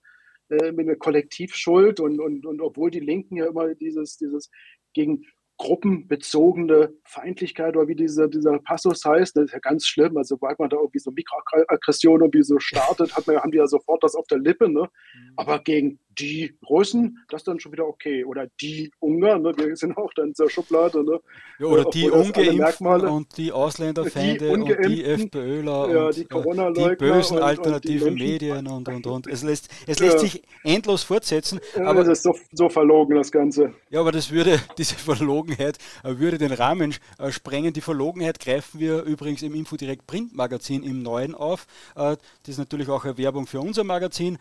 äh, 0.49 0.71
mit 0.71 0.87
der 0.87 0.97
Kollektivschuld 0.97 1.99
und, 1.99 2.19
und, 2.19 2.45
und 2.45 2.61
obwohl 2.61 2.91
die 2.91 2.99
Linken 2.99 3.37
ja 3.37 3.47
immer 3.47 3.73
dieses, 3.73 4.17
dieses 4.17 4.49
gegen 4.93 5.25
gruppenbezogene 5.61 6.91
Feindlichkeit 7.05 7.77
oder 7.77 7.87
wie 7.87 7.95
dieser, 7.95 8.27
dieser 8.27 8.57
Passus 8.59 9.05
heißt, 9.05 9.37
das 9.37 9.45
ist 9.45 9.53
ja 9.53 9.59
ganz 9.59 9.85
schlimm. 9.85 10.17
Also 10.17 10.35
sobald 10.35 10.57
man 10.57 10.69
da 10.69 10.77
irgendwie 10.77 10.97
so 10.97 11.11
Mikroaggression 11.11 12.21
irgendwie 12.21 12.41
so 12.41 12.57
startet, 12.57 13.15
hat 13.15 13.27
man, 13.27 13.37
haben 13.37 13.51
die 13.51 13.59
ja 13.59 13.67
sofort 13.67 14.03
das 14.03 14.15
auf 14.15 14.25
der 14.25 14.39
Lippe. 14.39 14.67
Ne? 14.67 14.81
Mhm. 14.81 15.33
Aber 15.35 15.59
gegen 15.59 15.99
die 16.19 16.57
Russen, 16.69 17.19
das 17.29 17.41
ist 17.41 17.47
dann 17.47 17.59
schon 17.59 17.71
wieder 17.71 17.87
okay. 17.87 18.25
Oder 18.25 18.47
die 18.59 18.91
Ungarn, 18.99 19.41
ne? 19.41 19.53
die 19.53 19.75
sind 19.75 19.97
auch 19.97 20.13
dann 20.13 20.29
in 20.29 20.33
der 20.37 20.49
Schublade. 20.49 21.03
Ne? 21.03 21.19
Ja, 21.59 21.67
oder 21.67 21.85
die 21.85 22.09
Ungeimpften 22.09 22.87
und 22.87 23.37
die 23.37 23.51
Ausländerfeinde 23.51 24.45
die 24.45 24.53
und 24.53 24.85
die 24.85 25.03
FPÖler 25.03 25.89
ja, 25.89 26.05
und 26.07 26.17
die, 26.17 26.83
die 26.83 26.95
bösen 26.95 27.37
und, 27.37 27.43
alternativen 27.43 28.09
und 28.09 28.15
die 28.17 28.23
Medien 28.23 28.67
und, 28.67 28.87
und, 28.87 29.07
und. 29.07 29.27
Es 29.27 29.43
lässt, 29.43 29.69
es 29.87 29.99
lässt 29.99 30.15
ja. 30.15 30.19
sich 30.19 30.43
endlos 30.63 31.03
fortsetzen. 31.03 31.59
Aber 31.77 32.01
es 32.01 32.07
ist 32.07 32.23
so, 32.23 32.35
so 32.51 32.69
verlogen, 32.69 33.15
das 33.15 33.31
Ganze. 33.31 33.73
Ja, 33.89 34.01
aber 34.01 34.11
das 34.11 34.31
würde, 34.31 34.59
diese 34.77 34.95
Verlogenheit 34.95 35.77
äh, 36.03 36.17
würde 36.17 36.37
den 36.37 36.51
Rahmen 36.51 36.95
äh, 37.19 37.31
sprengen. 37.31 37.73
Die 37.73 37.81
Verlogenheit 37.81 38.39
greifen 38.39 38.79
wir 38.79 39.03
übrigens 39.03 39.41
im 39.43 39.53
Infodirekt 39.53 40.07
Printmagazin 40.07 40.83
im 40.83 41.03
Neuen 41.03 41.35
auf. 41.35 41.67
Äh, 41.95 42.17
das 42.43 42.49
ist 42.49 42.57
natürlich 42.57 42.89
auch 42.89 43.05
eine 43.05 43.17
Werbung 43.17 43.47
für 43.47 43.59
unser 43.59 43.83
Magazin. 43.83 44.37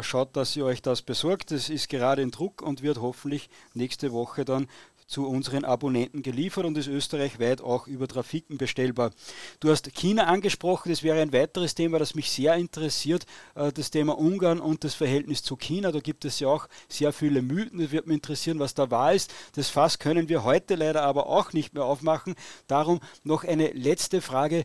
Schaut, 0.00 0.36
dass 0.36 0.56
ihr 0.56 0.64
euch 0.64 0.82
das 0.82 1.02
besorgt. 1.06 1.52
Es 1.52 1.70
ist 1.70 1.88
gerade 1.88 2.22
in 2.22 2.30
Druck 2.30 2.62
und 2.62 2.82
wird 2.82 3.00
hoffentlich 3.00 3.48
nächste 3.74 4.12
Woche 4.12 4.44
dann 4.44 4.68
zu 5.06 5.26
unseren 5.26 5.64
Abonnenten 5.64 6.22
geliefert 6.22 6.64
und 6.64 6.76
ist 6.76 6.88
österreichweit 6.88 7.60
auch 7.60 7.86
über 7.86 8.08
Trafiken 8.08 8.58
bestellbar. 8.58 9.12
Du 9.60 9.70
hast 9.70 9.92
China 9.94 10.24
angesprochen, 10.24 10.90
das 10.90 11.02
wäre 11.02 11.20
ein 11.20 11.32
weiteres 11.32 11.74
Thema, 11.74 11.98
das 11.98 12.14
mich 12.14 12.30
sehr 12.30 12.54
interessiert, 12.56 13.24
äh, 13.54 13.72
das 13.72 13.90
Thema 13.90 14.18
Ungarn 14.18 14.60
und 14.60 14.82
das 14.82 14.94
Verhältnis 14.94 15.42
zu 15.42 15.56
China. 15.56 15.92
Da 15.92 16.00
gibt 16.00 16.24
es 16.24 16.40
ja 16.40 16.48
auch 16.48 16.68
sehr 16.88 17.12
viele 17.12 17.40
Mythen, 17.40 17.78
das 17.78 17.92
wird 17.92 18.06
mich 18.06 18.16
interessieren, 18.16 18.58
was 18.58 18.74
da 18.74 18.90
wahr 18.90 19.14
ist. 19.14 19.32
Das 19.54 19.68
Fass 19.68 19.98
können 19.98 20.28
wir 20.28 20.42
heute 20.42 20.74
leider 20.74 21.02
aber 21.02 21.28
auch 21.28 21.52
nicht 21.52 21.72
mehr 21.72 21.84
aufmachen. 21.84 22.34
Darum 22.66 23.00
noch 23.22 23.44
eine 23.44 23.68
letzte 23.68 24.20
Frage 24.20 24.64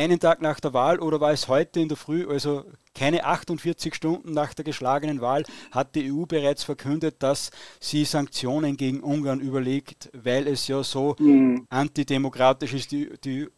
einen 0.00 0.18
Tag 0.18 0.40
nach 0.40 0.60
der 0.60 0.72
Wahl 0.72 0.98
oder 0.98 1.20
war 1.20 1.32
es 1.32 1.46
heute 1.48 1.80
in 1.80 1.88
der 1.88 1.96
Früh, 1.96 2.26
also 2.26 2.64
keine 2.94 3.24
48 3.24 3.94
Stunden 3.94 4.32
nach 4.32 4.54
der 4.54 4.64
geschlagenen 4.64 5.20
Wahl, 5.20 5.44
hat 5.70 5.94
die 5.94 6.10
EU 6.10 6.24
bereits 6.24 6.64
verkündet, 6.64 7.16
dass 7.22 7.50
sie 7.80 8.04
Sanktionen 8.04 8.76
gegen 8.76 9.00
Ungarn 9.00 9.40
überlegt, 9.40 10.10
weil 10.14 10.46
es 10.46 10.66
ja 10.68 10.82
so 10.82 11.16
mhm. 11.18 11.66
antidemokratisch 11.68 12.72
ist. 12.72 12.90
Die, 12.92 13.10
die, 13.22 13.48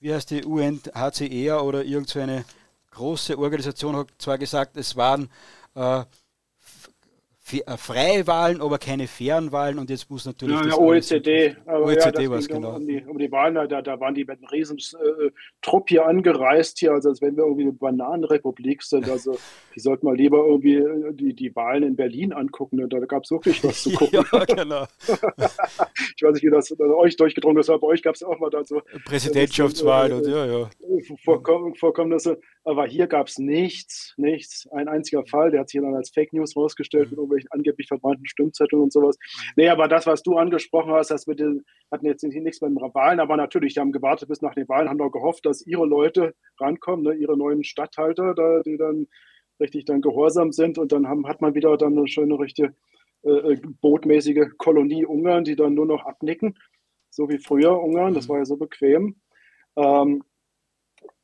wie 0.00 0.14
heißt 0.14 0.30
die 0.30 0.44
UNHCR 0.44 1.64
oder 1.64 1.84
irgendeine 1.84 2.44
große 2.92 3.36
Organisation 3.36 3.96
hat 3.96 4.08
zwar 4.18 4.38
gesagt, 4.38 4.76
es 4.76 4.96
waren 4.96 5.28
äh, 5.74 6.04
freie 7.76 8.26
Wahlen, 8.26 8.60
aber 8.60 8.78
keine 8.78 9.06
fairen 9.06 9.52
Wahlen 9.52 9.78
und 9.78 9.90
jetzt 9.90 10.10
muss 10.10 10.26
natürlich. 10.26 10.56
Ja, 10.60 10.66
ja 10.66 10.78
OECD. 10.78 11.56
Aber 11.66 11.86
OECD 11.86 12.22
ja, 12.22 12.30
war 12.30 12.38
es 12.38 12.48
genau. 12.48 12.76
Um 12.76 12.86
die, 12.86 13.02
um 13.06 13.18
die 13.18 13.30
Wahlen, 13.30 13.54
da, 13.54 13.82
da 13.82 14.00
waren 14.00 14.14
die 14.14 14.24
mit 14.24 14.38
einem 14.38 14.48
riesen 14.48 14.78
äh, 14.78 15.30
Trupp 15.62 15.88
hier 15.88 16.06
angereist, 16.06 16.78
hier, 16.78 16.92
also 16.92 17.08
als 17.08 17.20
wenn 17.20 17.36
wir 17.36 17.44
irgendwie 17.44 17.62
eine 17.62 17.72
Bananenrepublik 17.72 18.82
sind. 18.82 19.08
Also 19.08 19.38
die 19.74 19.80
sollten 19.80 20.06
mal 20.06 20.16
lieber 20.16 20.46
irgendwie 20.46 20.76
äh, 20.76 21.12
die, 21.12 21.34
die 21.34 21.54
Wahlen 21.54 21.82
in 21.82 21.96
Berlin 21.96 22.32
angucken. 22.32 22.88
Da 22.88 22.98
gab 23.00 23.24
es 23.24 23.30
wirklich 23.30 23.62
was 23.64 23.82
zu 23.82 23.90
gucken. 23.94 24.24
ja, 24.32 24.44
genau. 24.44 24.84
ich 26.16 26.22
weiß 26.22 26.34
nicht, 26.34 26.44
wie 26.44 26.50
das 26.50 26.74
bei 26.76 26.84
euch 26.84 27.16
durchgedrungen 27.16 27.58
ist, 27.60 27.70
aber 27.70 27.80
bei 27.80 27.86
euch 27.88 28.02
gab 28.02 28.14
es 28.14 28.22
auch 28.22 28.38
mal 28.38 28.50
da 28.50 28.64
so. 28.64 28.82
Präsidentschaftswahlen 29.04 30.12
und 30.12 30.26
ja, 30.26 30.46
ja. 30.46 30.70
Vorkommnisse. 31.24 32.40
Aber 32.64 32.86
hier 32.86 33.06
gab 33.06 33.28
es 33.28 33.38
nichts, 33.38 34.14
nichts. 34.16 34.68
Ein 34.72 34.88
einziger 34.88 35.24
Fall, 35.24 35.50
der 35.50 35.60
hat 35.60 35.70
sich 35.70 35.80
dann 35.80 35.94
als 35.94 36.10
Fake 36.10 36.32
News 36.32 36.56
rausgestellt 36.56 37.10
mit 37.10 37.18
irgendwelchen 37.18 37.37
angeblich 37.50 37.88
verbrannten 37.88 38.26
Stimmzetteln 38.26 38.82
und 38.82 38.92
sowas. 38.92 39.16
Nee, 39.56 39.68
aber 39.68 39.88
das, 39.88 40.06
was 40.06 40.22
du 40.22 40.36
angesprochen 40.36 40.92
hast, 40.92 41.10
das 41.10 41.26
mit 41.26 41.40
den, 41.40 41.64
hatten 41.90 42.06
jetzt 42.06 42.22
nichts 42.22 42.60
mit 42.60 42.70
den 42.70 42.76
Wahlen, 42.76 43.20
aber 43.20 43.36
natürlich, 43.36 43.74
die 43.74 43.80
haben 43.80 43.92
gewartet 43.92 44.28
bis 44.28 44.42
nach 44.42 44.54
den 44.54 44.68
Wahlen, 44.68 44.88
haben 44.88 44.98
doch 44.98 45.10
gehofft, 45.10 45.46
dass 45.46 45.66
ihre 45.66 45.86
Leute 45.86 46.34
rankommen, 46.58 47.04
ne, 47.04 47.14
ihre 47.14 47.36
neuen 47.36 47.64
Stadthalter, 47.64 48.34
da, 48.34 48.62
die 48.62 48.76
dann 48.76 49.06
richtig 49.60 49.84
dann 49.84 50.00
gehorsam 50.00 50.52
sind 50.52 50.78
und 50.78 50.92
dann 50.92 51.08
haben, 51.08 51.26
hat 51.26 51.40
man 51.40 51.54
wieder 51.54 51.76
dann 51.76 51.98
eine 51.98 52.08
schöne, 52.08 52.38
richtige 52.38 52.74
äh, 53.24 53.52
äh, 53.52 53.60
bootmäßige 53.80 54.56
Kolonie 54.58 55.04
Ungarn, 55.04 55.44
die 55.44 55.56
dann 55.56 55.74
nur 55.74 55.86
noch 55.86 56.04
abnicken, 56.04 56.56
so 57.10 57.28
wie 57.28 57.38
früher 57.38 57.80
Ungarn, 57.80 58.14
das 58.14 58.28
mhm. 58.28 58.32
war 58.32 58.38
ja 58.38 58.44
so 58.44 58.56
bequem. 58.56 59.16
Ähm, 59.76 60.22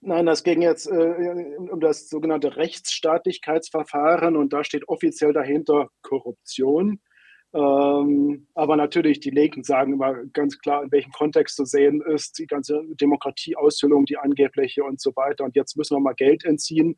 Nein, 0.07 0.27
das 0.27 0.45
ging 0.45 0.61
jetzt 0.61 0.87
äh, 0.87 1.57
um 1.59 1.81
das 1.81 2.11
sogenannte 2.11 2.57
Rechtsstaatlichkeitsverfahren 2.57 4.37
und 4.37 4.53
da 4.53 4.63
steht 4.63 4.87
offiziell 4.87 5.33
dahinter 5.33 5.89
Korruption. 6.03 7.01
Ähm, 7.55 8.47
aber 8.55 8.77
natürlich, 8.77 9.21
die 9.21 9.31
Linken 9.31 9.63
sagen 9.63 9.95
immer 9.95 10.15
ganz 10.35 10.59
klar, 10.59 10.83
in 10.83 10.93
welchem 10.93 11.13
Kontext 11.13 11.57
zu 11.57 11.65
sehen 11.65 12.03
ist, 12.03 12.39
die 12.39 12.47
ganze 12.47 12.83
Demokratieaushöhlung, 13.01 14.05
die 14.05 14.19
angebliche 14.19 14.85
und 14.85 15.01
so 15.01 15.11
weiter. 15.17 15.45
Und 15.45 15.57
jetzt 15.57 15.75
müssen 15.77 15.97
wir 15.97 16.01
mal 16.01 16.15
Geld 16.15 16.45
entziehen 16.45 16.97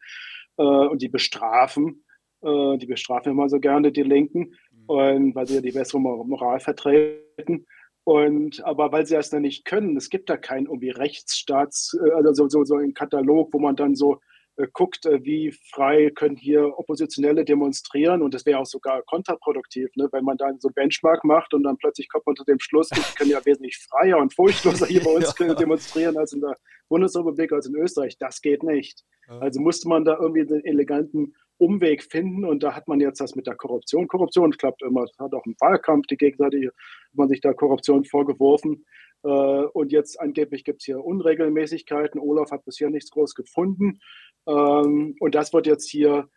äh, 0.57 0.63
und 0.63 1.01
die 1.01 1.09
bestrafen. 1.09 2.05
Äh, 2.43 2.77
die 2.79 2.87
bestrafen 2.87 3.33
immer 3.33 3.49
so 3.49 3.61
gerne, 3.61 3.93
die 3.93 4.03
Linken, 4.03 4.55
mhm. 4.73 4.85
und, 4.87 5.35
weil 5.37 5.47
sie 5.47 5.57
ja 5.57 5.61
die 5.61 5.73
bessere 5.73 6.01
Moral 6.01 6.59
vertreten. 6.59 7.67
Und 8.07 8.65
aber 8.65 8.93
weil 8.93 9.05
sie 9.05 9.17
das 9.17 9.31
dann 9.31 9.43
nicht 9.43 9.65
können, 9.65 9.97
es 9.97 10.11
gibt 10.11 10.31
da 10.31 10.37
keinen 10.37 10.67
irgendwie 10.67 10.91
Rechtsstaats, 10.91 11.99
äh, 12.01 12.13
also 12.13 12.33
so, 12.35 12.49
so, 12.49 12.65
so 12.65 12.77
einen 12.77 12.95
Katalog, 12.95 13.53
wo 13.53 13.59
man 13.59 13.75
dann 13.75 13.97
so 13.97 14.21
äh, 14.55 14.69
guckt, 14.73 15.07
äh, 15.07 15.25
wie 15.25 15.51
frei 15.73 16.13
können 16.15 16.37
hier 16.37 16.79
Oppositionelle 16.79 17.45
demonstrieren 17.45 18.23
und 18.23 18.33
das 18.33 18.47
wäre 18.47 18.61
auch 18.61 18.67
sogar 18.67 19.03
kontraproduktiv, 19.03 19.89
ne? 19.97 20.09
wenn 20.13 20.23
man 20.23 20.37
dann 20.37 20.61
so 20.61 20.69
Benchmark 20.69 21.25
macht 21.25 21.53
und 21.53 21.65
dann 21.65 21.79
plötzlich 21.79 22.09
kommt 22.09 22.27
man 22.27 22.37
zu 22.37 22.45
dem 22.45 22.61
Schluss, 22.61 22.93
wir 22.93 23.03
können 23.19 23.31
ja 23.31 23.45
wesentlich 23.45 23.77
freier 23.77 24.19
und 24.19 24.33
furchtloser 24.33 24.87
hier 24.87 25.03
bei 25.03 25.11
uns 25.11 25.35
ja. 25.41 25.55
demonstrieren 25.55 26.17
als 26.17 26.33
in 26.33 26.43
der 26.43 26.57
Bundesrepublik, 26.89 27.51
als 27.51 27.67
in 27.67 27.75
Österreich. 27.75 28.19
Das 28.19 28.41
geht 28.41 28.63
nicht. 28.63 29.03
Also 29.27 29.61
musste 29.61 29.89
man 29.89 30.05
da 30.05 30.17
irgendwie 30.21 30.43
einen 30.43 30.65
eleganten 30.65 31.35
Umweg 31.59 32.03
finden 32.03 32.45
und 32.45 32.63
da 32.63 32.75
hat 32.75 32.89
man 32.89 33.01
jetzt 33.01 33.21
das 33.21 33.35
mit 33.35 33.47
der 33.47 33.55
Korruption. 33.55 34.09
Korruption 34.09 34.53
klappt 34.53 34.83
immer. 34.83 35.03
Das 35.03 35.19
hat 35.19 35.35
auch 35.35 35.47
im 35.47 35.57
Wahlkampf 35.61 36.07
die 36.07 36.17
Gegenseite, 36.17 36.73
man 37.13 37.29
sich 37.29 37.41
da 37.41 37.53
Korruption 37.53 38.05
vorgeworfen. 38.05 38.85
Äh, 39.23 39.29
und 39.29 39.93
jetzt 39.93 40.21
angeblich 40.21 40.65
gibt 40.65 40.83
es 40.83 40.87
hier 40.87 41.05
Unregelmäßigkeiten. 41.05 42.21
Olaf 42.21 42.51
hat 42.51 42.65
bisher 42.65 42.91
nichts 42.91 43.11
groß 43.11 43.35
gefunden. 43.35 44.01
Ähm, 44.47 45.17
und 45.19 45.35
das 45.35 45.53
wird 45.53 45.67
jetzt 45.67 45.89
hier 45.89 46.29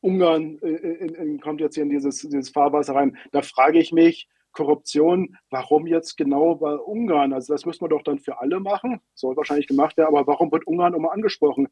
Ungarn 0.00 0.58
äh, 0.62 0.68
in, 0.68 1.14
in, 1.14 1.40
kommt 1.40 1.60
jetzt 1.60 1.74
hier 1.74 1.84
in 1.84 1.90
dieses, 1.90 2.20
dieses 2.20 2.50
Fahrwasser 2.50 2.94
rein. 2.94 3.16
Da 3.32 3.42
frage 3.42 3.78
ich 3.78 3.92
mich, 3.92 4.28
Korruption, 4.52 5.36
warum 5.50 5.86
jetzt 5.86 6.16
genau 6.16 6.56
bei 6.56 6.74
Ungarn? 6.74 7.32
Also 7.32 7.54
das 7.54 7.64
müssen 7.64 7.82
wir 7.82 7.88
doch 7.88 8.02
dann 8.02 8.18
für 8.18 8.38
alle 8.38 8.60
machen, 8.60 9.00
soll 9.14 9.36
wahrscheinlich 9.36 9.66
gemacht 9.66 9.96
werden, 9.96 10.14
aber 10.14 10.26
warum 10.26 10.52
wird 10.52 10.66
Ungarn 10.66 10.94
immer 10.94 11.12
angesprochen? 11.12 11.68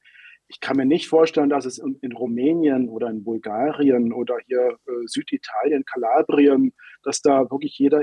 Ich 0.53 0.59
kann 0.59 0.77
mir 0.77 0.85
nicht 0.85 1.07
vorstellen, 1.07 1.49
dass 1.49 1.65
es 1.65 1.79
in, 1.79 1.97
in 2.03 2.11
Rumänien 2.11 2.89
oder 2.89 3.09
in 3.09 3.23
Bulgarien 3.23 4.13
oder 4.13 4.37
hier 4.49 4.77
äh, 4.89 5.07
Süditalien, 5.07 5.85
Kalabrien, 5.85 6.73
dass 7.05 7.23
da 7.23 7.49
wirklich 7.53 7.79
jeder 7.79 8.03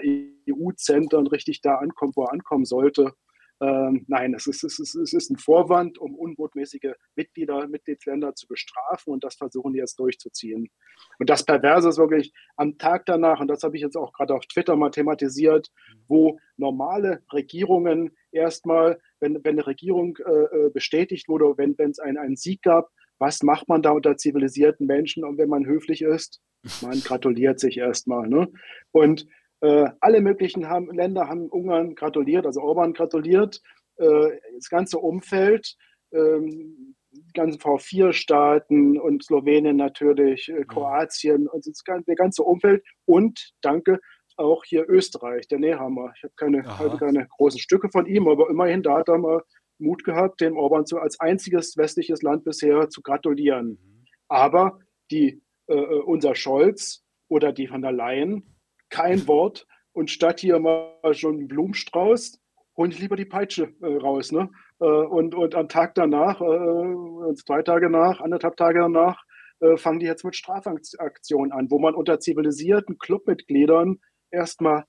EU-Cent 0.50 1.12
dann 1.12 1.28
richtig 1.28 1.60
da 1.60 1.76
ankommt, 1.76 2.16
wo 2.16 2.24
er 2.24 2.32
ankommen 2.32 2.64
sollte. 2.64 3.12
Ähm, 3.60 4.05
nein, 4.08 4.34
es 4.36 4.45
ist, 4.45 4.64
es, 4.64 4.78
ist, 4.80 4.95
es 4.95 5.14
ist 5.14 5.32
ein 5.32 5.38
Vorwand, 5.38 5.97
um 5.97 6.14
unbotmäßige 6.14 6.93
Mitglieder, 7.16 7.68
Mitgliedsländer 7.68 8.36
zu 8.36 8.47
bestrafen 8.47 9.14
und 9.14 9.24
das 9.24 9.36
versuchen 9.36 9.74
die 9.74 9.80
jetzt 9.80 9.99
durchzuziehen. 9.99 10.70
Und 11.18 11.30
das 11.30 11.43
Perverse 11.43 11.89
ist 11.89 11.97
wirklich 11.97 12.34
am 12.55 12.78
Tag 12.78 13.05
danach, 13.08 13.39
und 13.39 13.47
das 13.47 13.64
habe 13.64 13.76
ich 13.76 13.82
jetzt 13.82 13.97
auch 13.97 14.14
gerade 14.14 14.36
auf 14.36 14.45
Twitter 14.45 14.76
mal 14.76 14.91
thematisiert, 14.91 15.70
wo 16.08 16.39
normale 16.55 17.24
Regierungen 17.34 18.16
erstmal, 18.32 18.99
wenn, 19.20 19.43
wenn 19.43 19.55
eine 19.55 19.66
Regierung 19.66 20.18
äh, 20.18 20.32
äh 20.32 20.70
bestätigt 20.70 21.28
wurde, 21.28 21.58
wenn 21.58 21.76
es 21.80 21.99
einen, 21.99 22.18
einen 22.18 22.36
Sieg 22.36 22.62
gab, 22.62 22.91
was 23.20 23.41
macht 23.41 23.68
man 23.68 23.82
da 23.82 23.91
unter 23.91 24.18
zivilisierten 24.18 24.86
Menschen 24.86 25.24
und 25.24 25.38
wenn 25.38 25.49
man 25.49 25.66
höflich 25.66 26.03
ist? 26.03 26.41
Man 26.82 26.99
gratuliert 27.01 27.60
sich 27.60 27.78
erstmal. 27.78 28.28
Ne? 28.28 28.47
Und 28.91 29.26
äh, 29.62 29.89
alle 29.99 30.22
möglichen 30.22 30.68
haben, 30.70 30.93
Länder 30.93 31.28
haben 31.28 31.49
Ungarn 31.49 31.95
gratuliert, 31.95 32.45
also 32.45 32.62
Orban 32.62 32.93
gratuliert. 32.93 33.62
Äh, 33.97 34.39
das 34.55 34.70
ganze 34.70 34.99
Umfeld, 34.99 35.76
ähm, 36.12 36.95
die 37.12 37.34
ganzen 37.34 37.60
V4-Staaten 37.60 38.99
und 38.99 39.24
Slowenien 39.24 39.78
natürlich, 39.78 40.49
äh, 40.49 40.60
mhm. 40.60 40.68
Kroatien 40.68 41.47
und 41.47 41.66
das, 41.66 41.82
der 42.08 42.16
ganze 42.16 42.43
Umfeld 42.43 42.84
und 43.05 43.53
danke 43.62 43.99
auch 44.38 44.64
hier 44.64 44.86
Österreich, 44.88 45.47
der 45.47 45.60
Nehammer. 45.60 46.14
Ich 46.16 46.24
habe 46.24 46.34
keine, 46.36 46.78
heute 46.78 46.97
keine 46.97 47.28
großen 47.38 47.60
Stücke 47.60 47.89
von 47.89 48.05
ihm, 48.05 48.28
aber 48.28 48.49
immerhin 48.49 48.84
da 48.84 48.99
hat 48.99 49.10
er 49.10 49.18
mal 49.18 49.41
Mut 49.80 50.03
gehabt, 50.03 50.41
dem 50.41 50.58
Orban 50.58 50.86
zu, 50.86 50.99
als 50.99 51.20
einziges 51.20 51.76
westliches 51.78 52.22
Land 52.22 52.43
bisher 52.43 52.89
zu 52.89 53.01
gratulieren. 53.01 53.80
Mhm. 53.82 54.05
Aber 54.28 54.80
die, 55.12 55.41
äh, 55.68 55.74
äh, 55.74 56.01
unser 56.01 56.36
Scholz 56.36 57.03
oder 57.30 57.51
die 57.51 57.68
von 57.68 57.82
der 57.82 57.91
Leyen 57.91 58.57
kein 58.89 59.27
Wort. 59.27 59.67
Und 59.93 60.11
statt 60.11 60.39
hier 60.39 60.59
mal 60.59 60.93
schon 61.13 61.38
einen 61.38 61.47
Blumenstrauß, 61.47 62.39
holen 62.77 62.91
die 62.91 62.97
lieber 62.99 63.15
die 63.15 63.25
Peitsche 63.25 63.73
äh, 63.81 63.95
raus. 63.97 64.31
Ne? 64.31 64.49
Äh, 64.79 64.85
und, 64.85 65.33
und 65.33 65.55
am 65.55 65.67
Tag 65.67 65.95
danach, 65.95 66.39
äh, 66.39 67.35
zwei 67.35 67.63
Tage 67.63 67.89
nach, 67.89 68.21
anderthalb 68.21 68.57
Tage 68.57 68.79
danach, 68.79 69.23
äh, 69.59 69.75
fangen 69.77 69.99
die 69.99 70.05
jetzt 70.05 70.23
mit 70.23 70.35
Strafaktionen 70.35 71.51
an, 71.51 71.71
wo 71.71 71.79
man 71.79 71.95
unter 71.95 72.19
zivilisierten 72.19 72.99
Clubmitgliedern 72.99 73.99
erstmal 74.29 74.85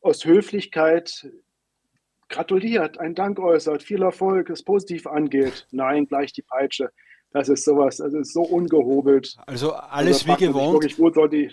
aus 0.00 0.24
Höflichkeit 0.24 1.30
gratuliert, 2.28 2.98
einen 2.98 3.14
Dank 3.14 3.38
äußert, 3.38 3.82
viel 3.82 4.02
Erfolg, 4.02 4.50
es 4.50 4.62
positiv 4.62 5.06
angeht. 5.06 5.66
Nein, 5.70 6.06
gleich 6.06 6.32
die 6.32 6.42
Peitsche. 6.42 6.90
Das 7.30 7.48
ist 7.48 7.64
sowas, 7.64 7.98
das 7.98 8.14
ist 8.14 8.32
so 8.32 8.42
ungehobelt. 8.42 9.36
Also 9.46 9.72
alles 9.72 10.26
also 10.26 10.40
wie 10.40 10.46
gewohnt. 10.46 10.98
Wo 10.98 11.10
soll 11.10 11.28
die, 11.28 11.52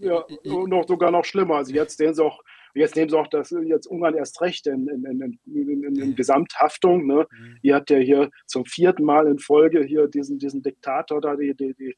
ja, 0.00 0.24
noch, 0.44 0.86
sogar 0.86 1.10
noch 1.10 1.24
schlimmer. 1.24 1.56
Also 1.56 1.72
jetzt 1.72 1.98
sehen 1.98 2.14
sie 2.14 2.24
auch, 2.24 2.40
jetzt 2.74 2.96
nehmen 2.96 3.08
sie 3.08 3.18
auch 3.18 3.28
das 3.28 3.50
jetzt 3.50 3.86
Ungarn 3.86 4.14
erst 4.14 4.40
recht 4.40 4.66
in, 4.66 4.88
in, 4.88 5.04
in, 5.04 5.38
in, 5.46 5.96
in 5.96 6.14
Gesamthaftung. 6.14 7.06
Ne? 7.06 7.26
Mhm. 7.30 7.58
Ihr 7.62 7.74
habt 7.74 7.90
ja 7.90 7.98
hier 7.98 8.30
zum 8.46 8.64
vierten 8.64 9.04
Mal 9.04 9.26
in 9.26 9.38
Folge 9.38 9.84
hier 9.84 10.08
diesen, 10.08 10.38
diesen 10.38 10.62
Diktator 10.62 11.20
da 11.20 11.36
die, 11.36 11.54
die, 11.54 11.74
die, 11.74 11.96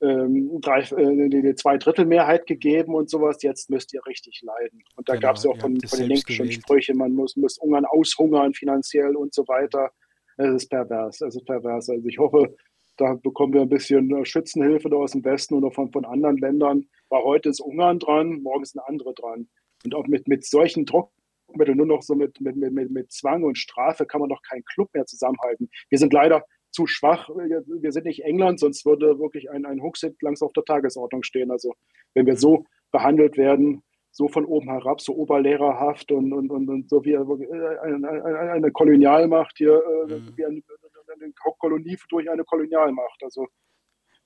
ähm, 0.00 0.60
drei, 0.60 0.80
äh, 0.80 1.28
die, 1.28 1.42
die 1.42 1.54
Zweidrittelmehrheit 1.54 2.46
gegeben 2.46 2.94
und 2.94 3.10
sowas. 3.10 3.42
Jetzt 3.42 3.70
müsst 3.70 3.92
ihr 3.94 4.04
richtig 4.06 4.42
leiden. 4.42 4.82
Und 4.96 5.08
da 5.08 5.14
genau, 5.14 5.28
gab 5.28 5.36
es 5.36 5.44
ja 5.44 5.50
auch 5.50 5.58
von, 5.58 5.78
von 5.80 5.98
den 5.98 6.08
Linken 6.08 6.32
schon 6.32 6.50
Sprüche, 6.50 6.94
man 6.94 7.12
muss, 7.12 7.36
muss 7.36 7.58
Ungarn 7.58 7.84
aushungern 7.84 8.54
finanziell 8.54 9.16
und 9.16 9.34
so 9.34 9.46
weiter. 9.48 9.90
Es 10.36 10.54
ist 10.54 10.68
pervers, 10.68 11.20
es 11.20 11.36
ist 11.36 11.44
pervers. 11.44 11.88
Also 11.88 12.06
ich 12.06 12.18
hoffe, 12.18 12.54
da 12.96 13.14
bekommen 13.14 13.52
wir 13.52 13.62
ein 13.62 13.68
bisschen 13.68 14.10
äh, 14.14 14.24
Schützenhilfe 14.24 14.88
da 14.88 14.96
aus 14.96 15.12
dem 15.12 15.24
Westen 15.24 15.54
oder 15.54 15.70
von, 15.70 15.90
von 15.90 16.04
anderen 16.04 16.36
Ländern. 16.38 16.86
Weil 17.08 17.22
heute 17.22 17.48
ist 17.48 17.60
Ungarn 17.60 17.98
dran, 17.98 18.42
morgen 18.42 18.62
ist 18.62 18.76
ein 18.76 18.82
andere 18.86 19.14
dran. 19.14 19.48
Und 19.84 19.94
auch 19.94 20.06
mit, 20.06 20.28
mit 20.28 20.44
solchen 20.44 20.86
Druckmitteln, 20.86 21.76
nur 21.76 21.86
noch 21.86 22.02
so 22.02 22.14
mit, 22.14 22.40
mit, 22.40 22.56
mit, 22.56 22.90
mit 22.90 23.12
Zwang 23.12 23.42
und 23.42 23.58
Strafe, 23.58 24.06
kann 24.06 24.20
man 24.20 24.30
doch 24.30 24.42
keinen 24.42 24.64
Club 24.64 24.90
mehr 24.94 25.06
zusammenhalten. 25.06 25.68
Wir 25.90 25.98
sind 25.98 26.12
leider 26.12 26.44
zu 26.70 26.86
schwach. 26.86 27.28
Wir 27.28 27.92
sind 27.92 28.06
nicht 28.06 28.24
England, 28.24 28.60
sonst 28.60 28.84
würde 28.84 29.18
wirklich 29.18 29.50
ein, 29.50 29.64
ein 29.64 29.82
Huxit 29.82 30.20
langsam 30.22 30.46
auf 30.46 30.52
der 30.52 30.64
Tagesordnung 30.64 31.22
stehen. 31.22 31.50
Also 31.50 31.74
wenn 32.14 32.26
wir 32.26 32.36
so 32.36 32.64
behandelt 32.90 33.36
werden, 33.36 33.82
so 34.10 34.28
von 34.28 34.44
oben 34.44 34.70
herab, 34.70 35.00
so 35.00 35.14
oberlehrerhaft 35.14 36.12
und, 36.12 36.32
und, 36.32 36.50
und, 36.50 36.68
und 36.68 36.88
so 36.88 37.04
wie 37.04 37.16
eine, 37.16 37.80
eine, 37.82 38.38
eine 38.52 38.70
Kolonialmacht 38.70 39.58
hier, 39.58 39.82
äh, 40.08 40.14
mhm. 40.14 40.32
wie 40.36 40.44
eine, 40.44 40.62
eine 41.14 41.32
Kolonie 41.58 41.98
durch 42.08 42.30
eine 42.30 42.44
Kolonialmacht. 42.44 43.22
Also 43.22 43.46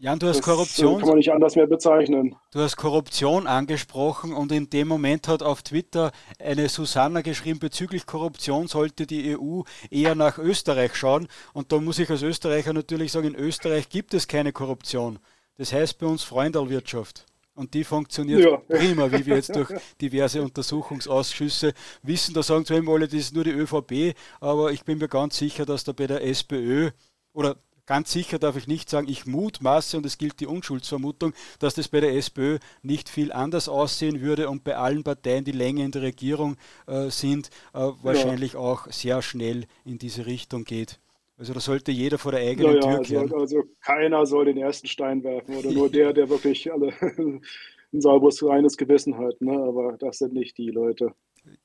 Jan, 0.01 0.21
du 0.21 0.29
hast 0.29 0.39
das 0.39 0.45
Korruption. 0.45 1.01
Kann 1.01 1.09
man 1.09 1.19
nicht 1.19 1.33
anders 1.33 1.57
mehr 1.57 1.67
bezeichnen. 1.67 2.37
Du 2.53 2.61
hast 2.61 2.77
Korruption 2.77 3.49
angesprochen 3.49 4.33
und 4.33 4.53
in 4.53 4.71
dem 4.71 4.87
Moment 4.87 5.27
hat 5.27 5.43
auf 5.43 5.63
Twitter 5.63 6.13
eine 6.39 6.69
Susanna 6.69 7.23
geschrieben, 7.23 7.59
bezüglich 7.59 8.07
Korruption 8.07 8.69
sollte 8.69 9.09
die 9.09 9.37
EU 9.37 9.63
eher 9.91 10.15
nach 10.15 10.39
Österreich 10.39 10.95
schauen. 10.95 11.27
Und 11.53 11.73
da 11.73 11.81
muss 11.81 11.99
ich 11.99 12.09
als 12.11 12.23
Österreicher 12.23 12.73
natürlich 12.73 13.11
sagen, 13.11 13.27
in 13.27 13.35
Österreich 13.35 13.89
gibt 13.89 14.15
es 14.15 14.29
keine 14.29 14.53
Korruption. 14.53 15.19
Das 15.57 15.73
heißt 15.73 15.99
bei 15.99 16.07
uns 16.07 16.23
Freundalwirtschaft. 16.23 17.27
Und 17.59 17.75
die 17.75 17.83
funktioniert 17.83 18.41
ja. 18.41 18.57
prima, 18.57 19.11
wie 19.11 19.27
wir 19.27 19.35
jetzt 19.35 19.53
durch 19.57 19.73
diverse 20.01 20.41
Untersuchungsausschüsse 20.41 21.75
wissen. 22.05 22.33
Da 22.33 22.45
sagen 22.45 22.65
zwar 22.65 22.77
immer 22.77 22.93
alle, 22.93 23.09
das 23.09 23.19
ist 23.19 23.35
nur 23.35 23.43
die 23.43 23.51
ÖVP, 23.51 24.17
aber 24.39 24.71
ich 24.71 24.85
bin 24.85 24.99
mir 24.99 25.09
ganz 25.09 25.39
sicher, 25.39 25.67
dass 25.67 25.83
da 25.83 25.91
bei 25.91 26.07
der 26.07 26.25
SPÖ 26.25 26.91
oder 27.33 27.57
Ganz 27.85 28.13
sicher 28.13 28.39
darf 28.39 28.55
ich 28.57 28.67
nicht 28.67 28.91
sagen, 28.91 29.09
ich 29.09 29.25
mutmaße, 29.25 29.97
und 29.97 30.05
es 30.05 30.19
gilt 30.19 30.41
die 30.41 30.47
Unschuldsvermutung, 30.47 31.33
dass 31.59 31.73
das 31.73 31.89
bei 31.89 32.01
der 32.01 32.15
SPÖ 32.15 32.59
nicht 32.83 33.09
viel 33.09 33.33
anders 33.33 33.67
aussehen 33.67 34.21
würde 34.21 34.51
und 34.51 34.63
bei 34.63 34.77
allen 34.77 35.05
Parteien, 35.05 35.43
die 35.43 35.53
länger 35.53 35.87
in 35.87 35.91
der 35.91 36.03
Regierung 36.03 36.59
äh, 36.87 37.09
sind, 37.09 37.49
äh, 37.73 37.79
wahrscheinlich 38.03 38.53
ja. 38.53 38.59
auch 38.59 38.93
sehr 38.93 39.23
schnell 39.23 39.65
in 39.87 39.99
diese 39.99 40.27
Richtung 40.27 40.65
geht. 40.65 41.01
Also 41.39 41.55
da 41.55 41.61
sollte 41.61 41.93
jeder 41.93 42.19
vor 42.19 42.33
der 42.33 42.41
eigenen 42.41 42.75
ja, 42.75 42.81
Tür 42.81 42.91
also, 42.91 43.03
kehren. 43.03 43.33
Also 43.33 43.63
keiner 43.81 44.27
soll 44.27 44.47
den 44.47 44.59
ersten 44.59 44.89
Stein 44.89 45.23
werfen 45.23 45.55
oder 45.55 45.71
nur 45.71 45.89
der, 45.91 46.13
der 46.13 46.29
wirklich 46.29 46.71
alle 46.73 46.93
ein 47.01 48.01
sauberes, 48.01 48.45
reines 48.45 48.77
Gewissen 48.77 49.17
hat. 49.17 49.41
Ne? 49.41 49.53
Aber 49.53 49.97
das 49.99 50.19
sind 50.19 50.33
nicht 50.35 50.59
die 50.59 50.71
Leute. 50.71 51.15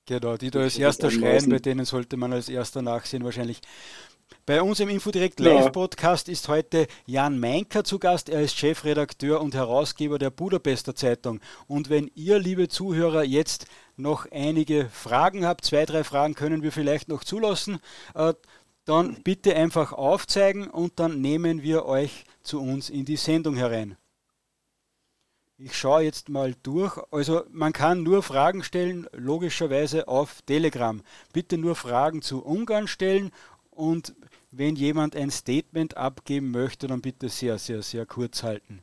Genau, 0.05 0.38
die 0.38 0.51
da 0.51 0.61
als 0.61 0.78
erster 0.78 1.09
schreien, 1.11 1.49
bei 1.49 1.57
denen 1.57 1.86
sollte 1.86 2.15
man 2.15 2.32
als 2.32 2.47
erster 2.47 2.82
nachsehen 2.82 3.24
wahrscheinlich. 3.24 3.59
Bei 4.45 4.61
uns 4.61 4.80
im 4.80 4.89
Infodirect 4.89 5.39
Live 5.39 5.71
Podcast 5.71 6.30
ist 6.30 6.47
heute 6.49 6.88
Jan 7.05 7.39
Meinker 7.39 7.84
zu 7.84 7.97
Gast. 7.97 8.30
Er 8.30 8.41
ist 8.41 8.57
Chefredakteur 8.57 9.41
und 9.41 9.55
Herausgeber 9.55 10.19
der 10.19 10.30
Budapester 10.30 10.95
Zeitung. 10.95 11.39
Und 11.68 11.89
wenn 11.89 12.11
ihr, 12.15 12.39
liebe 12.39 12.68
Zuhörer, 12.68 13.23
jetzt 13.23 13.68
noch 13.95 14.30
einige 14.31 14.89
Fragen 14.89 15.45
habt, 15.45 15.65
zwei, 15.65 15.85
drei 15.85 16.03
Fragen 16.03 16.35
können 16.35 16.61
wir 16.61 16.72
vielleicht 16.72 17.07
noch 17.07 17.23
zulassen, 17.23 17.80
äh, 18.15 18.34
dann 18.85 19.15
bitte 19.23 19.55
einfach 19.55 19.93
aufzeigen 19.93 20.68
und 20.68 20.99
dann 20.99 21.22
nehmen 21.22 21.64
wir 21.64 21.85
euch 21.85 22.26
zu 22.41 22.61
uns 22.61 22.89
in 22.89 23.05
die 23.05 23.15
Sendung 23.15 23.55
herein. 23.55 23.97
Ich 25.57 25.77
schaue 25.77 26.03
jetzt 26.03 26.30
mal 26.30 26.55
durch. 26.64 26.97
Also 27.11 27.43
man 27.49 27.72
kann 27.72 28.03
nur 28.03 28.23
Fragen 28.23 28.64
stellen, 28.64 29.07
logischerweise 29.14 30.07
auf 30.07 30.41
Telegram. 30.41 31.01
Bitte 31.31 31.57
nur 31.57 31.76
Fragen 31.76 32.22
zu 32.22 32.43
Ungarn 32.43 32.88
stellen 32.88 33.31
und 33.69 34.14
wenn 34.51 34.76
jemand 34.76 35.15
ein 35.15 35.31
Statement 35.31 35.97
abgeben 35.97 36.51
möchte, 36.51 36.88
dann 36.88 37.01
bitte 37.01 37.30
sehr, 37.30 37.57
sehr, 37.57 37.81
sehr 37.81 38.05
kurz 38.05 38.43
halten. 38.43 38.81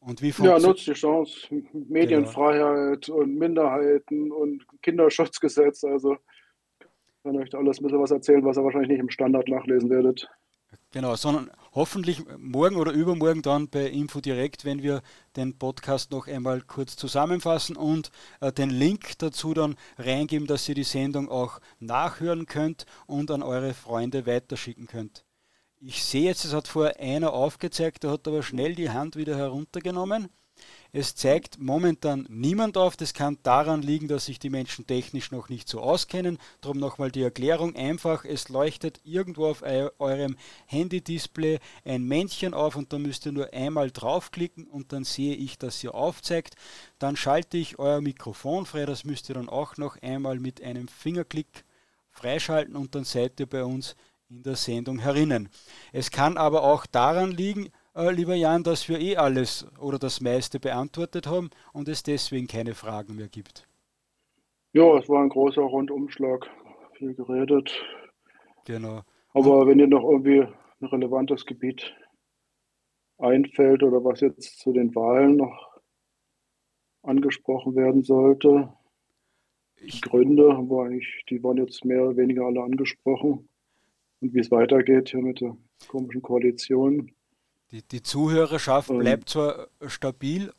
Und 0.00 0.22
wie 0.22 0.32
ja, 0.44 0.58
nutzt 0.58 0.86
die 0.86 0.92
Chance. 0.92 1.48
Medienfreiheit 1.72 3.06
genau. 3.06 3.18
und 3.18 3.36
Minderheiten 3.36 4.30
und 4.30 4.64
Kinderschutzgesetz. 4.82 5.82
Also 5.84 6.16
kann 7.26 7.36
euch 7.36 7.54
alles 7.54 7.80
ein 7.80 7.84
bisschen 7.84 8.00
was 8.00 8.10
erzählen, 8.10 8.44
was 8.44 8.56
ihr 8.56 8.64
wahrscheinlich 8.64 8.90
nicht 8.90 9.00
im 9.00 9.10
Standard 9.10 9.48
nachlesen 9.48 9.90
werdet. 9.90 10.28
Genau, 10.92 11.16
sondern 11.16 11.50
hoffentlich 11.72 12.22
morgen 12.38 12.76
oder 12.76 12.92
übermorgen 12.92 13.42
dann 13.42 13.68
bei 13.68 13.86
Info 13.86 14.20
direkt, 14.20 14.64
wenn 14.64 14.82
wir 14.82 15.02
den 15.36 15.58
Podcast 15.58 16.10
noch 16.10 16.26
einmal 16.28 16.62
kurz 16.62 16.96
zusammenfassen 16.96 17.76
und 17.76 18.10
äh, 18.40 18.52
den 18.52 18.70
Link 18.70 19.18
dazu 19.18 19.52
dann 19.54 19.76
reingeben, 19.98 20.46
dass 20.46 20.68
ihr 20.68 20.74
die 20.74 20.84
Sendung 20.84 21.28
auch 21.28 21.60
nachhören 21.80 22.46
könnt 22.46 22.86
und 23.06 23.30
an 23.30 23.42
eure 23.42 23.74
Freunde 23.74 24.26
weiterschicken 24.26 24.86
könnt. 24.86 25.24
Ich 25.80 26.02
sehe 26.04 26.24
jetzt, 26.24 26.44
es 26.44 26.54
hat 26.54 26.68
vorher 26.68 26.98
einer 27.00 27.32
aufgezeigt, 27.32 28.04
der 28.04 28.12
hat 28.12 28.26
aber 28.26 28.42
schnell 28.42 28.74
die 28.74 28.90
Hand 28.90 29.16
wieder 29.16 29.36
heruntergenommen. 29.36 30.28
Es 30.98 31.14
zeigt 31.14 31.58
momentan 31.58 32.26
niemand 32.30 32.78
auf. 32.78 32.96
Das 32.96 33.12
kann 33.12 33.36
daran 33.42 33.82
liegen, 33.82 34.08
dass 34.08 34.24
sich 34.24 34.38
die 34.38 34.48
Menschen 34.48 34.86
technisch 34.86 35.30
noch 35.30 35.50
nicht 35.50 35.68
so 35.68 35.82
auskennen. 35.82 36.38
Darum 36.62 36.78
nochmal 36.78 37.10
die 37.10 37.20
Erklärung 37.20 37.76
einfach. 37.76 38.24
Es 38.24 38.48
leuchtet 38.48 39.02
irgendwo 39.04 39.44
auf 39.48 39.62
eurem 39.62 40.38
Handy-Display 40.64 41.58
ein 41.84 42.04
Männchen 42.04 42.54
auf 42.54 42.76
und 42.76 42.94
da 42.94 42.98
müsst 42.98 43.26
ihr 43.26 43.32
nur 43.32 43.52
einmal 43.52 43.90
draufklicken 43.90 44.66
und 44.66 44.94
dann 44.94 45.04
sehe 45.04 45.34
ich, 45.34 45.58
dass 45.58 45.84
ihr 45.84 45.94
aufzeigt. 45.94 46.54
Dann 46.98 47.14
schalte 47.14 47.58
ich 47.58 47.78
euer 47.78 48.00
Mikrofon 48.00 48.64
frei. 48.64 48.86
Das 48.86 49.04
müsst 49.04 49.28
ihr 49.28 49.34
dann 49.34 49.50
auch 49.50 49.76
noch 49.76 50.00
einmal 50.00 50.38
mit 50.38 50.62
einem 50.62 50.88
Fingerklick 50.88 51.66
freischalten 52.08 52.74
und 52.74 52.94
dann 52.94 53.04
seid 53.04 53.38
ihr 53.38 53.46
bei 53.46 53.64
uns 53.64 53.96
in 54.30 54.42
der 54.42 54.56
Sendung 54.56 55.00
herinnen. 55.00 55.50
Es 55.92 56.10
kann 56.10 56.38
aber 56.38 56.62
auch 56.62 56.86
daran 56.86 57.32
liegen, 57.32 57.70
äh, 57.96 58.10
lieber 58.10 58.34
Jan, 58.34 58.62
dass 58.62 58.88
wir 58.88 59.00
eh 59.00 59.16
alles 59.16 59.66
oder 59.80 59.98
das 59.98 60.20
meiste 60.20 60.60
beantwortet 60.60 61.26
haben 61.26 61.50
und 61.72 61.88
es 61.88 62.02
deswegen 62.02 62.46
keine 62.46 62.74
Fragen 62.74 63.16
mehr 63.16 63.28
gibt. 63.28 63.66
Ja, 64.72 64.98
es 64.98 65.08
war 65.08 65.22
ein 65.22 65.30
großer 65.30 65.62
Rundumschlag. 65.62 66.48
Viel 66.98 67.14
geredet. 67.14 67.72
Genau. 68.66 69.00
Aber 69.32 69.66
wenn 69.66 69.78
dir 69.78 69.86
noch 69.86 70.02
irgendwie 70.02 70.42
ein 70.42 70.86
relevantes 70.86 71.46
Gebiet 71.46 71.94
einfällt 73.18 73.82
oder 73.82 74.04
was 74.04 74.20
jetzt 74.20 74.58
zu 74.58 74.72
den 74.72 74.94
Wahlen 74.94 75.36
noch 75.36 75.80
angesprochen 77.02 77.74
werden 77.74 78.02
sollte, 78.02 78.72
die 79.80 80.00
Gründe 80.00 80.54
haben 80.54 80.70
wir 80.70 80.84
eigentlich, 80.84 81.24
die 81.28 81.42
waren 81.42 81.58
jetzt 81.58 81.84
mehr 81.84 82.02
oder 82.02 82.16
weniger 82.16 82.46
alle 82.46 82.62
angesprochen. 82.62 83.48
Und 84.20 84.34
wie 84.34 84.40
es 84.40 84.50
weitergeht 84.50 85.10
hier 85.10 85.22
mit 85.22 85.40
der 85.40 85.56
komischen 85.88 86.22
Koalition. 86.22 87.12
Die, 87.70 87.82
die 87.82 88.02
Zuhörerschaft 88.02 88.90
ähm, 88.90 88.98
bleibt 88.98 89.28
zwar 89.28 89.68
stabil, 89.86 90.52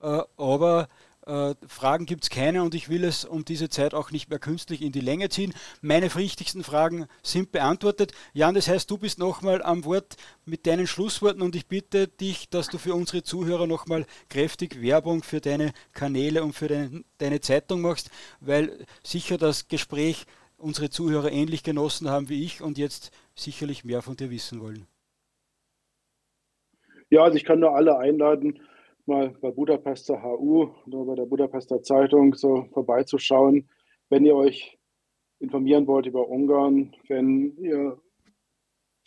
äh, 0.00 0.22
aber 0.36 0.88
äh, 1.26 1.54
Fragen 1.66 2.06
gibt 2.06 2.24
es 2.24 2.30
keine 2.30 2.62
und 2.62 2.74
ich 2.74 2.88
will 2.88 3.04
es 3.04 3.24
um 3.24 3.44
diese 3.44 3.68
Zeit 3.68 3.94
auch 3.94 4.10
nicht 4.10 4.28
mehr 4.28 4.38
künstlich 4.38 4.82
in 4.82 4.92
die 4.92 5.00
Länge 5.00 5.28
ziehen. 5.30 5.54
Meine 5.80 6.14
wichtigsten 6.14 6.62
Fragen 6.64 7.06
sind 7.22 7.52
beantwortet. 7.52 8.12
Jan, 8.32 8.54
das 8.54 8.68
heißt, 8.68 8.90
du 8.90 8.98
bist 8.98 9.18
nochmal 9.18 9.62
am 9.62 9.84
Wort 9.84 10.16
mit 10.44 10.66
deinen 10.66 10.86
Schlussworten 10.86 11.42
und 11.42 11.56
ich 11.56 11.66
bitte 11.66 12.08
dich, 12.08 12.50
dass 12.50 12.68
du 12.68 12.78
für 12.78 12.94
unsere 12.94 13.22
Zuhörer 13.22 13.66
nochmal 13.66 14.06
kräftig 14.28 14.82
Werbung 14.82 15.22
für 15.22 15.40
deine 15.40 15.72
Kanäle 15.92 16.42
und 16.42 16.52
für 16.52 16.68
deine, 16.68 17.04
deine 17.18 17.40
Zeitung 17.40 17.80
machst, 17.80 18.10
weil 18.40 18.86
sicher 19.02 19.38
das 19.38 19.68
Gespräch 19.68 20.26
unsere 20.56 20.90
Zuhörer 20.90 21.32
ähnlich 21.32 21.62
genossen 21.62 22.08
haben 22.08 22.28
wie 22.28 22.44
ich 22.44 22.60
und 22.60 22.78
jetzt 22.78 23.10
sicherlich 23.34 23.84
mehr 23.84 24.02
von 24.02 24.16
dir 24.16 24.30
wissen 24.30 24.60
wollen. 24.60 24.86
Ja, 27.14 27.22
also 27.22 27.36
ich 27.36 27.44
kann 27.44 27.60
nur 27.60 27.76
alle 27.76 27.96
einladen, 27.96 28.58
mal 29.06 29.36
bei 29.40 29.52
Budapester 29.52 30.20
HU 30.20 30.70
oder 30.84 31.04
bei 31.04 31.14
der 31.14 31.26
Budapester 31.26 31.80
Zeitung 31.80 32.34
so 32.34 32.66
vorbeizuschauen, 32.72 33.68
wenn 34.08 34.26
ihr 34.26 34.34
euch 34.34 34.76
informieren 35.38 35.86
wollt 35.86 36.06
über 36.06 36.28
Ungarn, 36.28 36.92
wenn 37.06 37.56
ihr 37.58 38.02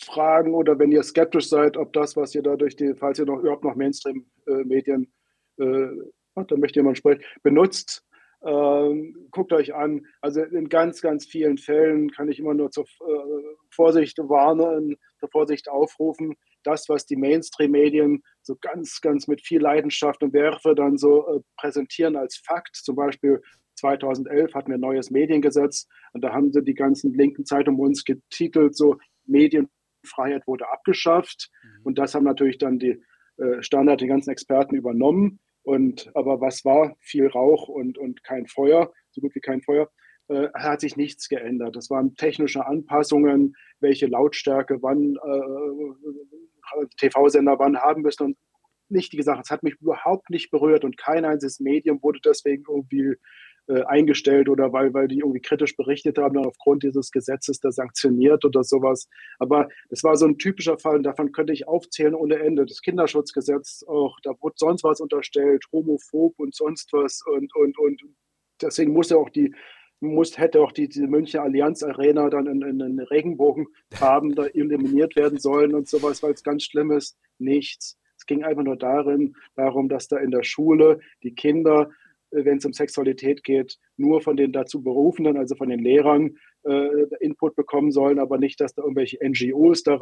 Fragen 0.02 0.54
oder 0.54 0.80
wenn 0.80 0.94
ihr 0.94 1.04
skeptisch 1.04 1.50
seid, 1.50 1.76
ob 1.76 1.92
das, 1.92 2.16
was 2.16 2.34
ihr 2.34 2.44
da 2.44 2.56
durch 2.56 2.78
die, 2.78 2.96
falls 2.96 3.20
ihr 3.20 3.26
noch 3.26 3.40
überhaupt 3.40 3.66
noch 3.66 3.76
Mainstream-Medien, 3.76 5.12
äh, 5.60 5.66
äh, 5.66 6.46
da 6.48 6.56
möchte 6.56 6.80
jemand 6.80 7.00
sprechen, 7.00 7.26
benutzt, 7.44 8.08
ähm, 8.42 9.28
guckt 9.32 9.52
euch 9.52 9.76
an. 9.76 10.06
Also 10.22 10.44
in 10.44 10.70
ganz, 10.70 11.02
ganz 11.02 11.26
vielen 11.26 11.58
Fällen 11.58 12.10
kann 12.12 12.30
ich 12.30 12.40
immer 12.40 12.54
nur 12.54 12.72
zur 12.72 12.86
äh, 12.86 13.56
Vorsicht 13.70 14.18
warnen, 14.20 14.96
zur 15.20 15.30
Vorsicht 15.30 15.68
aufrufen. 15.68 16.38
Das, 16.68 16.90
was 16.90 17.06
die 17.06 17.16
Mainstream-Medien 17.16 18.24
so 18.42 18.58
ganz, 18.60 19.00
ganz 19.00 19.28
mit 19.28 19.42
viel 19.42 19.62
Leidenschaft 19.62 20.22
und 20.22 20.34
Werfe 20.34 20.76
dann 20.76 20.98
so 20.98 21.26
äh, 21.28 21.40
präsentieren 21.56 22.18
als 22.18 22.42
Fakt, 22.46 22.76
zum 22.76 22.98
Beispiel 22.98 23.42
2011 23.76 24.54
hatten 24.54 24.70
wir 24.70 24.76
ein 24.76 24.82
neues 24.82 25.10
Mediengesetz 25.10 25.88
und 26.12 26.24
da 26.24 26.34
haben 26.34 26.52
sie 26.52 26.62
die 26.64 26.74
ganzen 26.74 27.14
linken 27.14 27.46
Zeitungen 27.46 27.80
uns 27.80 28.04
getitelt, 28.04 28.76
so 28.76 28.98
Medienfreiheit 29.26 30.46
wurde 30.46 30.70
abgeschafft. 30.70 31.50
Mhm. 31.64 31.82
Und 31.84 32.00
das 32.00 32.14
haben 32.14 32.26
natürlich 32.26 32.58
dann 32.58 32.80
die 32.80 33.02
äh, 33.38 33.62
Standard, 33.62 34.02
die 34.02 34.08
ganzen 34.08 34.32
Experten 34.32 34.76
übernommen. 34.76 35.40
Und 35.64 36.12
aber 36.16 36.42
was 36.42 36.66
war? 36.66 36.96
Viel 37.00 37.28
Rauch 37.28 37.70
und, 37.70 37.98
und 37.98 38.24
kein 38.24 38.48
Feuer, 38.48 38.92
so 39.12 39.22
gut 39.22 39.36
wie 39.36 39.42
kein 39.42 39.62
Feuer. 39.62 39.90
Äh, 40.30 40.50
hat 40.54 40.82
sich 40.82 40.98
nichts 40.98 41.30
geändert. 41.30 41.78
Das 41.78 41.90
waren 41.90 42.16
technische 42.16 42.66
Anpassungen, 42.66 43.56
welche 43.80 44.08
Lautstärke 44.08 44.82
wann 44.82 45.16
äh, 45.16 46.47
TV-Sender 46.98 47.60
wann 47.60 47.78
haben 47.78 48.02
müssen 48.02 48.24
und 48.24 48.38
nichtige 48.90 49.24
Sachen. 49.24 49.42
Es 49.42 49.50
hat 49.50 49.64
mich 49.64 49.76
überhaupt 49.82 50.30
nicht 50.30 50.50
berührt 50.52 50.84
und 50.86 50.98
kein 50.98 51.26
einziges 51.26 51.60
Medium 51.60 52.02
wurde 52.02 52.20
deswegen 52.24 52.64
irgendwie 52.68 53.16
äh, 53.68 53.84
eingestellt 53.84 54.48
oder 54.48 54.72
weil, 54.72 54.94
weil 54.94 55.10
die 55.10 55.20
irgendwie 55.20 55.42
kritisch 55.42 55.76
berichtet 55.76 56.18
haben, 56.18 56.36
dann 56.36 56.46
aufgrund 56.46 56.84
dieses 56.84 57.12
Gesetzes 57.12 57.60
da 57.60 57.72
sanktioniert 57.72 58.46
oder 58.46 58.64
sowas. 58.64 59.10
Aber 59.40 59.68
das 59.90 60.04
war 60.04 60.16
so 60.16 60.26
ein 60.26 60.38
typischer 60.38 60.78
Fall 60.78 60.96
und 60.96 61.04
davon 61.04 61.34
könnte 61.34 61.52
ich 61.52 61.68
aufzählen 61.68 62.16
ohne 62.16 62.40
Ende. 62.40 62.66
Das 62.66 62.82
Kinderschutzgesetz 62.82 63.84
auch, 63.88 64.18
da 64.24 64.32
wurde 64.40 64.56
sonst 64.58 64.84
was 64.86 65.02
unterstellt, 65.02 65.66
homophob 65.72 66.34
und 66.40 66.56
sonst 66.56 66.94
was 66.94 67.22
und, 67.26 67.54
und, 67.56 67.78
und 67.78 68.02
deswegen 68.62 68.94
musste 68.94 69.18
auch 69.18 69.30
die 69.30 69.54
muss, 70.00 70.38
hätte 70.38 70.62
auch 70.62 70.72
die, 70.72 70.88
diese 70.88 71.08
Münchner 71.08 71.44
Allianz 71.44 71.84
Arena 71.84 72.30
dann 72.30 72.48
in, 72.48 72.62
in, 72.62 72.80
in 72.80 73.00
Regenbogenfarben 73.00 74.36
da 74.36 74.46
eliminiert 74.46 75.16
werden 75.16 75.40
sollen 75.40 75.74
und 75.74 75.88
sowas, 75.88 76.22
weil 76.24 76.34
es 76.34 76.44
ganz 76.44 76.64
schlimm 76.64 76.92
ist. 76.92 77.18
Nichts. 77.40 77.98
Es 78.18 78.26
ging 78.26 78.44
einfach 78.44 78.64
nur 78.64 78.78
darin, 78.78 79.36
darum, 79.56 79.90
dass 79.90 80.08
da 80.08 80.18
in 80.18 80.32
der 80.32 80.44
Schule 80.44 81.00
die 81.24 81.36
Kinder 81.36 81.90
äh, 82.32 82.46
wenn 82.46 82.58
es 82.58 82.66
um 82.66 82.74
Sexualität 82.74 83.44
geht, 83.44 83.78
nur 83.96 84.22
von 84.22 84.38
den 84.38 84.52
dazu 84.52 84.84
Berufenen, 84.84 85.38
also 85.38 85.56
von 85.56 85.70
den 85.70 85.80
Lehrern, 85.80 86.38
äh, 86.64 87.06
Input 87.20 87.56
bekommen 87.56 87.92
sollen, 87.92 88.20
aber 88.20 88.38
nicht, 88.38 88.60
dass 88.60 88.74
da 88.74 88.82
irgendwelche 88.82 89.20
NGOs 89.24 89.84
da 89.84 89.96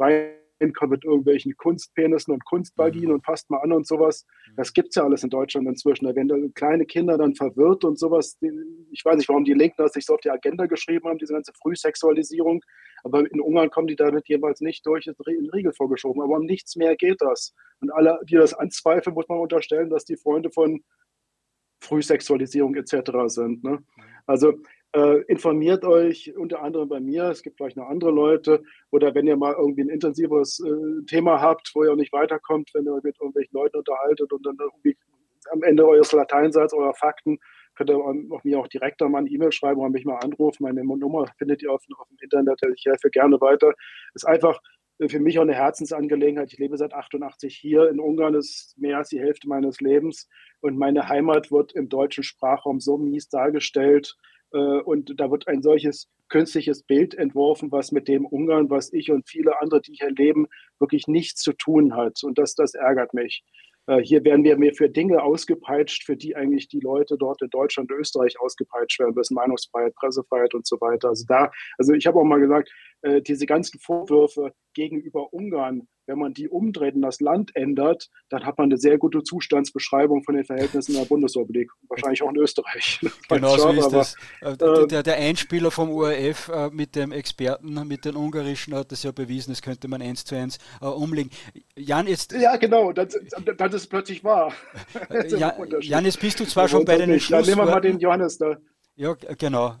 reinkommen 0.60 0.92
mit 0.92 1.04
irgendwelchen 1.04 1.56
Kunstpenissen 1.56 2.32
und 2.32 2.44
Kunstvaginen 2.44 3.08
mhm. 3.08 3.14
und 3.14 3.22
passt 3.22 3.50
mal 3.50 3.58
an 3.58 3.72
und 3.72 3.86
sowas. 3.86 4.26
Mhm. 4.50 4.56
Das 4.56 4.72
gibt 4.72 4.88
es 4.90 4.96
ja 4.96 5.04
alles 5.04 5.22
in 5.22 5.30
Deutschland 5.30 5.66
inzwischen. 5.68 6.14
Wenn 6.14 6.28
da 6.28 6.36
kleine 6.54 6.86
Kinder 6.86 7.18
dann 7.18 7.34
verwirrt 7.34 7.84
und 7.84 7.98
sowas, 7.98 8.38
ich 8.90 9.04
weiß 9.04 9.16
nicht, 9.16 9.28
warum 9.28 9.44
die 9.44 9.54
Linken 9.54 9.76
das 9.78 9.92
sich 9.92 10.06
so 10.06 10.14
auf 10.14 10.20
die 10.20 10.30
Agenda 10.30 10.66
geschrieben 10.66 11.08
haben, 11.08 11.18
diese 11.18 11.32
ganze 11.32 11.52
Frühsexualisierung, 11.54 12.62
aber 13.04 13.30
in 13.30 13.40
Ungarn 13.40 13.70
kommen 13.70 13.86
die 13.86 13.96
damit 13.96 14.28
jeweils 14.28 14.60
nicht 14.60 14.84
durch, 14.86 15.06
ist 15.06 15.20
in 15.26 15.50
Riegel 15.50 15.72
vorgeschoben. 15.72 16.22
Aber 16.22 16.36
um 16.36 16.44
nichts 16.44 16.76
mehr 16.76 16.96
geht 16.96 17.20
das. 17.20 17.54
Und 17.80 17.92
alle, 17.92 18.18
die 18.28 18.34
das 18.34 18.54
anzweifeln, 18.54 19.14
muss 19.14 19.28
man 19.28 19.38
unterstellen, 19.38 19.90
dass 19.90 20.04
die 20.04 20.16
Freunde 20.16 20.50
von 20.50 20.82
Frühsexualisierung 21.80 22.74
etc. 22.74 23.12
sind. 23.26 23.62
Ne? 23.62 23.84
Also 24.26 24.54
äh, 24.96 25.20
informiert 25.28 25.84
euch 25.84 26.34
unter 26.36 26.62
anderem 26.62 26.88
bei 26.88 27.00
mir, 27.00 27.24
es 27.24 27.42
gibt 27.42 27.58
vielleicht 27.58 27.76
noch 27.76 27.88
andere 27.88 28.10
Leute, 28.10 28.62
oder 28.90 29.14
wenn 29.14 29.26
ihr 29.26 29.36
mal 29.36 29.52
irgendwie 29.52 29.82
ein 29.82 29.90
intensiveres 29.90 30.60
äh, 30.60 31.04
Thema 31.04 31.40
habt, 31.40 31.70
wo 31.74 31.84
ihr 31.84 31.92
auch 31.92 31.96
nicht 31.96 32.14
weiterkommt, 32.14 32.70
wenn 32.72 32.86
ihr 32.86 32.98
mit 33.02 33.20
irgendwelchen 33.20 33.52
Leuten 33.52 33.76
unterhaltet 33.76 34.32
und 34.32 34.46
dann 34.46 34.56
irgendwie 34.58 34.96
am 35.52 35.62
Ende 35.62 35.86
eures 35.86 36.12
Lateinseits, 36.12 36.72
eurer 36.72 36.94
Fakten, 36.94 37.38
könnt 37.74 37.90
ihr 37.90 37.98
auch 37.98 38.42
mir 38.42 38.58
auch 38.58 38.68
direkt 38.68 39.02
mal 39.02 39.18
eine 39.18 39.28
E-Mail 39.28 39.52
schreiben 39.52 39.80
oder 39.80 39.90
mich 39.90 40.06
mal 40.06 40.16
anrufen. 40.16 40.62
Meine 40.62 40.82
Nummer 40.82 41.26
findet 41.36 41.62
ihr 41.62 41.70
auf, 41.70 41.82
auf 41.98 42.08
dem 42.08 42.16
Internet. 42.22 42.58
Ich 42.74 42.86
helfe 42.86 43.10
gerne 43.10 43.38
weiter. 43.40 43.74
Ist 44.14 44.26
einfach 44.26 44.58
für 45.08 45.20
mich 45.20 45.38
auch 45.38 45.42
eine 45.42 45.54
Herzensangelegenheit. 45.54 46.52
Ich 46.52 46.58
lebe 46.58 46.78
seit 46.78 46.94
88 46.94 47.54
hier 47.54 47.90
in 47.90 48.00
Ungarn, 48.00 48.34
ist 48.34 48.78
mehr 48.78 48.96
als 48.96 49.10
die 49.10 49.20
Hälfte 49.20 49.46
meines 49.46 49.80
Lebens. 49.80 50.26
Und 50.60 50.78
meine 50.78 51.08
Heimat 51.08 51.52
wird 51.52 51.74
im 51.74 51.90
deutschen 51.90 52.24
Sprachraum 52.24 52.80
so 52.80 52.96
mies 52.96 53.28
dargestellt. 53.28 54.16
Äh, 54.52 54.58
und 54.58 55.18
da 55.18 55.30
wird 55.30 55.48
ein 55.48 55.62
solches 55.62 56.08
künstliches 56.28 56.82
Bild 56.82 57.14
entworfen, 57.14 57.70
was 57.72 57.92
mit 57.92 58.08
dem 58.08 58.26
Ungarn, 58.26 58.70
was 58.70 58.92
ich 58.92 59.10
und 59.10 59.28
viele 59.28 59.60
andere, 59.60 59.80
die 59.80 59.94
hier 59.94 60.10
leben, 60.10 60.46
wirklich 60.78 61.06
nichts 61.06 61.40
zu 61.40 61.52
tun 61.52 61.94
hat. 61.94 62.22
Und 62.22 62.38
das, 62.38 62.54
das 62.54 62.74
ärgert 62.74 63.14
mich. 63.14 63.44
Äh, 63.86 64.00
hier 64.02 64.24
werden 64.24 64.44
wir 64.44 64.56
mehr 64.56 64.74
für 64.74 64.88
Dinge 64.88 65.22
ausgepeitscht, 65.22 66.04
für 66.04 66.16
die 66.16 66.34
eigentlich 66.36 66.68
die 66.68 66.80
Leute 66.80 67.16
dort 67.18 67.42
in 67.42 67.50
Deutschland 67.50 67.90
und 67.90 67.98
Österreich 67.98 68.38
ausgepeitscht 68.40 68.98
werden 68.98 69.14
müssen, 69.14 69.34
Meinungsfreiheit, 69.34 69.94
Pressefreiheit 69.94 70.54
und 70.54 70.66
so 70.66 70.80
weiter. 70.80 71.08
Also 71.08 71.24
da, 71.28 71.50
also 71.78 71.92
ich 71.92 72.06
habe 72.06 72.18
auch 72.18 72.24
mal 72.24 72.40
gesagt, 72.40 72.70
äh, 73.02 73.22
diese 73.22 73.46
ganzen 73.46 73.78
Vorwürfe 73.78 74.52
gegenüber 74.74 75.32
Ungarn 75.32 75.88
wenn 76.06 76.18
man 76.18 76.34
die 76.34 76.48
umdreht 76.48 76.94
und 76.94 77.02
das 77.02 77.20
Land 77.20 77.54
ändert, 77.54 78.10
dann 78.28 78.44
hat 78.44 78.58
man 78.58 78.66
eine 78.66 78.78
sehr 78.78 78.98
gute 78.98 79.22
Zustandsbeschreibung 79.22 80.22
von 80.22 80.34
den 80.34 80.44
Verhältnissen 80.44 80.92
in 80.92 80.98
der 80.98 81.06
Bundesrepublik. 81.06 81.70
Wahrscheinlich 81.88 82.22
auch 82.22 82.30
in 82.30 82.36
Österreich. 82.36 83.00
Genau 83.28 83.56
so 83.56 83.70
ist 83.70 83.92
es. 83.92 84.16
Äh, 84.40 84.86
der, 84.86 85.02
der, 85.02 85.16
Einspieler 85.16 85.70
vom 85.70 85.90
ORF 85.90 86.48
äh, 86.48 86.70
mit 86.70 86.94
dem 86.94 87.12
Experten, 87.12 87.86
mit 87.86 88.04
den 88.04 88.16
Ungarischen, 88.16 88.74
hat 88.74 88.92
das 88.92 89.02
ja 89.02 89.12
bewiesen, 89.12 89.50
das 89.50 89.62
könnte 89.62 89.88
man 89.88 90.00
eins 90.00 90.24
zu 90.24 90.36
eins 90.36 90.58
äh, 90.80 90.86
umlegen. 90.86 91.30
Jan, 91.76 92.06
jetzt. 92.06 92.32
Ja, 92.32 92.56
genau, 92.56 92.92
das, 92.92 93.18
das 93.58 93.74
ist 93.74 93.88
plötzlich 93.88 94.22
wahr. 94.22 94.52
Jan, 95.28 95.52
Jan, 95.80 96.04
jetzt 96.04 96.20
bist 96.20 96.40
du 96.40 96.44
zwar 96.44 96.68
schon 96.68 96.84
bei 96.84 96.96
den 96.96 97.18
Schlussworten. 97.20 97.46
Dann 97.46 97.56
nehmen 97.56 97.68
wir 97.68 97.74
mal 97.74 97.80
den 97.80 97.98
Johannes 97.98 98.38
da. 98.38 98.56
Ja, 98.94 99.14
genau. 99.14 99.76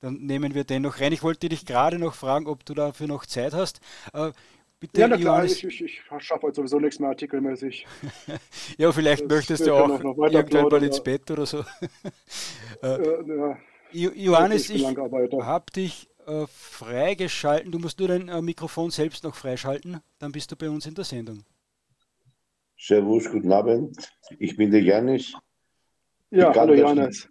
Dann 0.00 0.16
nehmen 0.18 0.54
wir 0.54 0.64
den 0.64 0.82
noch 0.82 1.00
rein. 1.00 1.12
Ich 1.12 1.22
wollte 1.22 1.48
dich 1.48 1.66
gerade 1.66 1.98
noch 1.98 2.14
fragen, 2.14 2.46
ob 2.46 2.64
du 2.64 2.74
dafür 2.74 3.06
noch 3.06 3.26
Zeit 3.26 3.52
hast. 3.52 3.80
Äh, 4.84 4.86
bitte, 4.86 5.00
ja, 5.00 5.08
na 5.08 5.16
klar, 5.16 5.36
Johannes. 5.36 5.64
ich, 5.64 5.64
ich, 5.64 5.82
ich 5.82 6.02
schaffe 6.18 6.42
heute 6.42 6.56
sowieso 6.56 6.78
nichts 6.78 6.98
mehr 6.98 7.10
artikelmäßig. 7.10 7.86
ja, 8.78 8.92
vielleicht 8.92 9.22
das 9.22 9.28
möchtest 9.28 9.66
du 9.66 9.74
auch 9.74 9.88
irgendwann 9.88 10.68
mal 10.68 10.82
ins 10.82 11.02
Bett 11.02 11.30
oder 11.30 11.46
so. 11.46 11.58
äh, 12.82 12.98
ja, 13.92 14.10
Johannes, 14.12 14.70
ich 14.70 14.84
habe 14.84 15.72
dich 15.74 16.08
äh, 16.26 16.46
freigeschalten. 16.48 17.70
Du 17.70 17.78
musst 17.78 17.98
nur 17.98 18.08
dein 18.08 18.28
äh, 18.28 18.42
Mikrofon 18.42 18.90
selbst 18.90 19.24
noch 19.24 19.34
freischalten, 19.34 20.00
dann 20.18 20.32
bist 20.32 20.50
du 20.52 20.56
bei 20.56 20.68
uns 20.68 20.86
in 20.86 20.94
der 20.94 21.04
Sendung. 21.04 21.44
Servus, 22.76 23.30
guten 23.30 23.52
Abend. 23.52 23.96
Ich 24.38 24.56
bin 24.56 24.70
der 24.70 24.82
Janis. 24.82 25.32
Ja, 26.30 26.52
hallo 26.54 26.74
Janis 26.74 27.28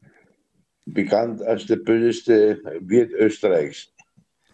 bekannt 0.86 1.42
als 1.42 1.66
der 1.66 1.78
böseste 1.78 2.62
Wirt 2.82 3.12
Österreichs. 3.12 3.92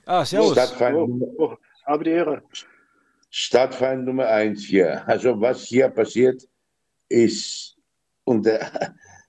Ah, 0.05 0.25
servus. 0.25 0.53
Stadtfeind, 0.53 0.97
oh, 0.97 1.35
oh, 1.37 1.55
habe 1.85 2.03
die 2.03 2.11
Ehre. 2.11 2.41
Stadtfeind 3.29 4.05
Nummer 4.05 4.27
eins 4.27 4.63
hier. 4.63 5.07
Also 5.07 5.39
was 5.39 5.63
hier 5.63 5.89
passiert, 5.89 6.47
ist, 7.09 7.75
und, 8.23 8.47
äh, 8.47 8.59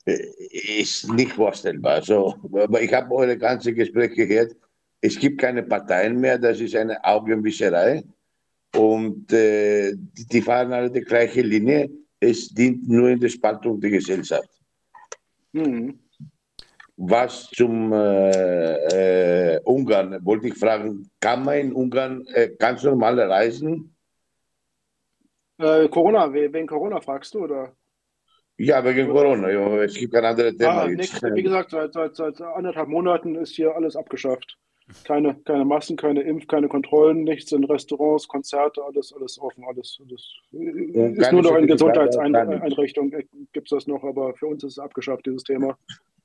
ist 0.80 1.10
nicht 1.12 1.32
vorstellbar. 1.32 1.94
Also, 1.94 2.36
ich 2.80 2.92
habe 2.92 3.14
eure 3.14 3.36
ganze 3.36 3.72
Gespräche 3.72 4.26
gehört. 4.26 4.56
Es 5.00 5.18
gibt 5.18 5.40
keine 5.40 5.62
Parteien 5.62 6.20
mehr, 6.20 6.38
das 6.38 6.60
ist 6.60 6.76
eine 6.76 7.02
Augenwischerei. 7.04 8.04
Und 8.76 9.32
äh, 9.32 9.92
die, 9.96 10.26
die 10.26 10.42
fahren 10.42 10.72
alle 10.72 10.90
die 10.90 11.00
gleiche 11.00 11.42
Linie. 11.42 11.90
Es 12.20 12.48
dient 12.48 12.86
nur 12.88 13.08
in 13.08 13.18
der 13.18 13.30
Spaltung 13.30 13.80
der 13.80 13.90
Gesellschaft. 13.90 14.50
Mhm. 15.52 15.98
Was 17.02 17.48
zum 17.48 17.94
äh, 17.94 19.54
äh, 19.54 19.60
Ungarn 19.64 20.22
wollte 20.22 20.48
ich 20.48 20.54
fragen, 20.54 21.10
kann 21.18 21.42
man 21.44 21.56
in 21.56 21.72
Ungarn 21.72 22.26
äh, 22.34 22.50
ganz 22.58 22.82
normal 22.82 23.18
reisen? 23.18 23.96
Äh, 25.56 25.88
Corona, 25.88 26.30
wegen 26.30 26.66
Corona 26.66 27.00
fragst 27.00 27.32
du, 27.32 27.44
oder? 27.44 27.72
Ja, 28.58 28.84
wegen 28.84 29.08
Corona. 29.08 29.50
Ja, 29.50 29.82
es 29.82 29.94
gibt 29.94 30.12
kein 30.12 30.26
anderes 30.26 30.54
Thema. 30.58 30.82
Ah, 30.82 30.88
nix, 30.88 31.22
wie 31.22 31.42
gesagt, 31.42 31.70
seit, 31.70 31.94
seit, 31.94 32.16
seit 32.16 32.38
anderthalb 32.42 32.88
Monaten 32.88 33.34
ist 33.34 33.56
hier 33.56 33.74
alles 33.74 33.96
abgeschafft. 33.96 34.58
Keine, 35.04 35.36
keine 35.46 35.64
Massen, 35.64 35.96
keine 35.96 36.20
Impf-, 36.20 36.48
keine 36.48 36.68
Kontrollen, 36.68 37.24
nichts 37.24 37.50
in 37.52 37.64
Restaurants, 37.64 38.28
Konzerte, 38.28 38.84
alles, 38.84 39.14
alles 39.14 39.40
offen, 39.40 39.64
alles. 39.64 39.98
alles 40.02 40.34
ist 40.52 41.32
nur 41.32 41.42
noch 41.42 41.56
in 41.56 41.66
Gesundheitseinrichtungen 41.66 43.10
gibt 43.54 43.68
es 43.68 43.70
das 43.70 43.86
noch, 43.86 44.04
aber 44.04 44.34
für 44.34 44.48
uns 44.48 44.64
ist 44.64 44.72
es 44.72 44.78
abgeschafft, 44.78 45.24
dieses 45.24 45.44
Thema. 45.44 45.78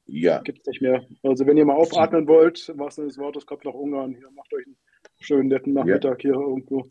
Ja. 0.07 0.39
Gibt 0.41 0.59
es 0.59 0.67
nicht 0.67 0.81
mehr. 0.81 1.05
Also 1.23 1.45
wenn 1.47 1.57
ihr 1.57 1.65
mal 1.65 1.75
aufatmen 1.75 2.27
wollt, 2.27 2.71
was 2.75 2.95
des 2.95 3.17
Wortes, 3.17 3.45
kommt 3.45 3.65
nach 3.65 3.73
Ungarn. 3.73 4.13
Hier, 4.13 4.29
macht 4.31 4.53
euch 4.53 4.65
einen 4.65 4.75
schönen 5.19 5.49
netten 5.49 5.73
Nachmittag 5.73 6.23
ja. 6.23 6.31
hier 6.31 6.39
irgendwo. 6.39 6.85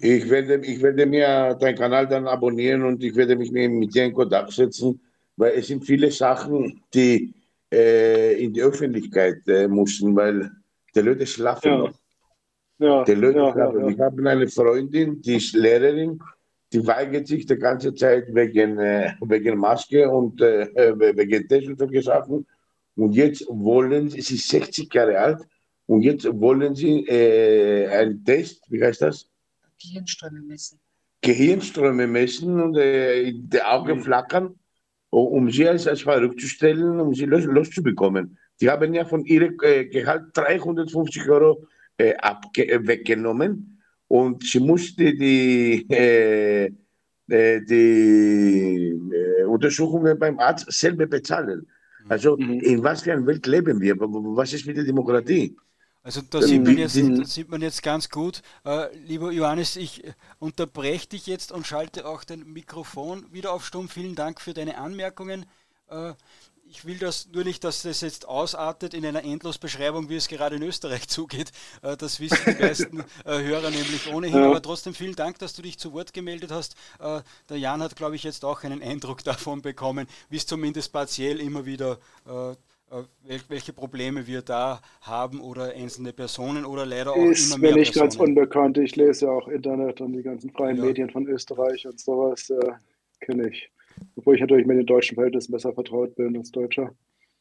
Ich 0.00 0.28
werde, 0.28 0.64
ich 0.64 0.82
werde 0.82 1.06
mir 1.06 1.54
deinen 1.54 1.76
Kanal 1.76 2.08
dann 2.08 2.26
abonnieren 2.26 2.82
und 2.82 3.02
ich 3.04 3.14
werde 3.14 3.36
mich 3.36 3.52
mit 3.52 3.94
dir 3.94 4.04
in 4.04 4.12
Kontakt 4.12 4.52
setzen, 4.52 5.00
weil 5.36 5.52
es 5.52 5.68
sind 5.68 5.84
viele 5.84 6.10
Sachen, 6.10 6.82
die 6.92 7.34
äh, 7.72 8.42
in 8.42 8.52
die 8.52 8.62
Öffentlichkeit 8.62 9.46
äh, 9.46 9.68
mussten, 9.68 10.14
weil 10.16 10.50
die 10.94 11.00
Leute 11.00 11.26
schlafen 11.26 11.68
ja. 11.70 11.78
noch. 11.78 11.94
Ja, 12.78 13.04
die 13.04 13.14
Leute 13.14 13.38
ja, 13.38 13.52
schlafen. 13.52 13.80
Ja, 13.80 13.88
ich 13.88 14.00
habe 14.00 14.30
eine 14.30 14.48
Freundin, 14.48 15.22
die 15.22 15.36
ist 15.36 15.54
Lehrerin 15.54 16.20
die 16.72 16.86
weigert 16.86 17.26
sich 17.26 17.46
die 17.46 17.56
ganze 17.56 17.94
Zeit 17.94 18.32
wegen, 18.34 18.78
äh, 18.78 19.14
wegen 19.20 19.58
Maske 19.58 20.08
und 20.08 20.40
äh, 20.40 20.68
wegen 21.16 21.48
Test 21.48 21.68
und 21.68 21.78
solche 21.78 22.02
Sachen. 22.02 22.46
Und 22.96 23.12
jetzt 23.12 23.44
wollen 23.48 24.08
sie, 24.08 24.20
sie 24.20 24.36
ist 24.36 24.48
60 24.48 24.92
Jahre 24.92 25.18
alt, 25.18 25.46
und 25.90 26.02
jetzt 26.02 26.24
wollen 26.40 26.76
sie 26.76 27.04
äh, 27.08 27.88
einen 27.88 28.24
Test, 28.24 28.62
wie 28.70 28.80
heißt 28.80 29.02
das? 29.02 29.28
Gehirnströme 29.82 30.40
messen. 30.40 30.78
Gehirnströme 31.20 32.06
messen 32.06 32.60
und 32.60 32.76
äh, 32.76 33.32
die 33.34 33.60
Augen 33.60 33.98
mhm. 33.98 34.02
flackern, 34.02 34.54
um 35.10 35.50
sie 35.50 35.66
als, 35.66 35.88
als 35.88 36.02
verrückt 36.02 36.40
zu 36.40 36.46
stellen, 36.46 37.00
um 37.00 37.12
sie 37.12 37.24
los, 37.24 37.44
loszubekommen. 37.44 38.38
Die 38.60 38.70
haben 38.70 38.94
ja 38.94 39.04
von 39.04 39.24
ihrem 39.24 39.56
äh, 39.62 39.86
Gehalt 39.86 40.26
350 40.34 41.28
Euro 41.28 41.66
äh, 41.96 42.14
weggenommen 42.86 43.79
und 44.10 44.42
sie 44.42 44.58
musste 44.58 45.14
die, 45.14 45.86
äh, 45.88 46.64
äh, 47.28 47.60
die 47.60 48.98
äh, 49.12 49.44
Untersuchungen 49.44 50.18
beim 50.18 50.36
Arzt 50.40 50.66
selber 50.72 51.06
bezahlen. 51.06 51.64
Also 52.08 52.36
mhm. 52.36 52.58
in 52.58 52.82
was 52.82 53.02
für 53.02 53.12
einer 53.12 53.24
Welt 53.24 53.46
leben 53.46 53.80
wir? 53.80 53.94
Was 54.00 54.52
ist 54.52 54.66
mit 54.66 54.76
der 54.76 54.84
Demokratie? 54.84 55.56
Also 56.02 56.22
da 56.28 56.42
sieht 56.42 56.64
man 56.64 56.76
jetzt, 56.76 56.94
sieht 56.94 57.48
man 57.50 57.62
jetzt 57.62 57.82
ganz 57.84 58.08
gut, 58.08 58.42
äh, 58.64 58.92
lieber 58.96 59.30
Johannes, 59.30 59.76
ich 59.76 60.02
unterbreche 60.40 61.10
dich 61.10 61.28
jetzt 61.28 61.52
und 61.52 61.66
schalte 61.66 62.04
auch 62.06 62.24
dein 62.24 62.52
Mikrofon 62.52 63.26
wieder 63.32 63.52
auf 63.52 63.64
Stumm. 63.64 63.88
Vielen 63.88 64.16
Dank 64.16 64.40
für 64.40 64.54
deine 64.54 64.78
Anmerkungen. 64.78 65.46
Äh, 65.88 66.14
ich 66.70 66.84
will 66.84 66.98
das 66.98 67.28
nur 67.32 67.44
nicht, 67.44 67.64
dass 67.64 67.82
das 67.82 68.00
jetzt 68.00 68.28
ausartet 68.28 68.94
in 68.94 69.04
einer 69.04 69.24
Endlosbeschreibung, 69.24 70.08
wie 70.08 70.14
es 70.14 70.28
gerade 70.28 70.56
in 70.56 70.62
Österreich 70.62 71.08
zugeht. 71.08 71.50
Äh, 71.82 71.96
das 71.96 72.20
wissen 72.20 72.38
die 72.46 72.62
meisten 72.62 73.00
äh, 73.24 73.42
Hörer 73.42 73.70
nämlich 73.70 74.12
ohnehin. 74.12 74.38
Ja. 74.38 74.46
Aber 74.46 74.62
trotzdem 74.62 74.94
vielen 74.94 75.16
Dank, 75.16 75.38
dass 75.38 75.54
du 75.54 75.62
dich 75.62 75.78
zu 75.78 75.92
Wort 75.92 76.12
gemeldet 76.12 76.50
hast. 76.52 76.76
Äh, 77.00 77.20
der 77.48 77.58
Jan 77.58 77.82
hat, 77.82 77.96
glaube 77.96 78.14
ich, 78.14 78.22
jetzt 78.22 78.44
auch 78.44 78.62
einen 78.62 78.82
Eindruck 78.82 79.24
davon 79.24 79.62
bekommen, 79.62 80.06
wie 80.28 80.36
es 80.36 80.46
zumindest 80.46 80.92
partiell 80.92 81.40
immer 81.40 81.66
wieder 81.66 81.98
welche 83.48 83.72
Probleme 83.72 84.26
wir 84.26 84.42
da 84.42 84.80
haben 85.00 85.40
oder 85.40 85.74
einzelne 85.74 86.12
Personen 86.12 86.64
oder 86.64 86.84
leider 86.84 87.12
auch 87.12 87.24
ist 87.24 87.46
immer 87.46 87.58
mehr 87.58 87.72
mir 87.74 87.78
nicht 87.78 87.92
Personen. 87.92 88.10
ganz 88.10 88.16
unbekannt. 88.16 88.78
Ich 88.78 88.96
lese 88.96 89.26
ja 89.26 89.30
auch 89.30 89.46
Internet 89.46 90.00
und 90.00 90.12
die 90.12 90.22
ganzen 90.22 90.50
freien 90.50 90.76
ja. 90.76 90.86
Medien 90.86 91.08
von 91.08 91.24
Österreich 91.28 91.86
und 91.86 92.00
sowas 92.00 92.50
äh, 92.50 92.72
kenne 93.20 93.48
ich. 93.48 93.70
Obwohl 94.16 94.34
ich 94.34 94.40
natürlich 94.40 94.66
mit 94.66 94.78
den 94.78 94.86
deutschen 94.86 95.14
Verhältnissen 95.14 95.52
besser 95.52 95.72
vertraut 95.72 96.14
bin 96.14 96.36
als 96.36 96.50
Deutscher. 96.50 96.92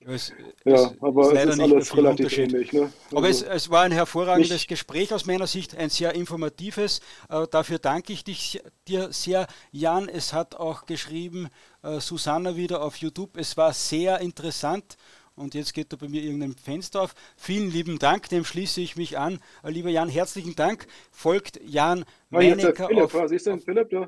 Es, 0.05 0.31
ja, 0.63 0.75
es 0.75 1.01
aber 1.01 1.33
es 1.33 1.55
ist 1.55 1.59
alles 1.59 1.97
relativ 1.97 2.37
ähnlich. 2.37 2.71
Ne? 2.71 2.83
Also 2.83 3.17
aber 3.17 3.29
es, 3.29 3.41
es, 3.41 3.69
war 3.69 3.83
ein 3.83 3.91
hervorragendes 3.91 4.51
nicht. 4.51 4.67
Gespräch 4.69 5.13
aus 5.13 5.25
meiner 5.25 5.45
Sicht, 5.45 5.75
ein 5.75 5.89
sehr 5.89 6.15
informatives. 6.15 7.01
Äh, 7.29 7.47
dafür 7.51 7.79
danke 7.79 8.13
ich 8.13 8.23
dich, 8.23 8.61
dir 8.87 9.11
sehr, 9.11 9.47
Jan. 9.71 10.07
Es 10.07 10.31
hat 10.31 10.55
auch 10.55 10.85
geschrieben 10.85 11.49
äh, 11.83 11.99
Susanna 11.99 12.55
wieder 12.55 12.81
auf 12.81 12.95
YouTube. 12.95 13.35
Es 13.35 13.57
war 13.57 13.73
sehr 13.73 14.19
interessant. 14.21 14.95
Und 15.35 15.53
jetzt 15.53 15.73
geht 15.73 15.91
da 15.91 15.97
bei 15.97 16.07
mir 16.07 16.21
irgendein 16.21 16.53
Fenster 16.53 17.01
auf. 17.01 17.13
Vielen 17.37 17.71
lieben 17.71 17.99
Dank, 17.99 18.29
dem 18.29 18.45
schließe 18.45 18.79
ich 18.81 18.95
mich 18.95 19.17
an. 19.17 19.39
Äh, 19.63 19.71
lieber 19.71 19.89
Jan, 19.89 20.07
herzlichen 20.07 20.55
Dank. 20.55 20.87
Folgt 21.11 21.59
Jan 21.61 22.05
Meinecker 22.29 22.87
Philipp, 22.87 23.03
auf... 23.03 23.13
Was 23.13 23.31
ist 23.31 23.47
denn 23.47 23.59
Philipp 23.59 23.89
da? 23.89 24.07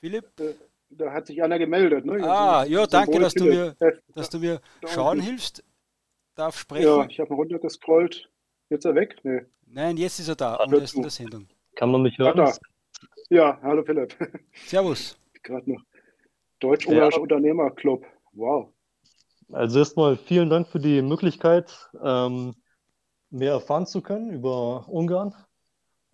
Philipp? 0.00 0.26
Äh, 0.90 0.96
da 0.96 1.12
hat 1.12 1.26
sich 1.26 1.42
einer 1.42 1.58
gemeldet. 1.58 2.04
Ne? 2.04 2.22
Ah, 2.22 2.60
also, 2.60 2.72
ja, 2.72 2.86
danke, 2.86 3.18
dass 3.18 3.34
du, 3.34 3.44
mir, 3.44 3.76
dass 4.14 4.30
du 4.30 4.38
mir 4.38 4.60
schauen 4.86 5.20
hilfst. 5.20 5.62
Darf 6.34 6.58
sprechen. 6.58 6.84
Ja, 6.84 7.06
ich 7.06 7.18
habe 7.18 7.32
runtergescrollt. 7.34 8.28
Jetzt 8.68 8.84
ist 8.84 8.90
er 8.90 8.94
weg? 8.94 9.16
Nee. 9.22 9.42
Nein, 9.66 9.96
jetzt 9.96 10.18
ist 10.18 10.28
er 10.28 10.36
da 10.36 10.56
und 10.56 10.72
er 10.72 10.82
ist 10.82 10.94
in 10.94 11.02
der 11.02 11.10
Sendung. 11.10 11.48
Kann 11.76 11.90
man 11.90 12.02
mich 12.02 12.18
hören? 12.18 12.52
Ja, 13.30 13.58
hallo 13.62 13.82
Philipp. 13.82 14.14
Servus. 14.66 15.18
Gerade 15.42 15.70
noch. 15.70 15.82
Deutsch-Ungarischer 16.60 17.18
ja. 17.18 17.22
Unternehmerclub. 17.22 18.04
Wow. 18.32 18.72
Also 19.52 19.78
erstmal 19.78 20.16
vielen 20.16 20.50
Dank 20.50 20.68
für 20.68 20.80
die 20.80 21.02
Möglichkeit, 21.02 21.90
ähm, 22.02 22.54
mehr 23.30 23.52
erfahren 23.52 23.86
zu 23.86 24.02
können 24.02 24.30
über 24.30 24.88
Ungarn. 24.88 25.34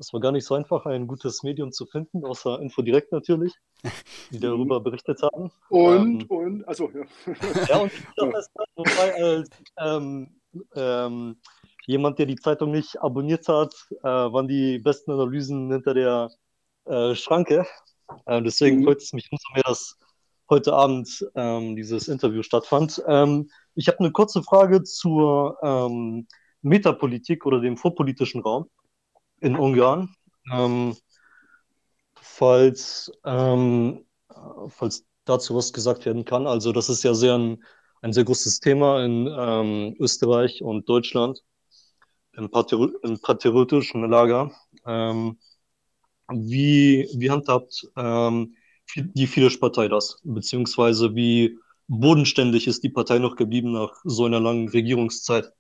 Es 0.03 0.13
war 0.13 0.19
gar 0.19 0.33
nicht 0.33 0.45
so 0.45 0.57
einfach, 0.57 0.85
ein 0.87 1.07
gutes 1.07 1.45
Medium 1.45 1.71
zu 1.71 1.87
finden, 1.87 2.25
außer 2.25 2.61
Infodirekt 2.61 3.13
natürlich, 3.13 3.55
die 4.33 4.41
darüber 4.41 4.81
berichtet 4.81 5.23
haben. 5.23 5.53
Und, 5.69 6.23
ähm, 6.23 6.27
und, 6.29 6.69
also 6.69 6.91
ja. 6.91 7.05
ja, 7.69 7.79
und 7.79 7.93
das 8.35 8.51
als 8.97 9.49
ähm, 9.79 10.41
ähm, 10.75 11.37
jemand, 11.87 12.19
der 12.19 12.27
die 12.27 12.35
Zeitung 12.35 12.73
nicht 12.73 13.01
abonniert 13.01 13.47
hat, 13.47 13.73
äh, 14.03 14.09
waren 14.09 14.49
die 14.49 14.81
besten 14.81 15.13
Analysen 15.13 15.71
hinter 15.71 15.95
der 15.95 16.31
äh, 16.87 17.15
Schranke. 17.15 17.65
Äh, 18.27 18.43
deswegen 18.43 18.81
mhm. 18.81 18.87
freut 18.87 19.03
es 19.03 19.13
mich 19.13 19.29
umso 19.31 19.55
mehr, 19.55 19.63
dass 19.63 19.97
heute 20.51 20.73
Abend 20.73 21.25
ähm, 21.37 21.77
dieses 21.77 22.09
Interview 22.09 22.43
stattfand. 22.43 23.01
Ähm, 23.07 23.49
ich 23.77 23.87
habe 23.87 24.01
eine 24.01 24.11
kurze 24.11 24.43
Frage 24.43 24.83
zur 24.83 25.59
ähm, 25.63 26.27
Metapolitik 26.61 27.47
oder 27.47 27.61
dem 27.61 27.77
vorpolitischen 27.77 28.41
Raum 28.43 28.69
in 29.43 29.57
Ungarn. 29.57 30.15
Ähm, 30.53 30.97
falls, 32.15 33.13
ähm, 33.25 34.05
falls 34.69 35.05
dazu 35.25 35.55
was 35.55 35.73
gesagt 35.73 36.07
werden 36.07 36.25
kann. 36.25 36.47
Also 36.47 36.73
das 36.73 36.89
ist 36.89 37.03
ja 37.03 37.15
sehr 37.15 37.35
ein, 37.35 37.63
ein 38.01 38.13
sehr 38.13 38.25
großes 38.25 38.61
Thema 38.61 39.05
in 39.05 39.27
ähm, 39.27 39.97
Österreich 40.01 40.63
und 40.63 40.89
Deutschland, 40.89 41.43
im, 42.33 42.51
Patri 42.51 42.89
im 43.03 43.21
patriotischen 43.21 44.09
Lager. 44.09 44.53
Ähm, 44.87 45.39
wie, 46.29 47.09
wie 47.15 47.31
handhabt 47.31 47.87
ähm, 47.97 48.57
die 48.97 49.27
Fidesz-Partei 49.27 49.89
das? 49.89 50.21
Beziehungsweise 50.25 51.15
wie 51.15 51.59
bodenständig 51.89 52.67
ist 52.67 52.83
die 52.83 52.89
Partei 52.89 53.19
noch 53.19 53.37
geblieben 53.37 53.73
nach 53.73 53.93
so 54.05 54.25
einer 54.25 54.41
langen 54.41 54.69
Regierungszeit? 54.69 55.53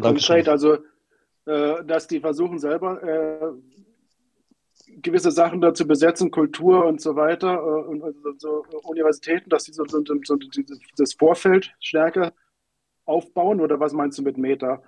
Konkret, 0.00 0.48
also, 0.48 0.78
äh, 1.48 1.82
dass 1.84 2.06
die 2.06 2.20
versuchen 2.20 2.58
selber 2.58 3.02
äh, 3.02 3.52
gewisse 5.00 5.30
Sachen 5.30 5.62
da 5.62 5.72
zu 5.72 5.86
besetzen, 5.86 6.30
Kultur 6.30 6.84
und 6.84 7.00
so 7.00 7.16
weiter, 7.16 7.54
äh, 7.54 7.88
und, 7.88 8.02
und 8.02 8.40
so 8.40 8.66
Universitäten, 8.84 9.48
dass 9.48 9.64
sie 9.64 9.72
so, 9.72 9.84
so, 9.86 10.02
so, 10.24 10.36
das 10.96 11.14
Vorfeld 11.14 11.72
stärker 11.80 12.34
aufbauen, 13.06 13.62
oder 13.62 13.80
was 13.80 13.94
meinst 13.94 14.18
du 14.18 14.22
mit 14.22 14.36
Meta? 14.36 14.82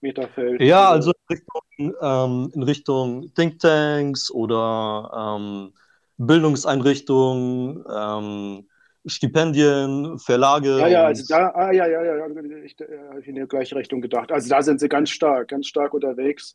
Metafeld? 0.00 0.60
Ja, 0.60 0.90
also 0.90 1.10
in 1.10 1.36
Richtung, 1.36 1.94
ähm, 2.00 2.52
in 2.54 2.62
Richtung 2.62 3.34
Thinktanks 3.34 4.30
oder 4.30 5.10
ähm, 5.38 5.72
Bildungseinrichtungen, 6.18 7.84
ähm, 7.92 8.68
Stipendien, 9.06 10.18
Verlage. 10.18 10.78
Ja, 10.78 10.88
ja, 10.88 11.04
also 11.04 11.24
da, 11.28 11.48
ah, 11.50 11.72
ja, 11.72 11.86
ja, 11.86 12.04
ja, 12.04 12.26
ich, 12.64 12.78
äh, 12.80 12.98
habe 12.98 13.20
in 13.24 13.34
die 13.36 13.46
gleiche 13.46 13.76
Richtung 13.76 14.00
gedacht. 14.00 14.32
Also 14.32 14.48
da 14.48 14.62
sind 14.62 14.80
sie 14.80 14.88
ganz 14.88 15.10
stark, 15.10 15.48
ganz 15.48 15.66
stark 15.66 15.94
unterwegs 15.94 16.54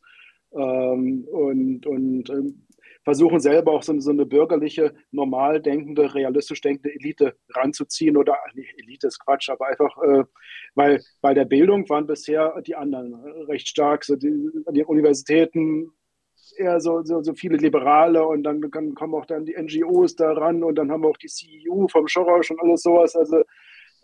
ähm, 0.52 1.24
und, 1.30 1.86
und 1.86 2.30
ähm, 2.30 2.66
versuchen 3.04 3.40
selber 3.40 3.72
auch 3.72 3.82
so, 3.82 3.98
so, 4.00 4.10
eine 4.10 4.26
bürgerliche, 4.26 4.94
normal 5.10 5.60
denkende, 5.60 6.14
realistisch 6.14 6.60
denkende 6.60 6.94
Elite 6.94 7.34
ranzuziehen 7.50 8.16
oder 8.16 8.36
nee, 8.54 8.66
Elite 8.78 9.08
ist 9.08 9.18
Quatsch, 9.18 9.48
aber 9.48 9.68
einfach, 9.68 9.96
äh, 10.02 10.24
weil 10.74 11.02
bei 11.20 11.34
der 11.34 11.44
Bildung 11.44 11.88
waren 11.88 12.06
bisher 12.06 12.60
die 12.66 12.76
anderen 12.76 13.14
recht 13.48 13.68
stark, 13.68 14.04
so 14.04 14.16
die, 14.16 14.50
die 14.72 14.84
Universitäten 14.84 15.90
eher 16.56 16.80
so, 16.80 17.02
so, 17.02 17.22
so, 17.22 17.34
viele 17.34 17.56
Liberale 17.56 18.26
und 18.26 18.42
dann 18.42 18.70
kann, 18.70 18.94
kommen 18.94 19.14
auch 19.14 19.26
dann 19.26 19.44
die 19.44 19.54
NGOs 19.54 20.16
da 20.16 20.32
ran 20.32 20.62
und 20.62 20.76
dann 20.76 20.90
haben 20.90 21.02
wir 21.02 21.08
auch 21.08 21.16
die 21.16 21.28
CEU 21.28 21.86
vom 21.88 22.06
Soros 22.08 22.50
und 22.50 22.60
alles 22.60 22.82
sowas. 22.82 23.16
Also 23.16 23.42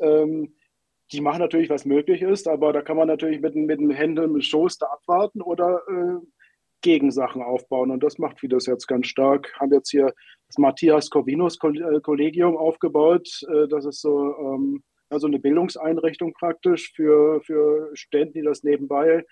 ähm, 0.01 0.55
die 1.13 1.21
machen 1.21 1.41
natürlich, 1.41 1.71
was 1.71 1.85
möglich 1.85 2.23
ist, 2.23 2.49
aber 2.49 2.73
da 2.73 2.83
kann 2.83 2.97
man 2.97 3.09
natürlich 3.09 3.41
mit, 3.41 3.55
mit 3.55 3.81
den 3.81 3.91
Händen 3.91 4.25
im 4.25 4.41
Schoß 4.41 4.79
da 4.79 4.87
abwarten 4.87 5.41
oder 5.41 5.83
äh, 5.89 6.27
Gegensachen 6.83 7.43
aufbauen. 7.43 7.91
Und 7.91 8.03
das 8.03 8.19
macht 8.19 8.41
Fidesz 8.41 8.67
jetzt 8.67 8.87
ganz 8.87 9.07
stark. 9.07 9.53
Haben 9.59 9.73
jetzt 9.73 9.91
hier 9.91 10.13
das 10.47 10.59
Matthias 10.59 11.11
Corvinus 11.11 11.59
äh, 11.63 12.01
Kollegium 12.01 12.57
aufgebaut. 12.57 13.29
Äh, 13.49 13.69
das 13.69 13.85
ist 13.85 14.01
so 14.01 14.35
ähm, 14.39 14.83
also 15.11 15.27
eine 15.27 15.39
Bildungseinrichtung 15.39 16.35
praktisch 16.35 16.93
für, 16.95 17.41
für 17.43 17.91
Studenten, 17.95 18.35
die 18.35 18.43
das 18.43 18.63
nebenbei 18.63 19.25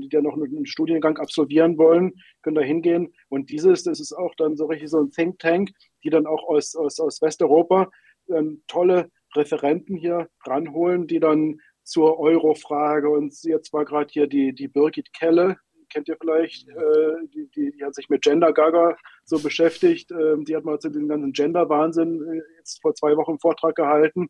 die 0.00 0.08
ja 0.10 0.22
noch 0.22 0.34
einen 0.34 0.66
Studiengang 0.66 1.18
absolvieren 1.18 1.78
wollen, 1.78 2.14
können 2.42 2.56
da 2.56 2.62
hingehen. 2.62 3.12
Und 3.28 3.50
dieses, 3.50 3.84
das 3.84 4.00
ist 4.00 4.12
auch 4.12 4.34
dann 4.36 4.56
so 4.56 4.66
richtig 4.66 4.90
so 4.90 5.00
ein 5.00 5.10
Think 5.10 5.38
Tank, 5.38 5.70
die 6.04 6.10
dann 6.10 6.26
auch 6.26 6.48
aus, 6.48 6.74
aus, 6.74 6.98
aus 6.98 7.20
Westeuropa 7.20 7.90
ähm, 8.28 8.62
tolle 8.66 9.10
Referenten 9.34 9.96
hier 9.96 10.28
ranholen, 10.46 11.06
die 11.06 11.20
dann 11.20 11.60
zur 11.84 12.18
Euro-Frage 12.18 13.10
und 13.10 13.34
jetzt 13.42 13.72
war 13.72 13.84
gerade 13.84 14.08
hier 14.10 14.26
die, 14.26 14.54
die 14.54 14.68
Birgit 14.68 15.12
Kelle, 15.12 15.56
kennt 15.92 16.08
ihr 16.08 16.16
vielleicht, 16.18 16.68
äh, 16.68 17.26
die, 17.34 17.48
die, 17.54 17.72
die, 17.72 17.84
hat 17.84 17.94
sich 17.94 18.08
mit 18.08 18.22
Gender 18.22 18.52
Gaga 18.52 18.96
so 19.24 19.38
beschäftigt. 19.38 20.10
Äh, 20.10 20.36
die 20.38 20.56
hat 20.56 20.64
mal 20.64 20.78
zu 20.78 20.88
diesem 20.88 21.08
ganzen 21.08 21.32
Gender-Wahnsinn 21.32 22.22
äh, 22.22 22.58
jetzt 22.58 22.80
vor 22.80 22.94
zwei 22.94 23.16
Wochen 23.16 23.32
einen 23.32 23.40
Vortrag 23.40 23.74
gehalten. 23.74 24.28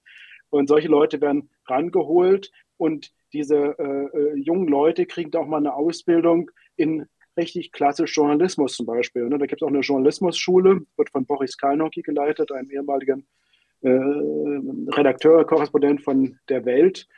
Und 0.51 0.69
solche 0.69 0.89
Leute 0.89 1.21
werden 1.21 1.51
rangeholt 1.67 2.51
und 2.77 3.13
diese 3.33 3.75
äh, 3.79 4.19
äh, 4.19 4.35
jungen 4.37 4.69
Leute 4.69 5.07
kriegen 5.07 5.35
auch 5.37 5.47
mal 5.47 5.59
eine 5.59 5.75
Ausbildung 5.75 6.51
in 6.77 7.07
richtig 7.37 7.73
klassisch 7.73 8.15
Journalismus 8.15 8.75
zum 8.77 8.87
Beispiel. 8.87 9.29
Ne? 9.29 9.39
Da 9.39 9.47
gibt 9.47 9.63
es 9.63 9.67
auch 9.67 9.71
eine 9.71 9.81
Journalismusschule, 9.81 10.83
wird 10.97 11.11
von 11.11 11.25
Boris 11.25 11.57
Kalnocki 11.57 12.03
geleitet, 12.03 12.53
einem 12.53 12.71
ehemaligen 12.71 13.27
äh, 13.81 13.89
Redakteur, 13.89 15.47
Korrespondent 15.47 16.03
von 16.03 16.39
der 16.49 16.65
Welt. 16.65 17.09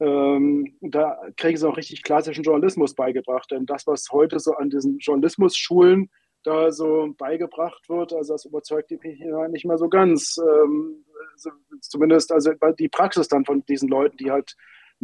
Ähm, 0.00 0.76
da 0.80 1.18
kriegen 1.36 1.56
sie 1.56 1.68
auch 1.68 1.76
richtig 1.76 2.02
klassischen 2.02 2.44
Journalismus 2.44 2.94
beigebracht. 2.94 3.50
Denn 3.50 3.66
das, 3.66 3.86
was 3.86 4.08
heute 4.12 4.38
so 4.38 4.54
an 4.54 4.70
diesen 4.70 4.98
Journalismusschulen 4.98 6.10
da 6.42 6.70
so 6.70 7.14
beigebracht 7.16 7.88
wird, 7.88 8.12
also 8.12 8.34
das 8.34 8.44
überzeugt 8.44 8.90
mich 8.90 9.20
nicht 9.48 9.64
mehr 9.64 9.78
so 9.78 9.88
ganz. 9.88 10.38
Ähm, 10.38 11.04
zumindest 11.80 12.32
also 12.32 12.52
die 12.78 12.88
Praxis 12.88 13.28
dann 13.28 13.44
von 13.44 13.64
diesen 13.66 13.88
Leuten, 13.88 14.16
die 14.18 14.30
halt 14.30 14.54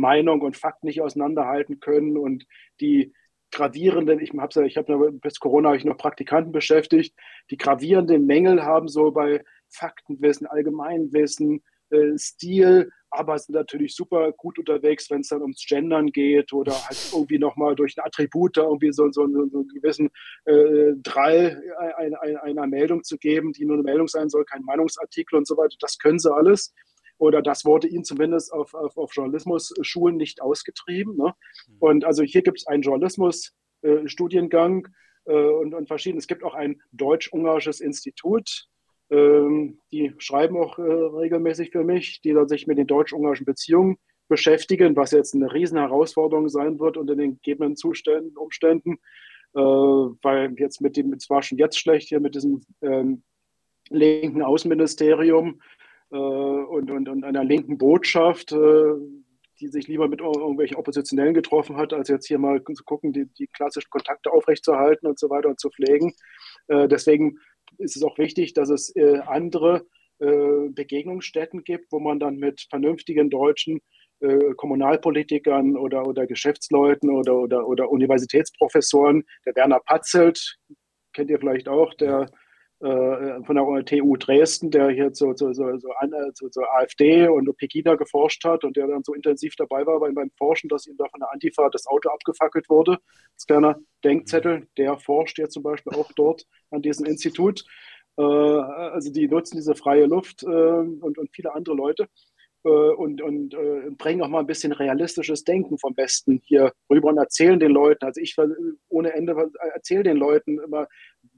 Meinung 0.00 0.40
und 0.40 0.56
Fakt 0.56 0.84
nicht 0.84 1.00
auseinanderhalten 1.00 1.80
können 1.80 2.16
und 2.16 2.46
die 2.80 3.12
gravierenden, 3.52 4.20
ich 4.20 4.32
habe 4.32 4.66
ich 4.66 4.76
habe 4.76 5.12
bis 5.12 5.40
Corona 5.40 5.70
habe 5.70 5.78
ich 5.78 5.84
noch 5.84 5.96
Praktikanten 5.96 6.52
beschäftigt, 6.52 7.14
die 7.50 7.56
gravierenden 7.56 8.26
Mängel 8.26 8.62
haben 8.62 8.88
so 8.88 9.10
bei 9.10 9.42
Faktenwissen, 9.68 10.46
Allgemeinwissen, 10.46 11.62
äh, 11.90 12.16
Stil, 12.16 12.90
aber 13.10 13.36
sind 13.38 13.56
natürlich 13.56 13.96
super 13.96 14.32
gut 14.32 14.58
unterwegs, 14.58 15.10
wenn 15.10 15.20
es 15.20 15.28
dann 15.28 15.42
ums 15.42 15.64
Gendern 15.66 16.12
geht 16.12 16.52
oder 16.52 16.72
halt 16.72 17.10
irgendwie 17.12 17.38
nochmal 17.38 17.74
durch 17.74 17.96
ein 17.98 18.06
Attribut 18.06 18.56
da 18.56 18.62
irgendwie 18.62 18.92
so, 18.92 19.10
so, 19.10 19.26
so, 19.26 19.46
so 19.48 19.58
einen 19.58 19.68
gewissen 19.68 20.10
äh, 20.44 20.92
Drall 21.02 21.60
ein, 21.96 22.14
ein, 22.14 22.36
einer 22.36 22.66
Meldung 22.68 23.02
zu 23.02 23.18
geben, 23.18 23.52
die 23.52 23.64
nur 23.64 23.74
eine 23.74 23.82
Meldung 23.82 24.06
sein 24.06 24.28
soll, 24.28 24.44
kein 24.44 24.62
Meinungsartikel 24.62 25.36
und 25.36 25.46
so 25.48 25.56
weiter. 25.56 25.76
Das 25.80 25.98
können 25.98 26.20
sie 26.20 26.32
alles 26.32 26.72
oder 27.20 27.42
das 27.42 27.66
wurde 27.66 27.86
ihnen 27.86 28.04
zumindest 28.04 28.52
auf, 28.52 28.74
auf, 28.74 28.96
auf 28.96 29.14
Journalismusschulen 29.14 30.16
nicht 30.16 30.40
ausgetrieben. 30.40 31.16
Ne? 31.16 31.34
Mhm. 31.68 31.76
Und 31.78 32.04
also 32.04 32.22
hier 32.22 32.42
gibt 32.42 32.58
es 32.58 32.66
einen 32.66 32.82
Journalismusstudiengang 32.82 34.88
äh, 35.26 35.32
äh, 35.32 35.50
und, 35.50 35.74
und 35.74 35.86
verschiedene. 35.86 36.18
Es 36.18 36.26
gibt 36.26 36.42
auch 36.42 36.54
ein 36.54 36.80
deutsch-ungarisches 36.92 37.80
Institut, 37.80 38.68
ähm, 39.10 39.80
die 39.92 40.14
schreiben 40.18 40.56
auch 40.56 40.78
äh, 40.78 40.82
regelmäßig 40.82 41.72
für 41.72 41.84
mich, 41.84 42.22
die 42.22 42.32
dann 42.32 42.48
sich 42.48 42.66
mit 42.66 42.78
den 42.78 42.86
deutsch-ungarischen 42.86 43.44
Beziehungen 43.44 43.98
beschäftigen, 44.28 44.96
was 44.96 45.10
jetzt 45.10 45.34
eine 45.34 45.52
riesen 45.52 45.76
Herausforderung 45.76 46.48
sein 46.48 46.78
wird 46.78 46.96
unter 46.96 47.16
den 47.16 47.34
gegebenen 47.34 47.76
Zuständen, 47.76 48.38
Umständen, 48.38 48.94
äh, 49.54 49.60
weil 49.60 50.54
jetzt 50.56 50.80
mit 50.80 50.96
dem, 50.96 51.12
es 51.12 51.28
war 51.28 51.42
schon 51.42 51.58
jetzt 51.58 51.78
schlecht 51.78 52.08
hier 52.08 52.20
mit 52.20 52.34
diesem 52.34 52.62
ähm, 52.80 53.24
linken 53.90 54.40
Außenministerium, 54.40 55.60
und, 56.16 56.90
und, 56.90 57.08
und 57.08 57.24
einer 57.24 57.44
linken 57.44 57.78
Botschaft, 57.78 58.52
äh, 58.52 58.94
die 59.60 59.68
sich 59.68 59.88
lieber 59.88 60.08
mit 60.08 60.20
irgendwelchen 60.20 60.76
Oppositionellen 60.76 61.34
getroffen 61.34 61.76
hat, 61.76 61.92
als 61.92 62.08
jetzt 62.08 62.26
hier 62.26 62.38
mal 62.38 62.62
zu 62.64 62.84
gucken, 62.84 63.12
die, 63.12 63.26
die 63.38 63.46
klassischen 63.46 63.90
Kontakte 63.90 64.32
aufrechtzuerhalten 64.32 65.06
und 65.06 65.18
so 65.18 65.28
weiter 65.28 65.48
und 65.48 65.60
zu 65.60 65.70
pflegen. 65.70 66.14
Äh, 66.68 66.88
deswegen 66.88 67.38
ist 67.78 67.96
es 67.96 68.02
auch 68.02 68.18
wichtig, 68.18 68.54
dass 68.54 68.68
es 68.68 68.92
andere 69.26 69.86
Begegnungsstätten 70.18 71.64
gibt, 71.64 71.90
wo 71.92 71.98
man 71.98 72.18
dann 72.18 72.36
mit 72.36 72.66
vernünftigen 72.68 73.30
deutschen 73.30 73.80
Kommunalpolitikern 74.56 75.78
oder, 75.78 76.06
oder 76.06 76.26
Geschäftsleuten 76.26 77.08
oder, 77.08 77.36
oder, 77.36 77.66
oder 77.66 77.90
Universitätsprofessoren, 77.90 79.24
der 79.46 79.54
Werner 79.54 79.80
Patzelt, 79.80 80.58
kennt 81.12 81.30
ihr 81.30 81.38
vielleicht 81.38 81.68
auch, 81.68 81.94
der 81.94 82.22
äh, 82.22 82.26
von 82.80 83.56
der 83.56 83.84
TU 83.84 84.16
Dresden, 84.16 84.70
der 84.70 84.88
hier 84.88 85.12
zu, 85.12 85.34
zu, 85.34 85.52
zu, 85.52 85.78
zu, 86.34 86.48
zu 86.48 86.60
AfD 86.62 87.28
und 87.28 87.54
Pegida 87.58 87.94
geforscht 87.94 88.42
hat 88.44 88.64
und 88.64 88.74
der 88.76 88.86
dann 88.86 89.04
so 89.04 89.12
intensiv 89.12 89.54
dabei 89.56 89.84
war 89.86 90.00
beim, 90.00 90.30
Forschen, 90.38 90.68
dass 90.68 90.86
ihm 90.86 90.96
da 90.96 91.06
von 91.08 91.20
der 91.20 91.30
Antifa 91.30 91.68
das 91.68 91.86
Auto 91.86 92.08
abgefackelt 92.08 92.70
wurde. 92.70 92.98
Als 93.34 93.46
kleiner 93.46 93.78
Denkzettel, 94.02 94.66
der 94.78 94.96
forscht 94.96 95.38
jetzt 95.38 95.52
zum 95.52 95.62
Beispiel 95.62 95.92
auch 95.92 96.10
dort 96.12 96.46
an 96.70 96.80
diesem 96.80 97.04
Institut. 97.04 97.64
Äh, 98.16 98.22
also 98.22 99.12
die 99.12 99.28
nutzen 99.28 99.56
diese 99.56 99.74
freie 99.74 100.06
Luft 100.06 100.42
äh, 100.42 100.46
und, 100.46 101.18
und 101.18 101.30
viele 101.32 101.54
andere 101.54 101.74
Leute. 101.74 102.08
Und, 102.62 103.22
und 103.22 103.54
äh, 103.54 103.90
bringen 103.96 104.20
auch 104.20 104.28
mal 104.28 104.40
ein 104.40 104.46
bisschen 104.46 104.72
realistisches 104.72 105.44
Denken 105.44 105.78
vom 105.78 105.94
Besten 105.94 106.42
hier 106.44 106.74
rüber 106.90 107.08
und 107.08 107.16
erzählen 107.16 107.58
den 107.58 107.70
Leuten. 107.70 108.04
Also 108.04 108.20
ich 108.20 108.36
ohne 108.88 109.14
Ende 109.14 109.34
erzähle 109.72 110.02
den 110.02 110.18
Leuten 110.18 110.58
immer, 110.58 110.86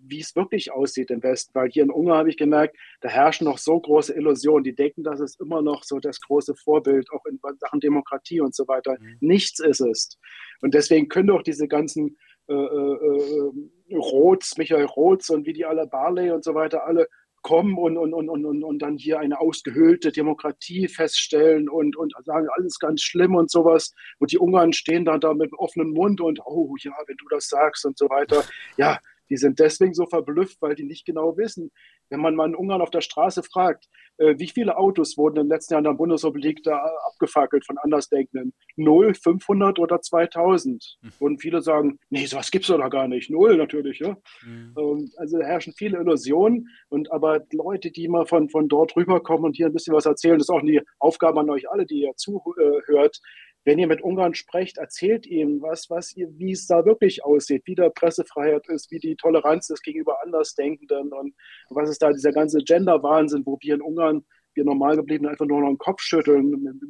wie 0.05 0.20
es 0.20 0.35
wirklich 0.35 0.73
aussieht 0.73 1.12
im 1.12 1.23
Westen. 1.23 1.55
Weil 1.55 1.70
hier 1.70 1.85
in 1.85 1.90
Ungarn 1.90 2.19
habe 2.19 2.31
ich 2.31 2.36
gemerkt, 2.36 2.77
da 3.01 3.09
herrschen 3.09 3.44
noch 3.44 3.59
so 3.59 3.78
große 3.78 4.12
Illusionen. 4.15 4.65
Die 4.65 4.74
denken, 4.74 5.05
dass 5.05 5.20
es 5.20 5.39
immer 5.39 5.62
noch 5.62 5.85
so 5.85 6.01
das 6.01 6.20
große 6.20 6.57
Vorbild, 6.57 7.09
auch 7.12 7.24
in 7.27 7.39
Sachen 7.59 7.78
Demokratie 7.78 8.40
und 8.40 8.55
so 8.55 8.66
weiter. 8.66 8.97
Mhm. 8.99 9.16
Nichts 9.20 9.61
ist 9.61 9.81
es. 9.81 10.19
Und 10.61 10.74
deswegen 10.74 11.09
können 11.09 11.28
doch 11.28 11.43
diese 11.43 11.69
ganzen 11.69 12.16
äh, 12.49 12.55
äh, 12.55 13.47
äh 13.94 13.97
Roths, 13.97 14.57
Michael 14.57 14.86
Roths 14.86 15.31
und 15.31 15.47
wie 15.47 15.53
die 15.53 15.65
alle 15.65 15.86
Barley 15.86 16.31
und 16.31 16.43
so 16.43 16.55
weiter 16.55 16.86
alle 16.86 17.09
kommen 17.43 17.77
und, 17.77 17.98
und, 17.98 18.14
und, 18.14 18.28
und, 18.28 18.64
und 18.64 18.78
dann 18.78 18.97
hier 18.97 19.19
eine 19.19 19.40
ausgehöhlte 19.40 20.12
Demokratie 20.12 20.89
feststellen 20.89 21.69
und, 21.69 21.97
und 21.97 22.14
sagen, 22.24 22.47
alles 22.56 22.78
ganz 22.78 23.02
schlimm 23.02 23.35
und 23.35 23.51
sowas. 23.51 23.94
Und 24.19 24.32
die 24.32 24.39
Ungarn 24.39 24.73
stehen 24.73 25.05
dann 25.05 25.20
da 25.20 25.35
mit 25.35 25.52
offenem 25.52 25.90
Mund 25.90 26.20
und, 26.20 26.40
oh 26.44 26.74
ja, 26.81 26.93
wenn 27.06 27.16
du 27.16 27.27
das 27.28 27.48
sagst 27.48 27.85
und 27.85 27.98
so 27.98 28.09
weiter. 28.09 28.44
Ja, 28.77 28.98
Die 29.33 29.39
sind 29.39 29.59
deswegen 29.61 29.95
so 29.95 30.05
verblüfft, 30.05 30.61
weil 30.61 30.75
die 30.75 30.85
nicht 30.85 31.07
genau 31.07 31.39
wissen. 31.39 31.71
Wenn 32.11 32.21
man 32.21 32.35
mal 32.35 32.47
in 32.47 32.55
Ungarn 32.55 32.83
auf 32.83 32.91
der 32.91 33.01
Straße 33.01 33.43
fragt, 33.43 33.89
äh, 34.19 34.35
wie 34.37 34.49
viele 34.49 34.77
Autos 34.77 35.17
wurden 35.17 35.39
in 35.39 35.45
den 35.45 35.49
letzten 35.49 35.73
Jahren 35.73 35.87
in 35.87 35.93
der 35.93 35.97
Bundesrepublik 35.97 36.63
da 36.63 36.85
abgefackelt 37.07 37.65
von 37.65 37.79
Andersdenkenden? 37.79 38.53
Null, 38.77 39.15
500 39.15 39.79
oder 39.79 40.03
2000? 40.03 40.99
Mhm. 41.01 41.13
Und 41.19 41.41
viele 41.41 41.63
sagen, 41.63 41.99
nee, 42.11 42.27
sowas 42.27 42.51
gibt 42.51 42.69
es 42.69 42.77
doch 42.77 42.91
gar 42.91 43.09
nicht. 43.09 43.31
Null 43.31 43.57
natürlich. 43.57 44.01
Ja? 44.01 44.19
Mhm. 44.45 45.11
Also 45.17 45.41
herrschen 45.41 45.73
viele 45.75 45.99
Illusionen. 45.99 46.69
Und 46.91 47.11
aber 47.11 47.41
Leute, 47.53 47.91
die 47.91 48.09
mal 48.09 48.27
von, 48.27 48.51
von 48.51 48.69
dort 48.69 48.95
rüberkommen 48.97 49.47
und 49.47 49.57
hier 49.57 49.69
ein 49.69 49.73
bisschen 49.73 49.95
was 49.95 50.05
erzählen, 50.05 50.37
das 50.37 50.51
ist 50.51 50.55
auch 50.55 50.61
die 50.61 50.83
Aufgabe 50.99 51.41
an 51.41 51.49
euch 51.49 51.71
alle, 51.71 51.87
die 51.87 52.03
ihr 52.03 52.13
zuhört, 52.17 53.19
wenn 53.65 53.79
ihr 53.79 53.87
mit 53.87 54.03
Ungarn 54.03 54.35
sprecht, 54.35 54.79
erzählt 54.79 55.27
ihm, 55.27 55.63
was, 55.63 55.89
was 55.89 56.17
ihr, 56.17 56.29
wie 56.37 56.53
es 56.53 56.67
da 56.67 56.85
wirklich 56.85 57.25
aussieht, 57.25 57.63
wie 57.67 57.75
da 57.75 57.91
Pressefreiheit 57.91 58.69
ist, 58.69 58.91
wie 58.91 58.99
die 58.99 59.17
Toleranz 59.17 59.71
ist 59.71 59.83
gegenüber 59.83 60.23
Andersdenkenden 60.23 61.13
und 61.13 61.35
was 61.71 61.89
ist 61.89 62.03
da 62.03 62.13
dieser 62.13 62.33
ganze 62.33 62.59
Gender-Wahnsinn, 62.59 63.47
wo 63.47 63.59
wir 63.61 63.75
in 63.75 63.83
Ungarn, 63.83 64.25
wir 64.55 64.65
normal 64.65 64.97
geblieben, 64.97 65.27
einfach 65.27 65.47
nur 65.47 65.61
noch 65.61 65.69
den 65.69 65.79
Kopf 65.79 66.03
schütteln. 66.03 66.85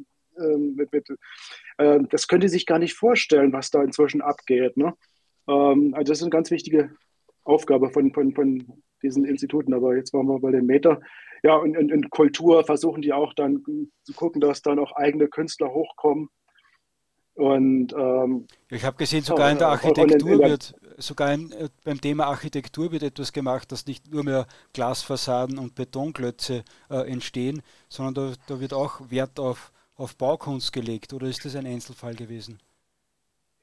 Mit, 0.75 0.91
mit, 0.91 1.07
äh, 1.77 1.99
das 2.09 2.27
könnt 2.27 2.43
ihr 2.43 2.49
sich 2.49 2.65
gar 2.65 2.79
nicht 2.79 2.95
vorstellen, 2.95 3.53
was 3.53 3.69
da 3.69 3.83
inzwischen 3.83 4.21
abgeht. 4.21 4.75
Ne? 4.77 4.95
Ähm, 5.47 5.93
also 5.93 6.11
das 6.11 6.17
ist 6.17 6.23
eine 6.23 6.31
ganz 6.31 6.49
wichtige 6.49 6.89
Aufgabe 7.43 7.91
von, 7.91 8.11
von, 8.13 8.33
von 8.33 8.83
diesen 9.03 9.25
Instituten. 9.25 9.75
Aber 9.75 9.95
jetzt 9.95 10.11
waren 10.11 10.25
wir 10.25 10.39
bei 10.39 10.49
den 10.49 10.65
Meter. 10.65 11.01
Ja, 11.43 11.55
und 11.55 11.75
in 11.75 12.09
Kultur 12.09 12.63
versuchen 12.63 13.03
die 13.03 13.13
auch 13.13 13.33
dann 13.33 13.63
zu 14.03 14.13
gucken, 14.13 14.41
dass 14.41 14.63
dann 14.63 14.79
auch 14.79 14.93
eigene 14.93 15.27
Künstler 15.27 15.71
hochkommen 15.71 16.29
und, 17.35 17.93
ähm, 17.93 18.47
ich 18.69 18.83
habe 18.83 18.97
gesehen, 18.97 19.23
sogar 19.23 19.51
in 19.51 19.57
der 19.57 19.69
Architektur 19.69 20.29
in, 20.29 20.33
in 20.35 20.39
der, 20.39 20.49
wird, 20.49 20.75
sogar 20.97 21.33
in, 21.33 21.51
äh, 21.51 21.69
beim 21.83 21.99
Thema 21.99 22.25
Architektur 22.25 22.91
wird 22.91 23.03
etwas 23.03 23.33
gemacht, 23.33 23.71
dass 23.71 23.87
nicht 23.87 24.11
nur 24.11 24.23
mehr 24.23 24.45
Glasfassaden 24.73 25.57
und 25.57 25.73
Betonklötze 25.73 26.63
äh, 26.91 27.09
entstehen, 27.09 27.63
sondern 27.89 28.13
da, 28.13 28.33
da, 28.47 28.59
wird 28.59 28.73
auch 28.73 29.09
Wert 29.09 29.39
auf, 29.39 29.71
auf 29.95 30.15
Baukunst 30.15 30.73
gelegt. 30.73 31.13
Oder 31.13 31.27
ist 31.27 31.43
das 31.43 31.55
ein 31.55 31.65
Einzelfall 31.65 32.13
gewesen? 32.13 32.59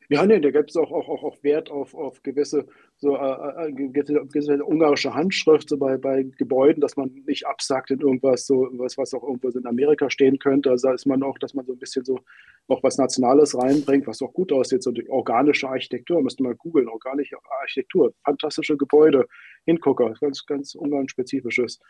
Ja, 0.08 0.26
nee, 0.26 0.40
da 0.40 0.50
gibt 0.50 0.70
es 0.70 0.76
auch, 0.76 0.90
auch, 0.90 1.22
auch 1.22 1.42
Wert 1.44 1.70
auf, 1.70 1.94
auf 1.94 2.24
gewisse, 2.24 2.66
so, 3.00 3.16
äh, 3.16 3.68
äh 3.68 3.72
gewisse 3.72 4.64
ungarische 4.64 5.14
Handschrift 5.14 5.68
so 5.70 5.78
bei, 5.78 5.96
bei 5.96 6.22
Gebäuden, 6.22 6.80
dass 6.80 6.96
man 6.96 7.10
nicht 7.26 7.46
absagt 7.46 7.90
in 7.90 8.00
irgendwas, 8.00 8.46
so 8.46 8.68
was, 8.72 8.98
was 8.98 9.14
auch 9.14 9.22
irgendwo 9.22 9.48
in 9.48 9.66
Amerika 9.66 10.10
stehen 10.10 10.38
könnte. 10.38 10.70
Also 10.70 10.88
da 10.88 10.94
ist 10.94 11.06
man 11.06 11.22
auch, 11.22 11.38
dass 11.38 11.54
man 11.54 11.64
so 11.64 11.72
ein 11.72 11.78
bisschen 11.78 12.04
so 12.04 12.20
noch 12.68 12.82
was 12.82 12.98
Nationales 12.98 13.56
reinbringt, 13.56 14.06
was 14.06 14.20
auch 14.20 14.32
gut 14.32 14.52
aussieht, 14.52 14.82
so 14.82 14.92
die 14.92 15.08
organische 15.08 15.68
Architektur, 15.68 16.22
müsste 16.22 16.42
man 16.42 16.56
googeln, 16.58 16.88
organische 16.88 17.36
Architektur, 17.60 18.12
fantastische 18.24 18.76
Gebäude, 18.76 19.26
Hingucker, 19.64 20.14
ganz, 20.20 20.44
ganz 20.44 20.74
ungarn-spezifisches. 20.74 21.80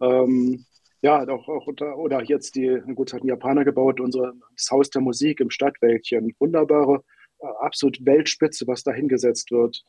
Ähm, 0.00 0.64
ja, 1.02 1.26
auch, 1.28 1.48
auch 1.48 1.66
unter, 1.66 1.98
oder 1.98 2.22
jetzt 2.22 2.54
die, 2.54 2.80
gut, 2.94 3.12
hat 3.12 3.24
ein 3.24 3.26
Japaner 3.26 3.64
gebaut, 3.64 3.98
unser, 3.98 4.32
das 4.56 4.70
Haus 4.70 4.90
der 4.90 5.02
Musik 5.02 5.40
im 5.40 5.50
Stadtwäldchen, 5.50 6.34
wunderbare 6.38 7.02
absolut 7.60 8.04
Weltspitze, 8.04 8.66
was 8.66 8.84
da 8.84 8.92
hingesetzt 8.92 9.50
wird. 9.50 9.84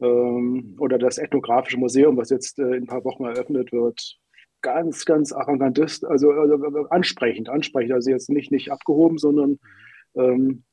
Ähm, 0.00 0.76
oder 0.78 0.98
das 0.98 1.18
Ethnographische 1.18 1.78
Museum, 1.78 2.16
was 2.16 2.30
jetzt 2.30 2.58
äh, 2.58 2.76
in 2.76 2.84
ein 2.84 2.86
paar 2.86 3.04
Wochen 3.04 3.24
eröffnet 3.24 3.72
wird. 3.72 4.18
Ganz, 4.60 5.04
ganz 5.04 5.32
arrogantist, 5.32 6.04
also, 6.04 6.30
also 6.32 6.56
ansprechend, 6.90 7.48
ansprechend. 7.48 7.92
Also 7.92 8.10
jetzt 8.10 8.28
nicht, 8.28 8.50
nicht 8.50 8.72
abgehoben, 8.72 9.18
sondern 9.18 9.58
ähm, 10.16 10.64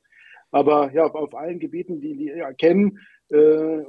aber 0.51 0.93
ja, 0.93 1.05
auf 1.05 1.35
allen 1.35 1.59
Gebieten, 1.59 1.99
die 1.99 2.15
die 2.15 2.29
erkennen, 2.29 2.99
äh, 3.29 3.83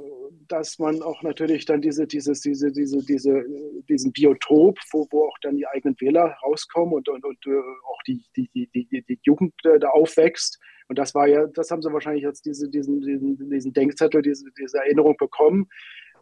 dass 0.47 0.79
man 0.79 1.01
auch 1.01 1.23
natürlich 1.23 1.65
dann 1.65 1.81
diese, 1.81 2.07
dieses, 2.07 2.41
diese, 2.41 2.71
diese, 2.71 3.05
diese, 3.05 3.45
diesen 3.87 4.11
Biotop, 4.11 4.77
wo, 4.91 5.07
wo 5.11 5.27
auch 5.27 5.37
dann 5.41 5.55
die 5.55 5.67
eigenen 5.67 5.95
Wähler 5.99 6.35
rauskommen 6.43 6.93
und, 6.93 7.07
und, 7.07 7.23
und 7.23 7.37
äh, 7.45 7.57
auch 7.57 8.03
die, 8.05 8.25
die, 8.35 8.49
die, 8.53 8.67
die, 8.67 9.01
die 9.01 9.19
Jugend 9.23 9.53
äh, 9.63 9.79
da 9.79 9.89
aufwächst, 9.89 10.59
und 10.87 10.97
das 10.97 11.13
war 11.15 11.27
ja, 11.27 11.47
das 11.47 11.71
haben 11.71 11.81
sie 11.81 11.91
wahrscheinlich 11.91 12.23
jetzt 12.23 12.45
diese, 12.45 12.69
diesen, 12.69 13.01
diesen, 13.01 13.49
diesen 13.49 13.73
Denkzettel, 13.73 14.21
diese, 14.21 14.45
diese 14.57 14.77
Erinnerung 14.77 15.15
bekommen. 15.17 15.67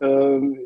Ähm, 0.02 0.60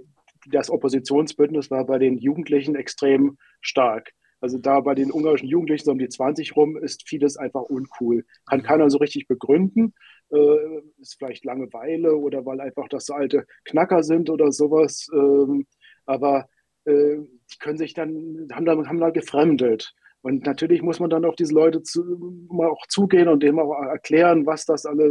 das 0.47 0.69
Oppositionsbündnis 0.69 1.69
war 1.69 1.85
bei 1.85 1.99
den 1.99 2.17
Jugendlichen 2.17 2.75
extrem 2.75 3.37
stark. 3.61 4.11
Also 4.41 4.57
da 4.57 4.79
bei 4.79 4.95
den 4.95 5.11
ungarischen 5.11 5.49
Jugendlichen 5.49 5.83
so 5.83 5.91
um 5.91 5.99
die 5.99 6.07
20 6.07 6.55
rum 6.55 6.77
ist 6.77 7.07
vieles 7.07 7.35
einfach 7.35 7.63
uncool. 7.63 8.25
Kann 8.45 8.63
keiner 8.63 8.89
so 8.89 8.97
richtig 8.99 9.27
begründen. 9.27 9.93
Äh, 10.31 10.81
ist 10.99 11.15
vielleicht 11.17 11.43
Langeweile 11.43 12.15
oder 12.15 12.45
weil 12.45 12.61
einfach 12.61 12.87
das 12.87 13.05
so 13.05 13.13
alte 13.13 13.45
Knacker 13.65 14.03
sind 14.03 14.29
oder 14.29 14.51
sowas. 14.51 15.07
Ähm, 15.13 15.67
aber 16.05 16.47
äh, 16.85 17.17
die 17.17 17.57
können 17.59 17.77
sich 17.77 17.93
dann, 17.93 18.47
haben 18.53 18.65
da, 18.65 18.77
haben 18.77 18.99
da 18.99 19.09
gefremdelt. 19.09 19.93
Und 20.21 20.45
natürlich 20.45 20.81
muss 20.81 20.99
man 20.99 21.09
dann 21.09 21.23
auf 21.23 21.35
diese 21.35 21.53
Leute 21.53 21.81
zu, 21.81 22.03
mal 22.49 22.67
auch 22.67 22.85
zugehen 22.87 23.29
und 23.29 23.41
denen 23.41 23.59
auch 23.59 23.71
erklären, 23.83 24.45
was 24.45 24.65
das 24.65 24.85
alle, 24.85 25.05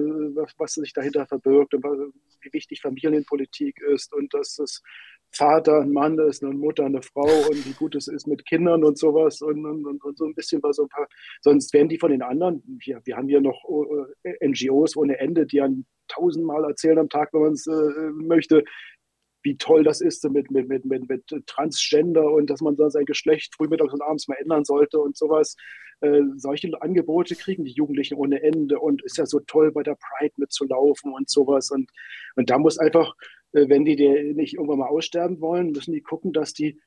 was, 0.59 0.74
sich 0.74 0.93
dahinter 0.93 1.26
verbirgt 1.26 1.72
und 1.72 1.82
wie 1.82 2.52
wichtig 2.52 2.82
Familienpolitik 2.82 3.80
ist 3.80 4.12
und 4.12 4.35
dass 4.35 4.56
das 4.56 4.82
Vater 5.30 5.80
ein 5.80 5.93
Mann 5.93 6.18
ist, 6.18 6.43
eine 6.43 6.52
Mutter 6.52 6.85
eine 6.85 7.02
Frau 7.02 7.26
und 7.48 7.66
wie 7.66 7.72
gut 7.72 7.94
es 7.94 8.09
ist 8.09 8.26
mit 8.26 8.44
Kindern 8.44 8.85
und 8.85 8.98
sowas 8.98 9.40
und, 9.40 9.64
und, 9.64 10.05
und 10.05 10.18
so 10.18 10.26
ein 10.26 10.35
bisschen 10.35 10.62
was 10.62 10.76
so 10.76 10.82
ein 10.82 10.89
paar. 10.89 11.09
Sonst 11.40 11.72
werden 11.72 11.89
die 11.89 11.98
von 11.98 12.10
den 12.10 12.22
anderen, 12.22 12.62
wir, 12.85 13.01
wir 13.05 13.16
haben 13.16 13.28
hier 13.28 13.40
noch 13.40 13.64
äh, 14.24 14.47
NGOs 14.47 14.97
ohne 14.97 15.18
Ende, 15.18 15.47
die 15.47 15.60
an 15.60 15.86
tausendmal 16.09 16.64
erzählen 16.64 16.98
am 16.98 17.09
Tag, 17.09 17.32
wenn 17.32 17.43
man 17.43 17.52
es 17.52 17.66
äh, 17.66 18.10
möchte, 18.12 18.64
wie 19.43 19.56
toll 19.56 19.85
das 19.85 20.01
ist 20.01 20.28
mit, 20.31 20.51
mit, 20.51 20.69
mit, 20.69 20.85
mit, 20.85 21.09
mit 21.09 21.47
Transgender 21.47 22.31
und 22.31 22.51
dass 22.51 22.60
man 22.60 22.77
sein 22.77 23.05
Geschlecht 23.05 23.55
früh, 23.55 23.69
mittags 23.69 23.93
und 23.93 24.02
abends 24.02 24.28
mal 24.28 24.36
ändern 24.36 24.65
sollte 24.65 24.98
und 24.98 25.16
sowas. 25.16 25.56
Äh, 26.01 26.23
solche 26.36 26.70
Angebote 26.81 27.35
kriegen 27.35 27.65
die 27.65 27.73
Jugendlichen 27.73 28.15
ohne 28.15 28.43
Ende 28.43 28.78
und 28.78 29.02
ist 29.02 29.19
ja 29.19 29.27
so 29.27 29.40
toll, 29.40 29.73
bei 29.73 29.82
der 29.82 29.97
Pride 29.97 30.35
mitzulaufen 30.36 31.12
und 31.12 31.28
sowas. 31.28 31.70
Und, 31.70 31.90
und 32.36 32.51
da 32.51 32.59
muss 32.59 32.78
einfach, 32.78 33.15
äh, 33.52 33.69
wenn 33.69 33.85
die, 33.85 33.97
die 33.97 34.35
nicht 34.35 34.55
irgendwann 34.55 34.78
mal 34.78 34.89
aussterben 34.89 35.40
wollen, 35.40 35.73
müssen 35.73 35.93
die 35.93 36.02
gucken, 36.02 36.32
dass 36.32 36.52
die, 36.52 36.81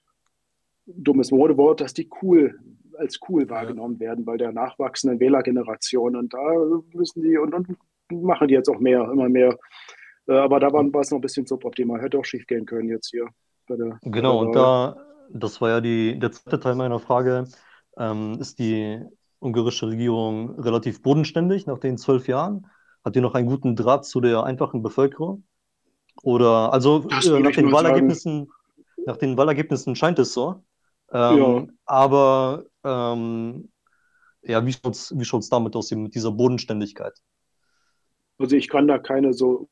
dummes 0.86 1.32
Modewort, 1.32 1.82
dass 1.82 1.94
die 1.94 2.10
cool 2.22 2.60
als 2.98 3.20
cool 3.28 3.50
wahrgenommen 3.50 3.96
ja. 3.96 4.08
werden 4.08 4.26
bei 4.26 4.38
der 4.38 4.52
nachwachsenden 4.52 5.20
Wählergeneration. 5.20 6.16
Und 6.16 6.34
da 6.34 6.80
müssen 6.94 7.24
die, 7.24 7.38
und, 7.38 7.54
und 7.54 7.78
machen 8.10 8.48
die 8.48 8.54
jetzt 8.54 8.70
auch 8.70 8.80
mehr, 8.80 9.10
immer 9.12 9.30
mehr 9.30 9.58
äh, 10.28 10.38
aber 10.38 10.60
da 10.60 10.72
war, 10.72 10.84
war 10.94 11.02
es 11.02 11.12
noch 11.12 11.18
ein 11.18 11.22
bisschen 11.22 11.46
suboptimal. 11.46 12.02
Hätte 12.02 12.18
auch 12.20 12.26
schief 12.26 12.46
gehen 12.48 12.66
können 12.66 12.90
jetzt 12.90 13.10
hier. 13.10 13.28
Bei 13.68 13.76
der, 13.76 14.00
genau, 14.04 14.40
bei 14.40 14.40
der 14.40 14.48
und 14.48 14.56
da, 14.56 14.98
das 15.30 15.62
war 15.62 15.70
ja 15.70 15.82
die, 15.82 16.20
der 16.20 16.32
zweite 16.32 16.60
Teil 16.60 16.76
meiner 16.76 17.00
Frage. 17.00 17.46
Ähm, 17.98 18.38
ist 18.40 18.60
die 18.60 19.02
ungarische 19.40 19.88
Regierung 19.88 20.60
relativ 20.60 21.02
bodenständig 21.02 21.66
nach 21.66 21.80
den 21.80 21.98
zwölf 21.98 22.28
Jahren? 22.28 22.68
Hat 23.04 23.16
die 23.16 23.22
noch 23.22 23.34
einen 23.34 23.48
guten 23.48 23.76
Draht 23.76 24.06
zu 24.06 24.22
der 24.22 24.44
einfachen 24.44 24.84
Bevölkerung? 24.84 25.44
Oder, 26.24 26.72
also 26.72 27.08
äh, 27.10 27.40
nach, 27.40 27.52
den 27.52 27.72
Wahlergebnissen, 27.72 28.52
nach 29.06 29.18
den 29.18 29.38
Wahlergebnissen 29.38 29.96
scheint 29.96 30.20
es 30.20 30.34
so. 30.34 30.64
Ähm, 31.12 31.38
ja. 31.38 31.66
Aber 31.86 32.64
ähm, 32.84 33.70
ja, 34.44 34.66
wie 34.66 34.74
schaut 34.74 34.96
es 34.96 35.14
wie 35.16 35.50
damit 35.50 35.76
aus, 35.76 35.92
mit 35.92 36.16
dieser 36.16 36.32
Bodenständigkeit? 36.32 37.14
Also 38.42 38.56
ich 38.56 38.70
kann 38.70 38.88
da 38.88 38.98
keine 38.98 39.34
so, 39.34 39.70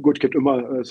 gut, 0.00 0.20
gibt 0.20 0.34
immer 0.34 0.82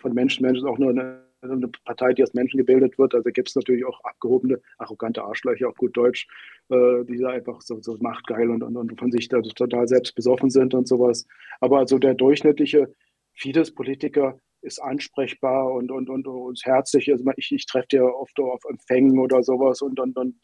von 0.00 0.12
Menschen, 0.12 0.42
Menschen 0.44 0.64
ist 0.64 0.70
auch 0.70 0.78
nur 0.78 0.90
eine, 0.90 1.24
eine, 1.40 1.68
Partei, 1.84 2.12
die 2.12 2.22
aus 2.22 2.34
Menschen 2.34 2.58
gebildet 2.58 2.98
wird. 2.98 3.14
Also 3.14 3.30
gibt 3.30 3.48
es 3.48 3.56
natürlich 3.56 3.86
auch 3.86 3.98
abgehobene, 4.04 4.60
arrogante 4.76 5.22
Arschlöcher 5.22 5.68
auf 5.68 5.76
gut 5.76 5.96
Deutsch, 5.96 6.28
äh, 6.68 7.04
die 7.04 7.18
da 7.18 7.30
einfach 7.30 7.62
so, 7.62 7.80
so 7.80 7.96
machtgeil 8.00 8.50
und, 8.50 8.62
und, 8.62 8.76
und 8.76 8.98
von 8.98 9.10
sich 9.10 9.28
da 9.28 9.40
total 9.40 9.88
selbst 9.88 10.14
besoffen 10.14 10.50
sind 10.50 10.74
und 10.74 10.86
sowas. 10.86 11.26
Aber 11.60 11.78
also 11.78 11.98
der 11.98 12.14
durchschnittliche 12.14 12.92
Fidesz-Politiker 13.34 14.38
ist 14.60 14.82
ansprechbar 14.82 15.72
und, 15.72 15.90
und, 15.90 16.10
und, 16.10 16.26
und 16.26 16.60
herzlich. 16.64 17.10
Also 17.10 17.24
ich, 17.36 17.50
ich 17.52 17.64
treffe 17.64 17.88
ja 17.92 18.02
oft 18.02 18.38
auf 18.40 18.60
Empfängen 18.68 19.18
oder 19.18 19.42
sowas 19.42 19.80
und 19.80 19.98
dann 19.98 20.34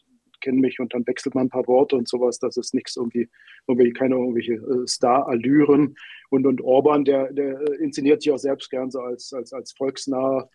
kennen 0.45 0.59
mich 0.59 0.79
und 0.79 0.93
dann 0.93 1.05
wechselt 1.07 1.35
man 1.35 1.47
ein 1.47 1.49
paar 1.49 1.67
Worte 1.67 1.95
und 1.95 2.07
sowas. 2.07 2.39
Das 2.39 2.55
ist 2.55 2.73
nichts 2.73 2.95
irgendwie, 2.95 3.27
irgendwie 3.67 3.91
keine 3.91 4.15
irgendwelche 4.15 4.53
äh, 4.53 4.87
Star-Allüren. 4.87 5.95
Und, 6.29 6.45
und 6.45 6.61
Orban, 6.61 7.03
der, 7.03 7.33
der 7.33 7.59
inszeniert 7.79 8.21
sich 8.21 8.31
auch 8.31 8.37
selbst 8.37 8.69
gern 8.69 8.91
so 8.91 8.99
als, 8.99 9.33
als, 9.33 9.51
als 9.53 9.73
volksnaher 9.73 10.49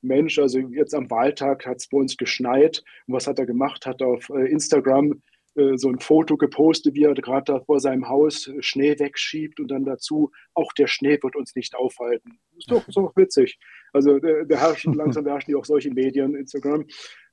Mensch. 0.00 0.38
Also 0.38 0.58
jetzt 0.58 0.94
am 0.94 1.10
Wahltag 1.10 1.66
hat 1.66 1.78
es 1.78 1.88
bei 1.88 1.98
uns 1.98 2.16
geschneit. 2.16 2.82
Und 3.06 3.14
was 3.14 3.26
hat 3.26 3.38
er 3.38 3.46
gemacht? 3.46 3.86
Hat 3.86 4.02
auf 4.02 4.30
äh, 4.30 4.50
Instagram 4.50 5.22
äh, 5.56 5.76
so 5.76 5.88
ein 5.88 6.00
Foto 6.00 6.36
gepostet, 6.36 6.94
wie 6.94 7.04
er 7.04 7.14
gerade 7.14 7.52
da 7.52 7.60
vor 7.60 7.78
seinem 7.80 8.08
Haus 8.08 8.50
Schnee 8.60 8.98
wegschiebt 8.98 9.60
und 9.60 9.68
dann 9.68 9.84
dazu, 9.84 10.32
auch 10.54 10.72
der 10.72 10.88
Schnee 10.88 11.18
wird 11.22 11.36
uns 11.36 11.54
nicht 11.54 11.76
aufhalten. 11.76 12.38
Ist 12.56 12.70
doch, 12.70 12.86
ist 12.88 12.96
doch 12.96 13.14
witzig. 13.16 13.58
Also 13.92 14.18
der, 14.18 14.44
der 14.44 14.60
herrschen, 14.60 14.94
langsam 14.94 15.26
herrschen 15.26 15.52
die 15.52 15.56
auch 15.56 15.64
solche 15.64 15.90
Medien, 15.90 16.34
Instagram. 16.34 16.86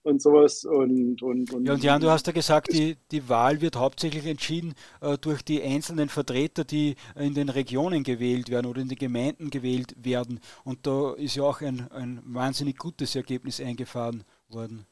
Und 0.03 0.21
sowas. 0.21 0.65
Und, 0.65 1.21
und, 1.21 1.53
und, 1.53 1.65
ja, 1.65 1.73
und 1.73 1.83
Jan, 1.83 2.01
du 2.01 2.09
hast 2.09 2.27
ja 2.27 2.33
gesagt, 2.33 2.73
die, 2.73 2.97
die 3.11 3.27
Wahl 3.29 3.61
wird 3.61 3.75
hauptsächlich 3.75 4.25
entschieden 4.25 4.73
äh, 5.01 5.17
durch 5.17 5.41
die 5.43 5.61
einzelnen 5.61 6.09
Vertreter, 6.09 6.63
die 6.63 6.95
in 7.15 7.33
den 7.33 7.49
Regionen 7.49 8.03
gewählt 8.03 8.49
werden 8.49 8.67
oder 8.67 8.81
in 8.81 8.89
den 8.89 8.97
Gemeinden 8.97 9.49
gewählt 9.49 9.95
werden. 10.03 10.39
Und 10.63 10.87
da 10.87 11.13
ist 11.13 11.35
ja 11.35 11.43
auch 11.43 11.61
ein, 11.61 11.87
ein 11.91 12.21
wahnsinnig 12.25 12.77
gutes 12.77 13.15
Ergebnis 13.15 13.61
eingefahren 13.61 14.23
worden. 14.49 14.85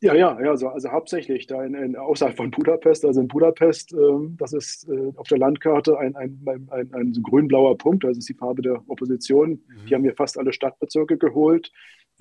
Ja, 0.00 0.14
ja, 0.14 0.36
ja 0.42 0.50
also, 0.50 0.66
also 0.68 0.90
hauptsächlich 0.90 1.46
da 1.46 1.64
in, 1.64 1.74
in, 1.74 1.94
außerhalb 1.94 2.36
von 2.36 2.50
Budapest, 2.50 3.04
also 3.04 3.20
in 3.20 3.28
Budapest, 3.28 3.92
ähm, 3.92 4.36
das 4.36 4.52
ist 4.52 4.88
äh, 4.88 5.12
auf 5.14 5.28
der 5.28 5.38
Landkarte 5.38 5.96
ein, 5.96 6.16
ein, 6.16 6.42
ein, 6.44 6.68
ein, 6.72 6.92
ein 6.92 7.14
so 7.14 7.22
grün-blauer 7.22 7.78
Punkt, 7.78 8.02
das 8.02 8.18
ist 8.18 8.28
die 8.28 8.34
Farbe 8.34 8.62
der 8.62 8.82
Opposition. 8.88 9.50
Mhm. 9.50 9.86
Die 9.88 9.94
haben 9.94 10.02
hier 10.02 10.16
fast 10.16 10.38
alle 10.38 10.52
Stadtbezirke 10.52 11.18
geholt 11.18 11.70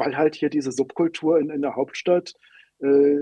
weil 0.02 0.18
halt 0.18 0.36
hier 0.36 0.50
diese 0.50 0.72
Subkultur 0.72 1.40
in, 1.40 1.52
in 1.52 1.62
der 1.62 1.76
Hauptstadt 1.76 2.34
äh, 2.80 3.18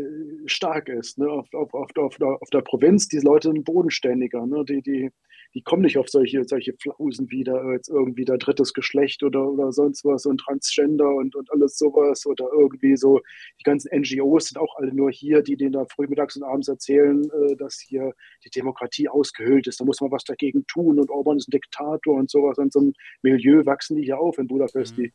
stark 0.45 0.87
ist. 0.87 1.17
Ne? 1.17 1.29
Auf, 1.29 1.53
auf, 1.53 1.73
auf, 1.73 1.89
auf, 1.97 2.15
der, 2.15 2.41
auf 2.41 2.49
der 2.49 2.61
Provinz, 2.61 3.09
die 3.09 3.19
Leute 3.19 3.49
sind 3.51 3.65
bodenständiger. 3.65 4.45
Ne? 4.45 4.63
Die, 4.63 4.81
die, 4.81 5.09
die 5.53 5.61
kommen 5.61 5.81
nicht 5.81 5.97
auf 5.97 6.07
solche, 6.07 6.45
solche 6.45 6.73
Flausen 6.81 7.29
wieder, 7.29 7.73
jetzt 7.73 7.89
irgendwie 7.89 8.23
der 8.23 8.37
drittes 8.37 8.73
Geschlecht 8.73 9.21
oder, 9.21 9.45
oder 9.49 9.73
sonst 9.73 10.05
was 10.05 10.25
und 10.25 10.37
Transgender 10.37 11.13
und, 11.13 11.35
und 11.35 11.51
alles 11.51 11.77
sowas 11.77 12.25
oder 12.25 12.47
irgendwie 12.53 12.95
so. 12.95 13.19
Die 13.59 13.63
ganzen 13.63 13.89
NGOs 13.93 14.45
sind 14.45 14.61
auch 14.61 14.77
alle 14.77 14.93
nur 14.93 15.11
hier, 15.11 15.41
die 15.41 15.57
denen 15.57 15.73
da 15.73 15.85
frühmittags 15.93 16.37
und 16.37 16.43
abends 16.43 16.69
erzählen, 16.69 17.29
äh, 17.29 17.57
dass 17.57 17.79
hier 17.79 18.13
die 18.45 18.49
Demokratie 18.51 19.09
ausgehöhlt 19.09 19.67
ist. 19.67 19.81
Da 19.81 19.83
muss 19.83 19.99
man 19.99 20.11
was 20.11 20.23
dagegen 20.23 20.65
tun 20.67 20.99
und 20.99 21.09
Orban 21.09 21.35
ist 21.35 21.49
ein 21.49 21.51
Diktator 21.51 22.15
und 22.15 22.29
sowas. 22.29 22.57
In 22.59 22.71
so 22.71 22.79
einem 22.79 22.93
Milieu 23.23 23.65
wachsen 23.65 23.97
die 23.97 24.03
hier 24.03 24.19
auf 24.19 24.37
in 24.37 24.47
Budapest. 24.47 24.97
Mhm. 24.97 25.01
Die, 25.01 25.13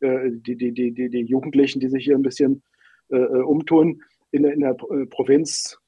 die, 0.00 0.56
die, 0.56 0.72
die, 0.72 0.92
die, 0.92 1.08
die 1.10 1.24
Jugendlichen, 1.24 1.80
die 1.80 1.88
sich 1.88 2.04
hier 2.04 2.16
ein 2.16 2.22
bisschen 2.22 2.62
äh, 3.10 3.16
äh 3.16 3.42
umtun. 3.42 4.02
In, 4.32 4.44
in 4.44 4.60
der 4.60 4.76
äh, 4.90 5.06
Provinz 5.06 5.78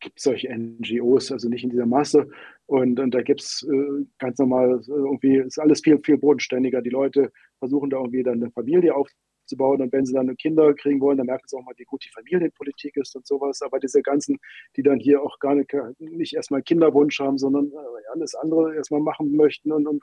gibt 0.00 0.18
es 0.18 0.24
solche 0.24 0.48
NGOs, 0.54 1.32
also 1.32 1.48
nicht 1.48 1.64
in 1.64 1.70
dieser 1.70 1.86
Masse. 1.86 2.28
Und, 2.66 2.98
und 3.00 3.14
da 3.14 3.22
gibt 3.22 3.40
es 3.42 3.66
äh, 3.68 4.04
ganz 4.18 4.38
normal, 4.38 4.80
irgendwie 4.86 5.38
ist 5.38 5.58
alles 5.58 5.80
viel, 5.82 5.98
viel 6.04 6.18
bodenständiger. 6.18 6.82
Die 6.82 6.90
Leute 6.90 7.32
versuchen 7.58 7.90
da 7.90 7.98
irgendwie 7.98 8.22
dann 8.22 8.42
eine 8.42 8.50
Familie 8.50 8.94
aufzubauen. 8.94 9.80
Und 9.80 9.92
wenn 9.92 10.04
sie 10.04 10.12
dann 10.12 10.36
Kinder 10.36 10.74
kriegen 10.74 11.00
wollen, 11.00 11.16
dann 11.16 11.26
merken 11.26 11.46
sie 11.46 11.56
auch 11.56 11.64
mal, 11.64 11.74
wie 11.76 11.84
gut 11.84 12.04
die 12.04 12.10
Familienpolitik 12.10 12.96
ist 12.96 13.16
und 13.16 13.26
sowas. 13.26 13.62
Aber 13.62 13.78
diese 13.78 14.02
ganzen, 14.02 14.38
die 14.76 14.82
dann 14.82 14.98
hier 14.98 15.22
auch 15.22 15.38
gar 15.38 15.54
nicht, 15.54 15.72
nicht 15.98 16.34
erstmal 16.34 16.62
Kinderwunsch 16.62 17.20
haben, 17.20 17.38
sondern 17.38 17.72
alles 18.12 18.34
andere 18.34 18.74
erstmal 18.74 19.00
machen 19.00 19.34
möchten 19.34 19.72
und, 19.72 19.86
und 19.86 20.02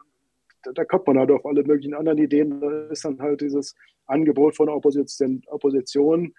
da, 0.73 0.85
kommt 0.85 1.07
man 1.07 1.19
halt 1.19 1.31
auf 1.31 1.45
alle 1.45 1.64
möglichen 1.64 1.94
anderen 1.94 2.18
Ideen. 2.18 2.61
Da 2.61 2.88
ist 2.88 3.06
dann 3.06 3.19
halt 3.19 3.41
dieses 3.41 3.76
Angebot 4.06 4.56
von 4.56 4.69
Opposition, 4.69 5.41
Opposition 5.48 6.34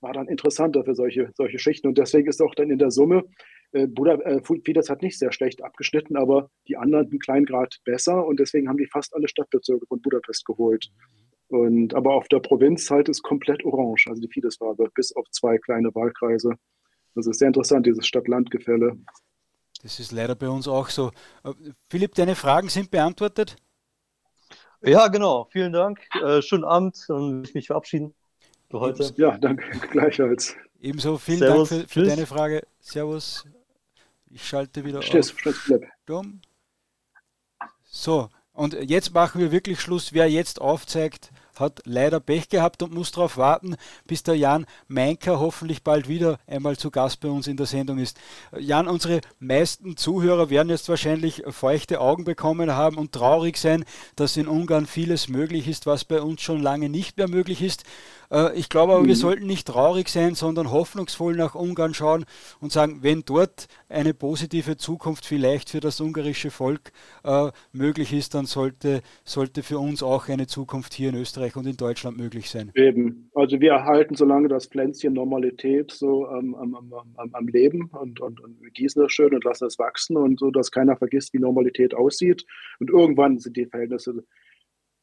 war 0.00 0.12
dann 0.12 0.28
interessanter 0.28 0.84
für 0.84 0.94
solche, 0.94 1.30
solche 1.34 1.58
Schichten. 1.58 1.86
Und 1.86 1.96
deswegen 1.96 2.28
ist 2.28 2.42
auch 2.42 2.54
dann 2.54 2.70
in 2.70 2.78
der 2.78 2.90
Summe, 2.90 3.24
äh, 3.72 3.86
Buda, 3.86 4.14
äh, 4.14 4.42
Fidesz 4.42 4.90
hat 4.90 5.02
nicht 5.02 5.18
sehr 5.18 5.32
schlecht 5.32 5.62
abgeschnitten, 5.62 6.16
aber 6.16 6.50
die 6.68 6.76
anderen 6.76 7.08
einen 7.08 7.18
kleinen 7.20 7.46
Grad 7.46 7.78
besser. 7.84 8.26
Und 8.26 8.40
deswegen 8.40 8.68
haben 8.68 8.78
die 8.78 8.86
fast 8.86 9.14
alle 9.14 9.28
Stadtbezirke 9.28 9.86
von 9.86 10.02
Budapest 10.02 10.44
geholt. 10.44 10.90
Und, 11.48 11.94
aber 11.94 12.14
auf 12.14 12.28
der 12.28 12.40
Provinz 12.40 12.90
halt 12.90 13.08
ist 13.08 13.22
komplett 13.22 13.64
orange, 13.64 14.08
also 14.08 14.20
die 14.20 14.28
Fidesz-Farbe, 14.28 14.88
bis 14.94 15.14
auf 15.14 15.28
zwei 15.30 15.58
kleine 15.58 15.94
Wahlkreise. 15.94 16.54
Das 17.14 17.26
ist 17.26 17.38
sehr 17.38 17.48
interessant, 17.48 17.86
dieses 17.86 18.06
Stadt-Land-Gefälle. 18.06 18.96
Das 19.82 19.98
ist 19.98 20.12
leider 20.12 20.34
bei 20.34 20.48
uns 20.48 20.68
auch 20.68 20.88
so. 20.88 21.10
Äh, 21.44 21.52
Philipp, 21.90 22.14
deine 22.14 22.36
Fragen 22.36 22.68
sind 22.68 22.90
beantwortet? 22.90 23.56
Ja, 24.80 25.08
genau. 25.08 25.48
Vielen 25.50 25.72
Dank. 25.72 26.00
Äh, 26.22 26.40
schönen 26.42 26.64
Abend 26.64 27.04
und 27.08 27.48
ich 27.48 27.54
mich 27.54 27.66
verabschieden 27.66 28.14
für 28.70 28.80
heute. 28.80 29.12
Ja, 29.16 29.36
danke. 29.38 29.68
Gleichfalls. 29.90 30.56
Ebenso 30.80 31.18
vielen 31.18 31.38
Servus. 31.38 31.68
Dank 31.68 31.82
für, 31.82 31.88
für 31.88 32.06
deine 32.06 32.26
Frage. 32.26 32.66
Servus. 32.80 33.44
Ich 34.30 34.46
schalte 34.46 34.84
wieder 34.84 35.02
Stehst, 35.02 35.34
auf. 35.46 36.24
So, 37.84 38.28
und 38.52 38.74
jetzt 38.74 39.12
machen 39.12 39.40
wir 39.40 39.52
wirklich 39.52 39.80
Schluss. 39.80 40.12
Wer 40.12 40.30
jetzt 40.30 40.60
aufzeigt, 40.60 41.30
hat 41.58 41.80
leider 41.84 42.20
Pech 42.20 42.48
gehabt 42.48 42.82
und 42.82 42.92
muss 42.94 43.12
darauf 43.12 43.36
warten, 43.36 43.76
bis 44.06 44.22
der 44.22 44.36
Jan 44.36 44.66
Meinker 44.88 45.40
hoffentlich 45.40 45.82
bald 45.82 46.08
wieder 46.08 46.38
einmal 46.46 46.76
zu 46.76 46.90
Gast 46.90 47.20
bei 47.20 47.28
uns 47.28 47.46
in 47.46 47.56
der 47.56 47.66
Sendung 47.66 47.98
ist. 47.98 48.18
Jan, 48.58 48.88
unsere 48.88 49.20
meisten 49.38 49.96
Zuhörer 49.96 50.50
werden 50.50 50.70
jetzt 50.70 50.88
wahrscheinlich 50.88 51.42
feuchte 51.48 52.00
Augen 52.00 52.24
bekommen 52.24 52.72
haben 52.72 52.96
und 52.96 53.12
traurig 53.12 53.56
sein, 53.56 53.84
dass 54.16 54.36
in 54.36 54.48
Ungarn 54.48 54.86
vieles 54.86 55.28
möglich 55.28 55.68
ist, 55.68 55.86
was 55.86 56.04
bei 56.04 56.20
uns 56.20 56.42
schon 56.42 56.62
lange 56.62 56.88
nicht 56.88 57.16
mehr 57.16 57.28
möglich 57.28 57.62
ist. 57.62 57.84
Äh, 58.32 58.58
ich 58.58 58.68
glaube 58.68 58.94
aber, 58.94 59.02
wir 59.02 59.10
mhm. 59.10 59.18
sollten 59.18 59.46
nicht 59.46 59.66
traurig 59.66 60.08
sein, 60.08 60.34
sondern 60.34 60.70
hoffnungsvoll 60.70 61.36
nach 61.36 61.54
Ungarn 61.54 61.94
schauen 61.94 62.24
und 62.60 62.72
sagen, 62.72 63.00
wenn 63.02 63.22
dort 63.24 63.68
eine 63.88 64.14
positive 64.14 64.76
Zukunft 64.76 65.26
vielleicht 65.26 65.70
für 65.70 65.80
das 65.80 66.00
ungarische 66.00 66.50
Volk 66.50 66.92
äh, 67.24 67.50
möglich 67.72 68.12
ist, 68.12 68.34
dann 68.34 68.46
sollte, 68.46 69.02
sollte 69.24 69.62
für 69.62 69.78
uns 69.78 70.02
auch 70.02 70.28
eine 70.28 70.46
Zukunft 70.46 70.94
hier 70.94 71.10
in 71.10 71.16
Österreich 71.16 71.56
und 71.56 71.66
in 71.66 71.76
Deutschland 71.76 72.16
möglich 72.16 72.48
sein. 72.48 72.70
Eben. 72.74 73.30
Also 73.34 73.60
wir 73.60 73.72
erhalten 73.72 74.14
solange 74.14 74.48
das 74.48 74.66
Pflänzchen 74.66 75.12
Normalität 75.12 75.90
so 75.90 76.28
ähm, 76.28 76.54
am, 76.54 76.74
am, 76.74 77.30
am, 77.32 77.48
Leben 77.48 77.90
und, 77.92 78.20
und, 78.20 78.40
und 78.40 78.60
wir 78.62 78.70
gießen 78.70 79.04
es 79.04 79.12
schön 79.12 79.34
und 79.34 79.44
lassen 79.44 79.66
es 79.66 79.78
wachsen 79.78 80.16
und 80.16 80.38
so, 80.38 80.50
dass 80.50 80.70
keiner 80.70 80.96
vergisst, 80.96 81.34
wie 81.34 81.38
Normalität 81.38 81.94
aussieht. 81.94 82.46
Und 82.78 82.90
irgendwann 82.90 83.38
sind 83.38 83.56
die 83.56 83.66
Verhältnisse 83.66 84.24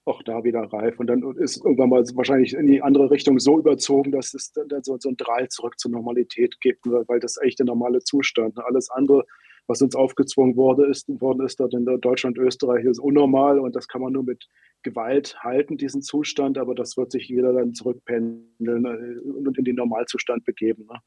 auch 0.09 0.23
da 0.23 0.43
wieder 0.43 0.61
reif. 0.61 0.99
Und 0.99 1.07
dann 1.07 1.23
ist 1.37 1.63
irgendwann 1.63 1.89
mal 1.89 2.03
wahrscheinlich 2.15 2.53
in 2.53 2.67
die 2.67 2.81
andere 2.81 3.11
Richtung 3.11 3.39
so 3.39 3.59
überzogen, 3.59 4.11
dass 4.11 4.33
es 4.33 4.51
dann 4.51 4.83
so, 4.83 4.97
so 4.99 5.09
ein 5.09 5.17
Drall 5.17 5.47
zurück 5.49 5.79
zur 5.79 5.91
Normalität 5.91 6.59
gibt, 6.59 6.85
weil 6.85 7.19
das 7.19 7.37
echt 7.41 7.59
der 7.59 7.65
normale 7.65 7.99
Zustand. 7.99 8.57
Alles 8.59 8.89
andere, 8.89 9.25
was 9.67 9.81
uns 9.81 9.95
aufgezwungen 9.95 10.55
wurde, 10.55 10.87
ist, 10.87 11.07
worden 11.21 11.45
ist 11.45 11.59
dort 11.59 11.73
in 11.73 11.85
Deutschland, 11.85 12.37
Österreich, 12.37 12.85
ist 12.85 12.99
unnormal 12.99 13.59
und 13.59 13.75
das 13.75 13.87
kann 13.87 14.01
man 14.01 14.13
nur 14.13 14.23
mit 14.23 14.47
Gewalt 14.81 15.37
halten, 15.43 15.77
diesen 15.77 16.01
Zustand, 16.01 16.57
aber 16.57 16.73
das 16.73 16.97
wird 16.97 17.11
sich 17.11 17.29
wieder 17.29 17.53
dann 17.53 17.73
zurückpendeln 17.73 18.85
äh, 18.85 19.29
und 19.29 19.57
in 19.57 19.65
den 19.65 19.75
Normalzustand 19.75 20.45
begeben. 20.45 20.87
Ne? 20.89 20.99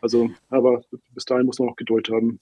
Also, 0.00 0.30
aber 0.50 0.82
bis 1.14 1.24
dahin 1.24 1.46
muss 1.46 1.58
man 1.58 1.68
auch 1.68 1.76
Geduld 1.76 2.10
haben. 2.10 2.40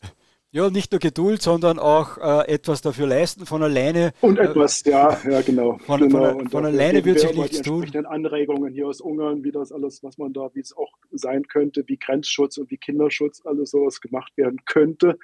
Ja, 0.53 0.69
nicht 0.69 0.91
nur 0.91 0.99
Geduld, 0.99 1.43
sondern 1.43 1.79
auch 1.79 2.19
äh, 2.19 2.49
etwas 2.49 2.83
dafür 2.83 3.07
leisten 3.07 3.47
von 3.47 3.63
alleine. 3.63 4.13
Und 4.21 4.37
äh, 4.37 4.47
etwas, 4.47 4.85
äh, 4.85 4.91
ja, 4.91 5.17
ja, 5.29 5.43
genau. 5.43 5.79
Von, 5.79 6.01
genau. 6.01 6.33
von, 6.33 6.49
von 6.49 6.67
alleine 6.67 7.05
wird 7.05 7.21
sich 7.21 7.33
nichts 7.35 7.63
tun. 7.63 7.89
Die 7.93 7.99
Anregungen 7.99 8.73
hier 8.73 8.89
aus 8.89 9.01
Ungarn, 9.01 9.45
wie 9.45 9.53
das 9.53 9.71
alles, 9.71 10.03
was 10.03 10.19
man 10.19 10.33
da, 10.33 10.51
wie 10.55 10.61
es 10.61 10.77
auch 10.77 10.93
sein 11.13 11.47
könnte, 11.47 11.85
wie 11.87 11.99
Grenzschutz 11.99 12.59
und 12.59 12.69
wie 12.73 12.79
Kinderschutz, 12.79 13.43
alles 13.47 13.71
sowas 13.71 14.01
gemacht 14.01 14.33
werden 14.37 14.59
könnte. 14.67 15.19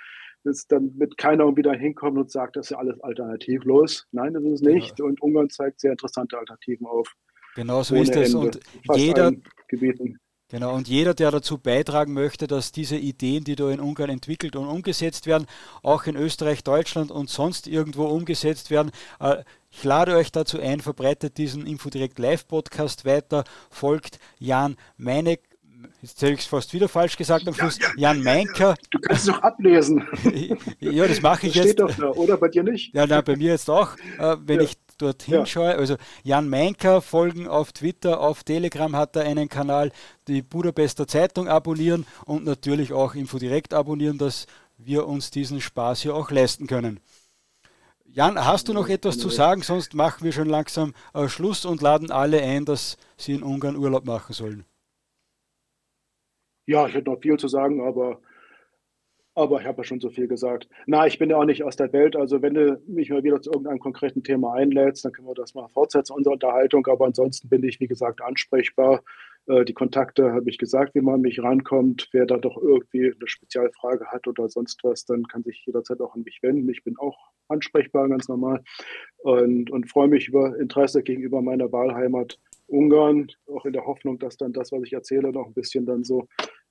Dass 0.45 0.69
dann 0.69 0.93
mit 0.97 1.19
keiner 1.19 1.57
wieder 1.57 1.73
hinkommt 1.73 2.19
und 2.19 2.31
sagt, 2.31 2.55
das 2.55 2.67
ist 2.67 2.71
ja 2.71 2.79
alles 2.79 3.01
alternativlos. 3.01 4.07
Nein, 4.13 4.33
das 4.33 4.45
ist 4.45 4.53
es 4.53 4.61
nicht. 4.61 5.01
Ja. 5.01 5.07
Und 5.07 5.21
Ungarn 5.21 5.51
zeigt 5.51 5.81
sehr 5.81 5.91
interessante 5.91 6.39
Alternativen 6.39 6.87
auf. 6.87 7.13
Genau 7.57 7.83
so 7.83 7.97
ist 7.97 8.15
es. 8.15 8.33
Und 8.33 8.61
jeder, 8.95 9.33
Gebieten. 9.67 10.21
Genau, 10.49 10.75
und 10.75 10.87
jeder, 10.87 11.13
der 11.13 11.33
dazu 11.33 11.59
beitragen 11.59 12.13
möchte, 12.13 12.47
dass 12.47 12.71
diese 12.71 12.97
Ideen, 12.97 13.43
die 13.43 13.57
da 13.57 13.69
in 13.69 13.81
Ungarn 13.81 14.11
entwickelt 14.11 14.55
und 14.55 14.69
umgesetzt 14.69 15.27
werden, 15.27 15.47
auch 15.83 16.05
in 16.05 16.15
Österreich, 16.15 16.63
Deutschland 16.63 17.11
und 17.11 17.29
sonst 17.29 17.67
irgendwo 17.67 18.05
umgesetzt 18.05 18.71
werden, 18.71 18.93
äh, 19.19 19.43
ich 19.73 19.83
lade 19.83 20.15
euch 20.15 20.31
dazu 20.31 20.61
ein, 20.61 20.81
verbreitet 20.81 21.37
diesen 21.37 21.67
Infodirect 21.67 22.21
Live 22.21 22.47
Podcast 22.47 23.05
weiter, 23.05 23.43
folgt 23.71 24.21
Jan 24.39 24.77
Meineck, 24.97 25.43
jetzt 26.03 26.23
hätte 26.23 26.33
ich 26.33 26.41
es 26.41 26.47
fast 26.47 26.73
wieder 26.73 26.89
falsch 26.89 27.17
gesagt 27.17 27.47
am 27.49 27.55
Schluss, 27.55 27.79
ja, 27.79 27.89
ja, 27.97 28.13
Jan 28.13 28.23
Meinker. 28.23 28.75
Du 28.91 28.99
kannst 28.99 29.29
es 29.29 29.35
doch 29.35 29.43
ablesen. 29.43 30.07
ja, 30.81 31.07
das 31.07 31.21
mache 31.23 31.47
ich 31.47 31.55
das 31.55 31.65
jetzt. 31.65 31.73
Steht 31.73 31.81
doch 31.81 31.95
da, 31.95 32.11
oder 32.11 32.37
bei 32.37 32.49
dir 32.49 32.63
nicht? 32.63 32.95
Ja, 32.95 33.07
nein, 33.07 33.23
bei 33.25 33.37
mir 33.37 33.53
jetzt 33.53 33.69
auch. 33.71 33.97
Äh, 34.19 34.37
wenn 34.45 34.61
ich 34.61 34.77
dorthin 34.99 35.35
ja. 35.35 35.47
schaue, 35.47 35.75
also 35.75 35.97
Jan 36.23 36.49
Meinker 36.49 37.01
folgen 37.01 37.47
auf 37.49 37.73
Twitter, 37.73 38.21
auf 38.21 38.45
Telegram 38.45 38.95
hat 38.97 39.17
er 39.17 39.25
einen 39.25 39.49
Kanal, 39.49 39.93
die 40.29 40.43
Budapester 40.43 41.07
Zeitung 41.07 41.49
abonnieren 41.49 42.07
und 42.25 42.45
natürlich 42.45 42.93
auch 42.93 43.15
Infodirekt 43.15 43.75
abonnieren, 43.75 44.19
dass 44.19 44.47
wir 44.79 45.07
uns 45.07 45.31
diesen 45.31 45.61
Spaß 45.61 46.03
hier 46.03 46.15
auch 46.15 46.31
leisten 46.31 46.67
können. 46.67 47.01
Jan, 48.05 48.43
hast 48.43 48.69
du 48.69 48.73
noch 48.73 48.89
etwas 48.89 49.19
zu 49.19 49.29
sagen? 49.29 49.61
Sonst 49.63 49.93
machen 49.93 50.25
wir 50.25 50.33
schon 50.33 50.49
langsam 50.49 50.95
äh, 51.13 51.29
Schluss 51.29 51.67
und 51.67 51.83
laden 51.83 52.11
alle 52.11 52.41
ein, 52.41 52.65
dass 52.65 52.97
sie 53.19 53.33
in 53.33 53.43
Ungarn 53.43 53.77
Urlaub 53.77 54.07
machen 54.07 54.33
sollen. 54.33 54.65
Ja, 56.67 56.87
ich 56.87 56.95
hätte 56.95 57.11
noch 57.11 57.21
viel 57.21 57.37
zu 57.37 57.49
sagen, 57.49 57.81
aber 57.81 58.21
aber 59.37 59.61
ich 59.61 59.67
habe 59.67 59.79
ja 59.79 59.85
schon 59.85 60.01
so 60.01 60.09
viel 60.09 60.29
gesagt. 60.29 60.67
Na, 60.87 61.07
ich 61.07 61.19
bin 61.19 61.29
ja 61.29 61.37
auch 61.37 61.45
nicht 61.45 61.63
aus 61.63 61.77
der 61.77 61.93
Welt. 61.93 62.17
Also 62.17 62.41
wenn 62.41 62.55
du 62.55 62.81
mich 62.87 63.11
mal 63.11 63.23
wieder 63.23 63.43
zu 63.43 63.51
irgendeinem 63.51 63.81
konkreten 63.81 64.23
Thema 64.23 64.55
einlädst, 64.55 65.05
dann 65.05 65.13
können 65.13 65.29
wir 65.29 65.35
das 65.35 65.55
mal 65.55 65.69
fortsetzen, 65.69 66.15
unsere 66.15 66.33
Unterhaltung. 66.33 66.87
Aber 66.87 67.05
ansonsten 67.05 67.51
bin 67.51 67.63
ich, 67.63 67.79
wie 67.79 67.87
gesagt, 67.87 68.23
ansprechbar. 68.23 69.03
Äh, 69.47 69.67
die 69.67 69.75
Kontakte 69.75 70.33
habe 70.33 70.49
ich 70.49 70.57
gesagt, 70.57 70.95
wie 70.95 71.03
man 71.03 71.17
an 71.17 71.21
mich 71.21 71.43
rankommt. 71.43 72.09
Wer 72.13 72.25
da 72.25 72.39
doch 72.39 72.57
irgendwie 72.57 73.13
eine 73.13 73.29
Spezialfrage 73.29 74.07
hat 74.07 74.27
oder 74.27 74.49
sonst 74.49 74.83
was, 74.85 75.05
dann 75.05 75.25
kann 75.25 75.43
sich 75.43 75.63
jederzeit 75.67 76.01
auch 76.01 76.15
an 76.15 76.23
mich 76.23 76.39
wenden. 76.41 76.67
Ich 76.71 76.83
bin 76.83 76.97
auch 76.97 77.19
ansprechbar, 77.49 78.09
ganz 78.09 78.29
normal. 78.29 78.65
Und, 79.19 79.71
und 79.71 79.91
freue 79.91 80.09
mich 80.09 80.29
über 80.29 80.59
Interesse 80.59 81.03
gegenüber 81.03 81.43
meiner 81.43 81.71
Wahlheimat 81.71 82.39
Ungarn, 82.69 83.29
auch 83.49 83.67
in 83.67 83.75
der 83.75 83.87
Hoffnung, 83.87 84.19
dass 84.19 84.39
dann 84.39 84.53
das, 84.53 84.73
was 84.73 84.83
ich 84.83 84.93
erzähle, 84.93 85.31
noch 85.31 85.47
ein 85.47 85.55
bisschen 85.55 85.87
dann 85.87 86.05
so 86.05 86.27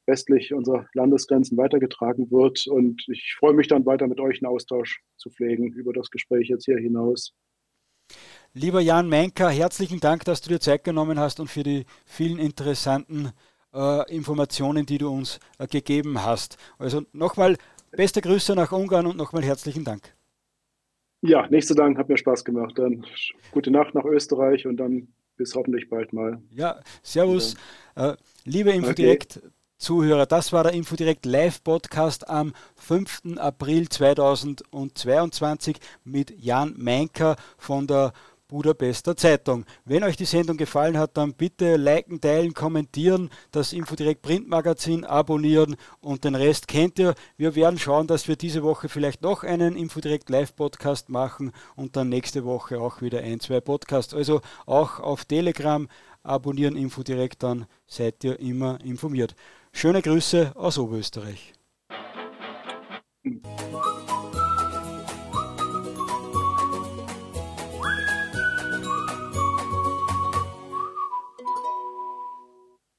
westlich 0.06 0.54
unserer 0.54 0.88
Landesgrenzen 0.94 1.58
weitergetragen 1.58 2.32
wird. 2.32 2.68
Und 2.68 3.04
ich 3.08 3.36
freue 3.38 3.54
mich 3.54 3.68
dann 3.68 3.86
weiter 3.86 4.08
mit 4.08 4.20
euch 4.20 4.42
einen 4.42 4.52
Austausch 4.52 5.02
zu 5.18 5.30
pflegen 5.30 5.72
über 5.74 5.94
das 5.94 6.10
Gespräch 6.10 6.50
jetzt 6.50 6.66
hier 6.66 6.78
hinaus. 6.78 7.34
Lieber 8.54 8.80
Jan 8.80 9.10
Menker, 9.10 9.50
herzlichen 9.50 10.00
Dank, 10.00 10.24
dass 10.24 10.42
du 10.42 10.50
dir 10.50 10.60
Zeit 10.60 10.84
genommen 10.84 11.20
hast 11.20 11.40
und 11.40 11.50
für 11.50 11.64
die 11.64 11.86
vielen 12.06 12.40
interessanten 12.40 13.32
äh, 13.74 14.16
Informationen, 14.16 14.86
die 14.86 14.98
du 14.98 15.10
uns 15.10 15.40
äh, 15.60 15.68
gegeben 15.68 16.24
hast. 16.24 16.58
Also 16.78 17.02
nochmal 17.12 17.58
beste 17.92 18.22
Grüße 18.22 18.56
nach 18.56 18.72
Ungarn 18.72 19.08
und 19.08 19.18
nochmal 19.18 19.44
herzlichen 19.44 19.84
Dank. 19.84 20.16
Ja, 21.22 21.48
nächster 21.48 21.76
Dank, 21.76 21.98
hat 21.98 22.08
mir 22.08 22.18
Spaß 22.18 22.46
gemacht. 22.46 22.78
Dann 22.78 23.06
gute 23.52 23.72
Nacht 23.72 23.96
nach 23.96 24.06
Österreich 24.06 24.66
und 24.68 24.78
dann 24.78 25.08
bis 25.38 25.56
hoffentlich 25.56 25.90
bald 25.90 26.14
mal. 26.14 26.42
Ja, 26.52 26.80
Servus. 27.04 27.56
Ja. 27.98 28.12
Äh, 28.12 28.18
liebe 28.46 28.72
Infodirekt. 28.72 29.38
Okay. 29.38 29.50
Zuhörer, 29.78 30.26
das 30.26 30.54
war 30.54 30.64
der 30.64 30.72
Infodirekt 30.72 31.26
Live 31.26 31.62
Podcast 31.62 32.30
am 32.30 32.54
5. 32.78 33.38
April 33.38 33.90
2022 33.90 35.78
mit 36.06 36.34
Jan 36.42 36.74
Meinker 36.78 37.36
von 37.58 37.86
der 37.86 38.14
Budapester 38.48 39.18
Zeitung. 39.18 39.66
Wenn 39.84 40.06
euch 40.06 40.16
die 40.16 40.24
Sendung 40.24 40.56
gefallen 40.56 40.98
hat, 40.98 41.18
dann 41.18 41.34
bitte 41.34 41.76
liken, 41.76 42.22
teilen, 42.22 42.54
kommentieren, 42.54 43.30
das 43.52 43.74
Infodirekt 43.74 44.22
Printmagazin 44.22 45.04
abonnieren 45.04 45.76
und 46.00 46.24
den 46.24 46.36
Rest 46.36 46.70
kennt 46.70 46.98
ihr. 46.98 47.14
Wir 47.36 47.56
werden 47.56 47.78
schauen, 47.78 48.08
dass 48.08 48.30
wir 48.30 48.38
diese 48.38 48.64
Woche 48.64 48.88
vielleicht 48.88 49.24
noch 49.24 49.44
einen 49.44 49.76
Infodirekt 49.76 50.30
Live 50.30 50.56
Podcast 50.56 51.10
machen 51.10 51.52
und 51.76 51.98
dann 51.98 52.08
nächste 52.08 52.46
Woche 52.46 52.80
auch 52.80 53.02
wieder 53.02 53.20
ein, 53.20 53.42
zwei 53.42 53.60
Podcasts. 53.60 54.14
Also 54.14 54.40
auch 54.66 55.02
auf 55.02 55.26
Telegram 55.26 55.90
abonnieren 56.24 56.78
Infodirekt, 56.78 57.44
dann 57.44 57.66
seid 57.88 58.24
ihr 58.24 58.40
immer 58.40 58.80
informiert. 58.84 59.36
Schöne 59.78 60.02
Grüße 60.02 60.54
aus 60.56 60.78
Oberösterreich. 60.78 61.54